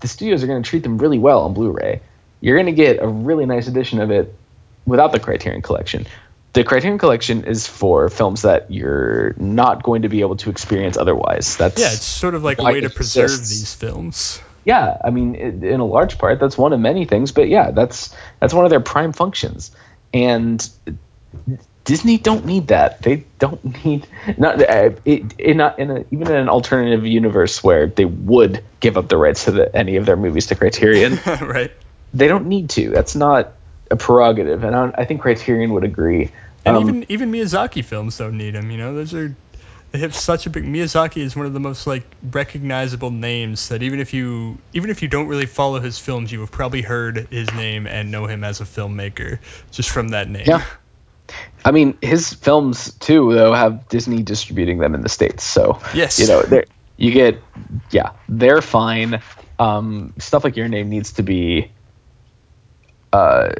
the 0.00 0.08
studios 0.08 0.42
are 0.42 0.46
going 0.46 0.62
to 0.62 0.68
treat 0.68 0.82
them 0.82 0.98
really 0.98 1.18
well 1.18 1.40
on 1.42 1.54
Blu-ray. 1.54 2.00
You're 2.40 2.56
going 2.56 2.66
to 2.66 2.72
get 2.72 3.02
a 3.02 3.06
really 3.08 3.46
nice 3.46 3.66
edition 3.66 4.00
of 4.00 4.10
it 4.10 4.34
without 4.86 5.12
the 5.12 5.18
Criterion 5.20 5.60
Collection. 5.62 6.06
The 6.52 6.64
Criterion 6.64 6.98
Collection 6.98 7.44
is 7.44 7.66
for 7.66 8.08
films 8.08 8.42
that 8.42 8.70
you're 8.70 9.34
not 9.36 9.82
going 9.82 10.02
to 10.02 10.08
be 10.08 10.20
able 10.20 10.36
to 10.36 10.50
experience 10.50 10.96
otherwise. 10.96 11.56
That's 11.56 11.80
yeah, 11.80 11.92
it's 11.92 12.04
sort 12.04 12.34
of 12.34 12.44
like 12.44 12.58
a 12.58 12.62
way 12.64 12.80
to 12.80 12.90
preserve 12.90 13.30
these 13.40 13.74
films. 13.74 14.40
yeah. 14.64 14.96
I 15.04 15.10
mean, 15.10 15.34
i- 15.36 15.66
in 15.66 15.80
a 15.80 15.84
large 15.84 16.16
part, 16.16 16.38
that's 16.40 16.56
one 16.56 16.72
of 16.72 16.80
many 16.80 17.04
things. 17.04 17.32
But 17.32 17.48
yeah, 17.48 17.72
that's 17.72 18.14
that's 18.40 18.54
one 18.54 18.64
of 18.64 18.70
their 18.70 18.80
prime 18.80 19.12
functions. 19.12 19.70
And 20.14 20.66
Disney 21.86 22.18
don't 22.18 22.44
need 22.44 22.66
that. 22.66 23.00
They 23.00 23.24
don't 23.38 23.84
need 23.84 24.06
not 24.36 24.60
uh, 24.60 24.90
it, 25.04 25.38
in 25.38 25.60
a, 25.60 25.74
in 25.78 25.90
a, 25.90 26.04
even 26.10 26.26
in 26.26 26.34
an 26.34 26.48
alternative 26.48 27.06
universe 27.06 27.62
where 27.62 27.86
they 27.86 28.04
would 28.04 28.62
give 28.80 28.96
up 28.96 29.08
the 29.08 29.16
rights 29.16 29.44
to 29.44 29.52
the, 29.52 29.74
any 29.74 29.94
of 29.96 30.04
their 30.04 30.16
movies 30.16 30.48
to 30.48 30.56
Criterion. 30.56 31.18
right. 31.40 31.70
they 32.12 32.26
don't 32.26 32.46
need 32.46 32.70
to. 32.70 32.90
That's 32.90 33.14
not 33.14 33.52
a 33.88 33.96
prerogative, 33.96 34.64
and 34.64 34.74
I, 34.74 34.92
I 34.98 35.04
think 35.04 35.20
Criterion 35.20 35.72
would 35.74 35.84
agree. 35.84 36.32
And 36.64 36.76
Um, 36.76 36.82
even 36.82 37.06
even 37.08 37.32
Miyazaki 37.32 37.84
films 37.84 38.18
don't 38.18 38.36
need 38.36 38.56
them. 38.56 38.72
You 38.72 38.78
know, 38.78 38.92
those 38.92 39.14
are 39.14 39.34
they 39.92 40.00
have 40.00 40.14
such 40.14 40.46
a 40.46 40.50
big 40.50 40.64
Miyazaki 40.64 41.18
is 41.18 41.36
one 41.36 41.46
of 41.46 41.52
the 41.52 41.60
most 41.60 41.86
like 41.86 42.02
recognizable 42.32 43.12
names 43.12 43.68
that 43.68 43.84
even 43.84 44.00
if 44.00 44.12
you 44.12 44.58
even 44.72 44.90
if 44.90 45.02
you 45.02 45.08
don't 45.08 45.28
really 45.28 45.46
follow 45.46 45.78
his 45.78 46.00
films, 46.00 46.32
you 46.32 46.40
have 46.40 46.50
probably 46.50 46.82
heard 46.82 47.28
his 47.30 47.52
name 47.54 47.86
and 47.86 48.10
know 48.10 48.26
him 48.26 48.42
as 48.42 48.60
a 48.60 48.64
filmmaker 48.64 49.38
just 49.70 49.90
from 49.90 50.08
that 50.08 50.28
name. 50.28 50.46
Yeah. 50.48 50.64
I 51.64 51.72
mean, 51.72 51.98
his 52.00 52.32
films 52.32 52.94
too, 52.94 53.32
though, 53.34 53.52
have 53.52 53.88
Disney 53.88 54.22
distributing 54.22 54.78
them 54.78 54.94
in 54.94 55.00
the 55.02 55.08
states. 55.08 55.44
So 55.44 55.80
Yes. 55.94 56.18
you 56.18 56.26
know, 56.26 56.62
you 56.96 57.12
get, 57.12 57.42
yeah, 57.90 58.12
they're 58.28 58.62
fine. 58.62 59.20
Um, 59.58 60.14
stuff 60.18 60.44
like 60.44 60.56
Your 60.56 60.68
Name 60.68 60.88
needs 60.88 61.14
to 61.14 61.22
be, 61.22 61.70
uh, 63.12 63.52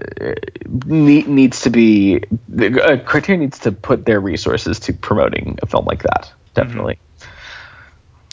need, 0.84 1.28
needs 1.28 1.62
to 1.62 1.70
be, 1.70 2.22
the 2.48 2.82
uh, 2.82 3.05
Criterion 3.05 3.40
needs 3.40 3.60
to 3.60 3.72
put 3.72 4.05
their 4.05 4.20
resources 4.20 4.80
to 4.80 4.93
promoting 4.93 5.59
a 5.62 5.66
film 5.66 5.86
like 5.86 6.02
that. 6.02 6.32
Definitely. 6.55 6.98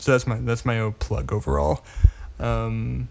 So 0.02 0.12
that's 0.12 0.28
my 0.28 0.38
that's 0.40 0.66
my 0.66 0.82
old 0.82 1.00
plug 1.00 1.32
overall. 1.32 1.82
Um, 2.38 3.08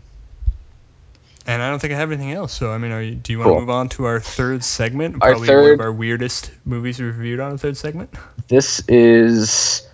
and 1.46 1.60
I 1.62 1.70
don't 1.70 1.78
think 1.80 1.92
I 1.92 1.96
have 1.96 2.10
anything 2.12 2.32
else. 2.32 2.52
So 2.52 2.70
I 2.70 2.78
mean, 2.78 2.92
are 2.92 3.02
you, 3.02 3.14
do 3.14 3.32
you 3.32 3.38
want 3.38 3.48
to 3.48 3.52
Cool. 3.52 3.60
move 3.60 3.70
on 3.70 3.88
to 3.90 4.04
our 4.04 4.20
third 4.20 4.62
segment? 4.64 5.16
Our 5.16 5.30
Probably 5.32 5.38
one 5.40 5.46
third- 5.48 5.74
of 5.74 5.80
our 5.80 5.92
weirdest 5.92 6.50
movies 6.64 6.98
we 7.00 7.06
reviewed 7.06 7.40
on 7.40 7.52
a 7.52 7.58
third 7.58 7.76
segment. 7.76 8.10
This 8.48 8.82
is 8.88 9.86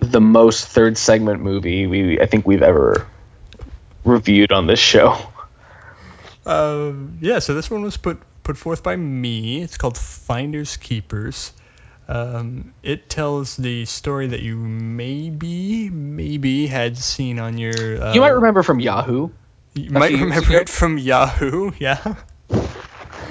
the 0.00 0.20
most 0.20 0.66
third 0.68 0.98
segment 0.98 1.40
movie 1.42 1.86
we 1.86 2.20
I 2.20 2.26
think 2.26 2.46
we've 2.46 2.62
ever 2.62 3.06
reviewed 4.04 4.52
on 4.52 4.66
this 4.66 4.78
show. 4.80 5.16
Uh, 6.46 6.92
yeah. 7.20 7.40
So 7.40 7.54
this 7.54 7.68
one 7.68 7.82
was 7.82 7.96
put 7.96 8.20
put 8.44 8.56
forth 8.56 8.84
by 8.84 8.94
me. 8.94 9.62
It's 9.62 9.76
called 9.76 9.98
Finders 9.98 10.76
Keepers. 10.76 11.52
Um, 12.06 12.72
it 12.84 13.08
tells 13.10 13.56
the 13.56 13.84
story 13.84 14.28
that 14.28 14.42
you 14.42 14.54
maybe 14.56 15.90
maybe 15.90 16.68
had 16.68 16.96
seen 16.98 17.40
on 17.40 17.58
your. 17.58 18.00
Uh, 18.00 18.14
you 18.14 18.20
might 18.20 18.28
remember 18.38 18.62
from 18.62 18.78
Yahoo. 18.78 19.30
You 19.76 19.90
might 19.90 20.12
remember 20.12 20.48
ago. 20.50 20.58
it 20.58 20.68
from 20.68 20.98
Yahoo. 20.98 21.72
Yeah. 21.78 22.14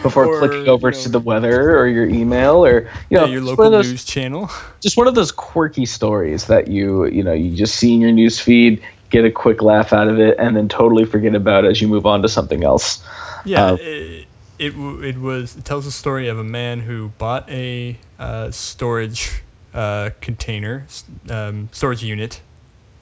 before 0.03 0.27
Or, 0.27 0.37
clicking 0.39 0.67
over 0.67 0.89
you 0.89 0.95
know- 0.95 1.01
to 1.03 1.09
the 1.09 1.19
weather 1.19 1.77
or 1.79 1.87
your 1.87 2.05
email 2.07 2.63
or 2.65 2.89
you 3.09 3.17
know 3.17 3.25
yeah, 3.25 3.31
your 3.31 3.41
local 3.41 3.63
one 3.65 3.73
of 3.73 3.79
those, 3.79 3.89
news 3.89 4.05
channel. 4.05 4.49
just 4.81 4.97
one 4.97 5.07
of 5.07 5.15
those 5.15 5.31
quirky 5.31 5.85
stories 5.85 6.45
that 6.47 6.67
you 6.67 7.05
you 7.05 7.23
know 7.23 7.33
you 7.33 7.55
just 7.55 7.75
see 7.75 7.93
in 7.93 8.01
your 8.01 8.11
news 8.11 8.39
feed 8.39 8.83
get 9.09 9.25
a 9.25 9.31
quick 9.31 9.61
laugh 9.63 9.93
out 9.93 10.07
of 10.07 10.19
it 10.19 10.37
and 10.37 10.55
then 10.55 10.67
totally 10.69 11.05
forget 11.05 11.33
about 11.33 11.65
as 11.65 11.81
you 11.81 11.87
move 11.87 12.05
on 12.05 12.21
to 12.21 12.29
something 12.29 12.63
else 12.63 13.03
Yeah, 13.45 13.71
Uh, 13.71 13.77
it, 13.79 14.27
it 14.59 14.73
it 15.03 15.17
was 15.17 15.55
it 15.55 15.65
tells 15.65 15.85
the 15.85 15.91
story 15.91 16.27
of 16.27 16.37
a 16.37 16.43
man 16.43 16.79
who 16.81 17.07
bought 17.17 17.49
a 17.49 17.97
uh, 18.19 18.51
storage 18.51 19.41
uh, 19.73 20.11
container, 20.21 20.85
um, 21.29 21.69
storage 21.71 22.03
unit 22.03 22.39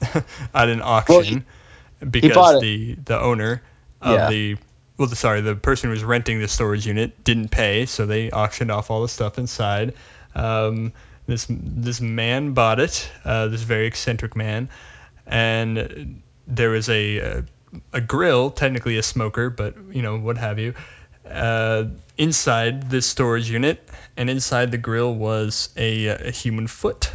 at 0.54 0.68
an 0.68 0.80
auction 0.82 1.44
because 2.08 2.60
the 2.60 2.94
the 3.04 3.20
owner 3.20 3.62
of 4.00 4.12
Yeah. 4.12 4.30
the 4.30 4.56
well, 4.96 5.08
the, 5.08 5.16
sorry, 5.16 5.40
the 5.40 5.56
person 5.56 5.88
who 5.88 5.94
was 5.94 6.04
renting 6.04 6.38
the 6.40 6.46
storage 6.46 6.86
unit 6.86 7.24
didn't 7.24 7.48
pay, 7.48 7.86
so 7.86 8.06
they 8.06 8.30
auctioned 8.30 8.70
off 8.70 8.90
all 8.90 9.02
the 9.02 9.08
stuff 9.08 9.38
inside. 9.38 9.94
Um, 10.34 10.92
this 11.26 11.46
this 11.48 12.00
man 12.00 12.52
bought 12.52 12.80
it, 12.80 13.10
uh, 13.24 13.48
this 13.48 13.62
very 13.62 13.86
eccentric 13.86 14.36
man, 14.36 14.68
and 15.26 16.22
there 16.46 16.70
was 16.70 16.88
a 16.88 17.20
uh, 17.20 17.42
a 17.92 18.00
grill, 18.00 18.50
technically 18.50 18.98
a 18.98 19.02
smoker, 19.02 19.50
but 19.50 19.74
you 19.90 20.02
know 20.02 20.18
what 20.18 20.36
have 20.38 20.58
you, 20.60 20.74
uh, 21.28 21.84
inside 22.16 22.88
this 22.88 23.06
storage 23.06 23.50
unit, 23.50 23.82
and 24.16 24.30
inside 24.30 24.70
the 24.70 24.78
grill 24.78 25.12
was 25.12 25.70
a, 25.76 26.06
a 26.06 26.30
human 26.30 26.66
foot. 26.68 27.10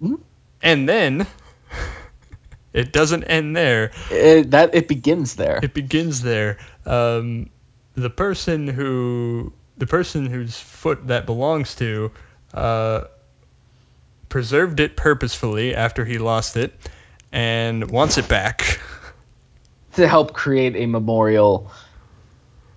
Hmm? 0.00 0.16
And 0.60 0.88
then 0.88 1.26
it 2.74 2.92
doesn't 2.92 3.24
end 3.24 3.56
there. 3.56 3.92
it, 4.10 4.50
that 4.50 4.74
it 4.74 4.88
begins 4.88 5.36
there 5.36 5.60
It 5.62 5.72
begins 5.72 6.20
there. 6.20 6.58
Um, 6.84 7.48
the 7.94 8.10
person 8.10 8.68
who 8.68 9.52
the 9.78 9.86
person 9.86 10.26
whose 10.26 10.58
foot 10.58 11.06
that 11.06 11.24
belongs 11.26 11.76
to 11.76 12.10
uh, 12.52 13.04
preserved 14.28 14.80
it 14.80 14.96
purposefully 14.96 15.74
after 15.74 16.04
he 16.04 16.18
lost 16.18 16.56
it 16.56 16.74
and 17.32 17.90
wants 17.90 18.18
it 18.18 18.28
back. 18.28 18.80
to 19.94 20.06
help 20.08 20.32
create 20.32 20.74
a 20.76 20.86
memorial 20.86 21.70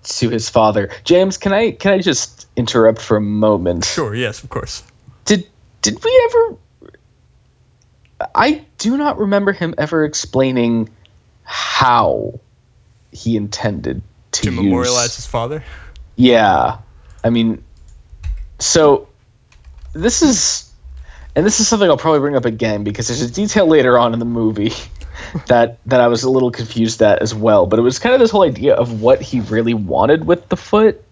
to 0.03 0.29
his 0.29 0.49
father 0.49 0.89
james 1.03 1.37
can 1.37 1.51
i 1.51 1.71
can 1.71 1.93
i 1.93 1.99
just 1.99 2.47
interrupt 2.55 3.01
for 3.01 3.17
a 3.17 3.21
moment 3.21 3.83
Sure, 3.83 4.15
yes, 4.15 4.43
of 4.43 4.49
course. 4.49 4.83
did 5.25 5.47
did 5.81 6.01
we 6.03 6.29
ever 6.29 6.57
i 8.35 8.65
do 8.77 8.97
not 8.97 9.19
remember 9.19 9.51
him 9.51 9.73
ever 9.77 10.03
explaining 10.05 10.89
how 11.43 12.39
he 13.11 13.35
intended 13.37 14.01
to, 14.31 14.41
To 14.43 14.51
use, 14.51 14.61
memorialize 14.63 15.15
his 15.15 15.25
father. 15.25 15.63
yeah 16.15 16.79
i 17.23 17.29
mean 17.29 17.63
so 18.59 19.07
this 19.93 20.21
is 20.21 20.71
and 21.35 21.45
this 21.45 21.59
is 21.59 21.67
something 21.67 21.89
i'll 21.89 21.97
probably 21.97 22.19
bring 22.19 22.35
up 22.35 22.45
again 22.45 22.83
because 22.83 23.07
there's 23.07 23.21
a 23.21 23.31
detail 23.31 23.65
later 23.67 23.97
on 23.97 24.13
in 24.13 24.19
the 24.19 24.25
movie 24.25 24.73
that 25.47 25.79
that 25.85 25.99
i 26.01 26.07
was 26.07 26.23
a 26.23 26.29
little 26.29 26.51
confused 26.51 27.01
at 27.01 27.21
as 27.21 27.33
well 27.33 27.65
but 27.65 27.79
it 27.79 27.83
was 27.83 27.99
kind 27.99 28.13
of 28.13 28.19
this 28.19 28.31
whole 28.31 28.43
idea 28.43 28.73
of 28.75 29.01
what 29.01 29.21
he 29.21 29.39
really 29.41 29.73
wanted 29.73 30.25
with 30.25 30.47
the 30.49 30.57
foot 30.57 31.03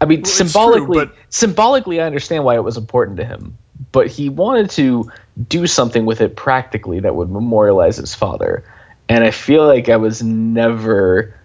i 0.00 0.04
mean 0.04 0.20
Well, 0.22 0.28
it's 0.30 0.36
true, 0.36 0.48
symbolically 0.48 1.04
but- 1.06 1.14
symbolically 1.30 2.00
i 2.00 2.04
understand 2.06 2.44
why 2.44 2.56
it 2.56 2.64
was 2.64 2.76
important 2.76 3.16
to 3.18 3.24
him 3.24 3.56
but 3.92 4.06
he 4.08 4.28
wanted 4.28 4.70
to 4.70 5.10
do 5.48 5.66
something 5.66 6.04
with 6.04 6.20
it 6.20 6.36
practically 6.36 7.00
that 7.00 7.14
would 7.14 7.30
memorialize 7.30 7.96
his 7.96 8.14
father 8.14 8.64
and 9.08 9.24
i 9.24 9.30
feel 9.30 9.66
like 9.66 9.88
i 9.88 9.96
was 9.96 10.22
never 10.22 11.38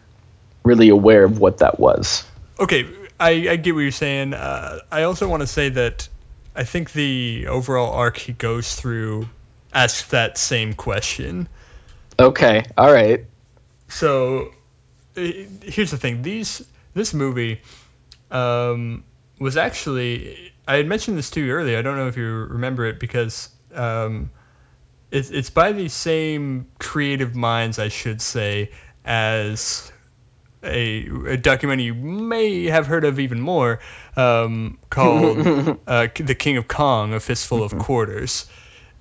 really 0.64 0.90
aware 0.90 1.24
of 1.24 1.40
what 1.40 1.60
that 1.60 1.80
was 1.80 2.26
Okay, 2.60 2.88
I, 3.20 3.30
I 3.50 3.56
get 3.58 3.76
what 3.76 3.82
you're 3.82 3.92
saying. 3.92 4.34
Uh, 4.34 4.80
I 4.92 5.04
also 5.04 5.28
want 5.28 5.42
to 5.42 5.48
say 5.48 5.70
that 5.70 6.08
I 6.56 6.64
think 6.64 6.92
the 6.92 7.48
overall 7.48 7.94
arc 7.94 8.18
he 8.18 8.34
goes 8.34 8.76
through 8.76 9.30
asks 9.74 10.10
that 10.10 10.38
same 10.38 10.74
question. 10.74 11.48
okay 12.20 12.64
all 12.78 12.92
right 12.92 13.26
So 13.90 14.52
here's 15.16 15.92
the 15.92 15.98
thing: 15.98 16.24
these 16.24 16.66
this 16.94 17.14
movie 17.14 17.62
um, 18.32 19.04
was 19.40 19.56
actually 19.56 20.52
I 20.68 20.78
had 20.78 20.88
mentioned 20.88 21.18
this 21.18 21.30
to 21.32 21.42
you 21.42 21.52
earlier. 21.52 21.78
I 21.78 21.82
don't 21.84 21.96
know 21.96 22.08
if 22.08 22.18
you 22.18 22.26
remember 22.26 22.86
it 22.86 23.00
because 23.00 23.50
um, 23.78 24.32
it's 25.12 25.30
it's 25.30 25.50
by 25.50 25.72
the 25.72 25.88
same 25.88 26.68
creative 26.80 27.36
minds, 27.36 27.80
I 27.80 27.88
should 27.88 28.22
say, 28.22 28.72
as 29.06 29.92
a, 30.64 31.08
a 31.28 31.38
documentary 31.38 31.86
you 31.86 31.94
may 31.94 32.66
have 32.66 32.88
heard 32.88 33.06
of 33.06 33.20
even 33.20 33.40
more 33.40 33.80
um, 34.16 34.80
called 34.90 35.80
uh, 35.88 36.08
The 36.16 36.36
King 36.36 36.58
of 36.58 36.68
Kong: 36.68 37.14
A 37.14 37.20
Fistful 37.20 37.64
of 37.64 37.78
Quarters, 37.78 38.48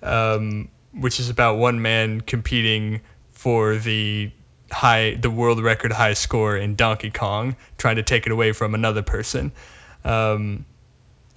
um, 0.02 0.68
which 0.92 1.18
is 1.18 1.28
about 1.28 1.56
one 1.56 1.82
man 1.82 2.20
competing 2.20 3.00
for 3.32 3.76
the 3.76 4.30
high 4.70 5.14
the 5.14 5.30
world 5.30 5.62
record 5.62 5.92
high 5.92 6.14
score 6.14 6.56
in 6.56 6.76
Donkey 6.76 7.10
Kong, 7.10 7.56
trying 7.78 7.96
to 7.96 8.02
take 8.02 8.26
it 8.26 8.32
away 8.32 8.52
from 8.52 8.74
another 8.74 9.02
person, 9.02 9.52
um, 10.04 10.64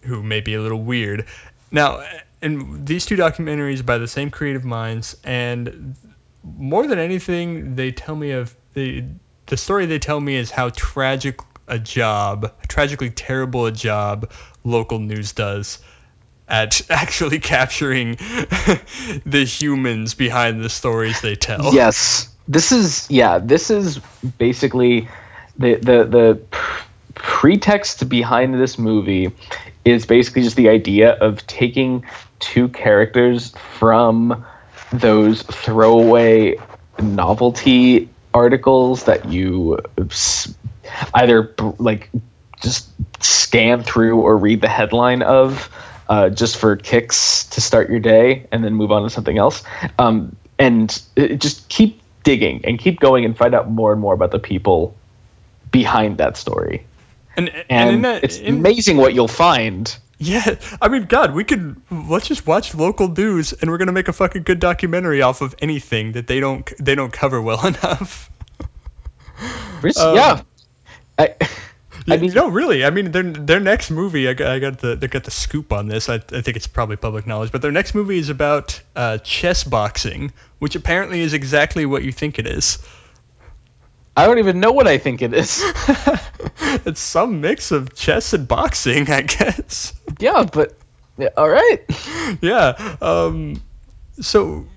who 0.02 0.22
may 0.22 0.42
be 0.42 0.54
a 0.54 0.62
little 0.62 0.82
weird. 0.82 1.26
Now, 1.72 2.04
and 2.42 2.86
these 2.86 3.06
two 3.06 3.18
documentaries 3.18 3.86
by 3.86 3.98
the 3.98 4.08
same 4.08 4.30
creative 4.30 4.64
minds, 4.64 5.18
and 5.24 5.96
more 6.44 6.88
than 6.88 7.00
anything, 7.00 7.76
they 7.76 7.92
tell 7.92 8.16
me 8.16 8.32
of 8.32 8.56
the 8.74 9.04
the 9.48 9.58
story 9.58 9.86
they 9.88 10.00
tell 10.00 10.20
me 10.20 10.36
is 10.36 10.52
how 10.52 10.70
tragic 10.70 11.40
a 11.68 11.80
job, 11.80 12.54
tragically 12.68 13.10
terrible 13.10 13.66
a 13.66 13.72
job 13.72 14.32
local 14.64 15.00
news 15.00 15.34
does 15.34 15.80
at 16.48 16.82
actually 16.90 17.40
capturing 17.40 18.16
the 19.26 19.46
humans 19.48 20.14
behind 20.14 20.64
the 20.64 20.70
stories 20.70 21.22
they 21.22 21.36
tell. 21.36 21.74
Yes, 21.74 22.30
this 22.48 22.72
is 22.72 23.10
yeah. 23.10 23.40
This 23.40 23.70
is 23.70 24.00
basically 24.38 25.08
the 25.58 25.76
the 25.76 26.04
the 26.06 26.42
pretext 27.16 28.08
behind 28.08 28.60
this 28.60 28.78
movie 28.80 29.32
is 29.86 30.06
basically 30.06 30.44
just 30.44 30.56
the 30.56 30.70
idea 30.70 31.12
of 31.12 31.46
taking 31.48 32.06
two 32.40 32.70
characters 32.70 33.54
from 33.78 34.46
those 34.92 35.42
throwaway 35.44 36.56
novelty 37.00 38.10
articles 38.34 39.06
that 39.06 39.30
you 39.30 39.80
either 41.14 41.54
like 41.78 42.10
just 42.62 42.90
scan 43.22 43.84
through 43.84 44.22
or 44.22 44.38
read 44.38 44.62
the 44.62 44.68
headline 44.68 45.22
of 45.22 45.70
uh, 46.08 46.30
just 46.30 46.58
for 46.58 46.76
kicks 46.76 47.46
to 47.46 47.62
start 47.62 47.90
your 47.90 48.00
day 48.00 48.48
and 48.52 48.64
then 48.64 48.74
move 48.74 48.92
on 48.92 49.04
to 49.04 49.10
something 49.10 49.38
else. 49.38 49.64
Um, 49.98 50.36
and 50.58 51.02
uh, 51.16 51.28
just 51.28 51.70
keep 51.70 52.02
digging 52.24 52.66
and 52.66 52.78
keep 52.80 53.00
going 53.00 53.26
and 53.26 53.38
find 53.38 53.54
out 53.54 53.70
more 53.70 53.92
and 53.92 54.02
more 54.02 54.14
about 54.14 54.32
the 54.32 54.40
people 54.40 54.96
behind 55.72 56.18
that 56.18 56.36
story. 56.36 56.86
And, 57.38 57.50
and, 57.50 57.66
and 57.70 57.90
in 57.92 58.02
that, 58.02 58.24
it's 58.24 58.38
in, 58.38 58.58
amazing 58.58 58.98
what 58.98 59.14
you'll 59.14 59.28
find 59.28 59.96
Yeah, 60.22 60.56
I 60.82 60.90
mean, 60.90 61.06
God, 61.06 61.34
we 61.34 61.46
could 61.46 61.82
let's 61.90 62.28
just 62.28 62.46
watch 62.46 62.76
local 62.76 63.08
news, 63.08 63.54
and 63.54 63.72
we're 63.72 63.78
gonna 63.78 63.94
make 63.94 64.10
a 64.10 64.14
fucking 64.14 64.44
good 64.44 64.60
documentary 64.60 65.22
off 65.22 65.42
of 65.42 65.56
anything 65.60 66.12
that 66.12 66.28
they 66.28 66.42
don't 66.42 66.70
they 66.78 66.94
don't 66.94 67.12
cover 67.12 67.42
well 67.42 67.66
enough. 67.66 68.30
Um, 69.98 70.16
yeah. 70.16 70.42
I, 71.18 71.36
I 72.08 72.18
mean, 72.18 72.34
no, 72.34 72.50
really. 72.50 72.84
I 72.84 72.90
mean, 72.90 73.12
their 73.12 73.24
their 73.24 73.60
next 73.62 73.92
movie, 73.92 74.28
I 74.28 74.34
got, 74.34 74.48
I 74.52 74.60
got 74.60 74.80
the 74.80 74.96
they 74.96 75.08
got 75.08 75.24
the 75.24 75.32
scoop 75.32 75.72
on 75.72 75.88
this. 75.88 76.10
I, 76.10 76.16
I 76.16 76.42
think 76.42 76.58
it's 76.58 76.68
probably 76.68 76.98
public 76.98 77.26
knowledge, 77.26 77.52
but 77.52 77.62
their 77.62 77.72
next 77.72 77.96
movie 77.96 78.20
is 78.20 78.30
about 78.30 78.82
uh, 78.98 79.20
chess 79.20 79.64
boxing, 79.64 80.34
which 80.60 80.76
apparently 80.76 81.22
is 81.22 81.34
exactly 81.34 81.86
what 81.86 82.04
you 82.04 82.12
think 82.12 82.40
it 82.40 82.48
is. 82.48 82.80
I 84.20 84.26
don't 84.26 84.40
even 84.40 84.60
know 84.60 84.74
what 84.74 84.86
I 84.86 84.98
think 84.98 85.22
it 85.22 85.34
is. 85.34 85.64
it's 86.86 87.00
some 87.00 87.40
mix 87.40 87.72
of 87.72 87.96
chess 87.96 88.34
and 88.34 88.46
boxing, 88.46 89.10
I 89.10 89.22
guess. 89.22 89.94
yeah, 90.20 90.44
but 90.44 90.78
yeah, 91.18 91.30
all 91.38 91.48
right. 91.48 91.80
yeah. 92.42 92.98
Um. 93.02 93.62
So, 94.20 94.68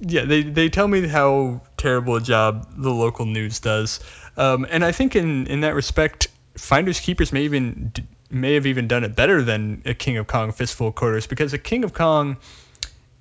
yeah, 0.00 0.26
they 0.26 0.42
they 0.42 0.68
tell 0.68 0.86
me 0.86 1.08
how 1.08 1.62
terrible 1.78 2.16
a 2.16 2.20
job 2.20 2.68
the 2.76 2.90
local 2.90 3.24
news 3.24 3.60
does. 3.60 4.00
Um, 4.36 4.66
and 4.68 4.84
I 4.84 4.92
think 4.92 5.16
in 5.16 5.46
in 5.46 5.62
that 5.62 5.74
respect, 5.74 6.28
Finders 6.58 7.00
Keepers 7.00 7.32
may 7.32 7.44
even 7.44 7.94
may 8.28 8.52
have 8.52 8.66
even 8.66 8.86
done 8.86 9.04
it 9.04 9.16
better 9.16 9.40
than 9.40 9.80
a 9.86 9.94
King 9.94 10.18
of 10.18 10.26
Kong 10.26 10.52
Fistful 10.52 10.88
of 10.88 10.94
Quarters 10.94 11.26
because 11.26 11.54
a 11.54 11.58
King 11.58 11.84
of 11.84 11.94
Kong 11.94 12.36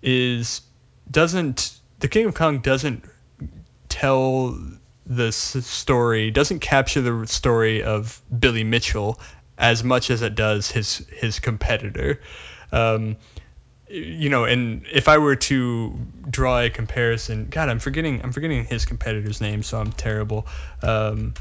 is 0.04 0.60
doesn't 1.10 1.72
the 2.00 2.10
King 2.10 2.26
of 2.26 2.34
Kong 2.34 2.60
doesn't 2.60 3.06
tell 3.88 4.60
the 5.10 5.32
story 5.32 6.30
doesn't 6.30 6.60
capture 6.60 7.02
the 7.02 7.26
story 7.26 7.84
of 7.84 8.22
Billy 8.38 8.64
Mitchell 8.64 9.20
as 9.58 9.84
much 9.84 10.12
as 10.12 10.22
it 10.22 10.36
does 10.36 10.70
his 10.72 10.98
his 11.12 11.40
competitor. 11.40 12.22
Um, 12.72 13.18
you 13.90 14.30
know, 14.30 14.46
and 14.46 14.86
if 14.94 15.08
I 15.08 15.18
were 15.18 15.36
to 15.36 16.00
draw 16.30 16.62
a 16.62 16.70
comparison, 16.70 17.48
God, 17.50 17.70
I'm 17.70 17.80
forgetting 17.80 18.22
I'm 18.24 18.32
forgetting 18.32 18.66
his 18.66 18.86
competitor's 18.86 19.42
name, 19.42 19.64
so 19.64 19.80
I'm 19.80 19.92
terrible. 19.92 20.46
Um, 20.84 21.34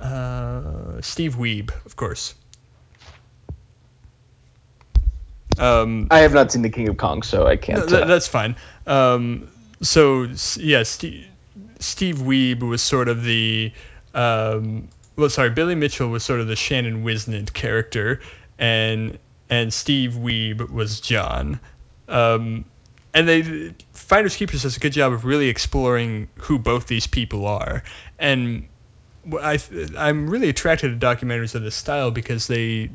uh, 0.00 1.02
Steve 1.02 1.36
Wiebe, 1.36 1.70
of 1.84 1.94
course. 1.94 2.34
Um, 5.58 6.08
I 6.10 6.20
have 6.20 6.32
not 6.32 6.50
seen 6.50 6.62
the 6.62 6.70
King 6.70 6.88
of 6.88 6.96
Kong, 6.96 7.22
so 7.22 7.46
I 7.46 7.56
can't. 7.56 7.86
Th- 7.86 8.02
uh, 8.02 8.06
that's 8.06 8.26
fine. 8.26 8.56
Um, 8.86 9.50
so 9.82 10.26
yeah, 10.56 10.84
Steve, 11.80 12.18
Wiebe 12.18 12.62
was 12.62 12.82
sort 12.82 13.08
of 13.08 13.24
the 13.24 13.72
um, 14.14 14.88
well, 15.16 15.30
sorry, 15.30 15.50
Billy 15.50 15.74
Mitchell 15.74 16.08
was 16.08 16.24
sort 16.24 16.40
of 16.40 16.46
the 16.46 16.56
Shannon 16.56 17.04
Whisnant 17.04 17.52
character, 17.52 18.20
and 18.58 19.18
and 19.48 19.72
Steve 19.72 20.12
Wiebe 20.12 20.70
was 20.70 21.00
John. 21.00 21.60
Um, 22.08 22.64
and 23.12 23.28
they 23.28 23.74
Finders 23.92 24.36
Keepers 24.36 24.62
does 24.62 24.76
a 24.76 24.80
good 24.80 24.92
job 24.92 25.12
of 25.12 25.24
really 25.24 25.48
exploring 25.48 26.28
who 26.36 26.58
both 26.58 26.86
these 26.86 27.06
people 27.06 27.46
are, 27.46 27.82
and 28.18 28.68
I 29.40 29.58
I'm 29.96 30.28
really 30.30 30.48
attracted 30.48 30.98
to 30.98 31.06
documentaries 31.06 31.54
of 31.54 31.62
this 31.62 31.74
style 31.74 32.10
because 32.10 32.46
they 32.46 32.90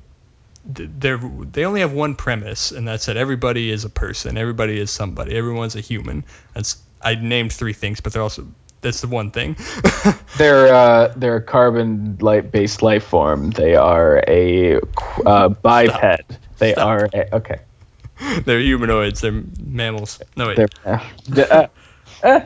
they're 0.66 1.18
they 1.18 1.66
only 1.66 1.82
have 1.82 1.94
one 1.94 2.16
premise, 2.16 2.72
and 2.72 2.88
that's 2.88 3.06
that 3.06 3.18
everybody 3.18 3.70
is 3.70 3.86
a 3.86 3.90
person, 3.90 4.38
everybody 4.38 4.80
is 4.80 4.90
somebody, 4.90 5.36
everyone's 5.36 5.76
a 5.76 5.82
human. 5.82 6.24
That's 6.54 6.78
I 7.02 7.16
named 7.16 7.54
three 7.54 7.74
things, 7.74 8.02
but 8.02 8.14
they're 8.14 8.22
also 8.22 8.48
that's 8.86 9.02
the 9.02 9.08
one 9.08 9.32
thing. 9.32 9.58
they're 10.38 10.74
uh, 10.74 11.14
they're 11.18 11.38
a 11.38 11.42
carbon 11.42 12.18
light 12.22 12.52
based 12.52 12.84
life 12.84 13.04
form. 13.04 13.50
They 13.50 13.76
are 13.76 14.24
a 14.28 14.80
uh, 15.26 15.50
biped. 15.50 15.96
Stop. 15.96 16.20
They 16.60 16.74
Stop. 16.74 16.88
are 16.88 17.10
a, 17.12 17.36
okay. 17.38 17.60
They're 18.46 18.60
humanoids. 18.60 19.22
They're 19.22 19.44
mammals. 19.60 20.22
No 20.38 20.48
wait. 20.48 20.58
They're, 20.58 21.72
uh, 22.24 22.42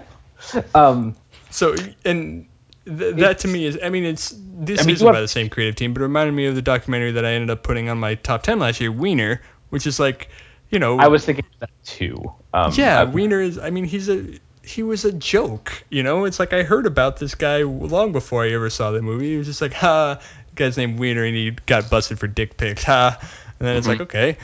uh, 0.53 0.64
um. 0.74 1.16
So 1.52 1.76
and 2.06 2.48
th- 2.86 3.16
that 3.18 3.40
to 3.40 3.49
me 3.49 3.66
is 3.66 3.78
I 3.84 3.90
mean 3.90 4.06
it's 4.06 4.34
this 4.34 4.80
I 4.80 4.86
mean, 4.86 4.95
isn't 4.95 5.11
by 5.11 5.20
the 5.20 5.28
same 5.28 5.49
creative 5.49 5.76
team, 5.76 5.94
but 5.94 6.02
it 6.02 6.06
reminded 6.06 6.32
me 6.32 6.45
of 6.45 6.56
the 6.56 6.61
documentary 6.61 7.11
that 7.11 7.26
I 7.26 7.34
ended 7.34 7.49
up 7.49 7.64
putting 7.64 7.90
on 7.90 7.98
my 7.98 8.16
top 8.16 8.44
ten 8.44 8.60
last 8.60 8.80
year, 8.80 8.94
Weiner, 8.94 9.41
which 9.72 9.86
is 9.86 9.99
like, 9.99 10.30
you 10.70 10.80
know. 10.80 10.98
I 10.99 11.10
was 11.10 11.26
thinking 11.26 11.45
that 11.60 11.70
too. 11.84 12.16
Um, 12.53 12.72
yeah, 12.76 13.02
I, 13.02 13.03
Weiner 13.03 13.41
is. 13.41 13.60
I 13.60 13.72
mean, 13.72 13.84
he's 13.84 14.07
a 14.10 14.40
he 14.64 14.84
was 14.84 15.06
a 15.06 15.11
joke. 15.11 15.84
You 15.90 16.03
know, 16.03 16.26
it's 16.26 16.40
like 16.40 16.53
I 16.53 16.64
heard 16.64 16.86
about 16.86 17.18
this 17.18 17.36
guy 17.36 17.64
long 17.64 18.11
before 18.11 18.44
I 18.44 18.52
ever 18.52 18.69
saw 18.69 18.91
the 18.91 19.02
movie. 19.02 19.31
He 19.31 19.38
was 19.38 19.48
just 19.48 19.61
like, 19.61 19.73
ha, 19.73 20.19
guy's 20.56 20.77
named 20.77 20.99
Weiner 20.99 21.23
and 21.23 21.36
he 21.36 21.52
got 21.52 21.90
busted 21.90 22.19
for 22.19 22.27
dick 22.27 22.57
pics, 22.57 22.84
ha. 22.84 23.18
And 23.60 23.68
then 23.68 23.77
it's 23.77 23.88
mm-hmm. 23.88 23.99
like, 23.99 24.02
okay, 24.02 24.38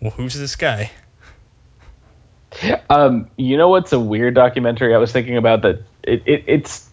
well, 0.00 0.10
who's 0.10 0.34
this 0.34 0.56
guy? 0.56 0.90
Um, 2.88 3.28
you 3.36 3.58
know 3.58 3.68
what's 3.68 3.92
a 3.92 4.00
weird 4.00 4.34
documentary 4.34 4.94
I 4.94 4.98
was 4.98 5.12
thinking 5.12 5.36
about 5.36 5.62
that 5.62 5.82
it, 6.02 6.22
it 6.26 6.44
it's 6.46 6.88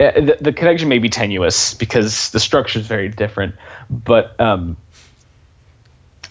uh, 0.00 0.12
the, 0.12 0.38
the, 0.40 0.52
connection 0.52 0.88
may 0.88 0.98
be 0.98 1.08
tenuous 1.08 1.74
because 1.74 2.30
the 2.30 2.40
structure 2.40 2.78
is 2.78 2.86
very 2.86 3.08
different, 3.08 3.56
but 3.90 4.40
um, 4.40 4.76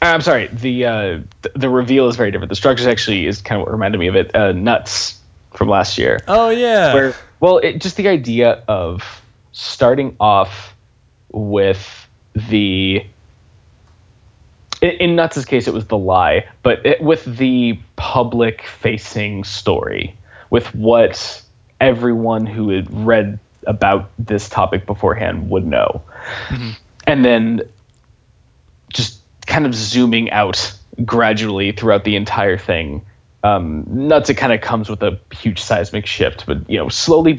I'm 0.02 0.22
sorry, 0.22 0.48
the, 0.48 0.86
uh, 0.86 1.20
the, 1.42 1.52
the 1.56 1.70
reveal 1.70 2.08
is 2.08 2.16
very 2.16 2.32
different. 2.32 2.50
The 2.50 2.56
structure 2.56 2.90
actually 2.90 3.26
is 3.26 3.42
kind 3.42 3.60
of 3.60 3.66
what 3.66 3.74
reminded 3.74 3.98
me 3.98 4.08
of 4.08 4.16
it. 4.16 4.36
Uh, 4.36 4.52
Nuts 4.52 5.17
from 5.54 5.70
last 5.70 5.98
year. 5.98 6.20
Oh 6.28 6.50
yeah. 6.50 6.94
Where 6.94 7.16
well, 7.40 7.60
it, 7.60 7.80
just 7.80 7.98
the 7.98 8.08
idea 8.08 8.64
of 8.68 9.22
starting 9.52 10.16
off 10.20 10.76
with 11.32 12.08
the 12.34 13.06
in 14.82 15.16
Nuts' 15.16 15.46
case, 15.46 15.68
it 15.68 15.74
was 15.74 15.88
the 15.88 15.98
lie, 15.98 16.48
but 16.62 16.86
it, 16.86 17.02
with 17.02 17.26
the 17.26 17.80
public 17.96 18.62
facing 18.62 19.44
story, 19.44 20.16
with 20.50 20.74
what 20.76 21.42
everyone 21.80 22.46
who 22.46 22.70
had 22.70 22.94
read 22.94 23.40
about 23.66 24.10
this 24.20 24.48
topic 24.50 24.86
beforehand 24.86 25.50
would 25.50 25.66
know. 25.66 26.04
Mm-hmm. 26.48 26.70
And 27.06 27.26
then 27.26 27.62
just 28.94 29.20
kind 29.46 29.66
of 29.66 29.74
zooming 29.74 30.30
out 30.32 30.74
gradually 31.04 31.72
throughout 31.72 32.04
the 32.04 32.16
entire 32.16 32.58
thing. 32.58 33.06
Um, 33.44 33.86
nuts, 33.88 34.30
it 34.30 34.36
kind 34.36 34.52
of 34.52 34.62
comes 34.62 34.90
with 34.90 35.04
a 35.04 35.20
huge 35.32 35.62
seismic 35.62 36.06
shift, 36.06 36.46
but 36.46 36.70
you 36.70 36.78
know, 36.78 36.90
slowly 36.90 37.38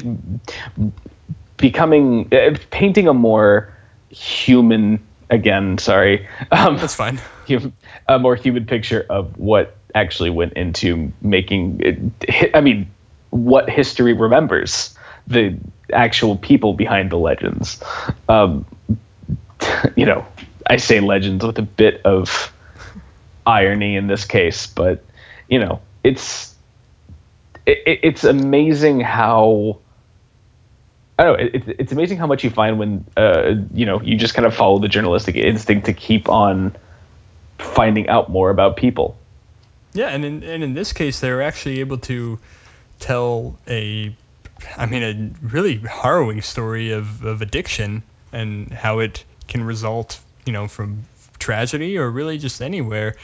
becoming 1.57 2.33
uh, 2.33 2.57
painting 2.71 3.07
a 3.07 3.13
more 3.13 3.73
human 4.09 5.05
again. 5.29 5.77
Sorry, 5.77 6.27
um, 6.51 6.77
that's 6.77 6.95
fine. 6.95 7.19
a 8.07 8.19
more 8.19 8.35
human 8.35 8.65
picture 8.65 9.05
of 9.09 9.37
what 9.37 9.75
actually 9.93 10.29
went 10.29 10.53
into 10.53 11.11
making 11.21 11.81
it. 11.81 12.55
I 12.55 12.61
mean, 12.61 12.89
what 13.29 13.69
history 13.69 14.13
remembers 14.13 14.95
the 15.27 15.57
actual 15.93 16.37
people 16.37 16.73
behind 16.73 17.11
the 17.11 17.17
legends. 17.17 17.81
Um, 18.27 18.65
you 19.95 20.05
know, 20.05 20.25
I 20.67 20.77
say 20.77 20.99
legends 20.99 21.45
with 21.45 21.57
a 21.59 21.63
bit 21.63 22.01
of 22.05 22.53
irony 23.45 23.95
in 23.95 24.07
this 24.07 24.25
case, 24.25 24.67
but 24.67 25.03
you 25.47 25.59
know, 25.59 25.81
it's 26.03 26.55
it, 27.65 27.99
it's 28.03 28.23
amazing 28.23 29.01
how. 29.01 29.79
I 31.17 31.23
don't 31.25 31.37
know. 31.37 31.49
It, 31.53 31.75
it's 31.79 31.91
amazing 31.91 32.17
how 32.17 32.27
much 32.27 32.45
you 32.45 32.49
find 32.49 32.79
when 32.79 33.05
uh, 33.17 33.55
you 33.73 33.85
know 33.85 34.01
you 34.01 34.15
just 34.15 34.33
kind 34.33 34.45
of 34.45 34.55
follow 34.55 34.79
the 34.79 34.87
journalistic 34.87 35.35
instinct 35.35 35.87
to 35.87 35.93
keep 35.93 36.29
on 36.29 36.75
finding 37.57 38.07
out 38.07 38.29
more 38.29 38.49
about 38.49 38.77
people. 38.77 39.17
Yeah, 39.93 40.07
and 40.07 40.23
in 40.23 40.43
and 40.43 40.63
in 40.63 40.73
this 40.73 40.93
case, 40.93 41.19
they're 41.19 41.41
actually 41.41 41.81
able 41.81 41.97
to 41.99 42.39
tell 42.99 43.57
a 43.67 44.15
I 44.77 44.85
mean, 44.85 45.03
a 45.03 45.45
really 45.45 45.77
harrowing 45.77 46.41
story 46.41 46.91
of, 46.91 47.23
of 47.23 47.41
addiction 47.41 48.03
and 48.31 48.71
how 48.71 48.99
it 48.99 49.23
can 49.47 49.63
result, 49.63 50.19
you 50.45 50.53
know, 50.53 50.67
from 50.67 51.03
tragedy 51.39 51.97
or 51.97 52.09
really 52.09 52.37
just 52.37 52.61
anywhere. 52.61 53.15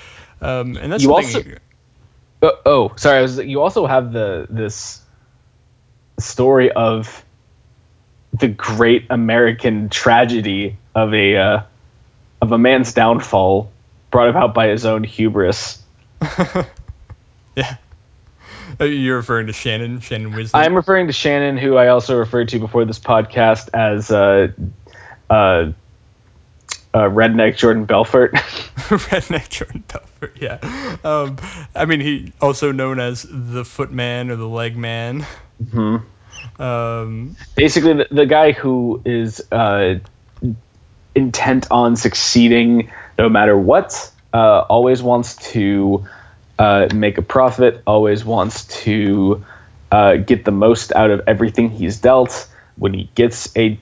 Um, 0.42 0.78
and 0.78 0.92
that's 0.92 1.04
you 1.04 1.14
also. 1.14 1.44
Oh, 2.66 2.94
sorry. 2.96 3.22
Was, 3.22 3.38
you 3.40 3.62
also 3.62 3.86
have 3.86 4.12
the 4.12 4.48
this 4.50 5.02
story 6.20 6.72
of 6.72 7.24
the 8.34 8.48
great 8.48 9.08
American 9.10 9.90
tragedy 9.90 10.78
of 10.94 11.14
a 11.14 11.38
uh, 11.38 11.64
of 12.42 12.52
a 12.52 12.58
man's 12.58 12.94
downfall 12.94 13.72
brought 14.12 14.30
about 14.30 14.54
by 14.54 14.68
his 14.68 14.86
own 14.86 15.04
hubris. 15.04 15.82
yeah. 17.56 17.78
You're 18.80 19.18
referring 19.18 19.48
to 19.48 19.54
Shannon, 19.54 20.02
Shannon 20.02 20.32
Whisnant. 20.32 20.52
I'm 20.54 20.76
referring 20.76 21.08
to 21.08 21.14
Shannon, 21.14 21.58
who 21.58 21.78
I 21.78 21.88
also 21.88 22.18
referred 22.18 22.50
to 22.50 22.60
before 22.60 22.84
this 22.84 23.00
podcast 23.00 23.70
as 23.74 24.12
uh, 24.12 24.50
uh, 25.30 25.72
uh, 26.96 27.10
redneck 27.10 27.58
Jordan 27.58 27.84
Belfort. 27.84 28.34
redneck 28.88 29.50
Jordan 29.50 29.84
Belfort, 29.86 30.38
yeah. 30.40 30.60
Um, 31.04 31.38
I 31.76 31.86
mean, 31.86 32.00
he 32.00 32.32
also 32.40 32.72
known 32.72 33.02
as 33.02 33.26
the 33.30 33.66
Footman 33.66 34.32
or 34.32 34.38
the 34.38 34.48
Leg 34.48 34.78
Man. 34.78 35.28
Mm-hmm. 35.62 36.62
Um, 36.62 37.36
Basically, 37.56 37.94
the, 37.94 38.08
the, 38.10 38.26
guy 38.26 38.54
who 38.54 39.02
is 39.04 39.44
uh, 39.52 39.96
intent 41.14 41.68
on 41.70 41.98
succeeding 41.98 42.92
no 43.20 43.28
matter 43.28 43.58
what, 43.58 44.10
uh, 44.34 44.62
always 44.62 45.04
wants 45.04 45.36
to 45.52 46.06
uh, 46.58 46.88
make 46.94 47.18
a 47.18 47.22
profit, 47.22 47.84
always 47.86 48.24
wants 48.24 48.66
to 48.84 49.44
uh, 49.92 50.16
get 50.16 50.46
the 50.46 50.52
most 50.52 50.94
out 50.94 51.12
of 51.12 51.24
everything 51.28 51.72
he's 51.72 52.00
dealt. 52.00 52.48
When 52.78 52.94
he 52.94 53.10
gets 53.16 53.56
a 53.58 53.80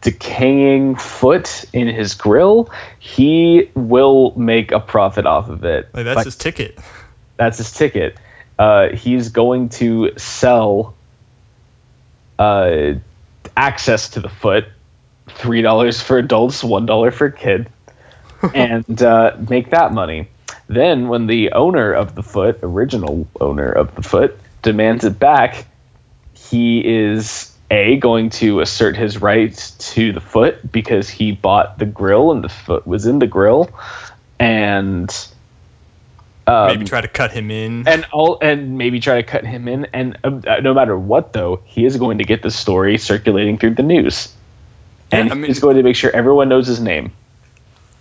decaying 0.00 0.96
foot 0.96 1.64
in 1.72 1.88
his 1.88 2.14
grill, 2.14 2.70
he 2.98 3.70
will 3.74 4.32
make 4.36 4.72
a 4.72 4.80
profit 4.80 5.26
off 5.26 5.48
of 5.48 5.64
it. 5.64 5.88
Like 5.92 6.04
that's 6.04 6.16
But 6.16 6.24
his 6.24 6.36
ticket. 6.36 6.78
that's 7.36 7.58
his 7.58 7.72
ticket. 7.72 8.16
Uh, 8.58 8.88
he's 8.90 9.30
going 9.30 9.70
to 9.70 10.12
sell 10.18 10.94
uh, 12.38 12.94
access 13.56 14.10
to 14.10 14.20
the 14.20 14.28
foot, 14.28 14.66
three 15.28 15.62
dollars 15.62 16.00
for 16.00 16.18
adults, 16.18 16.62
one 16.64 16.86
dollar 16.86 17.10
for 17.10 17.30
kid, 17.30 17.68
and 18.54 19.02
uh, 19.02 19.36
make 19.48 19.70
that 19.70 19.92
money. 19.92 20.28
Then, 20.66 21.08
when 21.08 21.26
the 21.26 21.52
owner 21.52 21.92
of 21.92 22.14
the 22.14 22.22
foot, 22.22 22.60
original 22.62 23.26
owner 23.40 23.70
of 23.70 23.94
the 23.96 24.02
foot, 24.02 24.38
demands 24.62 25.04
it 25.04 25.18
back, 25.18 25.66
he 26.32 26.86
is 26.86 27.52
a 27.70 27.96
going 27.96 28.30
to 28.30 28.60
assert 28.60 28.96
his 28.96 29.20
right 29.22 29.54
to 29.78 30.12
the 30.12 30.20
foot 30.20 30.70
because 30.72 31.08
he 31.08 31.32
bought 31.32 31.78
the 31.78 31.86
grill 31.86 32.32
and 32.32 32.42
the 32.42 32.48
foot 32.48 32.86
was 32.86 33.06
in 33.06 33.18
the 33.20 33.26
grill, 33.26 33.70
and 34.38 35.08
um, 36.46 36.66
Maybe 36.68 36.84
try 36.86 37.00
to 37.00 37.08
cut 37.08 37.30
him 37.32 37.50
in. 37.50 37.86
and 37.86 38.04
all 38.12 38.38
and 38.42 38.76
maybe 38.76 38.98
try 39.00 39.16
to 39.16 39.22
cut 39.22 39.44
him 39.44 39.68
in. 39.68 39.86
And 39.92 40.18
uh, 40.24 40.60
no 40.62 40.74
matter 40.74 40.98
what 40.98 41.32
though 41.32 41.60
he 41.64 41.84
is 41.84 41.96
going 41.96 42.18
to 42.18 42.24
get 42.24 42.42
the 42.42 42.50
story 42.50 42.98
circulating 42.98 43.58
through 43.58 43.74
the 43.74 43.82
news. 43.84 44.34
And 45.12 45.28
Yeah, 45.28 45.32
I 45.32 45.36
mean- 45.36 45.46
he's 45.48 45.60
going 45.60 45.76
to 45.76 45.82
make 45.82 45.96
sure 45.96 46.10
everyone 46.10 46.48
knows 46.48 46.66
his 46.66 46.80
name. 46.80 47.12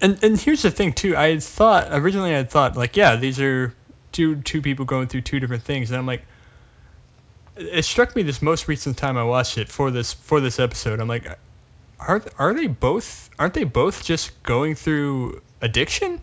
And 0.02 0.24
and 0.24 0.40
here's 0.40 0.62
the 0.62 0.72
thing 0.72 0.94
too. 0.94 1.16
I 1.18 1.30
had 1.32 1.44
thought 1.44 1.88
originally 1.92 2.34
I 2.34 2.38
had 2.38 2.50
thought 2.50 2.78
like 2.78 2.96
yeah 2.96 3.18
these 3.18 3.40
are 3.42 3.76
two 4.14 4.38
two 4.38 4.62
people 4.62 4.86
going 4.86 5.08
through 5.08 5.22
two 5.22 5.40
different 5.40 5.64
things. 5.64 5.92
And 5.92 6.00
I'm 6.00 6.06
like 6.08 6.24
it 7.60 7.84
struck 7.86 8.16
me 8.16 8.24
this 8.24 8.42
most 8.42 8.68
recent 8.68 8.98
time 8.98 9.18
I 9.18 9.24
watched 9.24 9.58
it 9.58 9.70
for 9.70 9.92
this 9.92 10.14
for 10.14 10.42
this 10.42 10.60
episode. 10.60 11.00
I'm 11.00 11.08
like 11.08 11.28
are 12.00 12.24
are 12.38 12.54
they 12.54 12.68
both 12.68 13.30
aren't 13.38 13.54
they 13.54 13.66
both 13.66 14.04
just 14.06 14.42
going 14.44 14.76
through 14.76 15.42
addiction? 15.62 16.22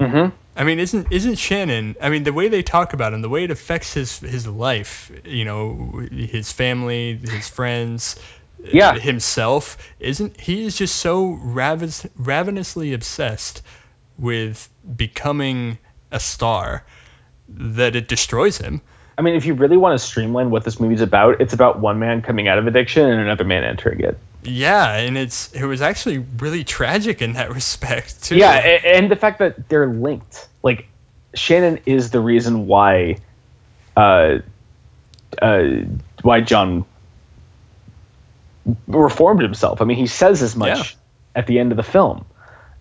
mm-hmm. 0.00 0.34
I 0.56 0.64
mean, 0.64 0.78
isn't 0.80 1.08
isn't 1.10 1.36
Shannon? 1.36 1.96
I 2.00 2.08
mean, 2.10 2.24
the 2.24 2.32
way 2.32 2.48
they 2.48 2.62
talk 2.62 2.92
about 2.92 3.12
him, 3.14 3.22
the 3.22 3.28
way 3.28 3.44
it 3.44 3.50
affects 3.50 3.94
his 3.94 4.18
his 4.18 4.46
life, 4.46 5.10
you 5.24 5.44
know, 5.44 6.02
his 6.10 6.52
family, 6.52 7.16
his 7.16 7.48
friends, 7.48 8.16
Yeah. 8.58 8.94
himself. 8.98 9.78
Isn't 9.98 10.38
he 10.40 10.64
is 10.66 10.76
just 10.76 10.96
so 10.96 11.34
ravis, 11.34 12.08
ravenously 12.16 12.92
obsessed 12.94 13.62
with 14.18 14.68
becoming 14.96 15.78
a 16.10 16.20
star 16.20 16.84
that 17.48 17.96
it 17.96 18.08
destroys 18.08 18.58
him. 18.58 18.82
I 19.20 19.22
mean 19.22 19.34
if 19.36 19.44
you 19.44 19.52
really 19.52 19.76
want 19.76 19.98
to 20.00 20.04
streamline 20.04 20.50
what 20.50 20.64
this 20.64 20.80
movie's 20.80 21.02
about 21.02 21.40
it's 21.42 21.52
about 21.52 21.78
one 21.78 21.98
man 21.98 22.22
coming 22.22 22.48
out 22.48 22.56
of 22.58 22.66
addiction 22.66 23.04
and 23.06 23.20
another 23.20 23.44
man 23.44 23.62
entering 23.64 24.00
it 24.00 24.16
Yeah, 24.42 24.96
and 24.96 25.18
it's 25.18 25.52
it 25.52 25.64
was 25.64 25.82
actually 25.82 26.18
really 26.18 26.64
tragic 26.64 27.20
in 27.20 27.34
that 27.34 27.52
respect 27.54 28.24
too. 28.24 28.36
yeah 28.36 28.56
a- 28.64 28.96
and 28.96 29.10
the 29.10 29.16
fact 29.16 29.40
that 29.40 29.68
they're 29.68 29.86
linked 29.86 30.48
like 30.62 30.88
shannon 31.34 31.80
is 31.84 32.10
the 32.10 32.20
reason 32.20 32.66
why 32.66 33.18
uh 33.94 34.38
uh 35.42 35.64
why 36.22 36.40
john 36.40 36.86
reformed 38.86 39.42
himself 39.42 39.82
i 39.82 39.84
mean 39.84 39.96
he 39.98 40.06
says 40.06 40.42
as 40.42 40.56
much 40.56 40.78
Yeah. 40.78 41.40
at 41.40 41.46
the 41.46 41.58
end 41.58 41.72
of 41.72 41.76
the 41.76 41.82
film 41.82 42.24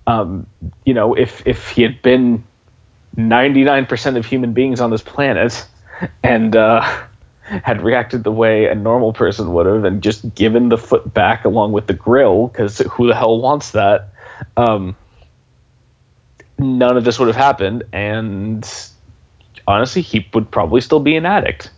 um 0.08 0.48
you 0.86 0.94
know 0.94 1.16
if 1.16 1.46
if 1.46 1.70
he 1.70 1.82
had 1.84 2.02
been 2.02 2.46
99% 3.18 4.18
of 4.18 4.26
human 4.26 4.54
beings 4.54 4.80
on 4.80 4.92
this 4.92 5.02
planet 5.02 5.68
and 6.24 6.56
uh 6.56 6.82
had 7.44 7.82
reacted 7.82 8.24
the 8.24 8.32
way 8.32 8.66
a 8.68 8.76
normal 8.76 9.12
person 9.12 9.52
would 9.54 9.66
have 9.66 9.84
and 9.84 10.04
just 10.04 10.36
given 10.36 10.70
the 10.70 10.78
foot 10.78 11.12
back 11.14 11.46
along 11.46 11.72
with 11.72 11.88
the 11.88 11.94
grill 11.94 12.48
because 12.48 12.78
who 12.78 13.08
the 13.08 13.16
hell 13.16 13.42
wants 13.42 13.72
that 13.72 14.10
um 14.56 14.96
none 16.60 16.96
of 16.98 17.04
this 17.04 17.18
would 17.18 17.28
have 17.28 17.36
happened 17.36 17.84
and 17.92 18.90
honestly 19.68 20.02
he 20.02 20.28
would 20.34 20.52
probably 20.52 20.82
still 20.82 21.00
be 21.00 21.16
an 21.16 21.26
addict 21.26 21.72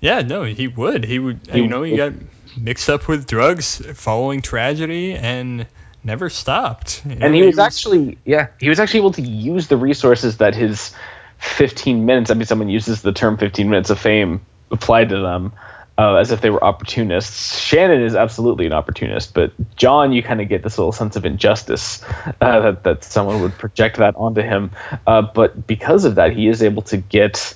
Yeah, 0.00 0.20
no, 0.20 0.44
he 0.44 0.68
would. 0.68 1.04
He 1.04 1.18
would. 1.18 1.40
He 1.50 1.58
you 1.58 1.68
know, 1.68 1.82
he 1.82 1.96
got 1.96 2.12
mixed 2.56 2.88
up 2.88 3.08
with 3.08 3.26
drugs 3.26 3.82
following 3.94 4.42
tragedy 4.42 5.14
and 5.14 5.66
never 6.04 6.30
stopped. 6.30 7.02
You 7.04 7.12
and 7.12 7.20
know, 7.20 7.32
he 7.32 7.42
was 7.42 7.58
actually 7.58 8.18
yeah 8.24 8.48
he 8.60 8.68
was 8.68 8.80
actually 8.80 9.00
able 9.00 9.12
to 9.12 9.22
use 9.22 9.68
the 9.68 9.76
resources 9.76 10.38
that 10.38 10.54
his 10.54 10.94
15 11.38 12.04
minutes 12.04 12.30
i 12.30 12.34
mean 12.34 12.46
someone 12.46 12.68
uses 12.68 13.02
the 13.02 13.12
term 13.12 13.36
15 13.36 13.68
minutes 13.68 13.90
of 13.90 13.98
fame 13.98 14.40
applied 14.70 15.08
to 15.08 15.18
them 15.20 15.52
uh, 15.96 16.14
as 16.14 16.30
if 16.30 16.40
they 16.40 16.50
were 16.50 16.62
opportunists. 16.62 17.58
Shannon 17.58 18.02
is 18.02 18.14
absolutely 18.14 18.66
an 18.66 18.72
opportunist 18.72 19.34
but 19.34 19.52
john 19.76 20.12
you 20.12 20.22
kind 20.22 20.40
of 20.40 20.48
get 20.48 20.62
this 20.62 20.78
little 20.78 20.92
sense 20.92 21.16
of 21.16 21.24
injustice 21.24 22.02
uh, 22.40 22.60
that, 22.60 22.84
that 22.84 23.04
someone 23.04 23.40
would 23.40 23.52
project 23.52 23.96
that 23.98 24.14
onto 24.16 24.42
him. 24.42 24.70
Uh, 25.06 25.22
but 25.22 25.66
because 25.66 26.04
of 26.04 26.16
that 26.16 26.32
he 26.32 26.48
is 26.48 26.62
able 26.62 26.82
to 26.82 26.96
get 26.96 27.54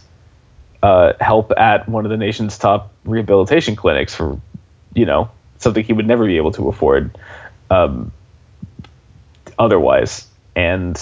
uh, 0.82 1.12
help 1.20 1.52
at 1.56 1.88
one 1.88 2.04
of 2.04 2.10
the 2.10 2.16
nation's 2.16 2.58
top 2.58 2.92
rehabilitation 3.04 3.76
clinics 3.76 4.14
for 4.14 4.40
you 4.94 5.06
know 5.06 5.30
something 5.58 5.84
he 5.84 5.92
would 5.92 6.06
never 6.06 6.26
be 6.26 6.36
able 6.36 6.50
to 6.52 6.68
afford 6.68 7.16
um, 7.70 8.12
otherwise. 9.58 10.26
And 10.56 11.00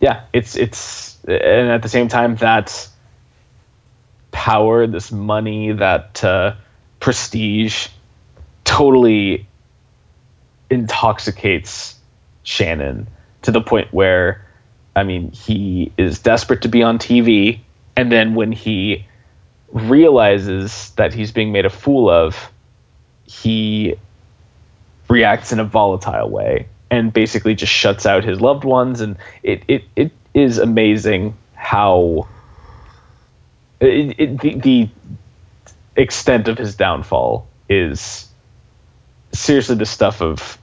yeah 0.00 0.24
it's 0.32 0.56
it's 0.56 1.11
and 1.26 1.70
at 1.70 1.82
the 1.82 1.88
same 1.88 2.08
time 2.08 2.36
that 2.36 2.88
power 4.30 4.86
this 4.86 5.12
money 5.12 5.72
that 5.72 6.22
uh, 6.24 6.54
prestige 7.00 7.88
totally 8.64 9.46
intoxicates 10.70 11.96
shannon 12.42 13.06
to 13.42 13.50
the 13.50 13.60
point 13.60 13.92
where 13.92 14.44
i 14.96 15.02
mean 15.02 15.30
he 15.32 15.92
is 15.98 16.18
desperate 16.18 16.62
to 16.62 16.68
be 16.68 16.82
on 16.82 16.98
tv 16.98 17.60
and 17.94 18.10
then 18.10 18.34
when 18.34 18.50
he 18.50 19.04
realizes 19.72 20.90
that 20.96 21.12
he's 21.12 21.30
being 21.30 21.52
made 21.52 21.66
a 21.66 21.70
fool 21.70 22.08
of 22.08 22.50
he 23.24 23.94
reacts 25.08 25.52
in 25.52 25.60
a 25.60 25.64
volatile 25.64 26.28
way 26.28 26.66
and 26.90 27.12
basically 27.12 27.54
just 27.54 27.72
shuts 27.72 28.06
out 28.06 28.24
his 28.24 28.40
loved 28.40 28.64
ones 28.64 29.00
and 29.00 29.16
it 29.42 29.62
it, 29.68 29.84
it 29.94 30.12
is 30.34 30.58
amazing 30.58 31.36
how 31.54 32.26
it, 33.80 34.18
it, 34.18 34.40
the, 34.40 34.54
the 34.54 34.88
extent 35.96 36.48
of 36.48 36.58
his 36.58 36.74
downfall 36.74 37.46
is 37.68 38.28
seriously 39.32 39.76
the 39.76 39.86
stuff 39.86 40.20
of 40.20 40.58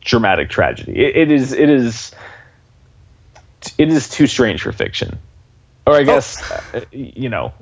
dramatic 0.00 0.50
tragedy. 0.50 0.92
It, 0.92 1.16
it 1.16 1.32
is 1.32 1.52
it 1.52 1.70
is 1.70 2.12
it 3.78 3.88
is 3.88 4.08
too 4.08 4.26
strange 4.26 4.62
for 4.62 4.72
fiction. 4.72 5.18
Or 5.86 5.94
i 5.94 6.04
guess 6.04 6.40
uh, 6.50 6.84
you 6.92 7.28
know 7.28 7.52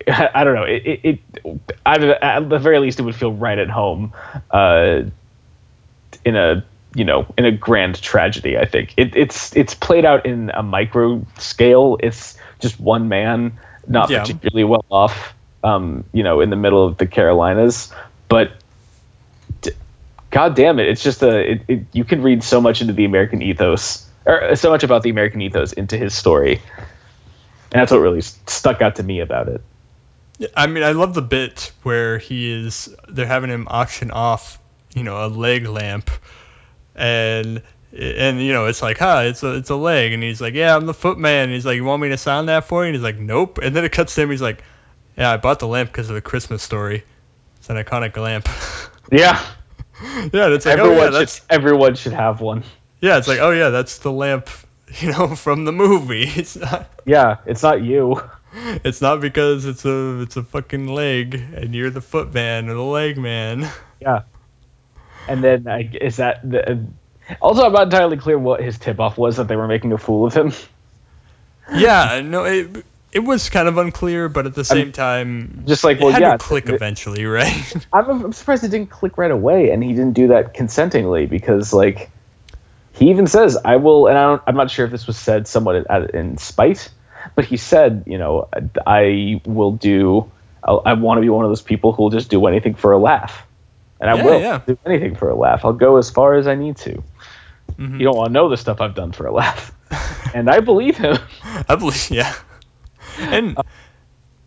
I 0.08 0.44
don't 0.44 0.54
know. 0.54 0.64
It, 0.64 0.82
it, 0.86 1.20
it 1.44 1.60
at, 1.84 2.02
at 2.02 2.48
the 2.48 2.58
very 2.58 2.78
least, 2.78 2.98
it 2.98 3.02
would 3.02 3.14
feel 3.14 3.32
right 3.32 3.58
at 3.58 3.68
home, 3.70 4.12
uh, 4.50 5.02
in 6.24 6.36
a 6.36 6.64
you 6.94 7.04
know 7.04 7.26
in 7.38 7.44
a 7.44 7.52
grand 7.52 8.00
tragedy. 8.00 8.56
I 8.58 8.64
think 8.64 8.94
it, 8.96 9.14
it's 9.16 9.54
it's 9.56 9.74
played 9.74 10.04
out 10.04 10.26
in 10.26 10.50
a 10.50 10.62
micro 10.62 11.24
scale. 11.38 11.96
It's 12.00 12.36
just 12.60 12.78
one 12.80 13.08
man, 13.08 13.58
not 13.86 14.10
Yeah. 14.10 14.20
particularly 14.20 14.64
well 14.64 14.84
off, 14.90 15.34
um, 15.64 16.04
you 16.12 16.22
know, 16.22 16.40
in 16.40 16.50
the 16.50 16.56
middle 16.56 16.86
of 16.86 16.96
the 16.98 17.06
Carolinas, 17.06 17.92
but. 18.28 18.52
d- 19.62 19.72
God 20.30 20.56
damn 20.56 20.78
it! 20.78 20.88
It's 20.88 21.02
just 21.02 21.22
a. 21.22 21.52
It, 21.52 21.62
it, 21.68 21.80
you 21.92 22.04
can 22.04 22.22
read 22.22 22.42
so 22.42 22.58
much 22.60 22.80
into 22.80 22.94
the 22.94 23.04
American 23.04 23.42
ethos, 23.42 24.08
or 24.24 24.56
so 24.56 24.70
much 24.70 24.82
about 24.82 25.02
the 25.02 25.10
American 25.10 25.42
ethos 25.42 25.74
into 25.74 25.98
his 25.98 26.14
story, 26.14 26.54
and 27.70 27.80
that's 27.80 27.92
what 27.92 27.98
really 27.98 28.22
stuck 28.22 28.80
out 28.80 28.96
to 28.96 29.02
me 29.02 29.20
about 29.20 29.48
it. 29.48 29.60
I 30.56 30.68
mean, 30.68 30.84
I 30.84 30.92
love 30.92 31.12
the 31.12 31.20
bit 31.20 31.70
where 31.82 32.16
he 32.16 32.50
is. 32.50 32.88
They're 33.08 33.26
having 33.26 33.50
him 33.50 33.68
auction 33.68 34.10
off, 34.10 34.58
you 34.94 35.02
know, 35.02 35.22
a 35.24 35.28
leg 35.28 35.66
lamp, 35.66 36.10
and 36.94 37.62
and 37.96 38.40
you 38.40 38.52
know 38.52 38.66
it's 38.66 38.82
like, 38.82 38.98
huh, 38.98 39.22
it's 39.26 39.42
a 39.42 39.56
it's 39.56 39.70
a 39.70 39.76
leg, 39.76 40.12
and 40.12 40.22
he's 40.22 40.40
like, 40.40 40.54
yeah, 40.54 40.74
I'm 40.74 40.86
the 40.86 40.94
footman. 40.94 41.44
And 41.44 41.52
he's 41.52 41.66
like, 41.66 41.76
you 41.76 41.84
want 41.84 42.02
me 42.02 42.08
to 42.10 42.18
sign 42.18 42.46
that 42.46 42.64
for 42.64 42.82
you? 42.82 42.88
And 42.88 42.94
he's 42.96 43.02
like, 43.04 43.18
nope. 43.18 43.58
And 43.58 43.74
then 43.76 43.84
it 43.84 43.92
cuts 43.92 44.14
to 44.14 44.22
him. 44.22 44.30
He's 44.30 44.42
like, 44.42 44.62
yeah, 45.16 45.30
I 45.30 45.36
bought 45.36 45.58
the 45.58 45.68
lamp 45.68 45.90
because 45.90 46.08
of 46.08 46.14
the 46.14 46.22
Christmas 46.22 46.62
story. 46.62 47.04
It's 47.58 47.70
an 47.70 47.76
iconic 47.76 48.16
lamp. 48.16 48.48
Yeah, 49.10 49.44
yeah, 50.02 50.46
and 50.46 50.54
it's 50.54 50.64
like, 50.64 50.78
oh 50.78 50.84
everyone 50.84 50.96
yeah, 50.96 51.04
should 51.04 51.12
that's 51.14 51.40
everyone 51.50 51.94
should 51.96 52.12
have 52.14 52.40
one. 52.40 52.64
yeah, 53.02 53.18
it's 53.18 53.28
like, 53.28 53.40
oh 53.40 53.50
yeah, 53.50 53.68
that's 53.68 53.98
the 53.98 54.10
lamp, 54.10 54.48
you 55.00 55.12
know, 55.12 55.34
from 55.34 55.66
the 55.66 55.72
movie. 55.72 56.22
It's 56.36 56.56
not. 56.56 56.88
Yeah, 57.04 57.38
it's 57.44 57.62
not 57.62 57.82
you. 57.82 58.22
It's 58.54 59.02
not 59.02 59.20
because 59.20 59.66
it's 59.66 59.84
a 59.84 60.20
it's 60.22 60.36
a 60.36 60.42
fucking 60.44 60.86
leg 60.86 61.34
and 61.34 61.74
you're 61.74 61.90
the 61.90 62.00
footman 62.00 62.68
or 62.70 62.74
the 62.74 62.82
leg 62.82 63.18
man. 63.18 63.68
Yeah, 64.00 64.22
and 65.28 65.42
then 65.42 65.66
I, 65.68 65.90
is 66.00 66.16
that 66.16 66.40
the, 66.48 66.86
Also, 67.40 67.64
I'm 67.64 67.72
not 67.72 67.84
entirely 67.84 68.16
clear 68.16 68.38
what 68.38 68.62
his 68.62 68.78
tip 68.78 69.00
off 69.00 69.18
was 69.18 69.36
that 69.36 69.48
they 69.48 69.56
were 69.56 69.68
making 69.68 69.92
a 69.92 69.98
fool 69.98 70.26
of 70.26 70.34
him. 70.34 70.52
Yeah, 71.68 72.20
no, 72.24 72.44
it 72.44 72.84
it 73.12 73.20
was 73.20 73.50
kind 73.50 73.68
of 73.68 73.78
unclear, 73.78 74.28
but 74.28 74.46
at 74.46 74.54
the 74.54 74.64
same 74.64 74.92
time, 74.92 75.64
Just 75.66 75.84
like, 75.84 76.00
it 76.00 76.02
well, 76.04 76.12
had 76.12 76.20
yeah, 76.20 76.32
to 76.32 76.38
click 76.38 76.68
it- 76.68 76.74
eventually, 76.74 77.24
right? 77.26 77.74
I'm, 77.92 78.24
I'm 78.26 78.32
surprised 78.32 78.64
it 78.64 78.68
didn't 78.70 78.90
click 78.90 79.18
right 79.18 79.30
away, 79.30 79.70
and 79.70 79.82
he 79.82 79.90
didn't 79.90 80.14
do 80.14 80.28
that 80.28 80.54
consentingly 80.54 81.26
because, 81.26 81.72
like, 81.72 82.10
he 82.92 83.10
even 83.10 83.26
says, 83.26 83.56
"I 83.64 83.76
will," 83.76 84.06
and 84.08 84.18
I 84.18 84.22
don't, 84.24 84.42
I'm 84.46 84.56
not 84.56 84.70
sure 84.70 84.84
if 84.86 84.90
this 84.90 85.06
was 85.06 85.18
said 85.18 85.46
somewhat 85.48 85.76
in, 85.76 86.10
in 86.14 86.38
spite, 86.38 86.90
but 87.34 87.44
he 87.44 87.56
said, 87.56 88.04
you 88.06 88.18
know, 88.18 88.48
I 88.86 89.40
will 89.44 89.72
do. 89.72 90.30
I'll, 90.62 90.82
I 90.84 90.94
want 90.94 91.18
to 91.18 91.22
be 91.22 91.28
one 91.28 91.44
of 91.44 91.50
those 91.50 91.62
people 91.62 91.92
who 91.92 92.04
will 92.04 92.10
just 92.10 92.30
do 92.30 92.46
anything 92.46 92.74
for 92.74 92.92
a 92.92 92.98
laugh, 92.98 93.46
and 94.02 94.10
I 94.10 94.16
Yeah, 94.16 94.24
will 94.24 94.40
yeah. 94.40 94.60
do 94.66 94.76
anything 94.84 95.14
for 95.14 95.30
a 95.30 95.34
laugh. 95.34 95.64
I'll 95.64 95.72
go 95.72 95.96
as 95.96 96.10
far 96.10 96.34
as 96.34 96.46
I 96.46 96.56
need 96.56 96.76
to. 96.78 97.02
Mhm. 97.78 97.98
You 97.98 98.04
don't 98.04 98.16
want 98.16 98.28
to 98.30 98.32
know 98.34 98.48
the 98.50 98.56
stuff 98.58 98.80
I've 98.82 98.94
done 98.94 99.12
for 99.12 99.26
a 99.26 99.32
laugh, 99.32 99.72
and 100.34 100.50
I 100.50 100.60
believe 100.60 100.98
him. 100.98 101.16
I 101.68 101.76
believe, 101.76 102.10
yeah. 102.10 102.34
And 103.18 103.56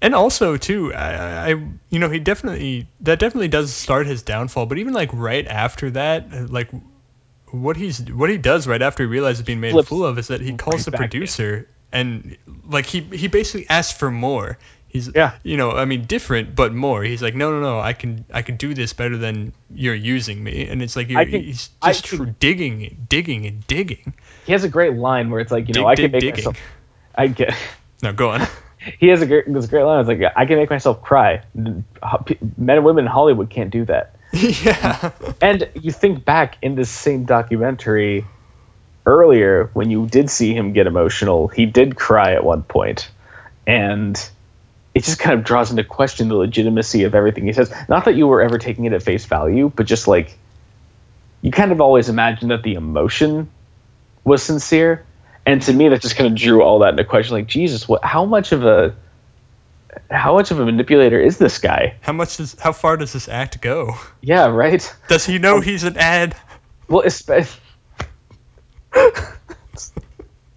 and 0.01 0.13
also 0.13 0.57
too, 0.57 0.93
I, 0.93 1.51
I 1.51 1.55
you 1.89 1.99
know 1.99 2.09
he 2.09 2.19
definitely 2.19 2.87
that 3.01 3.17
definitely 3.19 3.47
does 3.47 3.73
start 3.73 4.05
his 4.05 4.21
downfall. 4.21 4.65
But 4.67 4.77
even 4.77 4.93
like 4.93 5.09
right 5.13 5.47
after 5.47 5.91
that, 5.91 6.51
like 6.51 6.69
what 7.51 7.77
he's 7.77 8.01
what 8.11 8.29
he 8.29 8.37
does 8.37 8.67
right 8.67 8.81
after 8.81 9.03
he 9.03 9.07
realizes 9.09 9.43
being 9.43 9.61
made 9.61 9.75
a 9.75 9.83
fool 9.83 10.05
of 10.05 10.19
is 10.19 10.27
that 10.27 10.41
he 10.41 10.53
calls 10.53 10.75
right 10.75 10.85
the 10.85 10.91
back 10.91 11.01
in. 11.01 11.09
producer 11.09 11.69
and 11.91 12.37
like 12.69 12.85
he 12.85 12.99
he 13.01 13.27
basically 13.27 13.67
asks 13.69 13.97
for 13.97 14.11
more. 14.11 14.57
He's 14.95 15.09
Yeah. 15.13 15.33
you 15.43 15.57
know 15.57 15.71
I 15.71 15.83
mean 15.85 16.05
different 16.05 16.55
but 16.55 16.73
more. 16.73 17.03
He's 17.03 17.21
like 17.21 17.35
no 17.35 17.51
no 17.51 17.59
no 17.59 17.79
I 17.81 17.91
can 17.93 18.23
I 18.33 18.41
can 18.43 18.55
do 18.55 18.73
this 18.73 18.93
better 18.93 19.17
than 19.17 19.51
you're 19.73 19.93
using 19.93 20.41
me. 20.41 20.67
And 20.67 20.81
it's 20.81 20.95
like 20.95 21.09
can- 21.09 21.27
he's 21.29 21.69
just 21.83 22.07
can- 22.07 22.35
digging 22.39 23.05
digging 23.09 23.45
and 23.45 23.65
digging. 23.67 24.13
He 24.45 24.53
has 24.53 24.63
a 24.63 24.69
great 24.69 24.93
line 24.93 25.29
where 25.31 25.41
it's 25.41 25.51
like, 25.51 25.67
you 25.67 25.73
know, 25.73 25.81
Dig, 25.81 25.87
I 25.87 25.95
dig, 25.95 26.03
can 26.05 26.11
make 26.13 26.21
digging. 26.21 26.35
myself. 26.45 26.57
I 27.13 27.27
get. 27.27 27.53
No 28.03 28.11
go 28.13 28.29
on. 28.31 28.41
he 28.99 29.07
has 29.07 29.21
a 29.21 29.25
great, 29.25 29.51
this 29.51 29.67
great 29.67 29.83
line. 29.83 29.99
It's 30.01 30.07
like, 30.09 30.33
I 30.35 30.45
can 30.45 30.57
make 30.57 30.69
myself 30.69 31.01
cry. 31.01 31.41
Men 31.55 31.85
and 32.67 32.85
women 32.85 33.05
in 33.05 33.11
Hollywood 33.11 33.49
can't 33.49 33.71
do 33.71 33.85
that. 33.85 34.15
yeah. 34.33 35.11
And 35.41 35.69
you 35.81 35.91
think 35.91 36.23
back 36.25 36.57
in 36.61 36.75
this 36.75 36.89
same 36.89 37.23
documentary 37.23 38.25
earlier 39.05 39.69
when 39.73 39.89
you 39.89 40.07
did 40.07 40.29
see 40.29 40.53
him 40.53 40.73
get 40.73 40.87
emotional, 40.87 41.47
he 41.47 41.65
did 41.65 41.95
cry 41.95 42.33
at 42.33 42.43
one 42.43 42.63
point, 42.63 43.09
and 43.65 44.29
it 44.95 45.03
just 45.03 45.19
kind 45.19 45.37
of 45.37 45.45
draws 45.45 45.69
into 45.69 45.83
question 45.83 46.29
the 46.29 46.35
legitimacy 46.35 47.03
of 47.03 47.13
everything 47.13 47.45
he 47.45 47.53
says. 47.53 47.71
Not 47.89 48.05
that 48.05 48.15
you 48.15 48.27
were 48.27 48.41
ever 48.41 48.57
taking 48.57 48.85
it 48.85 48.93
at 48.93 49.03
face 49.03 49.25
value, 49.25 49.69
but 49.75 49.85
just 49.85 50.07
like 50.07 50.37
you 51.41 51.51
kind 51.51 51.73
of 51.73 51.81
always 51.81 52.07
imagined 52.07 52.51
that 52.51 52.63
the 52.63 52.75
emotion 52.75 53.51
was 54.23 54.41
sincere. 54.41 55.05
And 55.45 55.61
to 55.63 55.73
me, 55.73 55.89
that 55.89 56.01
just 56.01 56.15
kind 56.15 56.31
of 56.31 56.35
drew 56.35 56.63
all 56.63 56.79
that 56.79 56.91
into 56.91 57.03
question. 57.03 57.35
Like, 57.35 57.45
Jesus, 57.45 57.87
what? 57.87 58.03
How 58.03 58.25
much 58.25 58.53
of 58.53 58.65
a 58.65 58.95
how 60.09 60.33
much 60.33 60.51
of 60.51 60.59
a 60.59 60.65
manipulator 60.65 61.19
is 61.19 61.37
this 61.37 61.59
guy? 61.59 61.97
How 62.01 62.13
much 62.13 62.37
does 62.37 62.57
how 62.57 62.71
far 62.71 62.95
does 62.95 63.11
this 63.11 63.27
act 63.27 63.61
go? 63.61 63.95
Yeah, 64.21 64.47
right. 64.47 64.95
Does 65.09 65.25
he 65.25 65.39
know 65.39 65.57
um, 65.57 65.61
he's 65.61 65.83
an 65.83 65.97
ad? 65.97 66.37
Well, 66.87 67.03
espe- 67.03 67.59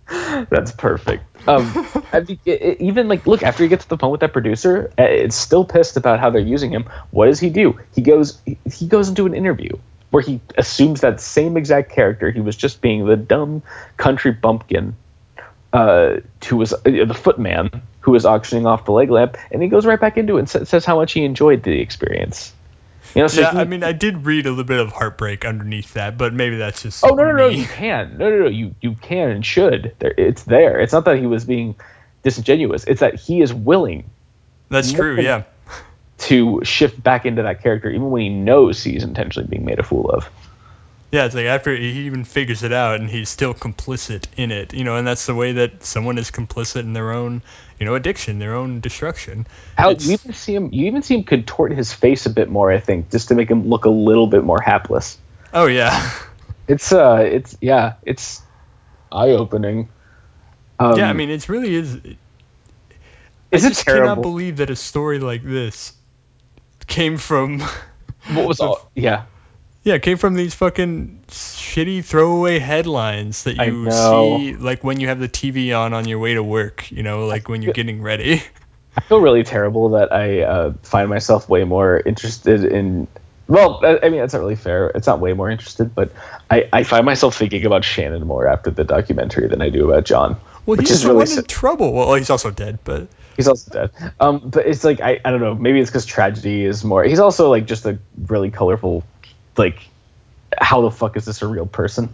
That's 0.06 0.73
perfect. 0.73 1.24
Um, 1.48 1.86
it, 2.12 2.80
even 2.80 3.08
like, 3.08 3.26
look, 3.26 3.42
after 3.42 3.62
he 3.62 3.68
gets 3.68 3.84
to 3.84 3.88
the 3.88 3.98
phone 3.98 4.12
with 4.12 4.20
that 4.20 4.32
producer, 4.32 4.92
uh, 4.98 5.02
it's 5.02 5.34
still 5.34 5.64
pissed 5.64 5.96
about 5.96 6.20
how 6.20 6.30
they're 6.30 6.40
using 6.40 6.70
him. 6.70 6.84
What 7.10 7.26
does 7.26 7.40
he 7.40 7.50
do? 7.50 7.80
He 7.94 8.02
goes, 8.02 8.40
he, 8.44 8.58
he 8.70 8.86
goes 8.86 9.08
into 9.08 9.26
an 9.26 9.34
interview 9.34 9.76
where 10.10 10.22
he 10.22 10.40
assumes 10.56 11.00
that 11.00 11.20
same 11.20 11.56
exact 11.56 11.90
character. 11.90 12.30
He 12.30 12.40
was 12.40 12.56
just 12.56 12.80
being 12.80 13.06
the 13.06 13.16
dumb 13.16 13.62
country 13.96 14.30
bumpkin, 14.30 14.94
uh, 15.72 16.16
who 16.46 16.56
was 16.56 16.72
uh, 16.72 16.78
the 16.84 17.14
footman 17.14 17.82
who 18.00 18.12
was 18.12 18.24
auctioning 18.24 18.66
off 18.66 18.84
the 18.84 18.92
leg 18.92 19.10
lamp, 19.10 19.36
and 19.50 19.62
he 19.62 19.68
goes 19.68 19.84
right 19.84 20.00
back 20.00 20.16
into 20.16 20.36
it 20.36 20.40
and 20.40 20.48
sa- 20.48 20.64
says 20.64 20.84
how 20.84 20.96
much 20.96 21.12
he 21.12 21.24
enjoyed 21.24 21.62
the 21.62 21.80
experience. 21.80 22.52
You 23.14 23.22
know, 23.22 23.28
so 23.28 23.40
Yeah, 23.40 23.52
he- 23.52 23.59
I 23.59 23.64
mean, 23.64 23.82
I 23.82 23.93
did 23.93 24.26
read 24.26 24.47
a 24.47 24.51
little 24.51 24.64
bit 24.64 24.80
of 24.80 24.93
heartbreak 24.93 25.44
underneath 25.44 25.94
that, 25.94 26.18
but 26.18 26.32
maybe 26.35 26.56
that's 26.56 26.82
just. 26.82 27.05
Oh 27.05 27.14
no 27.14 27.24
no 27.24 27.32
no! 27.32 27.48
You 27.48 27.64
can 27.64 28.18
no 28.18 28.28
no 28.30 28.39
no 28.40 28.48
you 28.48 28.74
you 28.80 28.94
can 28.94 29.30
and 29.30 29.44
should. 29.47 29.94
There, 29.98 30.14
it's 30.16 30.43
there. 30.44 30.78
It's 30.80 30.93
not 30.93 31.05
that 31.06 31.18
he 31.18 31.26
was 31.26 31.44
being 31.44 31.74
disingenuous. 32.22 32.85
It's 32.85 33.01
that 33.01 33.14
he 33.14 33.40
is 33.40 33.52
willing 33.55 34.10
That's 34.68 34.93
true. 34.93 35.20
Yeah. 35.20 35.44
to 36.18 36.60
shift 36.64 37.02
back 37.02 37.24
into 37.26 37.43
that 37.44 37.62
character, 37.62 37.89
even 37.89 38.10
when 38.10 38.22
he 38.22 38.28
knows 38.28 38.82
he's 38.82 39.05
intentionally 39.05 39.48
being 39.48 39.64
made 39.64 39.78
a 39.78 39.82
fool 39.85 40.10
of. 40.10 40.28
Yeah, 41.10 41.24
it's 41.24 41.35
like 41.35 41.47
after 41.47 41.74
he 41.74 42.01
even 42.06 42.24
figures 42.24 42.62
it 42.62 42.72
out 42.72 43.01
and 43.01 43.09
he's 43.09 43.30
still 43.30 43.55
complicit 43.55 44.26
in 44.36 44.51
it, 44.51 44.74
you 44.74 44.85
know, 44.85 44.97
and 44.97 45.06
that's 45.06 45.24
the 45.24 45.35
way 45.35 45.52
that 45.52 45.82
someone 45.82 46.18
is 46.18 46.30
complicit 46.30 46.80
in 46.80 46.93
their 46.93 47.12
own, 47.12 47.40
you 47.80 47.86
know, 47.86 47.94
addiction, 47.94 48.39
their 48.39 48.55
own 48.55 48.80
destruction. 48.80 49.47
How 49.78 49.90
It's- 49.90 50.06
you 50.06 50.12
even 50.12 50.35
see 50.35 50.55
him? 50.55 50.68
You 50.72 50.86
even 50.86 51.02
see 51.02 51.14
him 51.14 51.24
contort 51.24 51.72
his 51.72 51.94
face 51.94 52.26
a 52.26 52.30
bit 52.30 52.51
more. 52.51 52.70
I 52.70 52.78
think 52.78 53.10
just 53.10 53.28
to 53.28 53.35
make 53.35 53.51
him 53.51 53.68
look 53.68 53.86
a 53.86 53.90
little 53.90 54.26
bit 54.26 54.44
more 54.44 54.60
hapless. 54.60 55.16
Oh 55.55 55.64
yeah, 55.66 56.10
It's 56.68 56.93
uh, 56.93 57.26
it's 57.26 57.56
yeah, 57.62 57.94
it's 58.05 58.43
eye 59.10 59.30
opening. 59.30 59.89
Um, 60.78 60.98
yeah. 60.98 61.09
I 61.09 61.14
mean, 61.14 61.30
it's 61.30 61.48
really 61.48 61.74
is. 61.74 61.94
is 61.94 62.05
I 62.05 63.56
it 63.56 63.60
just 63.70 63.86
cannot 63.86 64.20
believe 64.20 64.59
that 64.59 64.68
a 64.68 64.76
story 64.76 65.18
like 65.18 65.43
this 65.43 65.94
came 66.86 67.16
from. 67.16 67.60
what 68.30 68.47
was 68.47 68.60
all? 68.60 68.90
Yeah, 68.94 69.22
Yeah, 69.89 69.94
it 69.94 70.02
came 70.02 70.19
from 70.19 70.35
these 70.35 70.52
fucking 70.52 71.24
shitty 71.28 72.05
throwaway 72.05 72.59
headlines 72.59 73.44
that 73.44 73.56
you 73.56 73.90
see 73.90 74.55
like 74.55 74.85
when 74.85 75.01
you 75.01 75.09
have 75.09 75.19
the 75.19 75.31
TV 75.31 75.74
on 75.74 75.94
on 75.94 76.06
your 76.06 76.19
way 76.19 76.35
to 76.35 76.43
work, 76.43 76.93
you 76.93 77.02
know, 77.02 77.24
like 77.24 77.48
when 77.48 77.62
you're 77.62 77.73
getting 77.73 78.02
ready. 78.02 78.43
I 78.98 79.01
feel 79.01 79.23
really 79.23 79.44
terrible 79.44 79.89
that 79.90 80.12
I 80.12 80.43
uh, 80.43 80.73
find 80.82 81.09
myself 81.09 81.48
way 81.48 81.65
more 81.65 82.02
interested 82.05 82.65
in. 82.65 83.09
Well, 83.47 83.81
I 83.82 84.01
I 84.02 84.09
mean, 84.10 84.20
that's 84.20 84.35
not 84.35 84.40
really 84.40 84.56
fair. 84.56 84.89
It's 84.89 85.06
not 85.06 85.20
way 85.20 85.32
more 85.32 85.48
interested, 85.48 85.94
but 85.94 86.12
I, 86.51 86.69
I 86.70 86.82
find 86.82 87.06
myself 87.06 87.35
thinking 87.39 87.65
about 87.65 87.82
Shannon 87.82 88.27
more 88.27 88.47
after 88.47 88.70
the 88.70 88.85
documentary 88.85 89.48
than 89.48 89.62
I 89.62 89.70
do 89.70 89.90
about 89.90 90.05
John. 90.05 90.32
Well, 90.66 90.77
which 90.77 90.81
he's 90.81 90.98
is 90.98 91.06
really 91.06 91.35
in 91.35 91.44
trouble. 91.44 91.94
Well, 91.94 92.12
he's 92.12 92.28
also 92.28 92.51
dead, 92.51 92.81
but 92.85 93.09
He's 93.39 93.47
also 93.47 93.70
dead. 93.70 94.12
Um, 94.19 94.51
but 94.51 94.66
it's 94.66 94.82
like 94.82 95.01
I, 95.01 95.20
I 95.24 95.31
don't 95.31 95.40
know. 95.40 95.55
Maybe 95.55 95.78
it's 95.78 95.89
because 95.89 96.05
tragedy 96.05 96.65
is 96.65 96.85
more. 96.85 97.05
He's 97.05 97.20
also 97.20 97.48
like 97.51 97.66
just 97.66 97.86
a 97.86 98.01
really 98.27 98.51
colorful, 98.51 99.05
like, 99.59 99.89
how 100.56 100.82
the 100.82 100.90
fuck 100.90 101.16
is 101.16 101.24
this 101.24 101.43
a 101.43 101.47
real 101.47 101.66
person? 101.66 102.10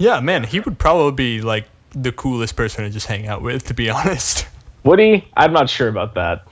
yeah, 0.00 0.20
man, 0.20 0.44
he 0.44 0.60
would 0.60 0.78
probably 0.78 1.12
be 1.12 1.40
like 1.42 1.66
the 1.90 2.12
coolest 2.12 2.54
person 2.54 2.84
to 2.84 2.90
just 2.90 3.06
hang 3.06 3.26
out 3.26 3.42
with, 3.42 3.64
to 3.66 3.74
be 3.74 3.90
honest. 3.90 4.46
Would 4.84 4.98
he? 5.00 5.26
I'm 5.36 5.52
not 5.52 5.68
sure 5.68 5.88
about 5.88 6.14
that. 6.14 6.46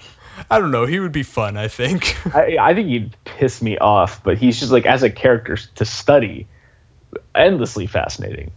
I 0.51 0.59
don't 0.59 0.71
know. 0.71 0.85
He 0.85 0.99
would 1.01 1.13
be 1.13 1.23
fun, 1.23 1.57
I 1.57 1.69
think. 1.69 2.17
I, 2.35 2.59
I 2.61 2.75
think 2.75 2.89
he'd 2.89 3.17
piss 3.25 3.63
me 3.63 3.79
off, 3.79 4.23
but 4.23 4.37
he's 4.37 4.59
just 4.59 4.73
like 4.73 4.85
as 4.85 5.03
a 5.03 5.11
character 5.11 5.57
to 5.77 5.85
study, 5.85 6.47
endlessly 7.35 7.87
fascinating. 7.87 8.51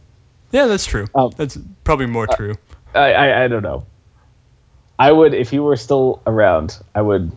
yeah, 0.52 0.66
that's 0.68 0.86
true. 0.86 1.08
Um, 1.16 1.32
that's 1.38 1.58
probably 1.84 2.08
more 2.08 2.28
true. 2.28 2.56
I, 2.94 3.14
I, 3.14 3.44
I 3.44 3.48
don't 3.48 3.64
know. 3.64 3.86
I 4.98 5.12
would 5.12 5.34
if 5.34 5.52
he 5.52 5.60
were 5.60 5.78
still 5.78 6.22
around. 6.26 6.78
I 6.94 7.02
would. 7.02 7.32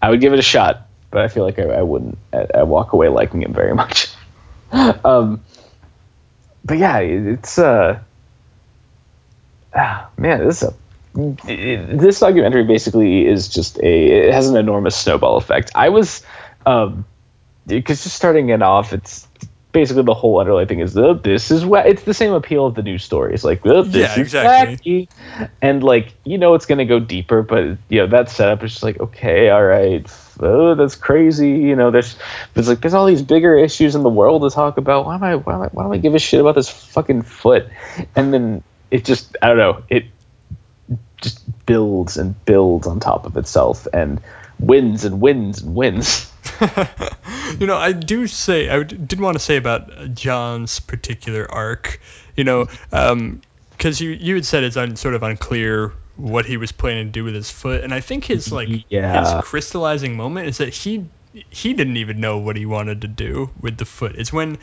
I 0.00 0.10
would 0.10 0.20
give 0.20 0.32
it 0.32 0.38
a 0.38 0.42
shot, 0.42 0.86
but 1.14 1.22
I 1.24 1.28
feel 1.28 1.44
like 1.44 1.60
I, 1.60 1.62
I 1.62 1.82
wouldn't. 1.82 2.18
I, 2.32 2.46
I 2.56 2.62
walk 2.64 2.92
away 2.92 3.08
liking 3.08 3.42
him 3.42 3.54
very 3.54 3.72
much. 3.82 4.08
um, 4.72 5.40
but 6.64 6.76
yeah, 6.76 6.98
it- 6.98 7.26
it's 7.26 7.56
uh, 7.58 8.00
ah, 9.74 10.10
man, 10.18 10.44
this 10.46 10.62
is 10.62 10.68
a. 10.68 10.74
it- 11.48 11.98
this 11.98 12.18
documentary 12.20 12.64
basically 12.64 13.26
is 13.26 13.48
just 13.48 13.78
a. 13.78 14.26
It 14.28 14.34
has 14.34 14.48
an 14.48 14.56
enormous 14.56 14.96
snowball 14.96 15.36
effect. 15.36 15.70
I 15.76 15.90
was, 15.90 16.22
um, 16.66 17.04
because 17.66 18.02
just 18.02 18.16
starting 18.16 18.48
it 18.48 18.60
off, 18.62 18.92
it's 18.92 19.28
basically 19.72 20.02
the 20.02 20.14
whole 20.14 20.38
underlying 20.40 20.68
thing 20.68 20.80
is 20.80 20.96
oh, 20.96 21.14
this 21.14 21.50
is 21.50 21.64
what 21.64 21.86
it's 21.86 22.02
the 22.04 22.14
same 22.14 22.32
appeal 22.32 22.64
of 22.66 22.74
the 22.76 22.82
news 22.82 23.02
stories 23.02 23.42
like 23.42 23.60
oh, 23.66 23.82
this 23.82 23.94
Yeah, 23.94 24.12
is 24.12 24.18
exactly. 24.18 25.08
wacky. 25.38 25.48
and 25.60 25.82
like 25.82 26.14
you 26.24 26.38
know 26.38 26.54
it's 26.54 26.64
gonna 26.66 26.84
go 26.84 27.00
deeper 27.00 27.42
but 27.42 27.78
you 27.88 27.98
know 27.98 28.06
that 28.06 28.30
setup 28.30 28.62
is 28.62 28.70
just 28.70 28.84
like 28.84 29.00
okay 29.00 29.50
all 29.50 29.64
right 29.64 30.06
oh 30.40 30.74
that's 30.74 30.94
crazy 30.94 31.50
you 31.50 31.76
know 31.76 31.90
there's 31.90 32.16
there's 32.54 32.68
like 32.68 32.80
there's 32.80 32.94
all 32.94 33.06
these 33.06 33.22
bigger 33.22 33.56
issues 33.56 33.94
in 33.94 34.02
the 34.02 34.08
world 34.08 34.42
to 34.42 34.50
talk 34.50 34.78
about 34.78 35.06
why 35.06 35.14
am 35.14 35.22
I 35.22 35.34
why, 35.36 35.54
am 35.54 35.62
I, 35.62 35.66
why 35.66 35.84
do 35.84 35.92
I 35.92 35.98
give 35.98 36.14
a 36.14 36.18
shit 36.18 36.40
about 36.40 36.54
this 36.54 36.68
fucking 36.68 37.22
foot 37.22 37.68
and 38.16 38.32
then 38.32 38.62
it 38.90 39.04
just 39.04 39.36
I 39.40 39.48
don't 39.48 39.58
know 39.58 39.82
it 39.88 40.06
just 41.20 41.66
builds 41.66 42.16
and 42.16 42.44
builds 42.44 42.86
on 42.86 43.00
top 43.00 43.26
of 43.26 43.36
itself 43.36 43.86
and 43.92 44.20
wins 44.58 45.04
and 45.04 45.20
wins 45.20 45.62
and 45.62 45.74
wins 45.74 46.30
you 47.58 47.66
know, 47.66 47.76
I 47.76 47.92
do 47.92 48.26
say 48.26 48.68
I 48.68 48.82
did 48.82 49.18
want 49.20 49.34
to 49.34 49.42
say 49.42 49.56
about 49.56 50.14
John's 50.14 50.80
particular 50.80 51.50
arc. 51.50 52.00
You 52.36 52.44
know, 52.44 52.66
um, 52.92 53.40
because 53.70 54.00
you 54.00 54.10
you 54.10 54.34
had 54.36 54.44
said 54.44 54.64
it's 54.64 54.76
un, 54.76 54.96
sort 54.96 55.14
of 55.14 55.22
unclear 55.22 55.92
what 56.16 56.46
he 56.46 56.56
was 56.56 56.72
planning 56.72 57.06
to 57.06 57.12
do 57.12 57.24
with 57.24 57.34
his 57.34 57.50
foot, 57.50 57.82
and 57.82 57.92
I 57.92 58.00
think 58.00 58.24
his 58.24 58.52
like 58.52 58.68
Yeah. 58.88 59.20
his 59.20 59.44
crystallizing 59.44 60.16
moment 60.16 60.48
is 60.48 60.58
that 60.58 60.72
he 60.72 61.06
he 61.50 61.74
didn't 61.74 61.96
even 61.96 62.20
know 62.20 62.38
what 62.38 62.56
he 62.56 62.66
wanted 62.66 63.00
to 63.02 63.08
do 63.08 63.50
with 63.60 63.76
the 63.76 63.84
foot. 63.84 64.14
It's 64.16 64.32
when 64.32 64.58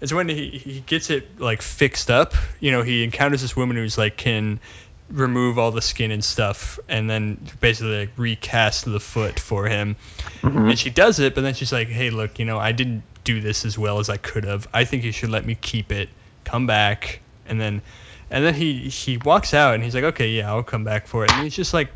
is 0.00 0.12
when 0.12 0.28
he, 0.28 0.50
he 0.50 0.80
gets 0.80 1.10
it 1.10 1.40
like 1.40 1.62
fixed 1.62 2.10
up. 2.10 2.34
You 2.60 2.72
know, 2.72 2.82
he 2.82 3.04
encounters 3.04 3.42
this 3.42 3.56
woman 3.56 3.76
who's 3.76 3.96
like 3.96 4.16
can 4.16 4.60
remove 5.08 5.58
all 5.58 5.70
the 5.70 5.82
skin 5.82 6.10
and 6.10 6.24
stuff, 6.24 6.78
and 6.88 7.08
then 7.08 7.40
basically 7.60 8.00
like 8.00 8.10
recast 8.16 8.84
the 8.84 9.00
foot 9.00 9.38
for 9.38 9.66
him. 9.66 9.96
Mm-hmm. 10.42 10.70
And 10.70 10.78
she 10.78 10.90
does 10.90 11.20
it, 11.20 11.34
but 11.34 11.42
then 11.42 11.54
she's 11.54 11.72
like, 11.72 11.88
"Hey, 11.88 12.10
look, 12.10 12.38
you 12.38 12.44
know, 12.44 12.58
I 12.58 12.72
didn't 12.72 13.04
do 13.24 13.40
this 13.40 13.64
as 13.64 13.78
well 13.78 14.00
as 14.00 14.08
I 14.08 14.16
could 14.16 14.44
have. 14.44 14.68
I 14.72 14.84
think 14.84 15.04
you 15.04 15.12
should 15.12 15.30
let 15.30 15.46
me 15.46 15.54
keep 15.54 15.92
it. 15.92 16.08
Come 16.44 16.66
back." 16.66 17.20
And 17.48 17.60
then, 17.60 17.82
and 18.30 18.44
then 18.44 18.54
he 18.54 18.88
he 18.88 19.18
walks 19.18 19.54
out, 19.54 19.74
and 19.74 19.82
he's 19.82 19.94
like, 19.94 20.04
"Okay, 20.04 20.28
yeah, 20.30 20.48
I'll 20.48 20.62
come 20.62 20.84
back 20.84 21.06
for 21.06 21.24
it." 21.24 21.32
And 21.32 21.42
he's 21.42 21.54
just 21.54 21.74
like, 21.74 21.90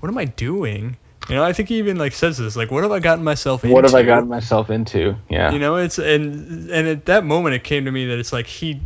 "What 0.00 0.08
am 0.08 0.18
I 0.18 0.24
doing?" 0.24 0.96
You 1.28 1.36
know, 1.36 1.44
I 1.44 1.52
think 1.52 1.68
he 1.68 1.78
even 1.78 1.98
like 1.98 2.12
says 2.12 2.38
this, 2.38 2.56
like, 2.56 2.70
"What 2.70 2.82
have 2.82 2.92
I 2.92 2.98
gotten 2.98 3.24
myself 3.24 3.64
into?" 3.64 3.74
What 3.74 3.84
have 3.84 3.94
I 3.94 4.02
gotten 4.02 4.28
myself 4.28 4.70
into? 4.70 5.16
Yeah. 5.28 5.52
You 5.52 5.58
know, 5.58 5.76
it's 5.76 5.98
and 5.98 6.70
and 6.70 6.88
at 6.88 7.06
that 7.06 7.24
moment 7.24 7.54
it 7.54 7.64
came 7.64 7.84
to 7.84 7.92
me 7.92 8.06
that 8.06 8.18
it's 8.18 8.32
like 8.32 8.46
he, 8.46 8.80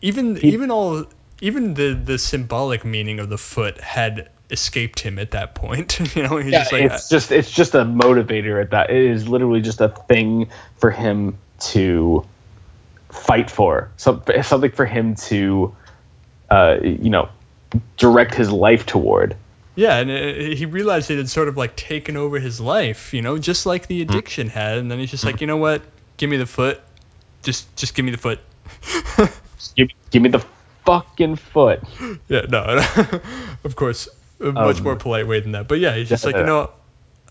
even 0.00 0.36
He- 0.36 0.52
even 0.52 0.70
all 0.70 1.04
even 1.40 1.74
the 1.74 1.92
the 1.92 2.18
symbolic 2.18 2.84
meaning 2.84 3.20
of 3.20 3.28
the 3.28 3.38
foot 3.38 3.80
had 3.80 4.30
escaped 4.50 5.00
him 5.00 5.18
at 5.18 5.32
that 5.32 5.54
point. 5.54 5.98
you 6.16 6.22
know, 6.22 6.36
he's 6.36 6.52
yeah, 6.52 6.58
just 6.60 6.72
like, 6.72 6.82
it's 6.82 7.08
just 7.08 7.32
it's 7.32 7.50
just 7.50 7.74
a 7.74 7.84
motivator 7.84 8.60
at 8.62 8.70
that. 8.70 8.90
It 8.90 9.10
is 9.10 9.28
literally 9.28 9.60
just 9.60 9.80
a 9.80 9.88
thing 9.88 10.50
for 10.78 10.90
him 10.90 11.38
to 11.58 12.24
fight 13.10 13.50
for. 13.50 13.90
Some, 13.96 14.22
something 14.42 14.70
for 14.70 14.86
him 14.86 15.14
to, 15.14 15.74
uh, 16.50 16.76
you 16.82 17.10
know, 17.10 17.28
direct 17.96 18.34
his 18.34 18.50
life 18.50 18.86
toward. 18.86 19.36
yeah, 19.74 19.96
and 19.98 20.10
uh, 20.10 20.54
he 20.56 20.64
realized 20.66 21.10
it 21.10 21.18
had 21.18 21.28
sort 21.28 21.48
of 21.48 21.56
like 21.56 21.76
taken 21.76 22.16
over 22.16 22.38
his 22.38 22.60
life. 22.60 23.12
You 23.12 23.22
know, 23.22 23.38
just 23.38 23.66
like 23.66 23.86
the 23.88 24.02
addiction 24.02 24.48
had. 24.48 24.78
And 24.78 24.90
then 24.90 24.98
he's 24.98 25.10
just 25.10 25.24
like, 25.24 25.40
you 25.40 25.46
know 25.46 25.56
what? 25.58 25.82
Give 26.16 26.30
me 26.30 26.36
the 26.38 26.46
foot. 26.46 26.80
Just 27.42 27.74
just 27.76 27.94
give 27.94 28.04
me 28.04 28.10
the 28.10 28.18
foot. 28.18 28.40
Give, 29.74 29.88
give 30.10 30.22
me 30.22 30.28
the 30.28 30.44
fucking 30.84 31.36
foot. 31.36 31.80
Yeah, 32.28 32.42
no, 32.48 32.62
of 33.64 33.76
course, 33.76 34.08
a 34.40 34.52
much 34.52 34.78
Um, 34.78 34.84
more 34.84 34.96
polite 34.96 35.26
way 35.26 35.40
than 35.40 35.52
that. 35.52 35.66
But 35.68 35.78
yeah, 35.80 35.94
he's 35.96 36.08
just 36.08 36.24
like, 36.24 36.36
you 36.36 36.42
know, 36.44 36.70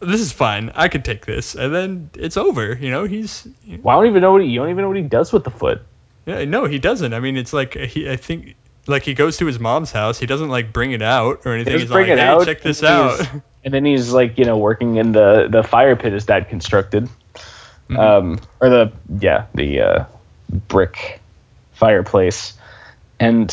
this 0.02 0.22
is 0.22 0.32
fine. 0.32 0.72
I 0.76 0.88
can 0.88 1.02
take 1.04 1.26
this, 1.26 1.56
and 1.56 1.74
then 1.74 2.10
it's 2.16 2.38
over. 2.38 2.76
You 2.76 2.92
know, 2.92 3.04
he's 3.06 3.48
Well, 3.84 3.98
I 3.98 4.02
don't 4.02 4.10
even 4.10 4.22
know 4.22 4.32
what 4.34 4.42
he, 4.42 4.50
you 4.50 4.60
don't 4.60 4.70
even 4.70 4.82
know 4.82 4.88
what 4.90 4.98
he 4.98 5.04
does 5.04 5.32
with 5.34 5.44
the 5.44 5.52
foot. 5.52 5.82
yeah, 6.26 6.46
no, 6.46 6.66
he 6.66 6.80
doesn't. 6.80 7.14
I 7.14 7.20
mean, 7.20 7.38
it's 7.38 7.54
like 7.54 7.76
he, 7.76 8.10
I 8.10 8.16
think, 8.16 8.56
like 8.88 9.04
he 9.04 9.14
goes 9.14 9.38
to 9.38 9.46
his 9.46 9.60
mom's 9.60 9.92
house. 9.92 10.20
He 10.20 10.26
doesn't 10.26 10.50
like 10.50 10.72
bring 10.74 10.92
it 10.92 11.02
out 11.02 11.42
or 11.46 11.54
anything. 11.54 11.80
He's 11.80 11.90
bring 11.90 12.08
like, 12.10 12.18
it 12.18 12.20
hey, 12.20 12.26
out. 12.28 12.46
check 12.46 12.62
this 12.62 12.84
out. 12.84 13.20
And 13.64 13.74
then 13.74 13.84
he's 13.84 14.12
like, 14.12 14.38
you 14.38 14.46
know, 14.46 14.58
working 14.58 14.98
in 14.98 15.12
the 15.12 15.48
the 15.50 15.64
fire 15.64 15.96
pit 15.96 16.14
his 16.14 16.26
dad 16.26 16.50
constructed, 16.50 17.10
Mm-hmm. 17.90 18.00
um, 18.00 18.40
or 18.60 18.70
the 18.70 18.92
yeah 19.20 19.46
the 19.54 19.82
uh, 19.82 20.06
brick 20.68 21.20
fireplace, 21.74 22.54
and 23.20 23.52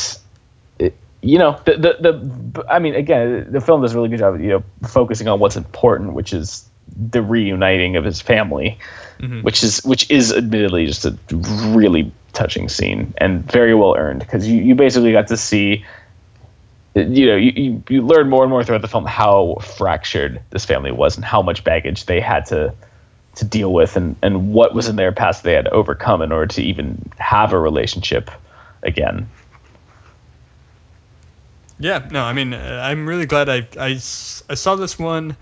it, 0.79 0.95
you 1.21 1.37
know 1.37 1.59
the, 1.65 1.73
the 1.77 1.97
the 2.01 2.65
I 2.67 2.79
mean 2.79 2.95
again 2.95 3.47
the 3.51 3.61
film 3.61 3.81
does 3.81 3.93
a 3.93 3.95
really 3.95 4.09
good 4.09 4.19
job 4.19 4.35
of 4.35 4.41
you 4.41 4.49
know 4.49 4.63
focusing 4.87 5.27
on 5.27 5.39
what's 5.39 5.55
important, 5.55 6.13
which 6.13 6.33
is 6.33 6.67
the 6.95 7.21
reuniting 7.21 7.95
of 7.95 8.05
his 8.05 8.21
family, 8.21 8.79
Mhm. 9.19 9.43
which 9.43 9.63
is 9.63 9.83
which 9.83 10.09
is 10.09 10.33
admittedly 10.33 10.85
just 10.87 11.05
a 11.05 11.15
really 11.31 12.11
touching 12.33 12.67
scene 12.67 13.13
and 13.17 13.49
very 13.49 13.73
well 13.73 13.95
earned 13.95 14.19
because 14.19 14.47
you, 14.47 14.61
you 14.61 14.75
basically 14.75 15.11
got 15.11 15.27
to 15.27 15.37
see 15.37 15.85
you 16.95 17.25
know, 17.25 17.35
you, 17.35 17.51
you, 17.55 17.83
you 17.89 18.01
learn 18.03 18.29
more 18.29 18.43
and 18.43 18.51
more 18.51 18.63
throughout 18.63 18.81
the 18.81 18.87
film 18.87 19.05
how 19.05 19.55
fractured 19.61 20.41
this 20.51 20.65
family 20.65 20.91
was 20.91 21.15
and 21.15 21.25
how 21.25 21.41
much 21.41 21.63
baggage 21.63 22.05
they 22.05 22.19
had 22.19 22.45
to 22.47 22.73
to 23.35 23.45
deal 23.45 23.73
with 23.73 23.95
and, 23.95 24.15
and 24.21 24.53
what 24.53 24.75
was 24.75 24.87
in 24.87 24.95
their 24.95 25.11
past 25.11 25.41
they 25.41 25.53
had 25.53 25.65
to 25.65 25.71
overcome 25.71 26.21
in 26.21 26.31
order 26.31 26.45
to 26.45 26.61
even 26.61 27.11
have 27.17 27.51
a 27.51 27.59
relationship 27.59 28.29
again. 28.83 29.27
Yeah, 31.79 32.07
no, 32.11 32.23
I 32.23 32.33
mean, 32.33 32.53
uh, 32.53 32.81
I'm 32.83 33.07
really 33.09 33.25
glad 33.25 33.49
I, 33.49 33.67
I, 33.79 33.87
I 33.87 33.97
saw 33.97 34.75
this 34.75 34.99
one. 34.99 35.35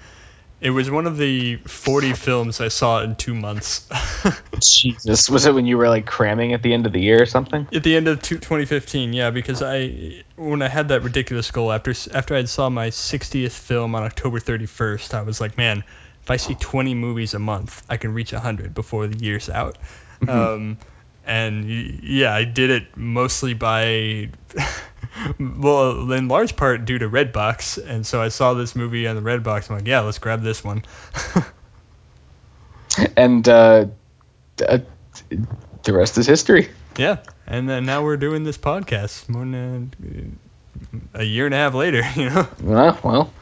It 0.61 0.69
was 0.69 0.91
one 0.91 1.07
of 1.07 1.17
the 1.17 1.55
40 1.57 2.13
films 2.13 2.61
I 2.61 2.67
saw 2.67 3.01
in 3.01 3.15
two 3.15 3.33
months. 3.33 3.89
Jesus. 4.59 5.27
Was 5.27 5.47
it 5.47 5.55
when 5.55 5.65
you 5.65 5.77
were 5.77 5.89
like 5.89 6.05
cramming 6.05 6.53
at 6.53 6.61
the 6.61 6.71
end 6.73 6.85
of 6.85 6.93
the 6.93 7.01
year 7.01 7.19
or 7.21 7.25
something? 7.25 7.67
At 7.73 7.83
the 7.83 7.95
end 7.95 8.07
of 8.07 8.21
two- 8.21 8.37
2015, 8.37 9.11
yeah, 9.11 9.31
because 9.31 9.63
I 9.63 10.23
when 10.35 10.61
I 10.61 10.67
had 10.67 10.89
that 10.89 11.01
ridiculous 11.01 11.49
goal 11.49 11.71
after 11.71 11.95
after 12.13 12.35
I 12.35 12.43
saw 12.43 12.69
my 12.69 12.89
60th 12.89 13.51
film 13.51 13.95
on 13.95 14.03
October 14.03 14.39
31st, 14.39 15.15
I 15.15 15.23
was 15.23 15.41
like, 15.41 15.57
man, 15.57 15.83
if 16.21 16.29
I 16.29 16.37
see 16.37 16.53
20 16.53 16.93
movies 16.93 17.33
a 17.33 17.39
month, 17.39 17.83
I 17.89 17.97
can 17.97 18.13
reach 18.13 18.31
100 18.31 18.75
before 18.75 19.07
the 19.07 19.17
year's 19.17 19.49
out. 19.49 19.77
Um, 20.27 20.77
and 21.25 21.65
yeah, 22.03 22.33
I 22.33 22.43
did 22.43 22.69
it 22.69 22.95
mostly 22.95 23.55
by, 23.55 24.29
well, 25.39 26.11
in 26.11 26.27
large 26.27 26.55
part 26.55 26.85
due 26.85 26.99
to 26.99 27.09
Redbox, 27.09 27.83
and 27.83 28.05
so 28.05 28.21
I 28.21 28.29
saw 28.29 28.53
this 28.53 28.75
movie 28.75 29.07
on 29.07 29.15
the 29.15 29.21
Redbox. 29.21 29.69
I'm 29.69 29.77
like, 29.77 29.87
yeah, 29.87 30.01
let's 30.01 30.19
grab 30.19 30.41
this 30.41 30.63
one. 30.63 30.83
And 33.15 33.47
uh, 33.47 33.85
uh, 34.67 34.79
the 35.83 35.93
rest 35.93 36.17
is 36.17 36.27
history. 36.27 36.69
yeah, 36.97 37.17
and 37.47 37.69
then 37.69 37.85
now 37.85 38.03
we're 38.03 38.17
doing 38.17 38.43
this 38.43 38.57
podcast 38.57 39.29
more 39.29 39.45
than 39.45 40.35
uh, 41.13 41.19
a 41.19 41.23
year 41.23 41.45
and 41.45 41.53
a 41.53 41.57
half 41.57 41.73
later, 41.73 42.03
you 42.15 42.29
know. 42.29 42.47
Well, 42.61 42.99
well 43.03 43.33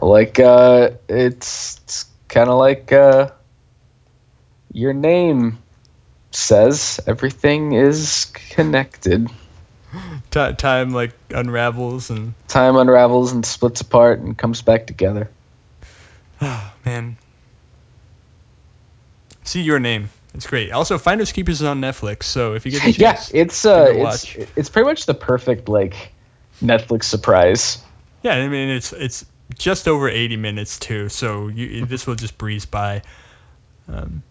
like 0.00 0.38
uh, 0.38 0.90
it's, 1.08 1.80
it's 1.84 2.06
kind 2.28 2.48
of 2.48 2.58
like 2.58 2.92
uh, 2.92 3.30
your 4.72 4.92
name 4.92 5.58
says 6.30 7.00
everything 7.06 7.72
is 7.72 8.32
connected. 8.50 9.28
Ti 10.30 10.52
time 10.54 10.92
like 10.92 11.12
unravels 11.30 12.10
and 12.10 12.34
time 12.48 12.76
unravels 12.76 13.32
and 13.32 13.44
splits 13.44 13.80
apart 13.80 14.20
and 14.20 14.36
comes 14.36 14.62
back 14.62 14.86
together. 14.86 15.30
oh 16.40 16.72
man. 16.84 17.16
See 19.44 19.62
your 19.62 19.80
name. 19.80 20.08
It's 20.34 20.46
great. 20.46 20.70
Also 20.72 20.96
finders 20.98 21.32
keepers 21.32 21.60
is 21.60 21.66
on 21.66 21.80
netflix 21.80 22.24
so 22.24 22.54
if 22.54 22.64
you 22.64 22.72
get 22.72 22.82
the 22.82 22.92
Yeah, 22.98 23.22
it's 23.34 23.64
uh, 23.66 23.86
give 23.86 23.96
it 23.96 24.00
a 24.00 24.08
it's 24.08 24.36
it's 24.56 24.68
pretty 24.70 24.86
much 24.88 25.06
the 25.06 25.14
perfect 25.14 25.68
like 25.68 26.12
Netflix 26.62 27.04
surprise. 27.04 27.82
yeah 28.22 28.34
i 28.34 28.46
mean 28.48 28.68
it's 28.68 28.92
it's 28.92 29.26
just 29.58 29.88
over 29.88 30.08
80 30.08 30.36
minutes 30.36 30.78
too 30.78 31.08
so 31.08 31.48
you 31.48 31.84
this 31.86 32.06
will 32.06 32.14
just 32.14 32.38
breeze 32.38 32.64
by. 32.66 33.02
Um, 33.88 34.22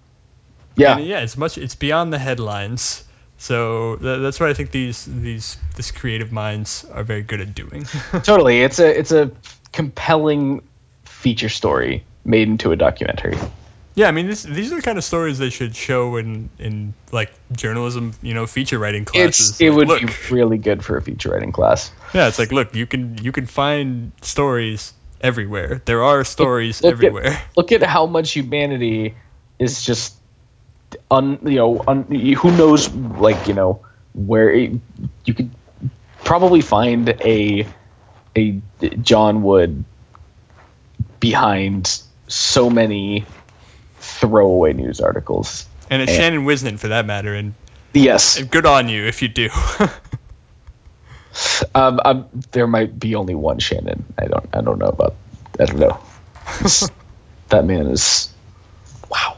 Yeah, 0.75 0.97
yeah 0.97 1.19
it's 1.19 1.37
much 1.37 1.57
it's 1.57 1.75
beyond 1.75 2.11
the 2.13 2.17
headlines 2.17 3.03
so 3.41 3.95
tha 3.97 4.17
that's 4.23 4.39
what 4.39 4.49
i 4.49 4.53
think 4.53 4.69
these 4.71 4.99
these 5.05 5.57
this 5.75 5.89
creative 5.99 6.31
minds 6.31 6.85
are 6.93 7.03
very 7.03 7.23
good 7.23 7.41
at 7.41 7.55
doing 7.55 7.85
totally. 8.23 8.61
It's 8.61 8.79
a 8.79 8.89
it's 8.99 9.11
a 9.11 9.31
compelling 9.73 10.61
feature 11.05 11.49
story 11.49 12.03
made 12.23 12.47
into 12.47 12.71
a 12.71 12.75
documentary. 12.75 13.37
Yeah, 13.95 14.07
I 14.07 14.11
mean, 14.11 14.27
this, 14.27 14.43
these 14.43 14.71
are 14.71 14.77
the 14.77 14.81
kind 14.81 14.97
of 14.97 15.03
stories 15.03 15.37
they 15.37 15.49
should 15.49 15.75
show 15.75 16.15
in, 16.15 16.49
in 16.59 16.93
like 17.11 17.29
journalism, 17.51 18.13
you 18.21 18.33
know, 18.33 18.47
feature 18.47 18.79
writing 18.79 19.03
classes. 19.03 19.49
It's 19.51 19.61
it 19.61 19.69
Like, 19.69 19.77
would 19.77 19.87
look, 19.89 20.01
be 20.01 20.33
really 20.35 20.57
good 20.57 20.85
for 20.85 20.95
a 20.95 21.01
feature 21.01 21.31
writing 21.31 21.51
class. 21.51 21.91
yeah, 22.13 22.29
it's 22.29 22.39
like, 22.39 22.53
look, 22.53 22.73
you 22.75 22.85
can 22.87 23.17
you 23.21 23.31
can 23.33 23.47
find 23.47 24.13
stories 24.21 24.93
everywhere. 25.19 25.81
There 25.83 26.03
are 26.03 26.23
stories 26.23 26.81
look 26.81 26.93
at- 26.93 27.03
everywhere. 27.03 27.41
Look 27.57 27.71
at 27.73 27.83
how 27.83 28.05
much 28.05 28.31
humanity 28.31 29.15
is 29.59 29.83
just 29.83 30.15
un 31.09 31.39
you 31.43 31.55
know 31.55 31.83
un, 31.87 32.03
who 32.03 32.51
knows 32.51 32.93
like 32.93 33.47
you 33.47 33.53
know 33.53 33.85
where 34.13 34.49
it, 34.49 34.71
you 35.25 35.33
could 35.33 35.51
probably 36.23 36.61
find 36.61 37.09
a 37.09 37.67
a 38.35 38.61
John 39.01 39.43
Wood 39.43 39.83
behind 41.19 42.01
so 42.27 42.69
many 42.69 43.25
throwaway 43.99 44.73
news 44.73 45.01
articles. 45.01 45.65
And 45.89 46.01
it's 46.01 46.11
Yeah. 46.11 46.19
Shannon 46.19 46.45
Whisnant 46.45 46.79
for 46.79 46.89
that 46.89 47.05
matter, 47.05 47.33
and, 47.33 47.53
Yes, 47.93 48.37
and 48.39 48.49
good 48.49 48.65
on 48.65 48.87
you 48.87 49.05
if 49.05 49.21
you 49.21 49.27
do. 49.27 49.49
um, 51.75 51.99
um, 52.03 52.29
there 52.51 52.67
might 52.67 52.97
be 52.97 53.15
only 53.15 53.35
one 53.35 53.59
Shannon. 53.59 54.05
I 54.17 54.25
don't 54.27 54.47
I 54.53 54.61
don't 54.61 54.79
know 54.79 54.87
about 54.87 55.15
I 55.59 55.65
don't 55.65 55.79
know. 55.79 55.99
that 57.49 57.65
man 57.65 57.87
is 57.87 58.33
wow. 59.09 59.37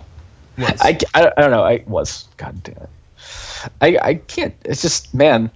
Was. 0.57 0.81
I, 0.81 0.97
I, 1.13 1.31
I 1.35 1.41
don't 1.41 1.51
know. 1.51 1.63
I 1.63 1.83
was. 1.87 2.27
God 2.37 2.61
damn 2.63 2.77
it. 2.77 2.89
I, 3.81 3.97
I 4.01 4.15
can't. 4.15 4.55
It's 4.65 4.81
just, 4.81 5.13
man, 5.13 5.51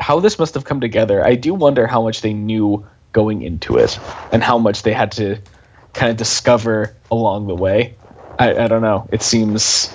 how 0.00 0.20
this 0.20 0.38
must 0.38 0.54
have 0.54 0.64
come 0.64 0.80
together. 0.80 1.24
I 1.24 1.34
do 1.34 1.54
wonder 1.54 1.86
how 1.86 2.02
much 2.02 2.20
they 2.20 2.32
knew 2.32 2.86
going 3.12 3.42
into 3.42 3.78
it 3.78 3.98
and 4.32 4.42
how 4.42 4.58
much 4.58 4.82
they 4.82 4.92
had 4.92 5.12
to 5.12 5.38
kind 5.92 6.10
of 6.10 6.16
discover 6.16 6.94
along 7.10 7.46
the 7.46 7.54
way. 7.54 7.96
I, 8.38 8.54
I 8.54 8.68
don't 8.68 8.82
know. 8.82 9.08
It 9.10 9.22
seems. 9.22 9.94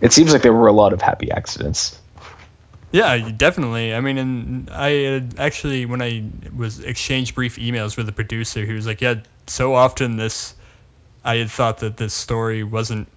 It 0.00 0.12
seems 0.12 0.32
like 0.32 0.42
there 0.42 0.52
were 0.52 0.68
a 0.68 0.72
lot 0.72 0.92
of 0.92 1.00
happy 1.00 1.30
accidents. 1.30 1.98
Yeah, 2.90 3.30
definitely. 3.30 3.94
I 3.94 4.00
mean, 4.00 4.18
and 4.18 4.70
I 4.70 5.22
actually, 5.38 5.86
when 5.86 6.02
I 6.02 6.24
was 6.54 6.80
exchanged 6.80 7.34
brief 7.34 7.56
emails 7.56 7.96
with 7.96 8.06
the 8.06 8.12
producer, 8.12 8.66
he 8.66 8.72
was 8.74 8.86
like, 8.86 9.00
"Yeah, 9.00 9.16
so 9.46 9.74
often 9.74 10.16
this, 10.16 10.54
I 11.24 11.36
had 11.36 11.50
thought 11.50 11.78
that 11.78 11.96
this 11.96 12.12
story 12.12 12.64
wasn't 12.64 13.08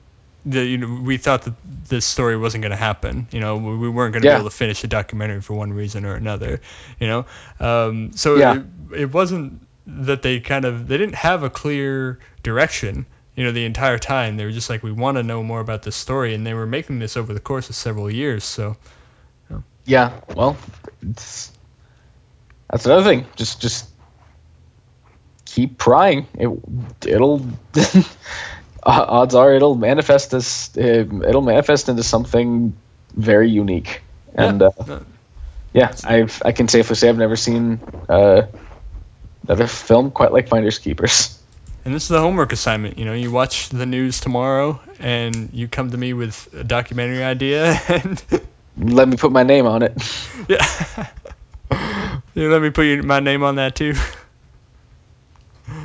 the, 0.45 0.63
you 0.63 0.77
know, 0.77 1.01
we 1.03 1.17
thought 1.17 1.43
that 1.43 1.53
this 1.89 2.05
story 2.05 2.37
wasn't 2.37 2.61
going 2.61 2.71
to 2.71 2.77
happen. 2.77 3.27
You 3.31 3.39
know, 3.39 3.57
we 3.57 3.77
we 3.77 3.89
weren't 3.89 4.13
going 4.13 4.21
to 4.23 4.27
Yeah. 4.27 4.35
be 4.35 4.39
able 4.41 4.49
to 4.49 4.55
finish 4.55 4.81
the 4.81 4.87
documentary 4.87 5.41
for 5.41 5.53
one 5.55 5.73
reason 5.73 6.05
or 6.05 6.15
another. 6.15 6.61
You 6.99 7.07
know, 7.07 7.25
um, 7.59 8.11
so 8.13 8.37
Yeah. 8.37 8.53
it, 8.91 8.99
it 9.01 9.13
wasn't 9.13 9.61
that 9.87 10.21
they 10.21 10.39
kind 10.39 10.65
of 10.65 10.87
they 10.87 10.97
didn't 10.97 11.15
have 11.15 11.43
a 11.43 11.49
clear 11.49 12.19
direction. 12.43 13.05
You 13.35 13.43
know, 13.43 13.51
the 13.51 13.65
entire 13.65 13.97
time 13.99 14.37
they 14.37 14.45
were 14.45 14.51
just 14.51 14.69
like, 14.69 14.83
we 14.83 14.91
want 14.91 15.17
to 15.17 15.23
know 15.23 15.43
more 15.43 15.59
about 15.59 15.83
this 15.83 15.95
story, 15.95 16.33
and 16.35 16.45
they 16.45 16.53
were 16.53 16.65
making 16.65 16.99
this 16.99 17.17
over 17.17 17.33
the 17.33 17.39
course 17.41 17.69
of 17.69 17.75
several 17.75 18.09
years. 18.09 18.43
So 18.43 18.77
Yeah, 19.85 20.11
well, 20.35 20.57
it's, 21.01 21.51
that's 22.71 22.85
another 22.85 23.03
thing. 23.03 23.25
Just 23.35 23.61
just 23.61 23.89
keep 25.45 25.77
prying. 25.77 26.27
It 26.33 26.49
it'll 27.05 27.45
odds 29.09 29.35
are 29.35 29.53
it'll 29.53 29.75
manifest 29.75 30.33
as 30.33 30.69
uh, 30.77 30.81
it'll 30.81 31.41
manifest 31.41 31.89
into 31.89 32.03
something 32.03 32.75
very 33.13 33.49
unique. 33.49 34.01
And 34.35 34.61
yeah, 34.61 34.69
uh, 34.79 34.99
yeah, 35.73 35.95
I've 36.03 36.41
I 36.45 36.51
can 36.51 36.67
safely 36.67 36.95
say 36.95 37.09
I've 37.09 37.17
never 37.17 37.35
seen 37.35 37.79
uh, 38.09 38.43
another 39.43 39.67
film 39.67 40.11
quite 40.11 40.31
like 40.31 40.47
Finders 40.47 40.79
Keepers. 40.79 41.39
And 41.83 41.93
this 41.93 42.03
is 42.03 42.09
the 42.09 42.19
homework 42.19 42.51
assignment. 42.51 42.97
You 42.97 43.05
know, 43.05 43.13
you 43.13 43.31
watch 43.31 43.69
the 43.69 43.85
news 43.85 44.19
tomorrow, 44.19 44.81
and 44.99 45.51
you 45.53 45.67
come 45.67 45.91
to 45.91 45.97
me 45.97 46.13
with 46.13 46.49
a 46.53 46.63
documentary 46.63 47.23
idea, 47.23 47.79
and 47.87 48.23
Let 48.77 49.07
me 49.07 49.15
put 49.15 49.31
my 49.31 49.43
name 49.43 49.65
on 49.65 49.83
it. 49.83 49.93
yeah, 50.49 51.07
you 52.33 52.51
let 52.51 52.61
me 52.61 52.69
put 52.69 52.83
your, 52.83 53.03
my 53.03 53.19
name 53.19 53.43
on 53.43 53.55
that 53.55 53.75
too. 53.75 53.93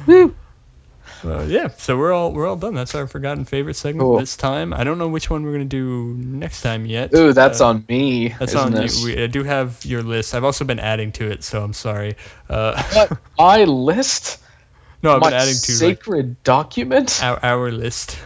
Woo. 0.07 0.35
Uh, 1.25 1.43
yeah, 1.43 1.69
so 1.69 1.97
we're 1.99 2.13
all 2.13 2.33
we're 2.33 2.47
all 2.47 2.57
done. 2.57 2.75
That's 2.75 2.95
our 2.95 3.07
forgotten 3.07 3.45
favorite 3.45 3.75
segment 3.75 4.07
Cool. 4.09 4.19
this 4.19 4.37
time. 4.37 4.73
I 4.73 4.85
don't 4.85 4.99
know 4.99 5.09
which 5.09 5.29
one 5.29 5.45
we're 5.45 5.53
gonna 5.53 5.65
do 5.67 6.15
next 6.17 6.63
time 6.63 6.87
yet. 6.87 7.15
Ooh, 7.15 7.33
that's 7.33 7.61
Uh, 7.61 7.67
on 7.67 7.85
me. 7.89 8.29
That's 8.31 8.55
on 8.55 8.75
it? 8.75 8.97
you. 8.97 9.05
We, 9.05 9.23
I 9.23 9.27
do 9.27 9.43
have 9.45 9.85
your 9.85 10.03
list. 10.03 10.35
I've 10.35 10.45
also 10.45 10.65
been 10.65 10.81
adding 10.81 11.13
to 11.13 11.31
it, 11.31 11.45
so 11.45 11.63
I'm 11.63 11.75
sorry. 11.75 12.17
Uh, 12.49 12.83
What? 12.95 13.19
My 13.39 13.65
list? 13.65 14.39
no, 15.03 15.13
I've 15.15 15.21
my 15.21 15.29
been 15.31 15.39
adding 15.39 15.55
to 15.55 15.73
like, 15.73 15.99
sacred 16.03 16.43
document? 16.43 17.23
our, 17.23 17.39
our 17.45 17.71
list. 17.71 18.19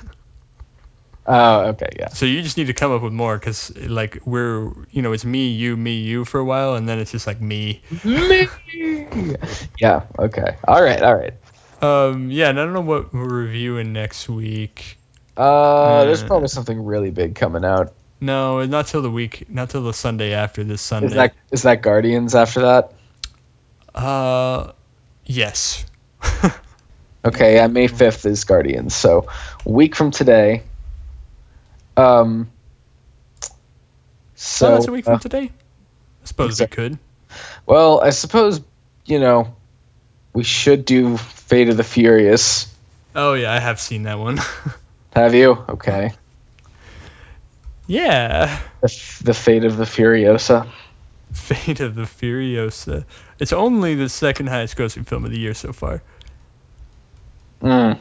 Oh, 1.27 1.69
okay, 1.69 1.89
yeah. 1.99 2.09
So 2.09 2.27
you 2.27 2.43
just 2.43 2.59
need 2.59 2.67
to 2.67 2.75
come 2.75 2.93
up 2.93 3.01
with 3.01 3.15
more, 3.15 3.39
cause 3.39 3.75
like 3.77 4.19
we're 4.27 4.71
you 4.91 5.01
know 5.01 5.13
it's 5.13 5.25
me, 5.25 5.49
you, 5.49 5.75
me, 5.75 5.95
you 6.01 6.27
for 6.27 6.39
a 6.39 6.45
while, 6.45 6.75
and 6.75 6.87
then 6.87 6.99
it's 6.99 7.13
just 7.13 7.27
like 7.27 7.41
me. 7.41 7.83
Me. 8.05 8.47
Yeah. 9.81 10.03
Okay. 10.19 10.57
All 10.67 10.83
right. 10.83 11.01
All 11.03 11.15
right. 11.15 11.33
Um, 11.85 12.31
yeah, 12.31 12.49
and 12.49 12.61
I 12.61 12.65
don't 12.65 12.73
know 12.73 12.81
what 12.81 13.13
we're 13.13 13.29
reviewing 13.29 13.93
next 13.93 14.29
week. 14.29 14.99
Uh, 15.37 16.05
there's 16.05 16.23
Uh, 16.23 16.27
probably 16.27 16.49
something 16.49 16.85
really 16.85 17.11
big 17.11 17.35
coming 17.35 17.65
out. 17.65 17.93
No, 18.21 18.65
not 18.65 18.87
till 18.87 19.03
the 19.03 19.11
week, 19.11 19.47
not 19.49 19.71
till 19.71 19.83
the 19.83 19.93
Sunday 19.93 20.33
after 20.33 20.65
this 20.65 20.81
Sunday. 20.81 21.09
Is 21.09 21.15
that 21.15 21.35
is 21.51 21.63
that 21.63 21.83
Guardians 21.83 22.35
after 22.35 22.61
that? 22.63 22.93
Uh, 23.95 24.73
yes. 25.25 25.85
Okay. 27.25 27.55
Yeah. 27.55 27.69
May 27.69 27.87
fifth 27.87 28.27
is 28.27 28.45
Guardians. 28.45 28.95
So 28.95 29.29
week 29.65 29.97
from 29.97 30.11
today. 30.11 30.63
Um. 31.97 32.51
So 34.35 34.69
oh, 34.69 34.73
that's 34.73 34.89
a 34.89 34.93
week 34.93 35.07
from 35.07 35.15
uh, 35.15 35.19
today. 35.21 35.51
I 35.51 36.27
suppose 36.27 36.61
we 36.61 36.67
could. 36.67 36.99
well, 37.65 38.01
I 38.01 38.11
suppose 38.11 38.61
you 39.07 39.21
know 39.21 39.57
we 40.35 40.43
should 40.45 40.85
do 40.85 41.17
Fate 41.17 41.71
of 41.71 41.77
the 41.77 41.85
Furious. 41.85 42.73
Oh 43.15 43.35
yeah, 43.35 43.53
I 43.53 43.61
have 43.61 43.81
seen 43.81 44.03
that 44.03 44.19
one. 44.19 44.39
Have 45.15 45.35
you? 45.35 45.53
Okay. 45.69 46.13
yeah. 47.87 48.61
The, 48.81 49.21
the 49.23 49.35
Fate 49.35 49.65
of 49.65 49.77
the 49.77 49.85
Furiosa. 49.85 50.69
Fate 51.33 51.79
of 51.79 51.95
the 51.95 52.03
Furiosa. 52.03 53.05
It's 53.39 53.53
only 53.53 53.95
the 53.95 54.09
second 54.09 54.49
highest 54.49 54.77
grossing 54.77 55.07
film 55.07 55.25
of 55.25 55.31
the 55.31 55.39
year 55.39 55.55
so 55.55 55.73
far. 55.73 56.03
Mm. 57.63 57.99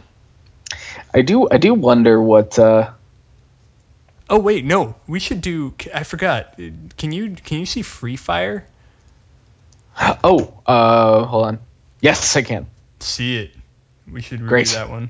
I 1.13 1.21
do. 1.21 1.47
I 1.49 1.57
do 1.57 1.75
wonder 1.75 2.19
what. 2.19 2.57
Uh, 2.57 2.91
Oh 4.29 4.39
wait, 4.39 4.65
no, 4.65 4.95
we 5.05 5.19
should 5.19 5.41
do. 5.41 5.75
I 5.93 6.03
forgot. 6.03 6.57
Can 6.97 7.11
you 7.11 7.35
can 7.35 7.59
you 7.59 7.65
see 7.67 7.83
Free 7.83 8.15
Fire? 8.15 8.65
oh. 10.23 10.53
Uh. 10.65 11.25
Hold 11.25 11.45
on. 11.45 11.59
Yes, 12.03 12.35
I 12.35 12.41
can. 12.41 12.67
See 12.99 13.37
it. 13.37 13.55
We 14.11 14.21
should 14.21 14.41
review 14.41 14.49
Great. 14.49 14.67
that 14.67 14.89
one. 14.89 15.09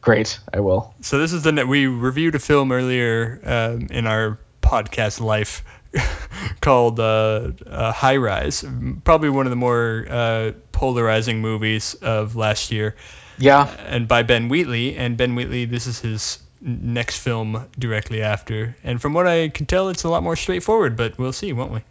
Great. 0.00 0.40
I 0.52 0.58
will. 0.58 0.92
So 1.00 1.18
this 1.18 1.32
is 1.32 1.44
the 1.44 1.64
we 1.64 1.86
reviewed 1.86 2.34
a 2.34 2.40
film 2.40 2.72
earlier 2.72 3.40
um, 3.44 3.86
in 3.92 4.08
our 4.08 4.40
podcast 4.60 5.20
life 5.20 5.62
called 6.60 6.98
uh, 6.98 7.52
uh, 7.64 7.92
High 7.92 8.16
Rise. 8.16 8.64
Probably 9.04 9.28
one 9.30 9.46
of 9.46 9.50
the 9.50 9.56
more 9.56 10.04
uh, 10.10 10.52
polarizing 10.72 11.40
movies 11.40 11.94
of 11.94 12.34
last 12.34 12.72
year, 12.72 12.96
Yeah. 13.38 13.68
and 13.86 14.08
by 14.08 14.24
Ben 14.24 14.48
Wheatley. 14.48 14.96
And 14.96 15.16
Ben 15.16 15.36
Wheatley, 15.36 15.66
this 15.66 15.86
is 15.86 16.00
his 16.00 16.40
next 16.60 17.18
film 17.18 17.68
directly 17.78 18.22
after. 18.22 18.74
And 18.82 19.00
from 19.00 19.14
what 19.14 19.28
I 19.28 19.48
can 19.48 19.66
tell, 19.66 19.90
it's 19.90 20.02
a 20.02 20.08
lot 20.08 20.24
more 20.24 20.34
straightforward. 20.34 20.96
But 20.96 21.18
we'll 21.18 21.32
see, 21.32 21.52
won't 21.52 21.70
we? 21.70 21.84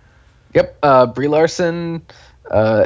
Yep. 0.56 0.78
Uh, 0.84 1.06
Brie 1.06 1.30
Larson, 1.30 2.02
uh, 2.50 2.86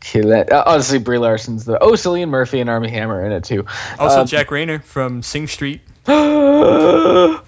Enzo 0.00 0.22
Cilenti. 0.24 0.52
Uh, 0.52 0.62
honestly, 0.66 0.98
Brie 0.98 1.18
Larson's 1.18 1.64
the. 1.64 1.78
Oh, 1.82 1.92
Cillian 1.92 2.28
Murphy 2.28 2.60
and 2.60 2.68
Armie 2.70 2.90
Hammer 2.90 3.24
in 3.24 3.32
it 3.32 3.44
too. 3.44 3.66
Also, 3.98 4.20
Um, 4.22 4.26
Jack 4.26 4.48
Reynor 4.48 4.82
from 4.82 5.22
Sing 5.22 5.46
Street. 5.46 5.80
Fuck 6.04 7.44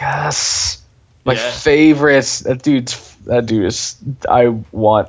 yes. 0.00 0.82
My 1.24 1.34
Yeah. 1.34 1.50
favorite. 1.50 2.42
That 2.44 2.62
dude's. 2.62 3.16
That 3.26 3.46
dude 3.46 3.66
is. 3.66 3.96
I 4.28 4.48
want. 4.72 5.08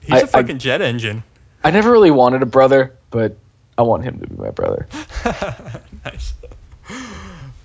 He's 0.00 0.14
I- 0.14 0.18
a 0.20 0.26
fucking 0.26 0.58
jet 0.58 0.80
engine. 0.82 1.22
I 1.62 1.70
never 1.70 1.90
really 1.92 2.10
wanted 2.10 2.42
a 2.42 2.46
brother, 2.46 2.94
but 3.10 3.36
I 3.78 3.82
want 3.82 4.04
him 4.04 4.20
to 4.20 4.26
be 4.26 4.36
my 4.36 4.50
brother. 4.50 4.86
nice. 6.04 6.34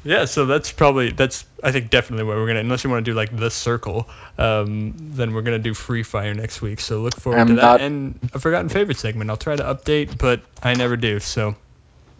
Yeah, 0.04 0.26
so 0.26 0.46
that's 0.46 0.72
probably 0.72 1.10
that's 1.12 1.46
I 1.62 1.72
think 1.74 1.90
definitely 1.90 2.24
what 2.26 2.38
we're 2.38 2.48
gonna 2.48 2.62
unless 2.62 2.84
you 2.86 2.90
want 2.90 3.04
to 3.04 3.12
do 3.12 3.16
like 3.16 3.36
the 3.36 3.52
circle, 3.52 4.08
um, 4.38 4.94
then 4.98 5.34
we're 5.34 5.42
gonna 5.42 5.60
do 5.60 5.74
Free 5.74 6.04
Fire 6.04 6.34
next 6.34 6.62
week. 6.62 6.80
So 6.80 7.02
look 7.02 7.16
forward 7.20 7.40
I'm 7.40 7.48
to 7.48 7.54
that 7.56 7.62
not- 7.62 7.82
and 7.82 8.18
a 8.34 8.40
forgotten 8.40 8.70
favorite 8.70 8.98
segment. 8.98 9.30
I'll 9.30 9.36
try 9.38 9.56
to 9.58 9.64
update, 9.64 10.18
but 10.18 10.42
I 10.64 10.74
never 10.76 10.96
do. 10.96 11.20
So 11.20 11.56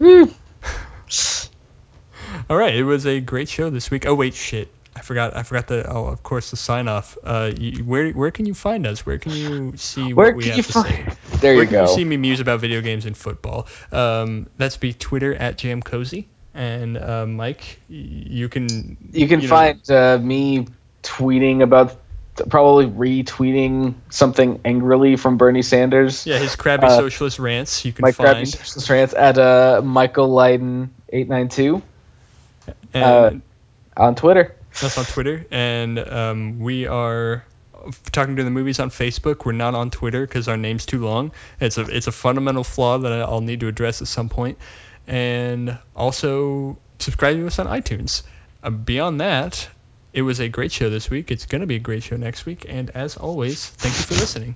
all 2.48 2.56
right, 2.56 2.74
it 2.74 2.84
was 2.84 3.06
a 3.06 3.20
great 3.20 3.48
show 3.48 3.70
this 3.70 3.90
week. 3.90 4.06
Oh 4.06 4.14
wait, 4.14 4.34
shit, 4.34 4.68
I 4.94 5.00
forgot 5.00 5.36
I 5.36 5.42
forgot 5.42 5.66
the 5.68 5.90
oh 5.90 6.06
of 6.06 6.22
course 6.22 6.50
the 6.50 6.56
sign 6.56 6.86
off. 6.88 7.16
Uh, 7.24 7.50
you, 7.56 7.84
where 7.84 8.10
where 8.10 8.30
can 8.30 8.46
you 8.46 8.54
find 8.54 8.86
us? 8.86 9.06
Where 9.06 9.18
can 9.18 9.32
you 9.32 9.76
see 9.76 10.12
Where 10.12 10.28
what 10.28 10.36
we 10.36 10.42
can 10.44 10.50
have 10.52 10.56
you 10.58 10.62
to 10.64 10.72
find? 10.72 10.86
say? 10.88 11.38
There 11.38 11.54
Where 11.54 11.62
you 11.64 11.68
can 11.68 11.84
go. 11.84 11.90
you 11.90 11.94
see 11.96 12.04
me 12.04 12.16
muse 12.16 12.40
about 12.40 12.60
video 12.60 12.80
games 12.82 13.06
and 13.06 13.16
football? 13.16 13.66
Um, 13.90 14.48
that's 14.58 14.76
be 14.76 14.92
Twitter 14.92 15.34
at 15.34 15.56
Jam 15.58 15.80
Cozy. 15.82 16.28
And 16.54 16.98
uh, 16.98 17.26
Mike, 17.26 17.80
you 17.88 18.48
can 18.48 18.96
You 19.12 19.28
can 19.28 19.40
know- 19.40 19.46
find 19.48 19.90
uh, 19.90 20.18
me 20.20 20.66
tweeting 21.02 21.62
about, 21.62 21.96
probably 22.48 22.86
retweeting 22.86 23.94
something 24.10 24.60
angrily 24.64 25.16
from 25.16 25.36
Bernie 25.36 25.62
Sanders. 25.62 26.26
yeah 26.26 26.38
his 26.38 26.56
crabby 26.56 26.86
uh, 26.86 26.96
socialist 26.96 27.38
rants. 27.38 27.84
You 27.84 27.92
can 27.92 28.02
My 28.02 28.12
find 28.12 28.48
socialist 28.48 28.90
rants 28.90 29.14
at 29.14 29.38
uh, 29.38 29.80
Michael 29.84 30.28
Leiden 30.32 30.92
eight 31.10 31.28
nine 31.28 31.48
two 31.48 31.82
and 32.94 33.42
uh, 33.96 34.02
on 34.02 34.14
Twitter. 34.16 34.56
that's 34.80 34.98
on 34.98 35.04
Twitter. 35.04 35.46
And 35.50 35.98
um, 35.98 36.58
we 36.60 36.86
are 36.86 37.44
talking 38.12 38.36
to 38.36 38.44
the 38.44 38.50
movies 38.50 38.78
on 38.80 38.90
Facebook. 38.90 39.44
We're 39.44 39.52
not 39.52 39.74
on 39.74 39.90
Twitter 39.90 40.26
because 40.26 40.48
our 40.48 40.56
name's 40.56 40.86
too 40.86 41.04
long. 41.04 41.32
It's 41.60 41.78
a 41.78 41.82
it's 41.82 42.06
a 42.08 42.12
fundamental 42.12 42.64
flaw 42.64 42.98
that 42.98 43.12
I'll 43.22 43.40
need 43.40 43.60
to 43.60 43.68
address 43.68 44.02
at 44.02 44.08
some 44.08 44.28
point. 44.28 44.58
And 45.10 45.76
also 45.96 46.78
subscribe 47.00 47.36
to 47.36 47.46
us 47.48 47.58
on 47.58 47.66
iTunes. 47.66 48.22
Uh, 48.62 48.70
beyond 48.70 49.20
that, 49.20 49.68
it 50.12 50.22
was 50.22 50.38
a 50.38 50.48
great 50.48 50.70
show 50.70 50.88
this 50.88 51.10
week. 51.10 51.32
It's 51.32 51.46
going 51.46 51.62
to 51.62 51.66
be 51.66 51.74
a 51.74 51.80
great 51.80 52.04
show 52.04 52.16
next 52.16 52.46
week. 52.46 52.64
And 52.68 52.90
as 52.90 53.16
always, 53.16 53.68
thank 53.68 53.96
you 53.96 54.02
for 54.04 54.14
listening. 54.14 54.54